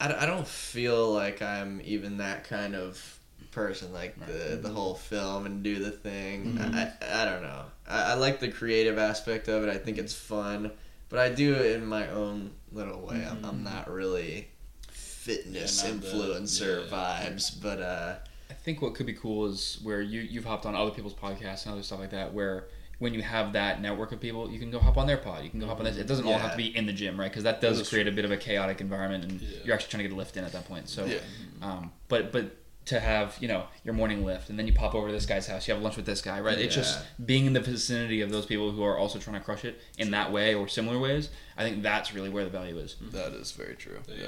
I, 0.00 0.12
I 0.22 0.26
don't 0.26 0.46
feel 0.48 1.12
like 1.12 1.42
I'm 1.42 1.80
even 1.84 2.18
that 2.18 2.44
kind 2.44 2.74
of 2.74 3.18
person. 3.52 3.92
Like 3.92 4.18
the 4.26 4.56
the 4.56 4.68
whole 4.70 4.94
film 4.94 5.46
and 5.46 5.62
do 5.62 5.78
the 5.78 5.90
thing. 5.92 6.54
Mhm. 6.58 6.74
I, 6.74 6.92
I 7.06 7.22
I 7.22 7.24
don't 7.26 7.42
know. 7.42 7.64
I, 7.86 8.12
I 8.12 8.14
like 8.14 8.40
the 8.40 8.48
creative 8.48 8.98
aspect 8.98 9.48
of 9.48 9.62
it. 9.62 9.68
I 9.70 9.76
think 9.78 9.98
it's 9.98 10.14
fun, 10.14 10.72
but 11.08 11.18
I 11.20 11.28
do 11.28 11.54
it 11.54 11.76
in 11.76 11.86
my 11.86 12.08
own 12.08 12.50
little 12.72 13.00
way. 13.06 13.24
I'm, 13.24 13.44
I'm 13.44 13.62
not 13.62 13.88
really 13.92 14.48
fitness 14.90 15.82
Yeah, 15.84 15.92
not 15.92 16.00
the- 16.02 16.08
influencer 16.08 16.90
yeah. 16.90 16.96
vibes, 16.96 17.60
but 17.62 17.80
uh, 17.80 18.16
I 18.18 18.23
think 18.64 18.80
what 18.82 18.94
could 18.94 19.06
be 19.06 19.12
cool 19.12 19.46
is 19.46 19.78
where 19.82 20.00
you 20.00 20.20
you've 20.22 20.44
hopped 20.44 20.66
on 20.66 20.74
other 20.74 20.90
people's 20.90 21.14
podcasts 21.14 21.64
and 21.64 21.72
other 21.72 21.82
stuff 21.82 22.00
like 22.00 22.10
that. 22.10 22.32
Where 22.32 22.64
when 22.98 23.12
you 23.12 23.22
have 23.22 23.52
that 23.52 23.80
network 23.82 24.12
of 24.12 24.20
people, 24.20 24.50
you 24.50 24.58
can 24.58 24.70
go 24.70 24.78
hop 24.78 24.96
on 24.96 25.06
their 25.06 25.16
pod. 25.18 25.44
You 25.44 25.50
can 25.50 25.60
go 25.60 25.66
hop 25.66 25.78
on 25.78 25.84
this. 25.84 25.96
It 25.96 26.06
doesn't 26.06 26.26
all 26.26 26.38
have 26.38 26.52
to 26.52 26.56
be 26.56 26.74
in 26.76 26.86
the 26.86 26.92
gym, 26.92 27.18
right? 27.20 27.30
Because 27.30 27.44
that 27.44 27.60
does 27.60 27.78
That's 27.78 27.90
create 27.90 28.06
a 28.08 28.12
bit 28.12 28.24
of 28.24 28.30
a 28.30 28.36
chaotic 28.36 28.80
environment, 28.80 29.24
and 29.24 29.40
Yeah. 29.40 29.58
you're 29.64 29.74
actually 29.74 29.90
trying 29.90 30.02
to 30.04 30.08
get 30.08 30.14
a 30.14 30.18
lift 30.18 30.36
in 30.36 30.44
at 30.44 30.52
that 30.52 30.66
point. 30.66 30.88
So, 30.88 31.04
Yeah. 31.04 31.18
um, 31.62 31.92
but 32.08 32.32
but 32.32 32.56
to 32.86 33.00
have 33.00 33.36
you 33.40 33.48
know 33.48 33.64
your 33.82 33.94
morning 33.94 34.24
lift, 34.24 34.48
and 34.50 34.58
then 34.58 34.66
you 34.66 34.72
pop 34.72 34.94
over 34.94 35.08
to 35.08 35.12
this 35.12 35.26
guy's 35.26 35.46
house, 35.46 35.66
you 35.66 35.74
have 35.74 35.82
lunch 35.82 35.96
with 35.96 36.06
this 36.06 36.20
guy, 36.22 36.38
right? 36.40 36.56
It's 36.58 36.74
just 36.74 37.00
being 37.24 37.46
in 37.46 37.52
the 37.52 37.60
vicinity 37.60 38.20
of 38.20 38.30
those 38.30 38.46
people 38.46 38.70
who 38.72 38.82
are 38.82 38.96
also 38.96 39.18
trying 39.18 39.38
to 39.38 39.44
crush 39.44 39.64
it 39.64 39.80
in 39.98 40.10
that 40.12 40.30
way 40.32 40.54
or 40.54 40.68
similar 40.68 40.98
ways. 40.98 41.30
I 41.56 41.62
think 41.64 41.82
that's 41.82 42.14
really 42.14 42.30
where 42.30 42.44
the 42.44 42.50
value 42.50 42.78
is. 42.78 42.96
That 43.12 43.32
is 43.32 43.52
very 43.52 43.74
true. 43.74 44.00
Yeah. 44.08 44.26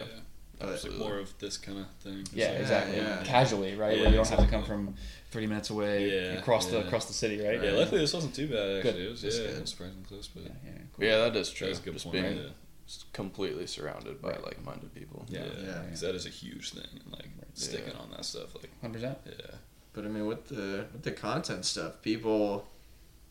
Yeah. 0.60 0.66
It's 0.68 0.84
like 0.84 0.94
more 0.94 1.18
of 1.18 1.36
this 1.38 1.58
kind 1.58 1.78
of 1.78 1.86
thing. 2.02 2.20
It's 2.20 2.32
Yeah, 2.32 2.50
like- 2.50 2.60
exactly. 2.60 2.96
yeah. 2.96 3.22
Casually, 3.24 3.74
right? 3.74 3.96
Yeah, 3.96 4.02
where 4.04 4.10
you 4.10 4.16
don't 4.16 4.28
have 4.28 4.38
to 4.40 4.46
come 4.46 4.64
from 4.64 4.94
30 5.32 5.46
minutes 5.48 5.70
away 5.70 6.10
Yeah, 6.10 6.38
across 6.38 6.66
the 6.66 6.86
across 6.86 7.04
the 7.06 7.12
city, 7.12 7.40
right? 7.46 7.62
Yeah, 7.62 7.72
luckily 7.72 8.00
this 8.00 8.14
wasn't 8.14 8.34
too 8.34 8.48
bad 8.48 8.82
Good. 8.82 8.96
It 8.96 9.10
was 9.10 9.22
yeah, 9.22 9.30
good. 9.30 9.50
it 9.56 9.60
was 9.60 9.70
surprisingly 9.70 10.04
close, 10.04 10.28
but 10.28 10.44
Yeah, 10.44 10.48
yeah, 10.64 10.70
cool. 10.96 11.04
Yeah, 11.04 11.16
that 11.28 11.36
is 11.36 11.50
true. 11.50 11.66
that's 11.66 11.80
a 11.80 11.82
good 11.82 11.92
Just 11.94 12.04
point. 12.06 12.14
being 12.22 12.36
yeah. 12.38 12.42
s- 12.88 13.04
completely 13.12 13.66
surrounded 13.66 14.22
by 14.22 14.30
Right. 14.30 14.44
like-minded 14.44 14.94
people. 14.94 15.26
Yeah, 15.28 15.44
Yeah. 15.44 15.50
Yeah. 15.66 15.82
because 15.84 16.00
that 16.00 16.14
is 16.14 16.24
a 16.26 16.30
huge 16.30 16.70
thing, 16.70 16.88
and 17.04 17.12
like 17.12 17.28
sticking 17.54 17.92
Yeah. 17.94 18.00
on 18.00 18.10
that 18.12 18.24
stuff, 18.24 18.54
like 18.54 18.70
100%. 18.80 19.18
yeah, 19.26 19.56
But 19.92 20.04
I 20.04 20.08
mean, 20.08 20.26
with 20.26 20.48
the 20.48 20.86
with 20.92 21.02
the 21.02 21.12
content 21.12 21.64
stuff, 21.66 22.00
people 22.02 22.66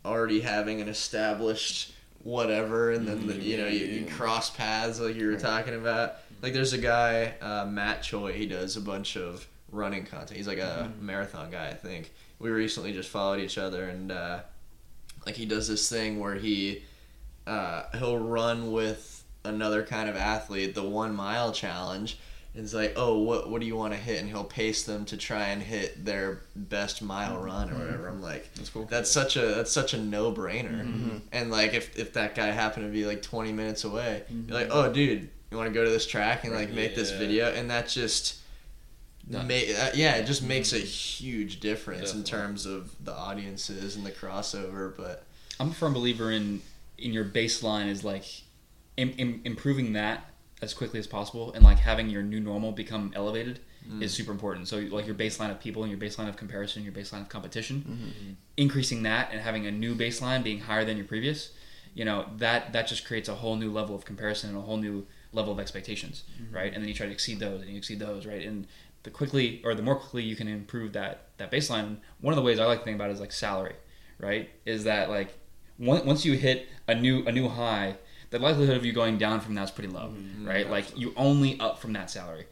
already 0.03 0.41
having 0.41 0.79
an 0.81 0.87
established 0.89 1.91
whatever, 2.23 2.91
and 2.91 3.07
then 3.07 3.27
the, 3.27 3.33
mm-hmm. 3.33 3.41
you 3.43 3.57
know 3.57 3.67
you, 3.67 3.85
you 3.85 4.05
cross 4.07 4.49
paths 4.49 4.99
like 4.99 5.15
you 5.15 5.27
were 5.27 5.37
talking 5.37 5.75
about. 5.75 6.15
Like 6.41 6.53
there's 6.53 6.73
a 6.73 6.77
guy 6.77 7.33
uh, 7.41 7.65
Matt 7.65 8.03
Choi. 8.03 8.33
He 8.33 8.45
does 8.45 8.77
a 8.77 8.81
bunch 8.81 9.15
of 9.17 9.47
running 9.71 10.05
content. 10.05 10.31
He's 10.37 10.47
like 10.47 10.59
a 10.59 10.91
marathon 10.99 11.51
guy, 11.51 11.67
I 11.69 11.73
think. 11.73 12.11
We 12.39 12.49
recently 12.49 12.91
just 12.93 13.09
followed 13.09 13.39
each 13.39 13.57
other, 13.57 13.85
and 13.89 14.11
uh, 14.11 14.39
like 15.25 15.35
he 15.35 15.45
does 15.45 15.67
this 15.67 15.89
thing 15.89 16.19
where 16.19 16.35
he 16.35 16.83
uh, 17.47 17.83
he'll 17.97 18.17
run 18.19 18.71
with 18.71 19.23
another 19.43 19.83
kind 19.83 20.09
of 20.09 20.15
athlete, 20.15 20.75
the 20.75 20.83
one 20.83 21.15
mile 21.15 21.51
challenge. 21.51 22.17
And 22.53 22.63
it's 22.63 22.73
like, 22.73 22.93
oh, 22.95 23.17
what 23.19 23.49
what 23.49 23.59
do 23.59 23.67
you 23.67 23.75
want 23.75 23.93
to 23.93 23.99
hit? 23.99 24.19
And 24.21 24.29
he'll 24.29 24.43
pace 24.45 24.83
them 24.83 25.03
to 25.05 25.17
try 25.17 25.47
and 25.47 25.61
hit 25.61 26.05
their 26.05 26.41
best 26.55 27.01
mile 27.01 27.37
run 27.37 27.69
or 27.69 27.75
whatever. 27.77 28.07
I'm 28.07 28.21
like, 28.21 28.53
That's 28.55 28.69
cool. 28.69 28.85
that's 28.85 29.11
such 29.11 29.35
a 29.35 29.41
that's 29.55 29.71
such 29.71 29.93
a 29.93 29.97
no 29.97 30.31
brainer. 30.31 31.19
And 31.33 31.51
like 31.51 31.73
if 31.73 31.97
if 31.99 32.13
that 32.13 32.33
guy 32.33 32.47
happened 32.47 32.85
to 32.85 32.91
be 32.91 33.05
like 33.05 33.21
20 33.21 33.51
minutes 33.51 33.83
away, 33.83 34.23
you're 34.29 34.57
like, 34.57 34.69
oh, 34.71 34.89
dude, 34.91 35.29
you 35.55 35.59
want 35.59 35.73
to 35.73 35.73
go 35.73 35.85
to 35.85 35.89
this 35.89 36.05
track 36.05 36.43
and 36.43 36.53
like 36.53 36.69
make 36.69 36.95
this 36.95 37.11
video, 37.19 37.53
and 37.53 37.69
that 37.69 37.87
just. 37.87 38.39
Ma- 39.47 39.53
uh, 39.85 39.89
yeah, 39.95 40.15
it 40.17 40.25
just 40.27 40.43
makes 40.43 40.71
a 40.73 40.77
huge 40.77 41.59
difference 41.59 42.11
in 42.13 42.23
terms 42.23 42.65
of 42.67 42.93
the 43.03 43.11
audiences 43.13 43.95
and 43.95 44.05
the 44.05 44.11
crossover. 44.11 44.95
But 44.95 45.23
I'm 45.59 45.71
a 45.71 45.73
firm 45.73 45.93
believer 45.93 46.29
in 46.31 46.61
in 46.99 47.11
your 47.11 47.25
baseline 47.25 47.87
is 47.87 48.03
like 48.03 48.25
im- 48.97 49.15
im- 49.17 49.41
improving 49.43 49.93
that 49.93 50.29
as 50.61 50.73
quickly 50.73 50.99
as 50.99 51.07
possible 51.07 51.51
and 51.53 51.63
like 51.63 51.79
having 51.79 52.09
your 52.09 52.21
new 52.23 52.39
normal 52.39 52.71
become 52.71 53.11
elevated 53.15 53.59
is 54.01 54.13
super 54.13 54.31
important. 54.31 54.67
So 54.67 54.77
like 54.77 55.05
your 55.05 55.15
baseline 55.15 55.51
of 55.51 55.59
people 55.59 55.83
and 55.83 55.91
your 55.91 55.99
baseline 55.99 56.27
of 56.29 56.37
comparison, 56.37 56.83
your 56.83 56.93
baseline 56.93 57.21
of 57.21 57.29
competition, 57.29 58.37
increasing 58.57 59.03
that 59.03 59.29
and 59.31 59.39
having 59.41 59.65
a 59.67 59.71
new 59.71 59.93
baseline 59.95 60.43
being 60.43 60.59
higher 60.61 60.83
than 60.85 60.97
your 60.97 61.05
previous, 61.05 61.51
you 61.95 62.03
know, 62.05 62.25
that 62.37 62.73
that 62.73 62.87
just 62.87 63.05
creates 63.05 63.27
a 63.29 63.35
whole 63.35 63.55
new 63.55 63.71
level 63.71 63.95
of 63.95 64.03
comparison 64.05 64.49
and 64.51 64.57
a 64.59 64.61
whole 64.61 64.77
new 64.77 65.05
level 65.35 65.53
of 65.53 65.59
expectations, 65.59 66.23
mm-hmm. 66.41 66.55
right? 66.55 66.73
And 66.73 66.81
then 66.81 66.87
you 66.87 66.93
try 66.93 67.05
to 67.05 67.11
exceed 67.11 67.39
those 67.39 67.61
and 67.61 67.69
you 67.69 67.77
exceed 67.77 67.99
those, 67.99 68.25
right? 68.25 68.45
And 68.45 68.67
the 69.03 69.11
quickly 69.11 69.61
or 69.63 69.75
the 69.75 69.83
more 69.83 69.95
quickly 69.95 70.23
you 70.23 70.35
can 70.35 70.47
improve 70.47 70.93
that 70.93 71.27
that 71.37 71.51
baseline, 71.51 71.97
one 72.21 72.33
of 72.33 72.35
the 72.35 72.41
ways 72.41 72.59
I 72.59 72.65
like 72.65 72.79
to 72.79 72.85
think 72.85 72.95
about 72.95 73.09
it 73.09 73.13
is 73.13 73.19
like 73.19 73.31
salary, 73.31 73.75
right? 74.19 74.49
Is 74.65 74.85
that 74.85 75.09
like 75.09 75.37
once 75.77 76.03
once 76.03 76.25
you 76.25 76.33
hit 76.33 76.67
a 76.87 76.95
new 76.95 77.25
a 77.25 77.31
new 77.31 77.47
high, 77.47 77.97
the 78.31 78.39
likelihood 78.39 78.77
of 78.77 78.85
you 78.85 78.93
going 78.93 79.17
down 79.17 79.39
from 79.39 79.53
that's 79.55 79.71
pretty 79.71 79.91
low, 79.91 80.07
mm-hmm. 80.07 80.47
right? 80.47 80.63
Mm-hmm. 80.63 80.71
Like 80.71 80.97
you 80.97 81.13
only 81.15 81.59
up 81.59 81.79
from 81.79 81.93
that 81.93 82.09
salary. 82.09 82.47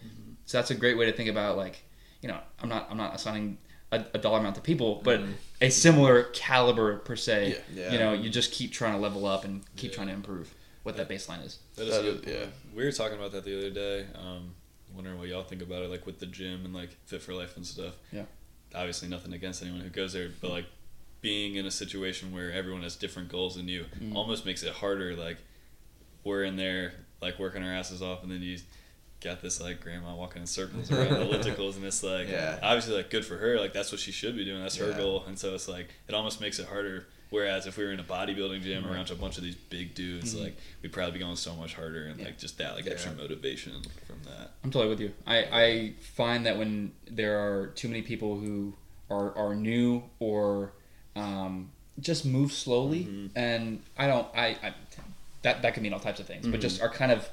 So 0.45 0.57
that's 0.57 0.71
a 0.71 0.75
great 0.75 0.97
way 0.97 1.05
to 1.05 1.13
think 1.13 1.29
about 1.29 1.57
like, 1.57 1.83
you 2.21 2.27
know, 2.29 2.37
I'm 2.61 2.69
not 2.69 2.87
I'm 2.91 2.97
not 2.97 3.15
assigning 3.15 3.57
a, 3.91 4.05
a 4.13 4.17
dollar 4.17 4.39
amount 4.39 4.55
to 4.55 4.61
people, 4.61 5.01
but 5.03 5.21
a 5.61 5.69
similar 5.69 6.23
caliber 6.33 6.97
per 6.97 7.15
se. 7.15 7.57
Yeah. 7.73 7.91
You 7.91 7.99
know, 7.99 8.13
you 8.13 8.29
just 8.29 8.51
keep 8.51 8.71
trying 8.71 8.93
to 8.93 8.99
level 8.99 9.25
up 9.25 9.45
and 9.45 9.63
keep 9.75 9.93
trying 9.93 10.07
to 10.07 10.13
improve 10.13 10.53
what 10.83 10.95
that 10.97 11.09
baseline 11.09 11.45
is. 11.45 11.59
That 11.75 11.87
is 11.87 11.95
That 11.95 12.01
good 12.23 12.23
yeah. 12.33 12.45
We 12.75 12.83
were 12.85 12.91
talking 12.91 13.17
about 13.17 13.31
that 13.31 13.43
the 13.45 13.57
other 13.57 13.69
day. 13.69 14.05
Um, 14.15 14.53
wondering 14.93 15.17
what 15.17 15.27
y'all 15.27 15.43
think 15.43 15.61
about 15.61 15.81
it, 15.83 15.89
like 15.89 16.05
with 16.05 16.19
the 16.19 16.25
gym 16.27 16.65
and 16.65 16.73
like 16.73 16.89
Fit 17.05 17.21
for 17.21 17.33
Life 17.33 17.55
and 17.57 17.65
stuff. 17.65 17.95
Yeah. 18.11 18.23
Obviously, 18.75 19.07
nothing 19.09 19.33
against 19.33 19.61
anyone 19.61 19.81
who 19.81 19.89
goes 19.89 20.13
there, 20.13 20.29
but 20.41 20.51
like 20.51 20.65
being 21.21 21.55
in 21.55 21.65
a 21.65 21.71
situation 21.71 22.31
where 22.33 22.51
everyone 22.51 22.83
has 22.83 22.95
different 22.95 23.29
goals 23.29 23.55
than 23.55 23.67
you 23.67 23.85
Mm. 24.01 24.13
almost 24.15 24.45
makes 24.45 24.61
it 24.63 24.73
harder. 24.73 25.15
Like 25.15 25.37
we're 26.23 26.43
in 26.43 26.57
there, 26.57 26.93
like 27.21 27.39
working 27.39 27.63
our 27.63 27.73
asses 27.73 28.01
off, 28.01 28.23
and 28.23 28.31
then 28.31 28.41
you 28.41 28.57
got 29.23 29.41
this 29.41 29.61
like 29.61 29.81
grandma 29.81 30.15
walking 30.15 30.41
in 30.41 30.47
circles 30.47 30.91
around 30.91 31.09
the 31.09 31.15
ellipticals, 31.25 31.75
and 31.75 31.85
it's 31.85 32.03
like 32.03 32.29
Yeah. 32.29 32.59
obviously 32.61 32.95
like 32.95 33.09
good 33.09 33.25
for 33.25 33.37
her. 33.37 33.59
Like 33.59 33.73
that's 33.73 33.91
what 33.91 33.99
she 33.99 34.11
should 34.11 34.35
be 34.35 34.45
doing. 34.45 34.61
That's 34.61 34.75
her 34.77 34.89
Yeah. 34.89 34.97
goal, 34.97 35.23
and 35.27 35.37
so 35.37 35.53
it's 35.53 35.67
like 35.67 35.89
it 36.07 36.13
almost 36.13 36.41
makes 36.41 36.59
it 36.59 36.67
harder. 36.67 37.07
Whereas 37.29 37.65
if 37.65 37.77
we 37.77 37.83
were 37.83 37.91
in 37.91 37.99
a 37.99 38.03
bodybuilding 38.03 38.61
gym 38.61 38.83
mm-hmm. 38.83 38.93
around 38.93 39.09
a 39.09 39.15
bunch 39.15 39.37
of 39.37 39.43
these 39.43 39.55
big 39.55 39.95
dudes, 39.95 40.35
mm-hmm. 40.35 40.43
like 40.43 40.57
we'd 40.83 40.91
probably 40.91 41.13
be 41.13 41.19
going 41.19 41.35
so 41.35 41.55
much 41.55 41.73
harder, 41.73 42.05
and 42.05 42.19
like 42.23 42.37
just 42.37 42.57
that 42.59 42.75
like 42.75 42.85
extra 42.85 43.11
Yeah. 43.11 43.17
motivation 43.17 43.73
from 44.05 44.21
that. 44.25 44.51
I'm 44.63 44.69
totally 44.69 44.89
with 44.89 44.99
you. 44.99 45.13
I, 45.25 45.37
I 45.51 45.93
find 45.99 46.45
that 46.45 46.57
when 46.57 46.91
there 47.09 47.39
are 47.39 47.67
too 47.67 47.87
many 47.87 48.03
people 48.03 48.37
who 48.37 48.73
are, 49.09 49.35
are 49.35 49.55
new 49.55 50.03
or 50.19 50.73
um, 51.15 51.71
just 51.99 52.23
move 52.23 52.51
slowly, 52.51 53.05
mm-hmm. 53.05 53.37
and 53.37 53.81
I 53.97 54.07
don't, 54.07 54.27
I, 54.35 54.57
I 54.61 54.73
that 55.41 55.61
that 55.61 55.73
can 55.73 55.83
mean 55.83 55.93
all 55.93 55.99
types 55.99 56.19
of 56.19 56.25
things, 56.27 56.47
but 56.47 56.61
just 56.61 56.81
are 56.81 56.89
kind 56.89 57.11
of 57.11 57.27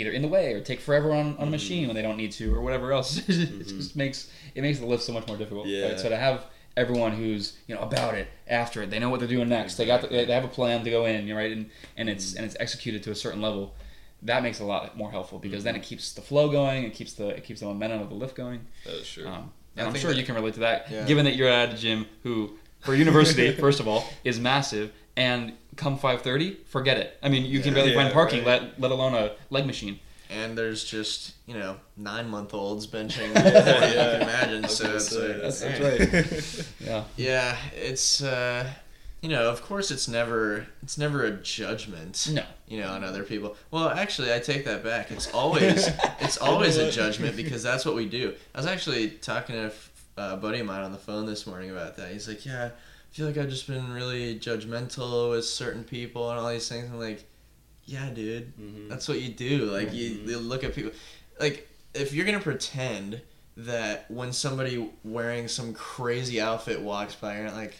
either 0.00 0.10
in 0.10 0.22
the 0.22 0.28
way 0.28 0.52
or 0.54 0.60
take 0.60 0.80
forever 0.80 1.12
on, 1.12 1.18
on 1.18 1.24
a 1.24 1.32
mm-hmm. 1.32 1.50
machine 1.50 1.86
when 1.86 1.94
they 1.94 2.02
don't 2.02 2.16
need 2.16 2.32
to 2.32 2.54
or 2.54 2.60
whatever 2.60 2.92
else. 2.92 3.18
it 3.18 3.26
just 3.26 3.40
mm-hmm. 3.40 3.98
makes 3.98 4.30
it 4.54 4.62
makes 4.62 4.78
the 4.78 4.86
lift 4.86 5.02
so 5.02 5.12
much 5.12 5.26
more 5.26 5.36
difficult. 5.36 5.66
Yeah. 5.66 5.88
Right? 5.88 6.00
So 6.00 6.08
to 6.08 6.16
have 6.16 6.46
everyone 6.76 7.12
who's 7.12 7.56
you 7.66 7.74
know 7.74 7.82
about 7.82 8.14
it 8.14 8.28
after 8.48 8.82
it, 8.82 8.90
they 8.90 8.98
know 8.98 9.10
what 9.10 9.20
they're 9.20 9.28
doing 9.28 9.48
next. 9.48 9.76
They 9.76 9.86
got 9.86 10.02
the, 10.02 10.08
they 10.08 10.32
have 10.32 10.44
a 10.44 10.48
plan 10.48 10.84
to 10.84 10.90
go 10.90 11.04
in, 11.04 11.26
you 11.26 11.36
right, 11.36 11.52
and 11.52 11.70
and 11.96 12.08
it's 12.08 12.30
mm-hmm. 12.30 12.38
and 12.38 12.46
it's 12.46 12.56
executed 12.58 13.02
to 13.04 13.10
a 13.10 13.14
certain 13.14 13.40
level. 13.40 13.74
That 14.22 14.42
makes 14.42 14.60
it 14.60 14.64
a 14.64 14.66
lot 14.66 14.96
more 14.96 15.10
helpful 15.10 15.38
because 15.38 15.64
then 15.64 15.76
it 15.76 15.82
keeps 15.82 16.12
the 16.12 16.20
flow 16.20 16.50
going. 16.50 16.84
It 16.84 16.94
keeps 16.94 17.14
the 17.14 17.28
it 17.28 17.44
keeps 17.44 17.60
the 17.60 17.66
momentum 17.66 18.00
of 18.00 18.08
the 18.08 18.14
lift 18.14 18.34
going. 18.34 18.66
That 18.84 18.94
is 18.94 19.08
true. 19.08 19.26
Um, 19.26 19.52
and 19.76 19.86
I'm 19.86 19.94
sure 19.94 20.10
that- 20.10 20.18
you 20.18 20.24
can 20.24 20.34
relate 20.34 20.54
to 20.54 20.60
that, 20.60 20.90
Yeah. 20.90 21.06
given 21.06 21.24
that 21.24 21.36
you're 21.36 21.48
at 21.48 21.72
a 21.72 21.76
gym 21.76 22.06
who, 22.22 22.58
for 22.80 22.94
university, 22.94 23.52
first 23.66 23.80
of 23.80 23.86
all, 23.86 24.04
is 24.24 24.38
massive, 24.38 24.92
and 25.16 25.52
come 25.80 25.98
5:30, 25.98 26.56
forget 26.66 26.96
it. 26.98 27.18
I 27.22 27.28
mean, 27.28 27.44
you 27.46 27.60
can 27.60 27.74
barely 27.74 27.90
Yeah, 27.92 28.02
find 28.02 28.12
parking, 28.12 28.44
right. 28.44 28.62
let 28.62 28.80
let 28.80 28.90
alone 28.96 29.14
a 29.14 29.32
leg 29.56 29.64
machine. 29.66 29.98
and 30.40 30.56
there's 30.56 30.84
just 30.84 31.18
you 31.48 31.54
know 31.60 31.72
nine 31.96 32.28
month 32.34 32.54
olds 32.54 32.86
benching 32.86 33.28
more 33.34 33.50
than 33.50 33.88
you 33.88 33.98
can 34.12 34.22
imagine. 34.28 34.68
So 34.68 34.84
gonna 34.84 34.96
it's 34.96 35.12
like, 35.12 35.40
That's, 35.42 35.60
that's 35.60 35.80
right. 35.80 36.66
yeah. 36.88 37.04
Yeah, 37.16 37.56
it's 37.74 38.22
uh, 38.22 38.62
you 39.22 39.28
know, 39.28 39.44
of 39.50 39.62
course, 39.62 39.90
it's 39.90 40.06
never 40.08 40.66
it's 40.84 40.96
never 40.98 41.24
a 41.24 41.32
judgment. 41.32 42.28
No. 42.32 42.44
You 42.68 42.78
know, 42.80 42.90
on 42.96 43.02
other 43.02 43.24
people. 43.24 43.56
Well, 43.72 43.88
actually, 43.88 44.32
I 44.32 44.38
take 44.38 44.64
that 44.66 44.84
back. 44.84 45.10
It's 45.10 45.28
always 45.34 45.88
it's 46.20 46.38
always 46.38 46.76
a 46.76 46.90
judgment 46.90 47.34
because 47.36 47.62
that's 47.62 47.84
what 47.84 47.94
we 47.96 48.06
do. 48.06 48.34
I 48.54 48.58
was 48.58 48.66
actually 48.66 49.10
talking 49.10 49.56
to 49.56 49.62
a 49.62 49.66
f- 49.66 49.86
a 50.16 50.36
buddy 50.36 50.60
of 50.60 50.66
mine 50.66 50.82
on 50.88 50.92
the 50.92 50.98
phone 51.08 51.26
this 51.26 51.46
morning 51.46 51.70
about 51.70 51.96
that. 51.96 52.12
He's 52.12 52.28
like, 52.28 52.44
"Yeah, 52.46 52.70
I 53.10 53.14
feel 53.16 53.26
like 53.26 53.36
I've 53.38 53.48
just 53.50 53.66
been 53.66 53.92
really 53.92 54.38
judgmental 54.38 55.30
with 55.30 55.44
certain 55.44 55.84
people 55.84 56.30
and 56.30 56.38
all 56.38 56.48
these 56.50 56.68
things." 56.68 56.88
I'm 56.90 56.98
like, 57.00 57.24
"Yeah, 57.84 58.08
dude, 58.10 58.52
Mhm. 58.56 58.88
that's 58.88 59.08
what 59.08 59.20
you 59.20 59.28
do. 59.30 59.64
Like 59.66 59.92
you, 59.92 60.08
you 60.26 60.38
look 60.38 60.62
at 60.64 60.74
people, 60.74 60.92
like 61.40 61.68
if 61.94 62.12
you're 62.12 62.26
gonna 62.26 62.40
pretend." 62.40 63.20
That 63.56 64.10
when 64.10 64.32
somebody 64.32 64.88
wearing 65.04 65.46
some 65.48 65.74
crazy 65.74 66.40
outfit 66.40 66.80
walks 66.80 67.14
by, 67.16 67.34
you're 67.36 67.44
not 67.46 67.56
like, 67.56 67.74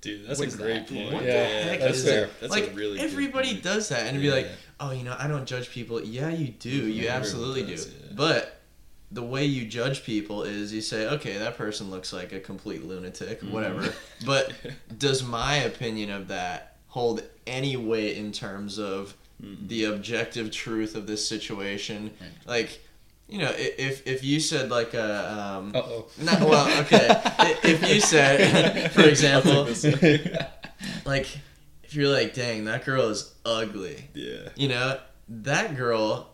Dude, 0.00 0.28
that's 0.28 0.38
a 0.38 0.46
great 0.46 0.86
that? 0.86 0.88
point. 0.94 1.12
what 1.12 1.24
Yeah, 1.24 1.32
the 1.48 1.62
heck 1.64 1.80
that's 1.80 1.98
is 1.98 2.04
fair. 2.04 2.24
it? 2.26 2.40
That's 2.40 2.52
like 2.52 2.68
a 2.68 2.70
really 2.74 2.98
good 2.98 3.04
everybody 3.10 3.54
does 3.60 3.88
that, 3.88 4.06
and 4.06 4.20
be 4.20 4.30
like, 4.30 4.46
oh, 4.78 4.92
you 4.92 5.02
know, 5.02 5.16
I 5.18 5.26
don't 5.26 5.44
judge 5.46 5.70
people. 5.70 6.00
Yeah, 6.04 6.28
you 6.28 6.48
do. 6.48 6.68
You 6.68 7.08
Everyone 7.08 7.16
absolutely 7.16 7.62
does, 7.64 7.86
do. 7.86 7.92
yeah. 8.00 8.12
But 8.14 8.60
the 9.14 9.22
way 9.22 9.44
you 9.44 9.64
judge 9.64 10.04
people 10.04 10.42
is 10.42 10.72
you 10.72 10.80
say, 10.80 11.06
okay, 11.16 11.38
that 11.38 11.56
person 11.56 11.90
looks 11.90 12.12
like 12.12 12.32
a 12.32 12.40
complete 12.40 12.84
lunatic, 12.84 13.40
Mm-hmm. 13.40 13.52
whatever. 13.54 13.82
But 14.26 14.52
does 15.06 15.22
my 15.22 15.54
opinion 15.70 16.10
of 16.10 16.28
that 16.28 16.76
hold 16.88 17.22
any 17.46 17.76
weight 17.76 18.16
in 18.16 18.32
terms 18.32 18.78
of 18.78 19.14
Mhm. 19.42 19.68
the 19.68 19.84
objective 19.84 20.50
truth 20.50 20.94
of 20.94 21.06
this 21.06 21.26
situation? 21.26 22.10
Like, 22.46 22.70
you 23.28 23.38
know, 23.38 23.52
if 23.56 24.06
if 24.06 24.22
you 24.22 24.38
said 24.40 24.70
like 24.70 24.94
a 24.94 25.08
um, 25.40 25.72
Uh 25.74 25.78
oh. 25.78 26.06
not 26.18 26.40
well, 26.40 26.66
okay. 26.82 27.06
If 27.72 27.78
you 27.90 28.00
said, 28.00 28.92
for 28.96 29.02
example, 29.02 29.64
like 31.04 31.26
if 31.84 31.94
you're 31.94 32.08
like, 32.12 32.34
dang, 32.34 32.64
that 32.66 32.84
girl 32.84 33.08
is 33.08 33.32
ugly, 33.44 34.08
Yeah. 34.14 34.48
you 34.56 34.68
know, 34.68 34.98
that 35.28 35.76
girl 35.76 36.30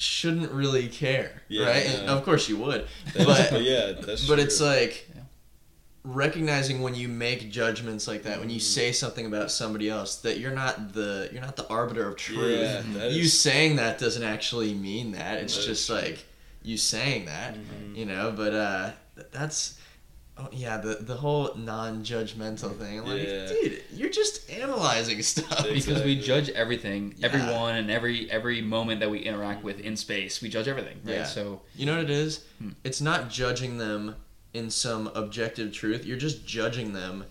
shouldn't 0.00 0.50
really 0.50 0.88
care, 0.88 1.42
Yeah, 1.48 1.66
right? 1.66 1.84
Yeah. 1.86 2.10
of 2.12 2.24
course 2.24 2.48
you 2.48 2.56
would, 2.56 2.86
That's- 3.14 3.50
but 3.50 3.62
yeah, 3.62 3.92
that's 3.92 4.26
but 4.26 4.36
true. 4.36 4.44
it's 4.44 4.60
like 4.60 5.06
recognizing 6.04 6.80
when 6.80 6.94
you 6.94 7.08
make 7.08 7.50
judgments 7.50 8.08
like 8.08 8.22
that, 8.22 8.40
when 8.40 8.48
you 8.48 8.58
Mm. 8.58 8.62
say 8.62 8.92
something 8.92 9.26
about 9.26 9.50
somebody 9.50 9.90
else, 9.90 10.16
that 10.16 10.38
you're 10.38 10.54
not 10.54 10.94
the 10.94 11.28
you're 11.32 11.42
not 11.42 11.56
the 11.56 11.68
arbiter 11.68 12.08
of 12.08 12.16
truth. 12.16 12.58
Yeah, 12.58 13.06
you 13.08 13.22
is- 13.24 13.38
saying 13.38 13.76
that 13.76 13.98
doesn't 13.98 14.22
actually 14.22 14.72
mean 14.72 15.12
that. 15.12 15.38
It's 15.42 15.62
just 15.64 15.86
true. 15.86 15.96
like 15.96 16.24
you 16.62 16.76
saying 16.78 17.26
that, 17.26 17.54
Mhm. 17.54 17.96
you 17.96 18.06
know. 18.06 18.32
But 18.34 18.54
uh, 18.54 18.90
that's. 19.32 19.74
Oh, 20.42 20.48
yeah, 20.52 20.76
the 20.78 20.94
the 21.00 21.16
whole 21.16 21.54
non-judgmental 21.56 22.76
thing. 22.78 23.04
Like, 23.04 23.22
Yeah. 23.26 23.46
dude, 23.48 23.82
you're 23.92 24.10
just 24.10 24.48
analyzing 24.50 25.22
stuff. 25.22 25.50
Exactly. 25.66 25.74
Because 25.74 26.02
we 26.04 26.20
judge 26.20 26.48
everything, 26.50 27.14
Yeah. 27.18 27.26
everyone, 27.26 27.76
and 27.76 27.90
every 27.90 28.30
every 28.30 28.62
moment 28.62 29.00
that 29.00 29.10
we 29.10 29.18
interact 29.20 29.62
with 29.64 29.80
in 29.80 29.96
space, 29.96 30.40
we 30.40 30.48
judge 30.48 30.68
everything, 30.68 30.98
right? 31.04 31.16
Yeah. 31.16 31.24
So 31.24 31.62
You 31.74 31.86
know 31.86 31.96
what 31.96 32.04
it 32.04 32.10
is? 32.10 32.44
Hmm. 32.58 32.70
It's 32.84 33.00
not 33.00 33.30
judging 33.30 33.78
them 33.78 34.16
in 34.54 34.70
some 34.70 35.08
objective 35.14 35.72
truth. 35.72 36.04
You're 36.04 36.16
just 36.18 36.46
judging 36.46 36.92
them 36.92 37.24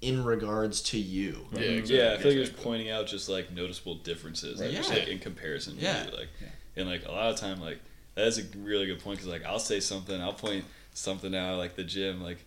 in 0.00 0.24
regards 0.24 0.80
to 0.82 0.98
you. 0.98 1.46
Yeah, 1.52 1.60
Yeah, 1.60 1.66
exactly. 1.66 2.00
I 2.00 2.16
feel 2.18 2.26
like 2.30 2.34
you're 2.36 2.44
just 2.46 2.56
pointing 2.56 2.90
out 2.90 3.06
just 3.06 3.28
like 3.28 3.52
noticeable 3.52 3.96
differences, 3.96 4.60
like, 4.60 4.72
just 4.72 4.90
Yeah. 4.90 4.96
like 4.98 5.08
in 5.08 5.18
comparison. 5.18 5.76
Yeah. 5.78 6.06
you. 6.06 6.10
like, 6.16 6.28
Yeah. 6.40 6.48
and 6.76 6.88
like 6.88 7.06
a 7.06 7.12
lot 7.12 7.30
of 7.30 7.36
time, 7.38 7.60
like 7.60 7.78
that 8.16 8.26
is 8.26 8.38
a 8.38 8.42
really 8.58 8.86
good 8.86 8.98
point 9.00 9.18
because 9.18 9.30
like 9.30 9.44
I'll 9.44 9.58
say 9.60 9.78
something, 9.80 10.20
I'll 10.20 10.32
point 10.34 10.64
something 10.94 11.34
out 11.34 11.58
like 11.58 11.74
the 11.76 11.84
gym, 11.84 12.22
like 12.22 12.38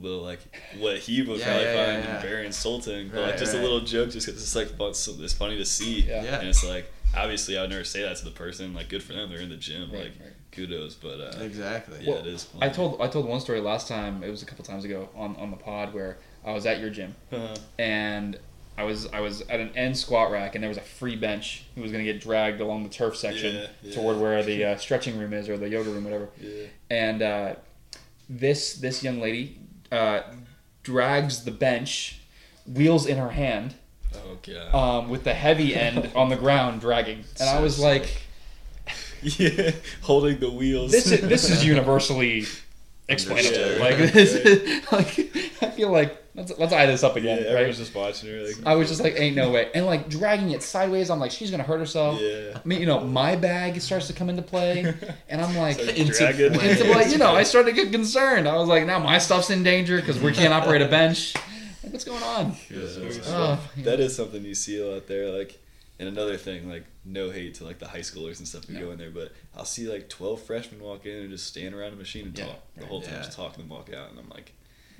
little 0.00 0.22
like 0.22 0.40
what 0.78 0.98
he 0.98 1.22
would 1.22 1.38
Yeah, 1.38 1.44
probably 1.46 1.64
yeah, 1.64 1.74
yeah, 1.74 1.94
find 1.94 2.04
yeah. 2.04 2.22
very 2.22 2.46
insulting, 2.46 3.08
but 3.08 3.16
Right, 3.20 3.26
like 3.30 3.38
just 3.38 3.52
right. 3.54 3.60
a 3.60 3.62
little 3.62 3.80
joke, 3.80 4.10
just 4.10 4.26
because 4.26 4.42
it's 4.42 4.54
like 4.56 4.68
it's 4.78 5.32
funny 5.34 5.56
to 5.56 5.64
see, 5.64 6.00
Yeah. 6.02 6.22
Yeah. 6.22 6.38
and 6.40 6.48
it's 6.48 6.64
like 6.64 6.90
obviously 7.16 7.56
I 7.56 7.62
would 7.62 7.70
never 7.70 7.84
say 7.84 8.02
that 8.02 8.16
to 8.18 8.24
the 8.24 8.30
person. 8.30 8.74
Like 8.74 8.88
good 8.88 9.02
for 9.02 9.12
them, 9.12 9.30
they're 9.30 9.40
in 9.40 9.48
the 9.50 9.56
gym, 9.56 9.90
Right, 9.90 10.04
like 10.04 10.12
right. 10.20 10.32
kudos, 10.52 10.94
but 10.94 11.20
uh, 11.20 11.42
Exactly. 11.42 11.98
yeah, 12.02 12.10
Well, 12.10 12.20
it 12.20 12.26
is. 12.26 12.46
I 12.60 12.68
told 12.68 13.00
I 13.00 13.08
told 13.08 13.26
one 13.26 13.40
story 13.40 13.60
last 13.60 13.88
time. 13.88 14.22
It 14.22 14.30
was 14.30 14.42
a 14.42 14.46
couple 14.46 14.64
times 14.64 14.84
ago 14.84 15.08
on, 15.14 15.36
on 15.36 15.50
the 15.50 15.56
pod 15.56 15.92
where 15.94 16.18
I 16.44 16.52
was 16.52 16.66
at 16.66 16.80
your 16.80 16.90
gym 16.90 17.14
Uh, 17.32 17.54
and 17.78 18.38
I 18.76 18.82
was 18.84 19.06
I 19.12 19.20
was 19.20 19.40
at 19.42 19.60
an 19.60 19.70
end 19.76 19.96
squat 19.96 20.30
rack 20.32 20.54
and 20.54 20.62
there 20.62 20.68
was 20.68 20.78
a 20.78 20.82
free 20.82 21.16
bench 21.16 21.64
who 21.74 21.82
was 21.82 21.92
gonna 21.92 22.04
get 22.04 22.20
dragged 22.20 22.60
along 22.60 22.82
the 22.82 22.88
turf 22.88 23.16
section 23.16 23.54
Yeah, 23.54 23.66
yeah. 23.82 23.94
toward 23.94 24.18
where 24.18 24.42
the 24.42 24.64
uh, 24.72 24.76
stretching 24.76 25.18
room 25.18 25.32
is 25.32 25.48
or 25.48 25.56
the 25.56 25.68
yoga 25.68 25.90
room 25.90 26.04
whatever. 26.04 26.28
yeah. 26.40 26.64
And 26.90 27.22
uh, 27.22 27.54
this 28.28 28.74
this 28.74 29.02
young 29.02 29.20
lady 29.20 29.58
uh, 29.92 30.22
drags 30.82 31.44
the 31.44 31.50
bench, 31.52 32.20
wheels 32.66 33.06
in 33.06 33.16
her 33.18 33.30
hand, 33.30 33.74
Oh 34.14 34.78
um, 34.78 35.08
with 35.08 35.24
the 35.24 35.34
heavy 35.34 35.74
end 35.74 36.10
on 36.16 36.28
the 36.28 36.36
ground 36.36 36.80
dragging, 36.80 37.24
and 37.40 37.48
I 37.48 37.56
So 37.58 37.62
was 37.62 37.78
like, 37.78 38.22
yeah, 39.22 39.70
holding 40.02 40.38
the 40.40 40.50
wheels. 40.50 40.90
this 40.92 41.10
is 41.10 41.20
this 41.20 41.48
is 41.50 41.64
universally 41.64 42.44
explainable. 43.08 43.80
Like 43.80 43.98
this, 44.12 44.34
is, 44.34 44.92
like 44.92 45.18
I 45.18 45.43
feel 45.74 45.90
like 45.90 46.16
let's 46.34 46.56
let's 46.58 46.72
eye 46.72 46.86
this 46.86 47.02
up 47.04 47.14
yeah, 47.16 47.20
again, 47.20 47.38
right? 47.38 47.46
everyone's 47.48 47.78
just 47.78 47.94
watching 47.94 48.30
her. 48.30 48.42
Like, 48.44 48.56
I 48.66 48.74
was 48.74 48.88
just 48.88 49.02
like, 49.02 49.14
ain't 49.18 49.36
no 49.36 49.50
way, 49.50 49.70
and 49.74 49.86
like 49.86 50.08
dragging 50.08 50.50
it 50.50 50.62
sideways. 50.62 51.10
I'm 51.10 51.20
like, 51.20 51.30
she's 51.30 51.50
gonna 51.50 51.62
hurt 51.62 51.78
herself. 51.78 52.20
yeah. 52.20 52.56
I 52.56 52.60
mean, 52.66 52.80
you 52.80 52.86
know, 52.86 53.00
my 53.00 53.36
bag 53.36 53.80
starts 53.80 54.06
to 54.08 54.12
come 54.12 54.28
into 54.30 54.42
play, 54.42 54.80
and 55.28 55.40
I'm 55.40 55.56
like, 55.56 55.76
Starts 55.78 55.98
into, 55.98 56.46
into 56.70 56.84
like, 56.90 57.10
you 57.10 57.18
know, 57.18 57.34
I 57.34 57.42
started 57.42 57.74
to 57.74 57.76
get 57.76 57.92
concerned. 57.92 58.48
I 58.48 58.56
was 58.56 58.68
like, 58.68 58.86
now 58.86 58.98
my 58.98 59.18
stuff's 59.18 59.50
in 59.50 59.62
danger 59.62 59.96
because 60.00 60.18
we 60.20 60.32
can't 60.32 60.52
operate 60.54 60.82
a 60.82 60.88
bench. 60.88 61.34
Like, 61.82 61.92
what's 61.92 62.04
going 62.04 62.22
on? 62.22 62.56
Oh, 63.26 63.60
that 63.78 64.00
is 64.00 64.16
something 64.16 64.44
you 64.44 64.54
see 64.54 64.80
a 64.80 64.86
lot 64.86 65.06
there. 65.06 65.30
Like, 65.30 65.60
and 65.98 66.08
another 66.08 66.36
thing, 66.36 66.68
like, 66.68 66.84
no 67.04 67.30
hate 67.30 67.54
to 67.56 67.64
like 67.64 67.78
the 67.78 67.86
high 67.86 68.00
schoolers 68.00 68.38
and 68.38 68.48
stuff 68.48 68.64
who 68.64 68.72
No. 68.74 68.80
go 68.86 68.90
in 68.92 68.98
there, 68.98 69.10
but 69.10 69.32
I'll 69.56 69.64
see 69.66 69.86
like 69.88 70.08
twelve 70.08 70.42
freshmen 70.42 70.80
walk 70.82 71.04
in 71.06 71.16
and 71.20 71.30
just 71.30 71.46
stand 71.46 71.74
around 71.74 71.92
a 71.92 71.96
machine 71.96 72.26
and 72.26 72.38
Yeah, 72.38 72.46
talk 72.46 72.56
the 72.74 72.80
right. 72.80 72.88
whole 72.90 73.02
time, 73.02 73.12
Yeah. 73.14 73.22
just 73.22 73.36
talk 73.36 73.54
and 73.56 73.64
then 73.64 73.68
walk 73.68 73.92
out, 73.92 74.10
and 74.10 74.18
I'm 74.18 74.28
like. 74.30 74.52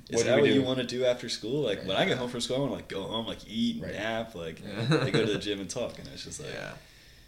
What 0.09 0.17
Is 0.19 0.23
do 0.23 0.29
that 0.29 0.35
we 0.35 0.41
what 0.43 0.51
you 0.51 0.61
want 0.61 0.77
to 0.79 0.85
do 0.85 1.03
after 1.05 1.29
school? 1.29 1.61
Like 1.63 1.83
when 1.85 1.97
I 1.97 2.05
get 2.05 2.17
home 2.17 2.29
from 2.29 2.41
school, 2.41 2.57
I 2.57 2.59
want 2.59 2.71
to 2.71 2.75
like 2.75 2.87
go 2.87 3.03
home, 3.03 3.25
like 3.25 3.39
eat, 3.47 3.81
Right. 3.81 3.93
nap, 3.93 4.35
like 4.35 4.61
Yeah. 4.61 4.97
like 4.97 5.13
go 5.13 5.25
to 5.25 5.33
the 5.33 5.39
gym 5.47 5.59
and 5.59 5.69
talk, 5.69 5.97
and 5.97 6.07
it's 6.09 6.23
just 6.23 6.39
like 6.39 6.53
Yeah. 6.53 6.73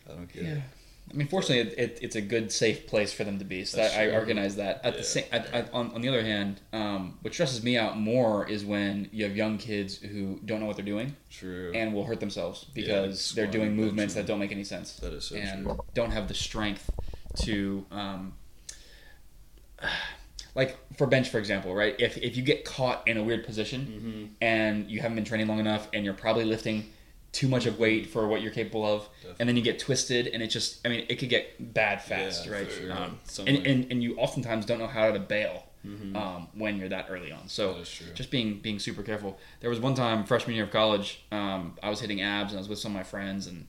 I 0.09 0.13
don't 0.13 0.27
care. 0.31 0.43
Yeah. 0.43 0.61
I 1.09 1.13
mean, 1.15 1.27
fortunately, 1.29 1.71
it, 1.71 1.79
it, 1.79 1.99
it's 2.01 2.15
a 2.17 2.21
good, 2.21 2.51
safe 2.51 2.85
place 2.85 3.13
for 3.13 3.23
them 3.23 3.39
to 3.39 3.45
be. 3.45 3.63
So 3.63 3.77
that, 3.77 3.97
I 3.97 4.07
true. 4.07 4.13
recognize 4.17 4.57
that. 4.57 4.81
At 4.83 4.93
Yeah. 4.93 4.97
the 4.99 5.03
same, 5.05 5.23
at, 5.31 5.53
at, 5.53 5.73
on, 5.73 5.91
on 5.93 6.01
the 6.01 6.09
other 6.09 6.21
hand, 6.21 6.59
um, 6.73 7.17
what 7.21 7.33
stresses 7.33 7.63
me 7.63 7.77
out 7.77 7.97
more 7.97 8.45
is 8.47 8.65
when 8.65 9.07
you 9.13 9.23
have 9.23 9.35
young 9.35 9.57
kids 9.57 9.97
who 9.97 10.39
don't 10.45 10.59
know 10.59 10.65
what 10.65 10.75
they're 10.75 10.83
doing 10.85 11.15
True. 11.31 11.71
and 11.73 11.93
will 11.93 12.03
hurt 12.03 12.19
themselves 12.19 12.65
Yeah, 12.75 12.83
because 12.83 13.31
they're 13.31 13.47
doing 13.47 13.73
movements 13.75 14.15
that 14.15 14.25
don't 14.27 14.39
make 14.39 14.51
any 14.51 14.65
sense 14.65 14.97
that 14.97 15.13
is 15.13 15.23
so 15.25 15.37
and 15.37 15.63
true. 15.65 15.79
don't 15.93 16.11
have 16.11 16.27
the 16.27 16.33
strength 16.33 16.89
to 17.37 17.85
um, 17.89 18.33
like 20.57 20.75
for 20.97 21.07
bench 21.07 21.29
for 21.29 21.37
example 21.39 21.73
right? 21.73 21.95
If, 21.99 22.17
if 22.17 22.35
you 22.35 22.43
get 22.43 22.65
caught 22.65 23.07
in 23.07 23.15
a 23.17 23.23
weird 23.23 23.45
position 23.45 23.81
Mm-hmm. 23.87 24.25
and 24.41 24.91
you 24.91 24.99
haven't 24.99 25.15
been 25.15 25.23
training 25.31 25.47
long 25.47 25.59
enough 25.59 25.87
and 25.93 26.03
you're 26.03 26.13
probably 26.25 26.43
lifting 26.45 26.77
too 27.31 27.47
much 27.47 27.65
of 27.67 27.77
weight 27.77 28.07
for 28.07 28.27
what 28.27 28.41
you're 28.41 28.51
capable 28.61 28.85
of 28.85 29.07
and 29.39 29.47
then 29.47 29.55
you 29.55 29.61
get 29.61 29.77
twisted 29.79 30.27
and 30.33 30.41
it 30.41 30.47
just 30.47 30.69
i 30.85 30.89
mean 30.89 31.05
it 31.07 31.15
could 31.19 31.29
get 31.29 31.73
bad 31.73 32.01
fast 32.01 32.45
Yeah, 32.47 32.51
right? 32.53 32.71
for 32.71 32.81
sure. 32.81 32.91
um, 32.91 33.19
and, 33.45 33.57
and, 33.67 33.91
and 33.91 34.01
you 34.03 34.17
oftentimes 34.17 34.65
don't 34.65 34.79
know 34.79 34.87
how 34.99 35.11
to 35.11 35.19
bail 35.19 35.63
um, 36.15 36.49
when 36.53 36.77
you're 36.79 36.89
that 36.89 37.05
early 37.09 37.31
on. 37.31 37.47
So 37.47 37.73
That 37.73 37.81
is 37.83 38.01
just 38.13 38.29
being 38.29 38.59
being 38.59 38.77
super 38.77 39.03
careful. 39.03 39.39
There 39.61 39.69
was 39.69 39.79
one 39.79 39.95
time 39.95 40.25
freshman 40.25 40.53
year 40.57 40.65
of 40.65 40.71
college 40.71 41.23
um, 41.31 41.61
i 41.83 41.89
was 41.89 41.99
hitting 42.01 42.21
abs 42.21 42.51
and 42.51 42.57
i 42.59 42.61
was 42.61 42.67
with 42.67 42.79
some 42.79 42.91
of 42.91 42.97
my 42.97 43.03
friends 43.03 43.47
and 43.47 43.67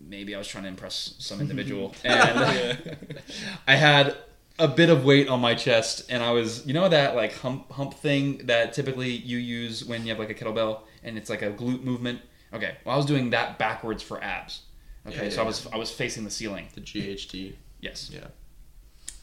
maybe 0.00 0.34
i 0.34 0.38
was 0.38 0.46
trying 0.48 0.64
to 0.64 0.68
impress 0.68 1.14
some 1.18 1.40
individual 1.44 1.94
and 2.04 2.78
I 3.66 3.74
had 3.76 4.16
a 4.60 4.68
bit 4.68 4.90
of 4.90 5.04
weight 5.04 5.28
on 5.28 5.40
my 5.40 5.54
chest, 5.54 6.06
and 6.10 6.22
I 6.22 6.30
was, 6.32 6.66
you 6.66 6.74
know, 6.74 6.88
that 6.88 7.16
like 7.16 7.34
hump 7.34 7.70
hump 7.72 7.94
thing 7.94 8.46
that 8.46 8.72
typically 8.72 9.10
you 9.10 9.38
use 9.38 9.84
when 9.84 10.02
you 10.02 10.10
have 10.10 10.18
like 10.18 10.30
a 10.30 10.34
kettlebell, 10.34 10.80
and 11.02 11.16
it's 11.18 11.30
like 11.30 11.42
a 11.42 11.50
glute 11.50 11.82
movement. 11.82 12.20
Okay, 12.52 12.76
well, 12.84 12.94
I 12.94 12.96
was 12.96 13.06
doing 13.06 13.30
that 13.30 13.58
backwards 13.58 14.02
for 14.02 14.22
abs. 14.22 14.62
Okay, 15.06 15.24
Yeah, 15.24 15.30
so 15.30 15.36
yeah, 15.36 15.42
I 15.42 15.46
was 15.46 15.66
I 15.72 15.76
was 15.76 15.90
facing 15.90 16.24
the 16.24 16.30
ceiling. 16.30 16.68
The 16.74 16.80
GHD. 16.80 17.54
Yes, 17.80 18.10
Yeah. 18.12 18.26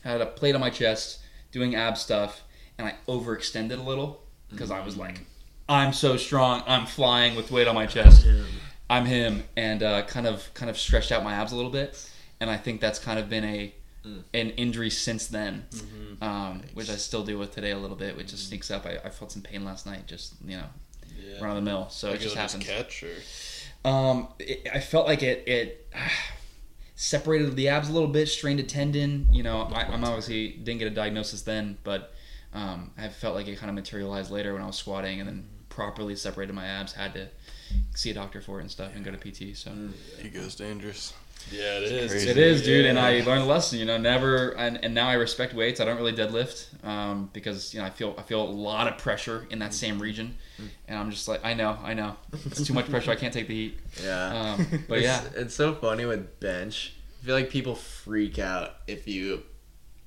I 0.03 0.09
had 0.11 0.21
a 0.21 0.25
plate 0.25 0.55
on 0.55 0.61
my 0.61 0.69
chest 0.69 1.19
doing 1.51 1.75
ab 1.75 1.97
stuff, 1.97 2.43
and 2.77 2.87
I 2.87 2.95
overextended 3.07 3.77
a 3.77 3.81
little 3.81 4.23
because 4.49 4.71
I 4.71 4.83
was 4.83 4.95
like, 4.97 5.25
I'm 5.67 5.91
so 5.93 6.17
strong, 6.17 6.63
I'm 6.65 6.85
flying 6.85 7.35
with 7.35 7.51
weight 7.51 7.67
on 7.67 7.75
my 7.75 7.85
chest. 7.85 8.25
I'm 8.89 9.05
him, 9.05 9.43
and 9.57 9.83
uh, 9.83 10.03
kind 10.03 10.25
of 10.25 10.49
kind 10.53 10.69
of 10.69 10.77
stretched 10.77 11.11
out 11.11 11.23
my 11.23 11.33
abs 11.33 11.51
a 11.51 11.55
little 11.55 11.71
bit, 11.71 12.09
and 12.39 12.49
I 12.49 12.57
think 12.57 12.79
that's 12.81 12.99
kind 12.99 13.19
of 13.19 13.29
been 13.29 13.43
a 13.43 13.75
an 14.33 14.49
injury 14.51 14.89
since 14.89 15.27
then, 15.27 15.65
um, 16.21 16.61
which 16.73 16.89
I 16.89 16.95
still 16.95 17.23
deal 17.23 17.37
with 17.39 17.53
today 17.53 17.71
a 17.71 17.77
little 17.77 17.95
bit, 17.97 18.15
which 18.17 18.27
just 18.27 18.47
sneaks 18.49 18.69
up. 18.71 18.85
I, 18.85 18.97
I 19.05 19.09
felt 19.09 19.31
some 19.31 19.41
pain 19.41 19.63
last 19.65 19.85
night, 19.85 20.07
just 20.07 20.35
you 20.45 20.57
know, 20.57 20.65
Yeah. 21.19 21.39
run 21.41 21.51
of 21.51 21.55
the 21.55 21.61
mill. 21.69 21.89
So 21.89 22.07
Like 22.11 22.19
it 22.19 22.23
just 22.23 22.35
it'll 22.35 22.41
happens. 22.41 22.65
catch 22.65 23.03
or 23.03 23.87
Um, 23.89 24.27
it, 24.39 24.67
I 24.73 24.79
felt 24.79 25.07
like 25.07 25.23
it 25.23 25.47
it 25.47 25.91
separated 26.95 27.55
the 27.55 27.67
abs 27.69 27.89
a 27.89 27.93
little 27.93 28.07
bit, 28.07 28.27
strained 28.27 28.59
a 28.59 28.63
tendon. 28.63 29.27
You 29.31 29.43
know, 29.43 29.61
I, 29.63 29.83
I'm 29.83 30.03
obviously 30.03 30.49
didn't 30.49 30.79
get 30.79 30.87
a 30.87 30.95
diagnosis 30.95 31.41
then, 31.43 31.77
but 31.83 32.13
um, 32.53 32.91
I 32.97 33.09
felt 33.09 33.35
like 33.35 33.47
it 33.47 33.57
kind 33.57 33.69
of 33.69 33.75
materialized 33.75 34.31
later 34.31 34.53
when 34.53 34.61
I 34.61 34.67
was 34.67 34.77
squatting, 34.77 35.19
and 35.19 35.27
then 35.29 35.45
properly 35.69 36.15
separated 36.15 36.53
my 36.53 36.65
abs. 36.65 36.93
Had 36.93 37.13
to 37.13 37.27
see 37.95 38.09
a 38.09 38.13
doctor 38.13 38.41
for 38.41 38.57
it 38.59 38.61
and 38.61 38.71
stuff, 38.71 38.91
and 38.95 39.05
go 39.05 39.11
to 39.11 39.17
PT. 39.17 39.55
So 39.55 39.71
ego's 40.23 40.55
dangerous. 40.55 41.13
Yeah, 41.51 41.77
it 41.77 41.83
is. 41.83 42.11
crazy. 42.11 42.29
it 42.29 42.37
is, 42.37 42.61
dude, 42.61 42.85
and 42.85 42.99
I 42.99 43.21
learned 43.21 43.43
a 43.43 43.45
lesson. 43.45 43.79
You 43.79 43.85
know, 43.85 43.97
never, 43.97 44.49
and, 44.51 44.83
and 44.83 44.93
now 44.93 45.07
I 45.07 45.13
respect 45.13 45.53
weights. 45.53 45.79
I 45.79 45.85
don't 45.85 45.97
really 45.97 46.13
deadlift 46.13 46.83
um, 46.85 47.29
because 47.33 47.73
you 47.73 47.79
know 47.79 47.85
I 47.85 47.89
feel 47.89 48.15
I 48.17 48.23
feel 48.23 48.41
a 48.41 48.49
lot 48.49 48.87
of 48.87 48.97
pressure 48.97 49.47
in 49.49 49.59
that 49.59 49.73
same 49.73 49.99
region, 49.99 50.35
and 50.87 50.99
I'm 50.99 51.09
just 51.09 51.27
like, 51.27 51.45
I 51.45 51.53
know, 51.53 51.77
I 51.83 51.93
know, 51.93 52.15
it's 52.45 52.65
too 52.65 52.73
much 52.73 52.89
pressure. 52.89 53.11
I 53.11 53.15
can't 53.15 53.33
take 53.33 53.47
the 53.47 53.55
heat. 53.55 53.79
Yeah. 54.03 54.55
Um, 54.57 54.83
but 54.89 54.99
it's, 54.99 55.05
yeah, 55.05 55.23
it's 55.35 55.55
so 55.55 55.73
funny 55.73 56.05
with 56.05 56.39
bench. 56.39 56.93
I 57.21 57.25
feel 57.25 57.35
like 57.35 57.49
people 57.49 57.75
freak 57.75 58.39
out 58.39 58.75
if 58.87 59.07
you 59.07 59.43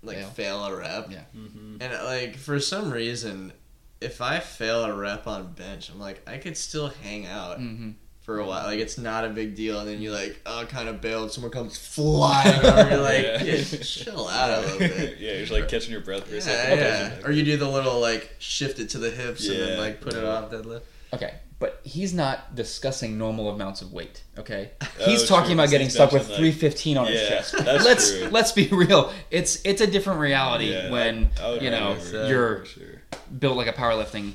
like 0.03 0.19
Fail. 0.19 0.29
fail 0.29 0.65
a 0.65 0.77
rep. 0.77 1.11
Yeah. 1.11 1.25
Mm-hmm. 1.37 1.77
And 1.81 2.05
like 2.05 2.37
for 2.37 2.61
some 2.61 2.91
reason, 2.91 3.53
if 4.01 4.21
I 4.21 4.41
fail 4.41 4.85
a 4.85 4.95
rep 4.95 5.27
on 5.27 5.53
bench, 5.53 5.91
I'm 5.91 5.99
like 5.99 6.29
I 6.29 6.39
could 6.39 6.57
still 6.57 6.89
hang 6.89 7.27
out 7.27 7.59
hmm 7.59 7.91
for 8.31 8.39
a 8.39 8.47
while. 8.47 8.65
Like 8.67 8.79
it's 8.79 8.97
not 8.99 9.25
a 9.25 9.29
big 9.31 9.57
deal. 9.57 9.81
And 9.81 9.89
then 9.89 10.01
you 10.01 10.13
like 10.13 10.41
oh 10.47 10.65
kind 10.69 10.89
of 10.89 11.01
bailed. 11.01 11.33
Someone 11.33 11.51
comes 11.51 11.77
flying 11.77 12.65
over. 12.65 12.89
You're 12.91 12.99
like 13.03 13.23
Yeah. 13.25 13.43
yeah, 13.43 13.63
chill 13.83 14.29
out 14.29 14.51
a 14.51 14.61
little 14.63 14.79
bit. 14.79 15.19
yeah, 15.21 15.31
you're 15.33 15.41
just 15.41 15.53
like 15.53 15.69
catching 15.69 15.91
your 15.91 16.01
breath 16.03 16.25
for 16.25 16.33
a 16.33 16.35
Yeah, 16.35 16.41
second. 16.41 16.79
yeah. 16.79 17.27
Or 17.27 17.33
you 17.33 17.45
do 17.45 17.57
the 17.57 17.69
little 17.69 17.99
like 18.01 18.31
shift 18.39 18.79
it 18.79 18.91
to 18.91 18.99
the 18.99 19.11
hips 19.11 19.49
and 19.49 19.59
then 19.59 19.79
like 19.79 20.01
put 20.01 20.15
it 20.15 20.25
off 20.25 20.51
deadlift. 20.51 20.83
Okay, 21.13 21.35
but 21.59 21.81
he's 21.83 22.15
not 22.15 22.55
discussing 22.55 23.19
normal 23.19 23.51
amounts 23.51 23.83
of 23.83 23.93
weight. 23.93 24.23
Okay, 24.39 24.71
Oh, 24.81 24.87
he's 25.07 25.27
talking 25.27 25.47
true. 25.47 25.55
about 25.55 25.71
getting 25.71 25.89
stuck 25.89 26.13
with 26.13 26.23
mentioned, 26.23 26.37
three 26.39 26.51
like- 26.51 26.59
fifteen 26.61 26.97
on 26.97 27.07
his 27.09 27.29
chest. 27.29 27.55
that's 27.59 27.85
let's 27.91 28.11
true. 28.17 28.29
let's 28.29 28.53
be 28.53 28.69
real. 28.69 29.13
It's 29.33 29.61
it's 29.65 29.81
a 29.81 29.89
different 29.89 30.21
reality 30.21 30.73
Yeah, 30.73 30.89
when 30.91 31.31
I 31.43 31.55
you 31.55 31.71
know 31.73 31.97
you're 32.13 32.65
sure. 32.65 33.03
built 33.37 33.57
like 33.57 33.67
a 33.67 33.73
powerlifting, 33.73 34.35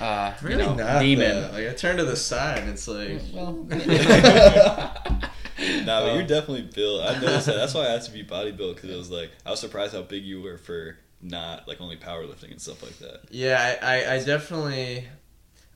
uh, 0.00 0.32
Really 0.42 0.62
you 0.62 0.68
know, 0.70 0.74
not 0.74 1.00
demon. 1.00 1.52
Like 1.52 1.68
I 1.68 1.72
turn 1.74 1.96
to 1.98 2.04
the 2.04 2.16
side 2.16 2.58
and 2.58 2.70
it's 2.70 2.86
like 2.88 3.20
Well, 3.32 3.52
Nah, 5.84 6.00
but 6.02 6.10
Uh, 6.10 6.14
you're 6.14 6.26
definitely 6.26 6.62
built. 6.74 7.02
I 7.04 7.14
noticed 7.20 7.46
that. 7.46 7.54
That's 7.56 7.74
why 7.74 7.82
I 7.82 7.94
asked 7.94 8.06
to 8.08 8.12
be 8.12 8.24
bodybuilt 8.24 8.74
because 8.76 8.90
it 8.90 8.96
was 8.96 9.10
like 9.10 9.30
I 9.46 9.50
was 9.50 9.60
surprised 9.60 9.94
how 9.94 10.02
big 10.02 10.24
you 10.24 10.42
were 10.42 10.58
for 10.58 10.96
not 11.22 11.66
like 11.68 11.80
only 11.80 11.96
powerlifting 11.96 12.50
and 12.50 12.60
stuff 12.60 12.82
like 12.82 12.98
that. 12.98 13.20
Yeah, 13.30 13.76
I, 13.80 13.96
I, 13.96 14.14
I 14.14 14.24
definitely. 14.24 15.06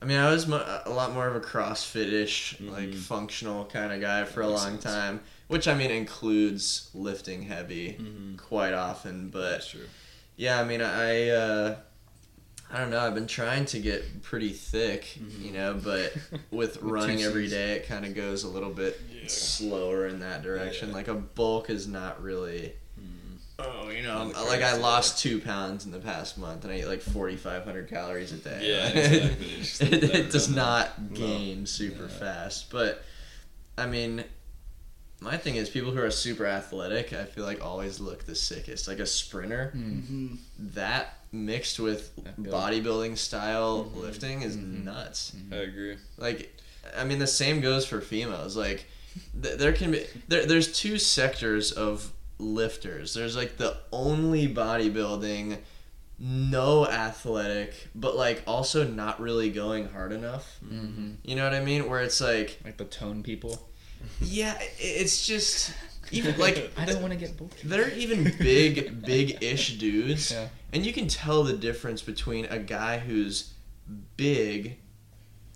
I 0.01 0.05
mean, 0.05 0.19
I 0.19 0.31
was 0.31 0.47
mo- 0.47 0.81
a 0.85 0.91
lot 0.91 1.13
more 1.13 1.27
of 1.27 1.35
a 1.35 1.41
CrossFit-ish, 1.41 2.61
like 2.61 2.91
Mhm. 2.91 2.95
functional 2.95 3.65
kind 3.65 3.93
of 3.93 4.01
guy 4.01 4.25
for 4.25 4.43
a 4.43 4.47
long 4.49 4.59
sense. 4.81 4.85
time, 4.85 5.21
which 5.49 5.67
I 5.67 5.75
mean 5.75 5.91
includes 5.91 6.89
lifting 6.95 7.43
heavy 7.43 7.97
Mm-hmm. 8.01 8.37
quite 8.37 8.75
often. 8.75 9.29
But 9.31 9.51
That's 9.51 9.69
true. 9.71 9.87
yeah, 10.37 10.61
I 10.61 10.65
mean, 10.65 10.83
I 10.83 11.31
uh, 11.31 11.77
I 12.71 12.79
don't 12.81 12.91
know. 12.91 13.01
I've 13.01 13.15
been 13.15 13.27
trying 13.27 13.65
to 13.67 13.79
get 13.81 14.23
pretty 14.23 14.51
thick, 14.51 15.19
Mhm. 15.19 15.43
you 15.43 15.53
know, 15.53 15.75
but 15.83 16.13
with 16.51 16.81
two 16.81 16.89
running 16.89 17.23
every 17.23 17.49
day, 17.49 17.73
it 17.77 17.87
kind 17.89 18.05
of 18.05 18.15
goes 18.15 18.45
a 18.45 18.49
little 18.49 18.71
bit 18.71 19.01
Yeah. 19.11 19.27
slower 19.29 20.07
in 20.07 20.21
that 20.21 20.43
direction. 20.43 20.89
Yeah. 20.91 20.95
Like 20.95 21.09
a 21.09 21.15
bulk 21.15 21.71
is 21.71 21.87
not 21.87 22.23
really. 22.23 22.75
Mm-hmm. 23.01 23.37
Oh, 23.61 23.89
you 23.89 24.07
On 24.09 24.29
know, 24.29 24.33
the 24.35 24.43
like 24.45 24.63
I 24.63 24.77
lost 24.77 25.19
two 25.19 25.41
pounds 25.41 25.87
in 25.87 25.93
the 25.93 25.99
past 25.99 26.37
month, 26.37 26.65
and 26.65 26.73
I 26.73 26.81
eat 26.81 26.87
like 26.87 27.01
forty 27.01 27.37
five 27.37 27.65
hundred 27.65 27.89
calories 27.89 28.33
a 28.33 28.37
day. 28.37 28.61
Yeah, 28.63 28.89
exactly. 29.59 29.89
It, 29.99 30.05
it 30.15 30.31
does 30.31 30.47
done 30.49 30.57
that. 30.57 30.61
not 31.01 31.11
No. 31.13 31.17
gain 31.17 31.65
super 31.67 32.03
Yeah. 32.03 32.09
fast, 32.19 32.71
but 32.71 33.03
I 33.79 33.87
mean, 33.87 34.25
my 35.21 35.37
thing 35.37 35.57
is 35.57 35.71
people 35.71 35.91
who 35.93 36.01
are 36.03 36.11
super 36.11 36.45
athletic. 36.47 37.13
I 37.13 37.25
feel 37.25 37.45
like 37.45 37.65
always 37.65 37.99
look 37.99 38.25
the 38.27 38.35
sickest. 38.35 38.87
Like 38.89 38.99
a 38.99 39.07
sprinter, 39.07 39.71
Hmm. 39.71 40.35
that 40.59 41.18
mixed 41.33 41.79
with 41.79 42.13
Yeah, 42.17 42.31
yeah. 42.39 42.51
bodybuilding 42.51 43.17
style 43.19 43.91
lifting 43.95 44.43
is 44.43 44.57
Mhm. 44.57 44.85
nuts. 44.85 45.33
I 45.53 45.57
agree. 45.57 45.97
Like, 46.17 46.57
I 46.97 47.05
mean, 47.05 47.19
the 47.19 47.27
same 47.27 47.61
goes 47.61 47.85
for 47.87 48.01
females. 48.01 48.57
Like, 48.57 48.87
th- 49.43 49.59
there 49.59 49.73
can 49.73 49.91
be 49.91 50.07
there, 50.29 50.47
there's 50.47 50.73
two 50.79 50.99
sectors 50.99 51.71
of 51.73 52.13
lifters. 52.39 53.15
There's 53.15 53.37
like 53.37 53.57
the 53.59 53.77
only 53.93 54.49
bodybuilding, 54.53 55.59
no 56.19 56.87
athletic, 56.87 57.75
but 57.95 58.17
like 58.17 58.43
also 58.47 58.85
not 58.87 59.21
really 59.21 59.51
going 59.51 59.89
hard 59.91 60.13
enough. 60.13 60.59
hmm 60.67 61.13
You 61.25 61.37
know 61.37 61.45
what 61.45 61.55
I 61.55 61.61
mean? 61.65 61.89
Where 61.89 62.01
it's 62.01 62.21
like, 62.21 62.59
Like 62.65 62.77
the 62.79 62.85
tone 62.85 63.23
people. 63.23 63.69
yeah, 64.21 64.57
it's 64.79 65.27
just 65.27 65.73
even 66.13 66.39
like 66.39 66.71
I 66.77 66.85
don't 66.85 67.01
want 67.03 67.13
to 67.13 67.19
get 67.19 67.39
they're 67.65 67.91
even 67.91 68.25
big, 68.39 69.05
big-ish 69.05 69.77
dudes, 69.79 70.33
Yeah. 70.33 70.49
and 70.73 70.85
you 70.87 70.93
can 70.93 71.09
tell 71.09 71.43
the 71.45 71.53
difference 71.55 72.03
between 72.03 72.45
a 72.47 72.59
guy 72.59 72.99
who's 72.99 73.53
big. 74.17 74.79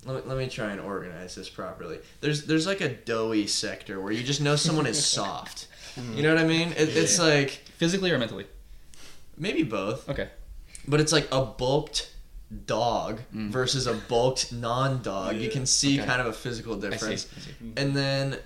Let 0.04 0.24
me, 0.24 0.28
let 0.30 0.38
me 0.38 0.48
try 0.48 0.72
and 0.72 0.80
organize 0.80 1.34
this 1.36 1.48
properly. 1.48 1.98
There's 2.20 2.44
there's 2.46 2.66
like 2.66 2.80
a 2.80 2.88
doughy 2.88 3.46
sector 3.46 4.00
where 4.00 4.12
you 4.12 4.22
just 4.24 4.40
know 4.40 4.56
someone 4.56 4.86
is 4.86 5.04
soft. 5.18 5.68
You 6.14 6.22
know 6.22 6.34
what 6.34 6.42
I 6.42 6.46
mean? 6.46 6.68
It, 6.70 6.88
It's 6.96 7.18
like 7.18 7.50
Physically 7.76 8.10
or 8.10 8.18
mentally? 8.18 8.46
maybe 9.36 9.62
both, 9.62 10.08
Okay. 10.08 10.28
but 10.88 11.00
it's 11.00 11.12
like 11.12 11.28
a 11.32 11.44
bulked 11.44 12.10
dog 12.66 13.20
Mm. 13.34 13.50
versus 13.50 13.86
a 13.86 13.94
bulked 13.94 14.52
non-dog. 14.52 15.36
You 15.36 15.50
can 15.50 15.66
see 15.66 15.98
Okay. 15.98 16.06
kind 16.06 16.20
of 16.20 16.26
a 16.28 16.32
physical 16.32 16.74
I 16.74 16.80
see. 16.80 16.90
difference. 16.90 17.26
I 17.36 17.40
see. 17.40 17.72
And 17.76 17.94
then 17.96 18.38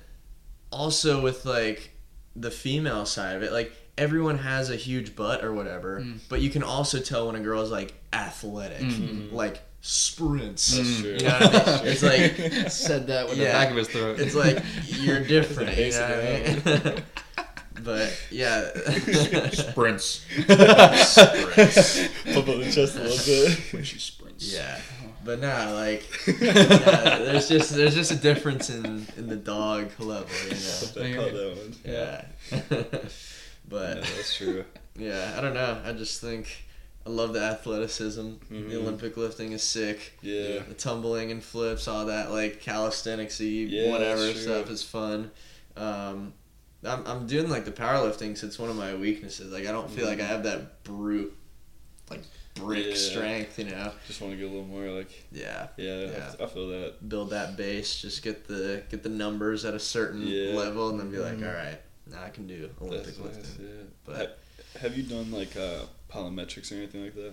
also 0.70 1.22
with 1.22 1.44
like 1.44 1.90
the 2.38 2.50
female 2.50 3.06
side 3.06 3.36
of 3.36 3.42
it, 3.42 3.52
like 3.52 3.72
everyone 3.98 4.38
has 4.38 4.68
a 4.70 4.76
huge 4.76 5.16
butt 5.16 5.42
or 5.42 5.52
whatever, 5.54 6.00
Mm. 6.00 6.18
but 6.28 6.40
you 6.42 6.50
can 6.50 6.62
also 6.62 6.98
tell 7.00 7.26
when 7.28 7.36
a 7.36 7.40
girl 7.40 7.62
is 7.62 7.70
like 7.70 7.94
athletic, 8.12 8.80
Mhm. 8.82 9.32
like 9.32 9.62
sprints. 9.80 10.76
That's 10.76 10.88
Mm. 10.88 11.00
true. 11.00 11.12
You 11.12 11.18
know 11.20 11.38
what 11.38 11.68
I 11.68 11.76
mean? 11.82 11.86
It's 11.92 12.02
like 12.02 12.70
said 12.70 13.06
that 13.06 13.28
with 13.28 13.38
Yeah. 13.38 13.46
the 13.46 13.52
back 13.52 13.70
of 13.70 13.76
his 13.76 13.88
throat. 13.88 14.20
it's 14.20 14.34
like 14.34 14.62
you're 14.86 15.20
different. 15.20 15.76
You 15.78 15.90
know 15.92 16.00
what 16.00 16.82
I 16.84 16.94
mean? 16.94 17.02
but 17.82 18.12
yeah, 18.30 18.70
sprints. 19.52 20.24
Pump 20.46 20.50
up 22.48 22.56
the 22.56 22.70
chest 22.72 22.96
a 22.96 23.02
little 23.02 23.24
bit. 23.26 23.58
when 23.72 23.84
she 23.84 23.98
sprints. 23.98 24.52
yeah. 24.52 24.78
But 25.26 25.40
nah, 25.40 25.72
like 25.72 26.04
yeah, 26.40 27.18
there's 27.18 27.48
just 27.48 27.74
there's 27.74 27.94
just 27.94 28.12
a 28.12 28.16
difference 28.16 28.70
in 28.70 29.06
in 29.16 29.26
the 29.28 29.36
dog 29.36 29.90
level, 29.98 30.28
you 30.44 30.50
know. 30.50 31.02
I 31.02 31.14
caught 31.16 31.32
that 31.32 31.56
one. 31.58 31.74
Yeah. 31.84 32.24
Yeah, 32.52 32.98
but 33.68 34.02
that's 34.02 34.36
true. 34.36 34.64
Yeah, 34.96 35.34
I 35.36 35.40
don't 35.40 35.54
know. 35.54 35.80
I 35.84 35.92
just 35.92 36.20
think 36.20 36.64
I 37.04 37.10
love 37.10 37.32
the 37.32 37.42
athleticism. 37.42 38.20
Mhm. 38.50 38.70
The 38.70 38.76
Olympic 38.78 39.16
lifting 39.16 39.52
is 39.52 39.62
sick. 39.62 40.12
Yeah. 40.22 40.60
The 40.68 40.74
tumbling 40.74 41.30
and 41.30 41.42
flips, 41.42 41.88
all 41.88 42.06
that 42.06 42.30
like 42.30 42.62
calisthenicsy, 42.62 43.68
Yeah, 43.70 43.90
whatever 43.90 44.32
stuff 44.32 44.70
is 44.70 44.82
fun. 44.82 45.30
Um, 45.76 46.32
I'm 46.84 47.04
I'm 47.06 47.26
doing 47.26 47.48
like 47.50 47.64
the 47.64 47.72
powerlifting, 47.72 48.38
so 48.38 48.46
it's 48.46 48.58
one 48.58 48.70
of 48.70 48.76
my 48.76 48.94
weaknesses. 48.94 49.52
Like 49.52 49.66
I 49.66 49.72
don't 49.72 49.90
feel 49.90 50.06
like 50.06 50.20
I 50.20 50.26
have 50.26 50.44
that 50.44 50.84
brute, 50.84 51.34
like 52.10 52.22
brick 52.56 52.86
Yeah. 52.88 52.94
strength. 52.94 53.58
You 53.58 53.66
know. 53.66 53.92
Just 54.06 54.20
want 54.20 54.32
to 54.32 54.36
get 54.36 54.44
a 54.46 54.48
little 54.52 54.64
more 54.66 54.88
like, 54.90 55.10
Yeah. 55.32 55.68
yeah, 55.76 56.00
Yeah. 56.06 56.34
I, 56.40 56.44
I 56.44 56.46
feel 56.46 56.68
that. 56.68 57.08
Build 57.08 57.30
that 57.30 57.56
base. 57.56 58.00
Just 58.00 58.22
get 58.22 58.46
the 58.48 58.82
get 58.90 59.02
the 59.02 59.08
numbers 59.08 59.64
at 59.64 59.74
a 59.74 59.80
certain 59.80 60.26
Yeah. 60.26 60.52
level, 60.54 60.88
and 60.90 60.98
then 61.00 61.10
be 61.10 61.18
like, 61.18 61.38
Mhm. 61.38 61.48
all 61.48 61.54
right, 61.54 61.80
now 62.10 62.22
I 62.24 62.30
can 62.30 62.46
do 62.46 62.70
Olympic 62.80 63.06
That's 63.06 63.18
lifting. 63.18 63.42
nice, 63.42 63.52
yeah. 63.60 63.82
But 64.04 64.16
Ha- 64.16 64.78
have 64.80 64.96
you 64.96 65.02
done 65.04 65.30
like 65.32 65.56
uh, 65.56 65.80
plyometrics 66.12 66.72
or 66.72 66.76
anything 66.76 67.04
like 67.04 67.14
that? 67.14 67.32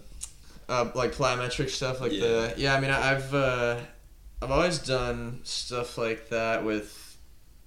Uh, 0.70 0.90
like 0.95 1.14
plyometric 1.14 1.70
stuff, 1.70 2.00
like 2.00 2.12
the 2.12 2.54
yeah. 2.58 2.76
I 2.76 2.80
mean, 2.80 2.91
I've 2.91 3.34
uh, 3.34 3.80
I've 4.41 4.52
always 4.52 4.80
done 4.80 5.40
stuff 5.44 5.98
like 5.98 6.30
that 6.30 6.64
with 6.66 7.00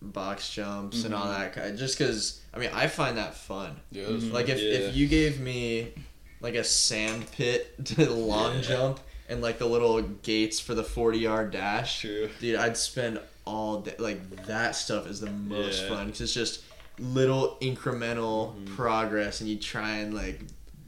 box 0.03 0.51
jumps 0.51 1.05
and 1.05 1.15
all 1.15 1.27
Mhm. 1.27 1.39
that. 1.39 1.53
kind 1.55 1.79
Just 1.79 1.99
because 1.99 2.41
I 2.55 2.59
mean, 2.59 2.71
I 2.73 2.87
find 2.87 3.19
that 3.19 3.35
fun. 3.35 3.77
Yeah, 3.91 4.05
Mhm. 4.05 4.33
Like 4.33 4.49
if, 4.49 4.59
Yeah. 4.59 4.71
if 4.89 4.97
you 4.97 5.09
gave 5.09 5.41
me 5.41 5.93
like 6.41 6.55
a 6.55 6.65
sand 6.65 7.31
pit 7.33 7.75
to 7.85 7.95
the 7.95 8.11
long 8.11 8.57
Yeah. 8.57 8.61
jump 8.63 9.01
and 9.29 9.43
like 9.43 9.59
the 9.59 9.67
little 9.67 10.01
gates 10.03 10.61
for 10.61 10.75
the 10.75 10.85
forty 10.85 11.19
yard 11.19 11.51
dash, 11.51 12.01
True. 12.01 12.29
dude, 12.41 12.57
I'd 12.57 12.77
spend 12.77 13.21
all 13.45 13.81
day. 13.81 13.95
Like 13.99 14.47
that 14.47 14.77
stuff 14.77 15.07
is 15.09 15.21
the 15.21 15.31
most 15.31 15.83
Yeah. 15.83 15.89
fun 15.89 16.07
because 16.07 16.21
it's 16.21 16.35
just 16.35 16.63
little 16.99 17.59
incremental 17.61 18.55
Mhm. 18.55 18.75
progress, 18.77 19.41
and 19.41 19.51
you 19.51 19.57
try 19.57 19.97
and 19.99 20.15
like 20.15 20.41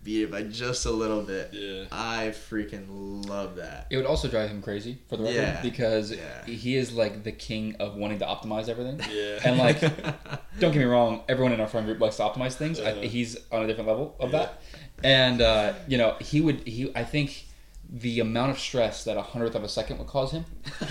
beat 0.05 0.23
it 0.23 0.31
by 0.31 0.43
just 0.43 0.87
a 0.87 0.91
little 0.91 1.21
bit. 1.21 1.51
Yeah. 1.53 1.85
I 1.93 2.33
freaking 2.51 3.29
love 3.29 3.57
that. 3.57 3.89
It 3.91 3.97
would 3.97 4.07
also 4.07 4.27
drive 4.29 4.49
him 4.49 4.63
crazy 4.63 4.97
for 5.09 5.19
the 5.19 5.25
record 5.25 5.37
Yeah. 5.37 5.61
because 5.61 6.13
Yeah. 6.13 6.47
he 6.47 6.77
is 6.77 6.93
like 6.95 7.25
the 7.25 7.33
king 7.33 7.77
of 7.79 7.95
wanting 7.97 8.21
to 8.21 8.25
optimize 8.25 8.69
everything. 8.71 9.01
Yeah. 9.13 9.41
And 9.45 9.59
like, 9.59 9.81
don't 10.61 10.73
get 10.73 10.77
me 10.79 10.85
wrong, 10.85 11.25
everyone 11.29 11.53
in 11.53 11.61
our 11.61 11.67
friend 11.67 11.85
group 11.85 12.01
likes 12.01 12.17
to 12.17 12.23
optimize 12.23 12.55
things. 12.55 12.81
Uh-huh. 12.81 13.01
he's 13.03 13.37
on 13.53 13.65
a 13.65 13.67
different 13.67 13.89
level 13.89 14.15
of 14.19 14.33
Yeah. 14.33 14.39
that, 14.39 14.63
and 15.05 15.41
uh, 15.41 15.73
you 15.87 15.99
know, 15.99 16.17
he 16.21 16.41
would 16.41 16.67
he. 16.67 16.91
I 16.95 17.05
think 17.05 17.45
the 17.91 18.21
amount 18.21 18.51
of 18.51 18.59
stress 18.59 19.05
that 19.05 19.17
a 19.17 19.23
hundredth 19.23 19.55
of 19.55 19.65
a 19.65 19.69
second 19.69 19.97
would 19.97 20.07
cause 20.07 20.31
him 20.31 20.45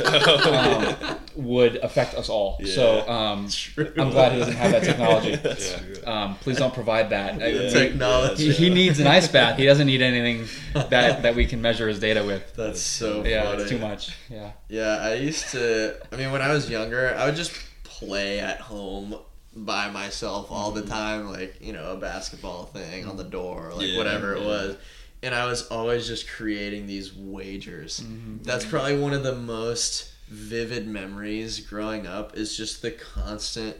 um, 0.03 0.95
would 1.35 1.75
affect 1.77 2.15
us 2.15 2.27
all. 2.27 2.59
So 2.65 3.07
um, 3.07 3.47
I'm 3.77 4.09
glad 4.09 4.31
he 4.31 4.39
doesn't 4.39 4.55
have 4.55 4.71
that 4.71 4.83
technology. 4.83 5.37
Yeah. 6.07 6.23
Um, 6.23 6.35
please 6.37 6.57
don't 6.57 6.73
provide 6.73 7.09
that. 7.11 7.39
Yeah. 7.39 7.47
We- 7.65 7.69
Technology. 7.69 8.45
he, 8.51 8.53
he 8.53 8.69
needs 8.73 8.99
an 8.99 9.05
ice 9.07 9.27
bath. 9.27 9.57
He 9.59 9.65
doesn't 9.65 9.85
need 9.87 10.01
anything 10.01 10.47
that 10.73 11.21
that 11.23 11.35
we 11.35 11.45
can 11.45 11.61
measure 11.61 11.87
his 11.87 11.99
data 11.99 12.23
with. 12.23 12.55
That's 12.55 12.81
so 12.81 13.23
Yeah, 13.23 13.43
funny. 13.43 13.61
it's 13.61 13.69
too 13.69 13.77
much. 13.79 14.15
Yeah. 14.29 14.51
Yeah, 14.69 14.97
I 15.01 15.13
used 15.15 15.49
to. 15.51 15.97
I 16.11 16.15
mean, 16.15 16.31
when 16.31 16.41
I 16.41 16.51
was 16.51 16.69
younger, 16.69 17.13
I 17.15 17.25
would 17.25 17.35
just 17.35 17.51
play 17.83 18.39
at 18.39 18.59
home 18.59 19.15
by 19.65 19.89
myself 19.89 20.51
all 20.51 20.71
Mm-hmm. 20.71 20.81
the 20.81 20.87
time, 20.87 21.29
like 21.31 21.57
you 21.61 21.73
know, 21.73 21.91
a 21.93 21.97
basketball 21.97 22.65
thing 22.65 23.05
on 23.07 23.17
the 23.17 23.23
door, 23.23 23.71
like 23.75 23.87
Yeah, 23.87 23.97
whatever 23.97 24.33
it 24.35 24.41
yeah. 24.41 24.47
was. 24.47 24.77
And 25.23 25.33
I 25.33 25.45
was 25.47 25.67
always 25.69 26.07
just 26.07 26.29
creating 26.29 26.85
these 26.85 27.13
wagers. 27.15 28.01
Mm-hmm. 28.01 28.43
That's 28.43 28.65
probably 28.65 28.99
one 28.99 29.13
of 29.13 29.23
the 29.23 29.33
most 29.35 30.11
vivid 30.29 30.87
memories 30.87 31.59
growing 31.59 32.05
up. 32.05 32.37
Is 32.37 32.55
just 32.55 32.81
the 32.81 32.91
constant 32.91 33.75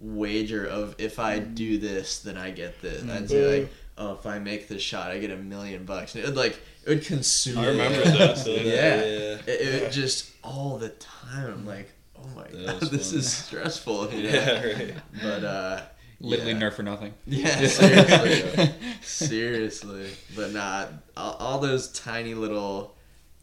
wager 0.00 0.66
of 0.66 0.94
if 0.98 1.18
I 1.18 1.38
Mm-hmm. 1.40 1.54
do 1.54 1.78
this, 1.78 2.18
then 2.20 2.36
I 2.36 2.50
get 2.50 2.80
this. 2.82 3.02
I'd 3.08 3.30
say 3.30 3.60
like, 3.60 3.72
oh, 3.98 4.14
if 4.14 4.26
I 4.26 4.38
make 4.38 4.68
this 4.68 4.82
shot, 4.82 5.10
I 5.10 5.18
get 5.18 5.30
a 5.30 5.36
million 5.36 5.84
bucks. 5.84 6.14
And 6.14 6.24
it 6.24 6.26
would 6.26 6.36
like 6.36 6.60
it 6.84 6.88
would 6.88 7.04
consume. 7.04 7.58
I 7.58 7.66
remember 7.68 8.02
that. 8.02 8.38
So 8.38 8.50
Yeah. 8.50 8.96
yeah. 8.96 9.38
It, 9.46 9.48
it 9.48 9.92
just 9.92 10.30
all 10.44 10.76
the 10.78 10.88
time. 10.90 11.46
I'm 11.52 11.66
like, 11.66 11.90
oh 12.24 12.28
my 12.36 12.44
That 12.48 12.66
god, 12.66 12.80
was 12.80 12.90
this 12.90 13.12
is 13.12 13.32
stressful. 13.32 14.12
You 14.12 14.22
know? 14.24 14.28
Yeah, 14.30 14.64
right. 14.64 14.94
But 15.20 15.44
uh, 15.44 15.82
Literally 16.20 16.52
yeah. 16.52 16.60
nerf 16.60 16.74
for 16.74 16.82
nothing. 16.84 17.14
Yeah, 17.26 17.66
seriously, 17.66 18.70
seriously. 19.02 20.10
But 20.36 20.52
nah, 20.52 20.86
all, 21.16 21.32
all 21.34 21.58
those 21.58 21.90
tiny 21.92 22.34
little 22.34 22.94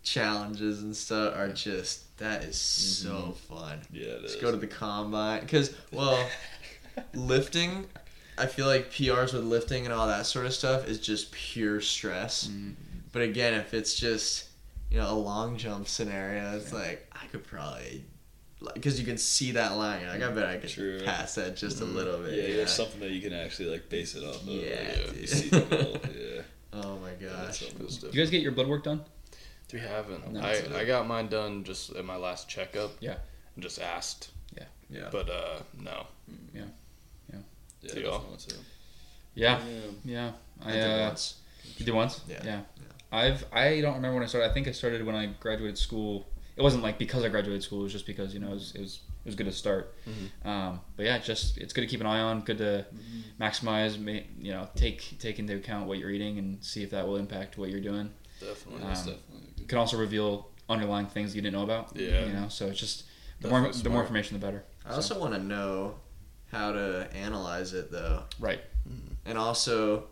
challenges 0.03 0.81
and 0.81 0.95
stuff 0.95 1.35
are 1.35 1.49
just 1.49 2.17
that 2.19 2.43
is 2.43 2.57
so 2.57 3.35
fun. 3.49 3.81
Yeah, 3.91 4.05
it 4.07 4.21
Just 4.21 4.35
is. 4.37 4.41
go 4.41 4.51
to 4.51 4.57
the 4.57 4.67
combine 4.67 5.41
because 5.41 5.75
well, 5.91 6.25
lifting. 7.13 7.85
I 8.37 8.45
feel 8.45 8.67
like 8.67 8.89
PRs 8.91 9.33
with 9.33 9.43
lifting 9.43 9.83
and 9.83 9.93
all 9.93 10.07
that 10.07 10.25
sort 10.25 10.45
of 10.45 10.53
stuff 10.53 10.87
is 10.87 10.99
just 10.99 11.31
pure 11.33 11.81
stress. 11.81 12.47
Mm. 12.47 12.75
But 13.11 13.23
again, 13.23 13.53
if 13.55 13.73
it's 13.73 13.95
just 13.95 14.45
you 14.89 14.97
know 14.99 15.11
a 15.11 15.15
long 15.15 15.57
jump 15.57 15.87
scenario, 15.87 16.55
it's 16.55 16.71
like 16.71 17.05
I 17.11 17.25
could 17.27 17.45
probably 17.45 18.05
because 18.73 18.99
you 18.99 19.05
can 19.05 19.17
see 19.17 19.51
that 19.51 19.77
line. 19.77 20.05
Like 20.07 20.21
I 20.21 20.31
bet 20.31 20.45
I 20.45 20.57
could 20.57 20.69
True. 20.69 21.01
pass 21.05 21.35
that 21.35 21.55
just 21.55 21.81
a 21.81 21.85
Mm. 21.85 21.93
little 21.95 22.19
bit. 22.19 22.33
yeah, 22.35 22.47
you 22.47 22.55
there's 22.57 22.73
something 22.73 22.99
that 22.99 23.11
you 23.11 23.21
can 23.21 23.33
actually 23.33 23.69
like 23.69 23.89
base 23.89 24.15
it 24.15 24.23
off 24.23 24.41
of. 24.41 24.47
Yeah, 24.49 24.75
Like, 24.79 25.05
dude. 25.11 25.15
you 25.21 25.27
see 25.27 25.49
the 25.49 25.59
goal. 25.61 25.97
Yeah. 26.19 26.41
Oh 26.73 26.97
my 26.99 27.09
That's 27.19 27.59
gosh. 27.61 27.69
something. 27.71 27.87
Do 28.11 28.17
you 28.17 28.21
guys 28.23 28.29
get 28.29 28.41
your 28.41 28.51
blood 28.51 28.67
work 28.67 28.83
done? 28.83 29.01
We 29.73 29.79
haven't. 29.79 30.31
No, 30.33 30.39
I, 30.41 30.61
I 30.75 30.85
got 30.85 31.07
mine 31.07 31.27
done 31.27 31.63
just 31.63 31.91
at 31.95 32.03
my 32.05 32.15
last 32.15 32.49
checkup. 32.49 32.91
Yeah. 32.99 33.15
And 33.55 33.63
just 33.63 33.79
asked, 33.79 34.31
Yeah. 34.57 34.63
Yeah. 34.89 35.09
But 35.11 35.29
uh, 35.29 35.59
no. 35.79 36.05
Yeah, 36.53 36.63
Do 37.93 38.01
y'all? 38.01 38.19
want 38.27 38.39
to. 38.41 38.55
Yeah. 39.35 39.59
Yeah. 39.63 39.79
Yeah. 40.03 40.31
I 40.65 40.69
I, 40.69 40.73
did 40.73 40.83
uh, 40.83 41.05
once. 41.07 41.35
You 41.77 41.85
did 41.85 41.95
once? 41.95 42.21
Yeah. 42.27 42.41
Yeah. 42.43 42.59
I've 43.11 43.45
I 43.53 43.79
don't 43.81 43.95
remember 43.95 44.15
when 44.15 44.23
I 44.23 44.27
started. 44.27 44.49
I 44.49 44.53
think 44.53 44.67
I 44.67 44.71
started 44.71 45.05
when 45.05 45.15
I 45.15 45.27
graduated 45.39 45.77
school. 45.77 46.27
It 46.59 46.61
wasn't 46.61 46.83
like 46.83 46.97
because 46.97 47.23
I 47.23 47.29
graduated 47.29 47.63
school. 47.63 47.79
It 47.79 47.83
was 47.83 47.93
just 47.93 48.05
because 48.05 48.33
you 48.33 48.41
know 48.41 48.47
it 48.47 48.53
was 48.55 48.73
it 48.75 48.81
was, 48.81 48.95
it 49.23 49.27
was 49.27 49.35
good 49.35 49.45
to 49.45 49.51
start. 49.53 49.95
Um, 50.43 50.81
but 50.97 51.05
yeah, 51.05 51.17
just 51.17 51.57
it's 51.57 51.71
good 51.71 51.81
to 51.81 51.87
keep 51.87 52.01
an 52.01 52.05
eye 52.05 52.19
on. 52.19 52.41
Good 52.41 52.57
to 52.57 52.85
maximize. 53.39 53.97
You 54.37 54.51
know, 54.51 54.67
take 54.75 55.17
take 55.19 55.39
into 55.39 55.55
account 55.55 55.87
what 55.87 55.99
you're 55.99 56.09
eating 56.09 56.37
and 56.37 56.61
see 56.61 56.83
if 56.83 56.89
that 56.91 57.07
will 57.07 57.15
impact 57.15 57.57
what 57.57 57.69
you're 57.69 57.79
doing. 57.79 58.11
Definitely. 58.41 58.83
Um, 58.83 58.89
definitely. 58.89 59.65
Can 59.69 59.77
also 59.77 59.97
reveal 59.97 60.49
underlying 60.67 61.07
things 61.07 61.33
you 61.33 61.41
didn't 61.41 61.55
know 61.55 61.63
about. 61.63 61.95
Yeah. 61.95 62.25
You 62.25 62.33
know, 62.33 62.49
so 62.49 62.67
it's 62.67 62.79
just 62.79 63.05
the 63.39 63.47
more 63.47 63.59
Definitely 63.61 63.81
the 63.83 63.89
more 63.91 64.01
information, 64.01 64.37
the 64.37 64.45
better. 64.45 64.63
I 64.85 64.95
also 64.95 65.17
want 65.17 65.33
to 65.35 65.39
know 65.39 65.95
how 66.51 66.73
to 66.73 67.07
analyze 67.13 67.73
it 67.73 67.89
though. 67.89 68.23
Right. 68.37 68.59
And 69.25 69.37
also, 69.37 70.07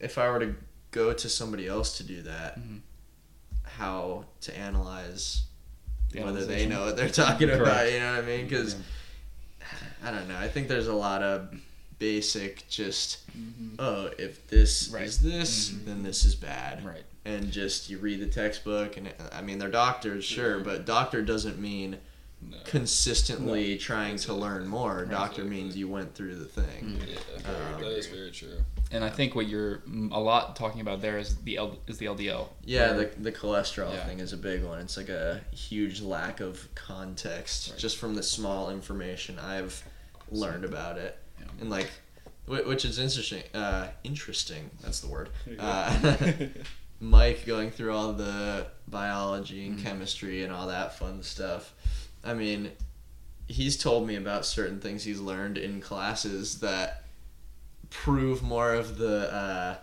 if 0.00 0.16
I 0.16 0.30
were 0.30 0.40
to 0.40 0.54
go 0.92 1.12
to 1.12 1.28
somebody 1.28 1.66
else 1.66 1.98
to 1.98 2.04
do 2.04 2.22
that, 2.22 2.58
Mhm. 2.58 2.80
how 3.64 4.24
to 4.42 4.56
analyze 4.56 5.42
The 6.14 6.24
whether 6.24 6.44
they 6.44 6.66
know 6.66 6.84
what 6.84 6.96
they're 6.96 7.08
talking 7.08 7.50
about. 7.50 7.90
You 7.90 7.98
know 8.00 8.14
what 8.14 8.24
I 8.24 8.26
mean? 8.26 8.46
Because 8.46 8.76
I 10.04 10.10
don't 10.10 10.28
know. 10.28 10.36
I 10.36 10.48
think 10.48 10.68
there's 10.68 10.86
a 10.88 10.94
lot 10.94 11.22
of 11.22 11.48
basic 11.98 12.68
just 12.68 13.18
oh 13.78 14.10
if 14.18 14.46
this 14.48 14.88
Right. 14.88 15.04
is 15.06 15.20
this 15.22 15.70
Mhm. 15.70 15.84
then 15.86 16.02
this 16.02 16.24
is 16.24 16.34
bad 16.34 16.84
Right. 16.84 17.04
and 17.24 17.50
just 17.52 17.88
you 17.88 17.98
read 17.98 18.20
the 18.20 18.26
textbook 18.26 18.96
and 18.96 19.12
I 19.32 19.40
mean 19.42 19.58
they're 19.58 19.70
doctors 19.70 20.24
sure 20.24 20.58
but 20.58 20.84
doctor 20.84 21.22
doesn't 21.22 21.58
mean 21.58 21.98
No. 22.50 22.58
consistently 22.64 23.76
trying 23.78 24.16
to 24.18 24.34
learn 24.34 24.66
more 24.66 24.98
Right. 25.00 25.10
doctor 25.10 25.44
means 25.44 25.76
you 25.76 25.88
went 25.88 26.14
through 26.14 26.36
the 26.36 26.44
thing 26.44 27.00
Yeah, 27.06 27.16
Um, 27.74 27.80
that 27.80 27.90
is 27.90 28.06
very 28.06 28.30
true. 28.30 28.58
And 28.90 29.02
I 29.04 29.10
think 29.10 29.34
what 29.34 29.46
you're 29.48 29.78
mm, 29.88 30.12
a 30.12 30.18
lot 30.18 30.54
talking 30.56 30.80
about 30.80 31.00
there 31.00 31.18
is 31.18 31.36
the 31.36 31.56
L, 31.56 31.78
is 31.86 31.98
the 31.98 32.06
LDL. 32.06 32.48
yeah 32.64 32.92
where- 32.96 33.06
the, 33.16 33.20
the 33.20 33.32
cholesterol 33.32 33.92
Yeah. 33.92 34.04
thing 34.06 34.20
is 34.20 34.32
a 34.32 34.36
big 34.36 34.62
one 34.62 34.78
it's 34.80 34.96
like 34.96 35.08
a 35.08 35.40
huge 35.52 36.00
lack 36.00 36.40
of 36.40 36.68
context 36.74 37.70
Right. 37.70 37.78
just 37.78 37.96
from 37.96 38.14
the 38.14 38.22
small 38.22 38.70
information 38.70 39.38
i've 39.38 39.82
learned 40.30 40.64
about 40.64 40.98
it 40.98 41.18
Yeah. 41.40 41.46
and 41.60 41.70
like 41.70 41.90
which 42.46 42.84
is 42.84 42.98
interesting 42.98 43.42
uh 43.54 43.88
interesting 44.04 44.70
that's 44.82 45.00
the 45.00 45.08
word 45.08 45.30
There 45.46 45.54
you 45.54 45.60
go. 45.60 45.64
uh, 45.66 46.16
Mike 47.00 47.44
going 47.44 47.70
through 47.70 47.92
all 47.94 48.12
the 48.12 48.66
biology 48.86 49.66
and 49.66 49.78
Mhm. 49.78 49.82
chemistry 49.82 50.42
and 50.44 50.52
all 50.52 50.68
that 50.68 50.96
fun 50.98 51.22
stuff. 51.22 51.72
I 52.24 52.34
mean, 52.34 52.72
he's 53.46 53.76
told 53.76 54.06
me 54.06 54.16
about 54.16 54.46
certain 54.46 54.80
things 54.80 55.04
he's 55.04 55.20
learned 55.20 55.58
in 55.58 55.80
classes 55.80 56.60
that 56.60 57.04
prove 57.90 58.42
more 58.42 58.72
of 58.74 58.98
the, 58.98 59.32
uh, 59.32 59.76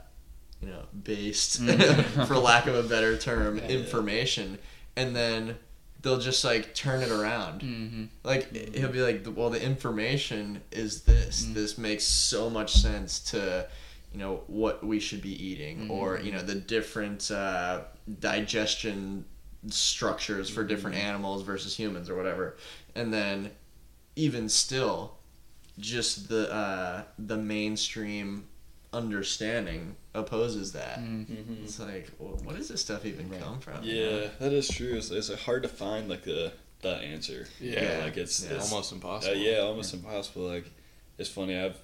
you 0.62 0.68
know, 0.70 0.84
based, 1.04 1.62
Mhm. 1.62 2.28
for 2.28 2.38
lack 2.38 2.68
of 2.68 2.76
a 2.76 2.84
better 2.84 3.18
term, 3.18 3.58
Yeah. 3.58 3.68
information. 3.70 4.58
And 4.96 5.16
then 5.16 5.58
they'll 6.02 6.20
just 6.20 6.44
like 6.44 6.74
turn 6.76 7.02
it 7.04 7.10
around. 7.12 7.62
Mm-hmm. 7.62 8.04
Like 8.24 8.76
he'll 8.76 8.90
be 8.92 9.02
like, 9.02 9.26
well, 9.36 9.50
the 9.52 9.62
information 9.64 10.62
is 10.72 11.04
this. 11.04 11.46
Mm. 11.46 11.54
This 11.54 11.78
makes 11.78 12.04
so 12.04 12.50
much 12.50 12.74
sense 12.74 13.20
to, 13.32 13.68
you 14.12 14.18
know, 14.20 14.42
what 14.48 14.84
we 14.86 15.00
should 15.00 15.22
be 15.22 15.32
eating, 15.44 15.90
or 15.92 16.20
you 16.20 16.32
know, 16.32 16.42
the 16.42 16.56
different 16.56 17.30
uh, 17.32 17.82
digestion 18.20 19.26
structures 19.70 20.50
for 20.50 20.64
different 20.64 20.96
Mm-hmm. 20.96 21.06
animals 21.06 21.44
versus 21.44 21.76
humans, 21.76 22.10
or 22.10 22.16
whatever. 22.16 22.58
And 22.96 23.14
then, 23.14 23.52
even 24.16 24.50
still, 24.50 25.18
just 25.80 26.28
the 26.30 26.52
uh, 26.54 27.04
the 27.20 27.38
mainstream 27.38 28.46
understanding 28.94 29.96
opposes 30.14 30.74
that. 30.74 31.00
Mm-hmm. 31.00 31.64
It's 31.64 31.80
like, 31.80 32.12
well, 32.20 32.38
what 32.44 32.56
does 32.58 32.68
this 32.70 32.82
stuff 32.82 33.06
even 33.06 33.30
Right. 33.30 33.42
come 33.42 33.60
from? 33.60 33.84
you 33.84 33.96
know? 33.96 34.20
Yeah, 34.22 34.28
that 34.40 34.52
is 34.52 34.68
true. 34.68 34.96
It's, 34.96 35.10
it's 35.12 35.34
hard 35.44 35.64
to 35.64 35.70
find 35.70 36.10
like 36.10 36.24
the 36.24 36.52
the 36.82 36.96
answer. 36.96 37.48
Yeah. 37.60 38.02
like 38.04 38.18
it's, 38.18 38.44
Yeah. 38.44 38.56
it's 38.58 38.72
almost 38.72 38.92
uh, 38.92 38.96
impossible. 38.96 39.36
yeah, 39.36 39.60
almost 39.60 39.94
impossible. 39.94 40.44
Like 40.48 40.70
it's 41.18 41.30
funny. 41.30 41.58
I've 41.58 41.78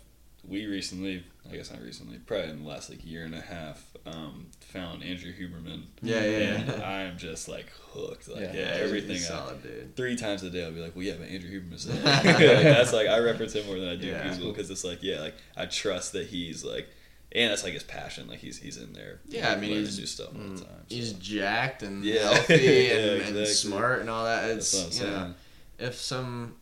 we 0.47 0.65
recently, 0.65 1.23
I 1.51 1.55
guess 1.55 1.71
not 1.71 1.81
recently, 1.81 2.17
probably 2.19 2.49
in 2.51 2.63
the 2.63 2.69
last 2.69 2.89
like 2.89 3.05
year 3.05 3.25
and 3.25 3.35
a 3.35 3.41
half, 3.41 3.83
um, 4.05 4.47
found 4.61 5.03
Andrew 5.03 5.31
Huberman. 5.33 5.83
Yeah, 6.01 6.21
yeah, 6.23 6.37
and 6.53 6.67
yeah. 6.67 6.87
I'm 7.11 7.17
just 7.17 7.47
like 7.49 7.69
hooked. 7.91 8.27
Like 8.29 8.41
Yeah. 8.41 8.53
yeah, 8.53 8.77
everything. 8.79 9.11
he's 9.11 9.25
I- 9.29 9.35
solid, 9.35 9.61
dude. 9.63 9.95
three 9.95 10.15
times 10.15 10.43
a 10.43 10.49
day 10.49 10.63
I'll 10.63 10.71
be 10.71 10.79
like, 10.79 10.95
well, 10.95 11.03
yeah, 11.05 11.15
but 11.19 11.27
Andrew 11.29 11.49
Huberman's 11.49 11.85
there. 11.87 12.03
like, 12.03 12.23
that's 12.63 12.93
like 12.93 13.07
I 13.07 13.19
reference 13.19 13.53
him 13.53 13.65
more 13.65 13.77
than 13.79 13.89
I 13.89 13.95
do 13.95 14.07
Yeah. 14.07 14.35
Because 14.37 14.69
it's 14.69 14.83
like, 14.83 14.99
yeah, 15.03 15.19
like 15.19 15.35
I 15.55 15.65
trust 15.65 16.13
that 16.13 16.27
he's 16.27 16.63
like, 16.63 16.87
and 17.33 17.51
that's 17.51 17.63
like 17.65 17.73
his 17.73 17.83
passion. 17.83 18.27
Like 18.29 18.39
he's 18.39 18.57
he's 18.57 18.77
in 18.77 18.93
there. 18.93 19.19
Yeah, 19.27 19.51
I 19.51 19.57
mean, 19.57 19.71
he's- 19.71 19.97
new 19.97 20.05
stuff 20.05 20.29
all 20.33 20.55
the 20.55 20.61
time. 20.61 20.85
He's 20.87 21.11
so. 21.11 21.17
jacked 21.19 21.83
and 21.83 22.03
Yeah. 22.05 22.33
healthy 22.33 22.91
and, 22.91 23.35
and 23.37 23.47
smart 23.47 23.99
and 23.99 24.09
all 24.09 24.23
that. 24.23 24.49
It's 24.51 24.99
you 25.01 25.05
know, 25.07 25.33
if 25.77 25.95
some 25.95 26.55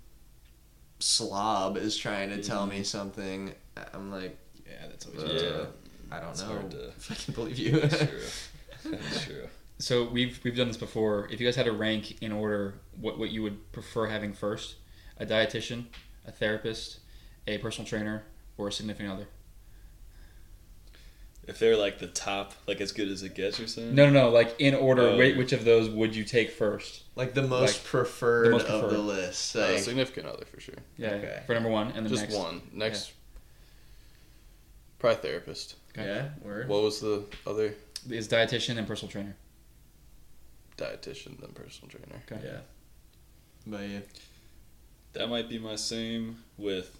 slob 0.99 1.77
is 1.77 1.97
trying 1.97 2.29
to 2.29 2.41
tell 2.41 2.61
Mm-hmm. 2.67 2.77
me 2.77 2.83
something, 2.83 3.53
I'm 3.93 4.11
like, 4.11 4.37
Yeah, 4.65 4.87
that's 4.89 5.05
uh, 5.07 5.09
always 5.17 5.41
Yeah. 5.41 5.65
I 6.11 6.19
don't 6.19 6.29
It's 6.31 6.41
know 6.41 6.47
hard 6.47 6.71
to- 6.71 6.87
if 6.97 7.11
I 7.11 7.15
can 7.15 7.33
believe 7.33 7.57
you. 7.59 7.79
That's 7.79 7.97
true. 7.97 8.19
That's 8.91 9.25
true. 9.25 9.47
So 9.79 10.07
we've 10.07 10.39
we've 10.43 10.55
done 10.55 10.67
this 10.67 10.77
before. 10.77 11.27
If 11.31 11.41
you 11.41 11.47
guys 11.47 11.55
had 11.55 11.65
to 11.65 11.71
rank 11.71 12.21
in 12.21 12.31
order 12.31 12.75
what 13.01 13.17
what 13.17 13.31
you 13.31 13.41
would 13.43 13.71
prefer 13.71 14.05
having 14.07 14.31
first, 14.33 14.75
a 15.19 15.25
dietitian, 15.25 15.85
a 16.25 16.31
therapist, 16.31 16.99
a 17.47 17.57
personal 17.57 17.87
trainer, 17.87 18.23
or 18.57 18.67
a 18.67 18.71
significant 18.71 19.11
other. 19.11 19.27
If 21.47 21.59
they're 21.59 21.77
like 21.77 21.99
the 21.99 22.07
top, 22.07 22.53
like 22.67 22.81
as 22.81 22.91
good 22.91 23.07
as 23.07 23.21
it 23.21 23.35
gets, 23.35 23.59
you're 23.59 23.67
saying? 23.67 23.93
No, 23.93 24.07
no, 24.09 24.11
no. 24.25 24.29
Like 24.29 24.55
in 24.59 24.73
order, 24.73 25.03
Oh. 25.09 25.17
wait, 25.17 25.37
which 25.37 25.53
of 25.53 25.63
those 25.63 25.89
would 25.89 26.15
you 26.15 26.23
take 26.23 26.49
first? 26.51 27.03
like 27.15 27.33
the 27.33 27.43
most 27.43 27.75
Like, 27.77 27.83
preferred 27.85 28.47
the 28.47 28.51
most 28.51 28.65
of 28.67 28.81
the 28.81 28.87
preferred. 28.87 28.99
list. 29.03 29.55
Uh, 29.55 29.77
significant 29.79 30.25
other 30.27 30.43
for 30.45 30.59
sure. 30.59 30.75
Yeah, 30.97 31.11
Okay. 31.13 31.43
for 31.45 31.53
number 31.53 31.69
one, 31.69 31.87
and 31.87 31.97
then 31.97 32.07
Just 32.09 32.23
next. 32.23 32.35
one. 32.35 32.61
Next, 32.73 33.11
probably 34.99 35.21
therapist. 35.21 35.75
Okay. 35.97 36.05
yeah, 36.07 36.29
word. 36.41 36.67
What 36.67 36.81
was 36.81 36.99
the 36.99 37.23
other 37.47 37.73
Is 38.09 38.27
dietitian 38.27 38.77
and 38.77 38.85
personal 38.87 39.11
trainer. 39.11 39.35
dietitian 40.77 41.39
then 41.39 41.51
personal 41.53 41.89
trainer? 41.89 42.21
Okay. 42.29 42.41
Yeah. 42.45 42.59
But 43.65 43.81
yeah. 43.87 43.99
That 45.13 45.29
might 45.29 45.47
be 45.47 45.57
my 45.59 45.75
same 45.77 46.43
with 46.57 46.97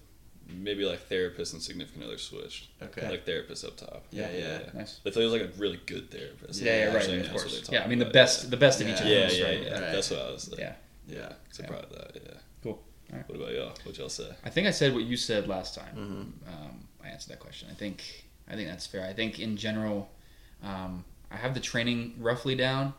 maybe 0.48 0.84
like 0.84 1.00
therapist 1.08 1.52
and 1.52 1.62
significant 1.62 2.04
other 2.04 2.18
switched. 2.18 2.68
Okay. 2.82 3.08
Like 3.08 3.26
therapist 3.26 3.64
up 3.64 3.76
top. 3.76 4.04
Yeah, 4.10 4.30
yeah. 4.30 4.58
Nice. 4.74 5.00
If 5.04 5.14
there 5.14 5.24
was 5.24 5.32
like 5.32 5.42
a 5.42 5.50
really 5.58 5.80
good 5.86 6.10
therapist. 6.10 6.60
Yeah, 6.60 6.90
yeah, 6.90 6.94
right, 6.94 7.08
of 7.08 7.30
course. 7.30 7.68
Yeah, 7.70 7.84
I 7.84 7.86
mean 7.88 7.98
the 7.98 8.04
about, 8.04 8.12
best, 8.12 8.50
the 8.50 8.56
best 8.56 8.80
of 8.80 8.88
each 8.88 9.00
of 9.00 9.06
Yeah, 9.06 9.12
Yeah, 9.12 9.26
those, 9.26 9.38
yeah, 9.38 9.44
right? 9.44 9.62
yeah. 9.62 9.72
Right. 9.72 9.80
That's 9.92 10.10
what 10.10 10.20
I 10.20 10.30
was 10.30 10.50
like. 10.50 10.60
Yeah. 10.60 10.72
Yeah. 11.08 11.32
So 11.52 11.64
proud 11.64 11.84
of 11.84 11.90
that. 11.90 12.10
Yeah. 12.14 12.38
Cool. 12.62 12.72
All 12.72 13.16
right. 13.16 13.28
What 13.28 13.36
about 13.36 13.52
y'all? 13.52 13.72
What 13.84 13.98
y'all 13.98 14.08
say? 14.08 14.28
I 14.44 14.50
think 14.50 14.66
I 14.66 14.70
said 14.70 14.94
what 14.94 15.04
you 15.04 15.16
said 15.16 15.48
last 15.48 15.74
time. 15.74 15.94
Mm-hmm. 15.96 16.48
Um, 16.48 16.88
I 17.04 17.08
answered 17.08 17.30
that 17.30 17.40
question. 17.40 17.68
I 17.70 17.74
think 17.74 18.02
I 18.48 18.54
think 18.54 18.68
that's 18.68 18.86
fair. 18.86 19.04
I 19.06 19.12
think 19.12 19.38
in 19.40 19.56
general, 19.56 20.10
um, 20.62 21.04
I 21.30 21.36
have 21.36 21.54
the 21.54 21.60
training 21.60 22.14
roughly 22.18 22.54
down. 22.54 22.94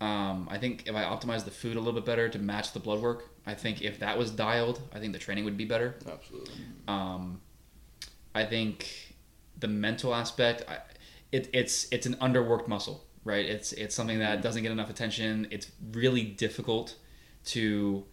Um, 0.00 0.48
I 0.50 0.58
think 0.58 0.86
if 0.86 0.94
I 0.94 1.04
optimize 1.04 1.44
the 1.44 1.50
food 1.50 1.76
a 1.76 1.78
little 1.78 1.94
bit 1.94 2.04
better 2.04 2.28
to 2.28 2.38
match 2.38 2.72
the 2.72 2.80
blood 2.80 3.00
work, 3.00 3.30
I 3.46 3.54
think 3.54 3.80
if 3.82 4.00
that 4.00 4.18
was 4.18 4.30
dialed, 4.30 4.80
I 4.92 4.98
think 4.98 5.12
the 5.12 5.18
training 5.18 5.44
would 5.44 5.56
be 5.56 5.64
better. 5.64 5.94
Absolutely. 6.10 6.54
Um, 6.88 7.40
I 8.34 8.44
think 8.44 9.14
the 9.58 9.68
mental 9.68 10.14
aspect, 10.14 10.64
I, 10.68 10.78
it, 11.32 11.48
it's 11.52 11.86
it's 11.92 12.06
an 12.06 12.14
underworked 12.16 12.68
muscle, 12.68 13.04
right? 13.24 13.46
It's 13.46 13.72
it's 13.72 13.94
something 13.94 14.18
that 14.18 14.42
doesn't 14.42 14.62
get 14.62 14.72
enough 14.72 14.90
attention. 14.90 15.46
It's 15.50 15.70
really 15.92 16.24
difficult 16.24 16.96
to 17.46 18.04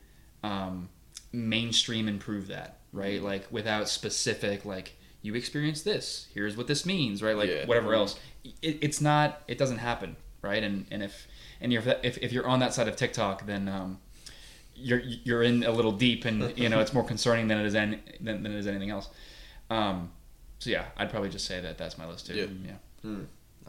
um, 0.43 0.89
mainstream 1.31 2.07
improve 2.07 2.47
that, 2.47 2.79
right? 2.93 3.21
Like 3.21 3.47
without 3.51 3.89
specific 3.89 4.65
like 4.65 4.97
you 5.23 5.35
experience 5.35 5.81
this. 5.81 6.27
Here's 6.33 6.55
what 6.57 6.67
this 6.67 6.85
means, 6.85 7.21
right? 7.21 7.35
Like 7.35 7.49
Yeah. 7.49 7.65
whatever 7.65 7.93
else. 7.93 8.19
It, 8.43 8.77
it's 8.81 9.01
not. 9.01 9.41
It 9.47 9.57
doesn't 9.57 9.77
happen, 9.79 10.15
right? 10.41 10.63
And 10.63 10.85
and 10.91 11.03
if 11.03 11.27
and 11.61 11.71
you're 11.71 11.83
if 12.03 12.17
if 12.17 12.31
you're 12.31 12.47
on 12.47 12.59
that 12.59 12.73
side 12.73 12.88
of 12.88 12.95
TikTok, 12.95 13.45
then 13.45 13.67
um, 13.67 13.99
you're 14.75 14.99
you're 14.99 15.43
in 15.43 15.63
a 15.63 15.71
little 15.71 15.91
deep, 15.91 16.25
and 16.25 16.57
you 16.57 16.69
know 16.69 16.79
it's 16.79 16.93
more 16.93 17.03
concerning 17.03 17.47
than 17.47 17.59
it 17.59 17.65
is 17.65 17.75
any, 17.75 17.99
than, 18.19 18.43
than 18.43 18.51
it 18.53 18.57
is 18.57 18.67
anything 18.67 18.89
else. 18.89 19.09
Um, 19.69 20.11
so 20.59 20.69
yeah, 20.69 20.85
I'd 20.97 21.09
probably 21.09 21.29
just 21.29 21.45
say 21.45 21.61
that 21.61 21.77
that's 21.77 21.97
my 21.97 22.07
list 22.07 22.27
too. 22.27 22.35
Yeah. 22.35 22.71
yeah. 23.03 23.15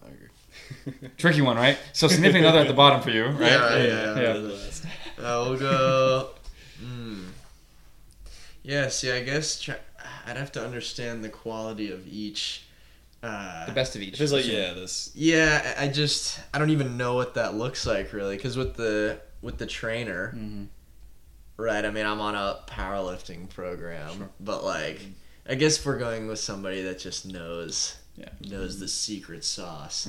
I 0.04 0.08
agree. 0.08 1.08
Tricky 1.16 1.40
one, 1.40 1.56
right? 1.56 1.78
So 1.92 2.08
significant 2.08 2.46
other 2.46 2.58
at 2.58 2.68
the 2.68 2.74
bottom 2.74 3.00
for 3.00 3.10
you, 3.10 3.26
right? 3.26 3.52
Yeah, 3.52 3.76
yeah, 3.76 4.20
yeah. 4.20 4.34
Yeah. 4.36 5.24
Uh, 5.24 5.44
we'll 5.48 5.58
go. 5.58 6.30
Mm. 6.82 7.28
Yeah, 8.62 8.88
see, 8.88 9.10
I 9.10 9.22
guess 9.22 9.60
try, 9.60 9.76
I'd 10.26 10.36
have 10.36 10.52
to 10.52 10.64
understand 10.64 11.24
the 11.24 11.28
quality 11.28 11.90
of 11.90 12.06
each. 12.06 12.64
Uh, 13.22 13.66
The 13.66 13.72
best 13.72 13.94
of 13.94 14.02
each. 14.02 14.14
It 14.14 14.16
feels 14.16 14.32
like 14.32 14.46
yeah, 14.46 14.72
this 14.74 15.10
yeah, 15.14 15.74
I 15.78 15.84
I 15.84 15.88
just 15.88 16.40
I 16.52 16.58
don't 16.58 16.70
even 16.70 16.96
know 16.96 17.14
what 17.14 17.34
that 17.34 17.54
looks 17.54 17.86
like 17.86 18.12
really, 18.12 18.36
because 18.36 18.56
with 18.56 18.74
the 18.74 19.20
with 19.42 19.58
the 19.58 19.66
trainer, 19.66 20.32
Mhm. 20.36 20.66
right? 21.56 21.84
I 21.84 21.90
mean, 21.90 22.04
I'm 22.06 22.20
on 22.20 22.34
a 22.34 22.58
powerlifting 22.66 23.48
program, 23.48 24.30
but 24.40 24.64
like, 24.64 25.00
I 25.48 25.54
guess 25.54 25.78
if 25.78 25.86
we're 25.86 25.98
going 25.98 26.26
with 26.26 26.38
somebody 26.40 26.82
that 26.82 26.98
just 26.98 27.24
knows, 27.26 27.94
Yeah. 28.16 28.28
knows 28.40 28.78
the 28.80 28.88
secret 28.88 29.44
sauce. 29.44 30.08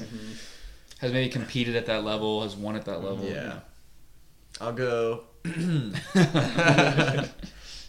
Has 0.99 1.11
maybe 1.11 1.30
competed 1.30 1.76
at 1.76 1.85
that 1.88 2.03
level, 2.03 2.41
has 2.44 2.56
won 2.56 2.76
at 2.76 2.85
that 2.85 3.03
level. 3.03 3.26
Yeah. 3.30 3.60
I'll 4.61 4.73
go. 4.73 5.26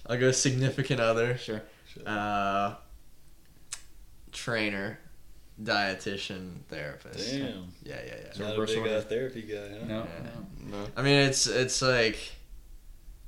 I'll 0.06 0.18
go 0.18 0.32
significant 0.32 1.00
other. 1.00 1.36
Sure. 1.38 1.62
Uh, 2.04 2.74
trainer, 4.32 4.98
dietitian, 5.62 6.62
therapist. 6.68 7.30
damn. 7.30 7.72
Yeah, 7.82 7.96
yeah, 8.06 8.14
yeah. 8.26 8.32
So 8.32 8.44
Not 8.44 8.58
a 8.58 8.66
big 8.66 8.86
uh, 8.86 9.00
therapy 9.02 9.42
guy, 9.42 9.68
huh? 9.78 9.84
No. 9.86 9.98
Yeah. 9.98 10.30
no. 10.70 10.78
No. 10.78 10.86
I 10.96 11.02
mean, 11.02 11.14
it's 11.28 11.46
it's 11.46 11.80
like 11.82 12.18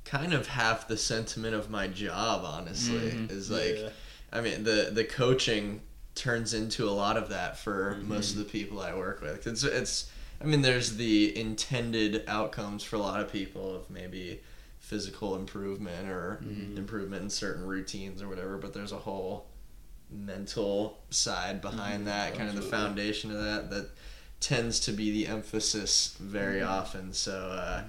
kind 0.05 0.33
of 0.33 0.47
half 0.47 0.87
the 0.87 0.97
sentiment 0.97 1.53
of 1.55 1.69
my 1.69 1.87
job. 1.87 2.43
Honestly, 2.45 3.11
Mhm. 3.11 3.31
is 3.31 3.49
like 3.51 3.77
Yeah. 3.77 3.89
I 4.31 4.41
mean 4.41 4.63
the 4.63 4.89
the 4.91 5.03
coaching 5.03 5.81
turns 6.15 6.53
into 6.53 6.89
a 6.89 6.91
lot 6.91 7.15
of 7.17 7.29
that 7.29 7.57
for 7.59 7.93
Mm-hmm. 7.95 8.09
most 8.09 8.31
of 8.31 8.37
the 8.39 8.45
people 8.45 8.81
I 8.81 8.93
work 8.95 9.21
with. 9.21 9.45
It's 9.47 9.63
it's 9.63 10.09
I 10.41 10.45
mean 10.45 10.61
there's 10.61 10.95
the 10.97 11.37
intended 11.37 12.23
outcomes 12.27 12.83
for 12.83 12.95
a 12.95 12.99
lot 12.99 13.19
of 13.21 13.31
people 13.31 13.75
of 13.75 13.89
maybe 13.89 14.41
physical 14.79 15.35
improvement 15.35 16.09
or 16.09 16.39
Mm-hmm. 16.43 16.77
improvement 16.77 17.23
in 17.23 17.29
certain 17.29 17.65
routines 17.65 18.21
or 18.21 18.27
whatever, 18.27 18.57
but 18.57 18.73
there's 18.73 18.91
a 18.93 18.97
whole 18.99 19.47
mental 20.09 20.97
side 21.09 21.61
behind 21.61 21.99
Mm-hmm. 21.99 22.05
that, 22.05 22.35
kind 22.35 22.49
of 22.49 22.55
the 22.55 22.61
foundation 22.61 23.31
of 23.31 23.37
that 23.43 23.69
that 23.69 23.89
tends 24.39 24.79
to 24.81 24.91
be 24.91 25.11
the 25.11 25.27
emphasis 25.27 26.15
very 26.19 26.59
Mm-hmm. 26.61 26.69
often. 26.71 27.13
So 27.13 27.49
uh, 27.51 27.83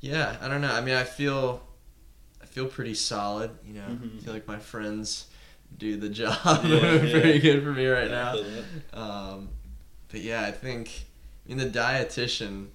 yeah, 0.00 0.36
I 0.40 0.48
don't 0.48 0.60
know. 0.60 0.72
I 0.72 0.80
mean, 0.80 0.94
I 0.94 1.04
feel 1.04 1.62
I 2.42 2.46
feel 2.46 2.66
pretty 2.66 2.94
solid. 2.94 3.50
You 3.66 3.74
know, 3.74 3.88
Mhm. 3.88 4.18
I 4.18 4.22
feel 4.24 4.32
like 4.34 4.48
my 4.48 4.58
friends 4.58 5.26
do 5.78 5.96
the 5.96 6.08
job 6.20 6.64
Yeah, 6.64 6.98
pretty 6.98 7.30
yeah. 7.32 7.38
good 7.38 7.62
for 7.62 7.72
me 7.72 7.86
right 7.86 8.10
now. 8.10 8.36
Um, 8.92 9.48
but 10.10 10.20
yeah, 10.20 10.42
I 10.42 10.50
think 10.52 11.06
I 11.46 11.48
mean 11.48 11.58
the 11.58 11.66
dietitian 11.78 12.68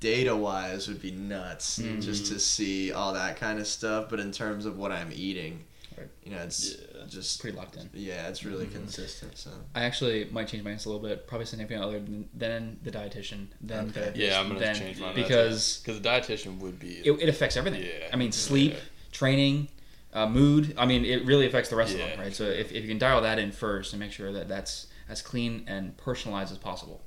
data 0.00 0.36
wise 0.36 0.86
would 0.88 1.00
be 1.00 1.10
nuts 1.10 1.78
Mhm. 1.78 2.02
just 2.02 2.26
to 2.26 2.38
see 2.38 2.92
all 2.92 3.14
that 3.14 3.36
kind 3.36 3.58
of 3.58 3.66
stuff. 3.66 4.08
But 4.10 4.20
in 4.20 4.32
terms 4.32 4.66
of 4.66 4.76
what 4.76 4.92
I'm 4.92 5.10
eating, 5.14 5.64
Right. 5.96 6.08
you 6.24 6.30
know, 6.32 6.38
it's 6.42 6.76
Yeah. 6.76 7.04
just 7.08 7.40
Pretty 7.40 7.56
locked 7.56 7.76
in. 7.76 7.88
yeah, 7.94 8.28
it's 8.28 8.44
really 8.44 8.66
Mhm. 8.66 8.72
consistent. 8.72 9.36
So 9.38 9.50
I 9.74 9.84
actually 9.84 10.24
might 10.26 10.48
change 10.48 10.64
my 10.64 10.70
answer 10.72 10.88
a 10.88 10.92
little 10.92 11.06
bit. 11.08 11.26
Probably 11.26 11.46
significant 11.46 11.82
other 11.84 12.00
than, 12.00 12.28
than 12.34 12.78
the 12.82 12.90
dietitian. 12.90 13.48
Then 13.60 13.90
Okay. 13.90 14.10
the, 14.10 14.18
Yeah, 14.18 14.40
I'm 14.40 14.48
gonna 14.48 14.60
then, 14.60 14.74
change 14.74 14.98
mine 14.98 15.14
because 15.14 15.80
because 15.84 16.00
the 16.00 16.08
dietitian 16.08 16.58
would 16.58 16.78
be. 16.78 16.98
it, 16.98 17.12
it 17.12 17.28
affects 17.28 17.56
everything. 17.56 17.82
Yeah. 17.82 18.08
I 18.12 18.16
mean, 18.16 18.32
sleep, 18.32 18.72
Yeah. 18.74 18.80
training, 19.12 19.68
uh, 20.12 20.26
mood. 20.28 20.74
I 20.78 20.86
mean, 20.86 21.04
it 21.04 21.24
really 21.24 21.46
affects 21.46 21.70
the 21.70 21.76
rest 21.76 21.92
of 21.94 22.00
Yeah. 22.00 22.08
them, 22.10 22.20
right? 22.20 22.34
So 22.34 22.44
if, 22.44 22.72
if 22.72 22.82
you 22.82 22.88
can 22.88 22.98
dial 22.98 23.20
that 23.22 23.38
in 23.38 23.52
first 23.52 23.92
and 23.92 24.00
make 24.00 24.12
sure 24.12 24.32
that 24.32 24.48
that's 24.48 24.86
as 25.08 25.22
clean 25.22 25.64
and 25.66 25.96
personalized 25.96 26.50
as 26.52 26.58
possible, 26.58 27.04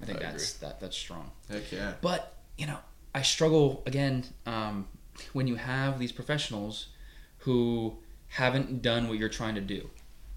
I 0.00 0.04
think 0.04 0.18
I 0.18 0.30
that's 0.32 0.54
that 0.54 0.80
that's 0.80 0.96
strong. 0.96 1.30
heck 1.48 1.70
yeah. 1.72 1.94
But 2.00 2.34
you 2.58 2.66
know, 2.66 2.78
I 3.14 3.22
struggle 3.22 3.82
again 3.86 4.24
um, 4.46 4.88
when 5.32 5.46
you 5.46 5.56
have 5.56 5.98
these 5.98 6.12
professionals 6.12 6.86
who 7.38 7.98
haven't 8.32 8.82
done 8.82 9.08
what 9.08 9.18
you're 9.18 9.28
trying 9.28 9.54
to 9.56 9.60
do, 9.60 9.88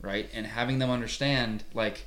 right? 0.02 0.30
And 0.34 0.46
having 0.46 0.80
them 0.80 0.90
understand, 0.90 1.64
like, 1.74 2.06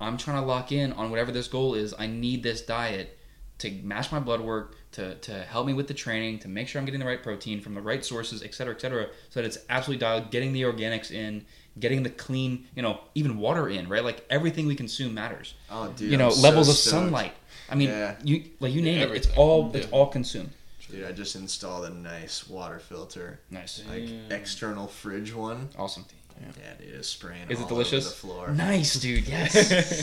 I'm 0.00 0.16
trying 0.16 0.40
to 0.40 0.46
lock 0.46 0.72
in 0.72 0.92
on 0.92 1.10
whatever 1.10 1.32
this 1.32 1.48
goal 1.48 1.74
is. 1.74 1.94
I 1.98 2.06
need 2.06 2.42
this 2.42 2.60
diet 2.62 3.16
to 3.58 3.70
match 3.82 4.12
my 4.12 4.20
blood 4.20 4.40
work, 4.40 4.76
to, 4.92 5.14
to 5.16 5.32
help 5.42 5.66
me 5.66 5.72
with 5.74 5.88
the 5.88 5.94
training, 5.94 6.38
to 6.40 6.48
make 6.48 6.68
sure 6.68 6.78
I'm 6.80 6.84
getting 6.86 7.00
the 7.00 7.06
right 7.06 7.22
protein 7.22 7.60
from 7.60 7.74
the 7.74 7.80
right 7.80 8.04
sources, 8.04 8.42
et 8.42 8.54
cetera, 8.54 8.74
et 8.74 8.80
cetera, 8.80 9.08
so 9.30 9.40
that 9.40 9.46
it's 9.46 9.58
absolutely 9.68 10.00
dialed, 10.00 10.30
getting 10.30 10.52
the 10.52 10.62
organics 10.62 11.10
in, 11.10 11.44
getting 11.80 12.02
the 12.04 12.10
clean, 12.10 12.66
you 12.76 12.82
know, 12.82 13.00
even 13.16 13.38
water 13.38 13.68
in, 13.68 13.88
right? 13.88 14.04
Like 14.04 14.24
everything 14.30 14.66
we 14.68 14.74
consume 14.76 15.14
matters 15.14 15.54
Oh, 15.70 15.88
dude, 15.96 16.10
you 16.10 16.16
know 16.16 16.26
I'm 16.26 16.32
so 16.32 16.40
levels 16.40 16.68
of 16.68 16.74
stoked. 16.76 16.90
sunlight 17.04 17.32
i 17.70 17.74
mean 17.74 17.90
Yeah. 17.90 18.16
you 18.24 18.44
like 18.60 18.72
you 18.72 18.80
name 18.82 19.00
it 19.08 19.10
it's 19.14 19.28
all 19.36 19.70
it's 19.76 19.86
all 19.90 20.06
consumed 20.06 20.50
Dude, 20.90 21.04
I 21.04 21.12
just 21.12 21.36
installed 21.36 21.84
a 21.84 21.90
nice 21.90 22.48
water 22.48 22.78
filter, 22.78 23.40
nice 23.50 23.82
like 23.88 24.06
Damn. 24.06 24.32
external 24.32 24.86
fridge 24.86 25.34
one. 25.34 25.68
awesome 25.78 26.04
Yeah, 26.40 26.46
dude, 26.80 26.94
it's 26.94 27.08
spraying. 27.08 27.50
is 27.50 27.58
it 27.58 27.62
all 27.64 27.68
delicious 27.68 28.06
Over 28.06 28.14
the 28.14 28.20
floor. 28.44 28.48
nice 28.54 28.94
dude 28.94 29.26
yes 29.28 29.52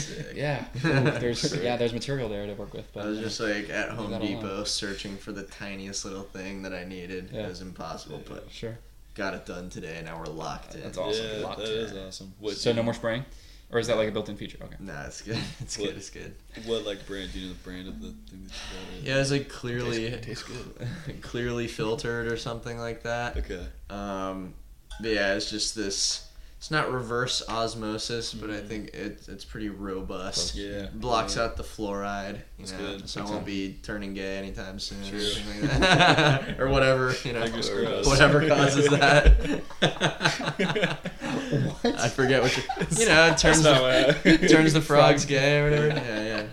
Sick. 0.06 0.32
yeah 0.34 0.64
Ooh, 0.84 1.10
there's 1.18 1.56
yeah 1.62 1.76
there's 1.76 1.92
material 1.94 2.28
there 2.28 2.46
to 2.46 2.52
work 2.54 2.72
with 2.74 2.92
but 2.92 3.04
I 3.04 3.06
was 3.06 3.18
just 3.18 3.40
like 3.40 3.68
at 3.70 3.88
Home 3.90 4.10
that 4.10 4.20
alone. 4.20 4.34
Depot 4.42 4.64
searching 4.64 5.16
for 5.16 5.32
the 5.32 5.44
tiniest 5.44 6.04
little 6.04 6.22
thing 6.24 6.62
that 6.62 6.74
I 6.74 6.84
needed. 6.84 7.30
Yeah. 7.32 7.46
It 7.46 7.48
was 7.48 7.62
impossible, 7.62 8.22
but 8.28 8.46
sure 8.50 8.78
got 9.14 9.32
it 9.32 9.46
done 9.46 9.70
today. 9.70 10.02
Now 10.04 10.18
we're 10.18 10.26
locked 10.26 10.74
in. 10.74 10.82
That's 10.82 10.98
awesome. 10.98 11.24
Yeah, 11.24 11.38
Locked 11.46 11.60
that 11.60 11.72
in. 11.72 11.84
is 11.86 11.96
awesome. 11.96 12.34
What, 12.38 12.52
so 12.58 12.70
do 12.72 12.76
no 12.76 12.82
more 12.82 12.92
spraying 12.92 13.24
or 13.70 13.78
is 13.78 13.86
that 13.88 13.96
like 13.96 14.08
a 14.08 14.12
built-in 14.12 14.36
feature 14.36 14.58
okay 14.62 14.76
Nah, 14.80 15.04
it's 15.06 15.22
good. 15.22 15.38
It's 15.60 15.76
What- 15.78 15.88
good. 15.88 15.96
It's 15.96 16.10
good. 16.10 16.34
What 16.64 16.84
like 16.84 17.06
brand? 17.06 17.32
Do 17.32 17.38
you 17.40 17.48
know 17.48 17.52
the 17.54 17.58
brand 17.60 17.88
of 17.88 18.00
the 18.00 18.08
thing 18.30 18.44
that 18.44 18.52
you 18.52 18.98
got? 19.00 19.06
Yeah, 19.08 19.20
it's 19.20 19.30
like 19.30 19.48
clearly, 19.48 20.10
Tastes- 20.10 20.26
tastes 20.26 20.42
good. 20.44 20.88
clearly 21.22 21.66
filtered 21.68 22.30
or 22.30 22.36
something 22.36 22.78
like 22.78 23.02
that. 23.02 23.36
Okay. 23.38 23.66
Um, 23.90 24.54
but 25.00 25.10
yeah, 25.10 25.34
it's 25.34 25.50
just 25.50 25.74
this. 25.74 26.28
It's 26.58 26.70
not 26.70 26.90
reverse 26.90 27.42
osmosis, 27.48 28.32
but 28.32 28.50
I 28.50 28.60
think 28.60 28.94
it, 28.94 29.20
it's 29.28 29.44
pretty 29.44 29.68
robust. 29.68 30.54
Yeah. 30.54 30.86
Blocks 30.94 31.36
yeah. 31.36 31.44
out 31.44 31.56
the 31.56 31.62
fluoride, 31.62 32.36
you 32.36 32.40
That's 32.60 32.72
know, 32.72 32.78
good. 32.78 33.08
so 33.08 33.20
I 33.20 33.24
won't 33.24 33.44
be 33.44 33.78
turning 33.82 34.14
gay 34.14 34.38
anytime 34.38 34.78
soon, 34.78 35.02
or, 35.02 35.10
True. 35.10 35.18
anything 35.18 35.68
like 35.68 35.78
that. 35.80 36.60
or 36.60 36.68
whatever, 36.68 37.14
you 37.24 37.34
know, 37.34 37.42
Fingers 37.42 37.68
Whatever 37.70 37.86
crossed. 37.86 38.08
whatever 38.08 38.48
causes 38.48 38.88
that. 38.88 39.36
what? 41.82 41.98
I 42.00 42.08
forget 42.08 42.42
what 42.42 42.56
you, 42.56 42.62
you 42.98 43.06
know, 43.06 43.26
it 43.26 43.36
turns 43.38 43.62
the, 43.62 44.48
turns 44.50 44.72
the 44.72 44.80
frogs 44.80 45.26
gay 45.26 45.60
or 45.60 45.64
whatever. 45.64 45.88
Yeah, 45.88 46.22
yeah. 46.22 46.46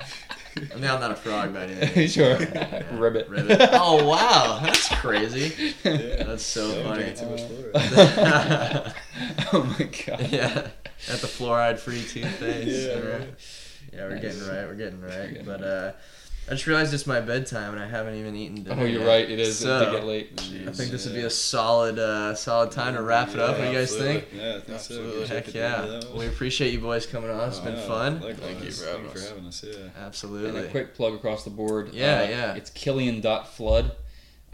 I 0.56 0.76
mean, 0.76 0.86
I'm 0.86 1.00
not 1.00 1.12
a 1.12 1.16
frog 1.16 1.54
by 1.54 1.64
any 1.64 1.96
means. 1.96 2.14
sure 2.14 2.40
Yeah. 2.42 2.84
ribbit 2.92 3.28
Ribbit. 3.30 3.60
Oh 3.74 4.08
wow, 4.08 4.60
that's 4.64 4.88
crazy. 4.96 5.74
Yeah. 5.84 6.24
That's 6.24 6.44
so 6.46 6.80
I'm 6.82 6.96
funny. 6.96 7.14
too 7.14 7.26
much 7.28 7.42
fluoride. 7.42 8.94
oh 9.54 9.64
my 9.80 9.86
god 10.06 10.32
yeah, 10.32 10.68
at 11.12 11.20
the 11.22 11.28
fluoride-free 11.28 12.04
toothpaste. 12.04 12.68
Yeah, 12.90 12.98
Yeah, 12.98 13.18
right. 13.18 13.30
yeah, 13.94 14.02
we're 14.06 14.10
Nice. 14.12 14.22
getting 14.22 14.48
right. 14.48 14.68
We're 14.68 14.76
getting 14.76 15.02
right. 15.02 15.30
getting 15.30 15.46
but 15.46 15.64
uh, 15.64 15.92
I 16.48 16.52
just 16.52 16.68
realized 16.68 16.94
it's 16.94 17.08
my 17.08 17.22
bedtime 17.22 17.74
and 17.74 17.82
I 17.82 17.88
haven't 17.88 18.16
even 18.16 18.36
eaten 18.36 18.64
dinner. 18.64 18.82
oh 18.82 18.86
you're 18.86 19.00
yet. 19.02 19.08
right 19.08 19.30
it 19.30 19.40
is 19.40 19.60
So, 19.60 19.82
it 19.82 19.92
get 19.92 20.04
late 20.04 20.42
I 20.68 20.72
think 20.72 20.92
this 20.92 21.06
would 21.06 21.16
be 21.16 21.22
a 21.22 21.30
solid, 21.30 21.98
uh, 21.98 22.36
solid 22.36 22.72
time 22.72 22.96
to 22.96 23.02
wrap 23.02 23.30
it 23.30 23.40
up. 23.40 23.58
What 23.58 23.66
do 23.66 23.72
you 23.72 23.78
guys 23.78 23.96
think? 23.96 24.26
Yeah, 24.36 24.50
I 24.58 24.60
think 24.60 24.70
Absolutely. 24.76 25.28
so. 25.28 25.34
Heck 25.36 25.54
yeah! 25.54 26.02
We 26.16 26.28
appreciate 26.28 26.74
you 26.74 26.80
boys 26.80 27.06
coming 27.06 27.30
on. 27.30 27.48
It's 27.48 27.60
been 27.60 27.78
fun. 27.88 28.20
Thank 28.20 28.64
you 28.64 28.72
for 28.72 28.86
having 28.86 29.04
Thank 29.06 29.16
you 29.16 29.22
us. 29.22 29.24
for 29.24 29.30
having 29.30 29.46
us. 29.48 29.64
Yeah. 29.66 29.90
Absolutely. 30.06 30.60
And 30.60 30.68
a 30.68 30.72
quick 30.72 30.96
plug 30.96 31.14
across 31.14 31.44
the 31.44 31.50
board. 31.50 31.94
Yeah, 31.94 32.20
uh, 32.20 32.24
yeah. 32.30 32.54
It's 32.56 32.70
Killian.flood. 32.72 33.92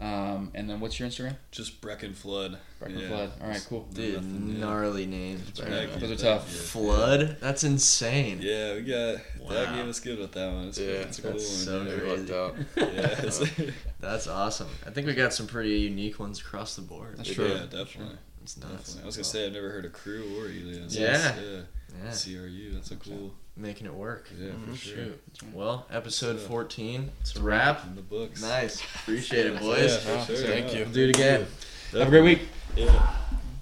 Um, 0.00 0.50
and 0.54 0.68
then 0.70 0.80
what's 0.80 0.98
your 0.98 1.08
Instagram? 1.08 1.36
Just 1.50 1.82
Brecken 1.82 2.14
Flood. 2.14 2.58
Brecken 2.80 3.00
yeah. 3.02 3.08
Flood. 3.08 3.32
All 3.42 3.48
right, 3.48 3.66
cool. 3.68 3.86
Dude, 3.92 4.14
Nothing, 4.14 4.52
yeah. 4.54 4.60
gnarly 4.64 5.04
names. 5.06 5.42
Thank 5.50 5.68
bro. 5.68 5.80
you, 5.80 6.06
Those 6.06 6.22
are 6.22 6.24
tough. 6.38 6.50
you. 6.50 6.58
Flood? 6.58 7.36
That's 7.40 7.64
insane. 7.64 8.38
Yeah, 8.40 8.74
we 8.76 8.80
got 8.80 9.16
that 9.16 9.22
Wow. 9.68 9.76
gave 9.76 9.86
us 9.88 10.00
good 10.00 10.18
with 10.18 10.32
that 10.32 10.52
one. 10.52 10.68
It's, 10.68 10.78
Yeah, 10.78 10.86
it's 10.88 11.18
a 11.18 11.22
cool 11.22 11.30
that's 11.32 11.66
one. 11.66 11.66
so 11.66 11.82
yeah. 11.82 11.90
It 11.90 12.00
crazy. 12.00 12.34
out. 12.34 12.56
Yeah, 12.76 13.26
it's- 13.26 13.72
That's 14.00 14.26
awesome. 14.26 14.68
I 14.86 14.90
think 14.90 15.06
we 15.06 15.12
got 15.14 15.34
some 15.34 15.46
pretty 15.46 15.78
unique 15.80 16.18
ones 16.18 16.40
across 16.40 16.76
the 16.76 16.82
board. 16.82 17.18
That's 17.18 17.28
It 17.30 17.34
true. 17.34 17.48
yeah, 17.48 17.66
definitely. 17.70 18.16
It's 18.42 18.56
nuts. 18.56 18.72
definitely. 18.94 19.02
I 19.02 19.06
was 19.06 19.16
gonna 19.16 19.24
say 19.24 19.46
I've 19.46 19.52
never 19.52 19.70
heard 19.70 19.84
of 19.84 19.92
Cru 19.92 20.22
or 20.40 20.46
Elias. 20.46 20.96
Yeah. 20.96 21.34
yeah. 21.38 21.60
Yeah, 22.04 22.12
CRU. 22.12 22.70
That's 22.72 22.90
a 22.92 22.96
cool. 22.96 23.34
Making 23.60 23.86
it 23.86 23.94
work. 23.94 24.28
Yeah, 24.38 24.50
for 24.50 24.56
mm-hmm. 24.56 24.74
sure. 24.74 24.96
Shoot. 24.96 25.20
Well, 25.52 25.86
episode 25.90 26.40
So- 26.40 26.48
14. 26.48 27.10
It's 27.20 27.36
a 27.36 27.42
wrap. 27.42 27.84
In 27.86 27.96
the 27.96 28.02
books. 28.02 28.42
Nice. 28.42 28.80
Appreciate 28.96 29.46
it, 29.46 29.54
Yeah, 29.54 29.60
boys. 29.60 29.96
for 29.98 30.24
sure. 30.26 30.36
Thank 30.46 30.72
Yeah. 30.72 30.78
you. 30.80 30.84
Do 30.86 31.04
it 31.04 31.10
again. 31.10 31.46
Have 31.92 32.08
a 32.08 32.10
great 32.10 32.24
week. 32.24 32.48
Yeah. 32.76 33.16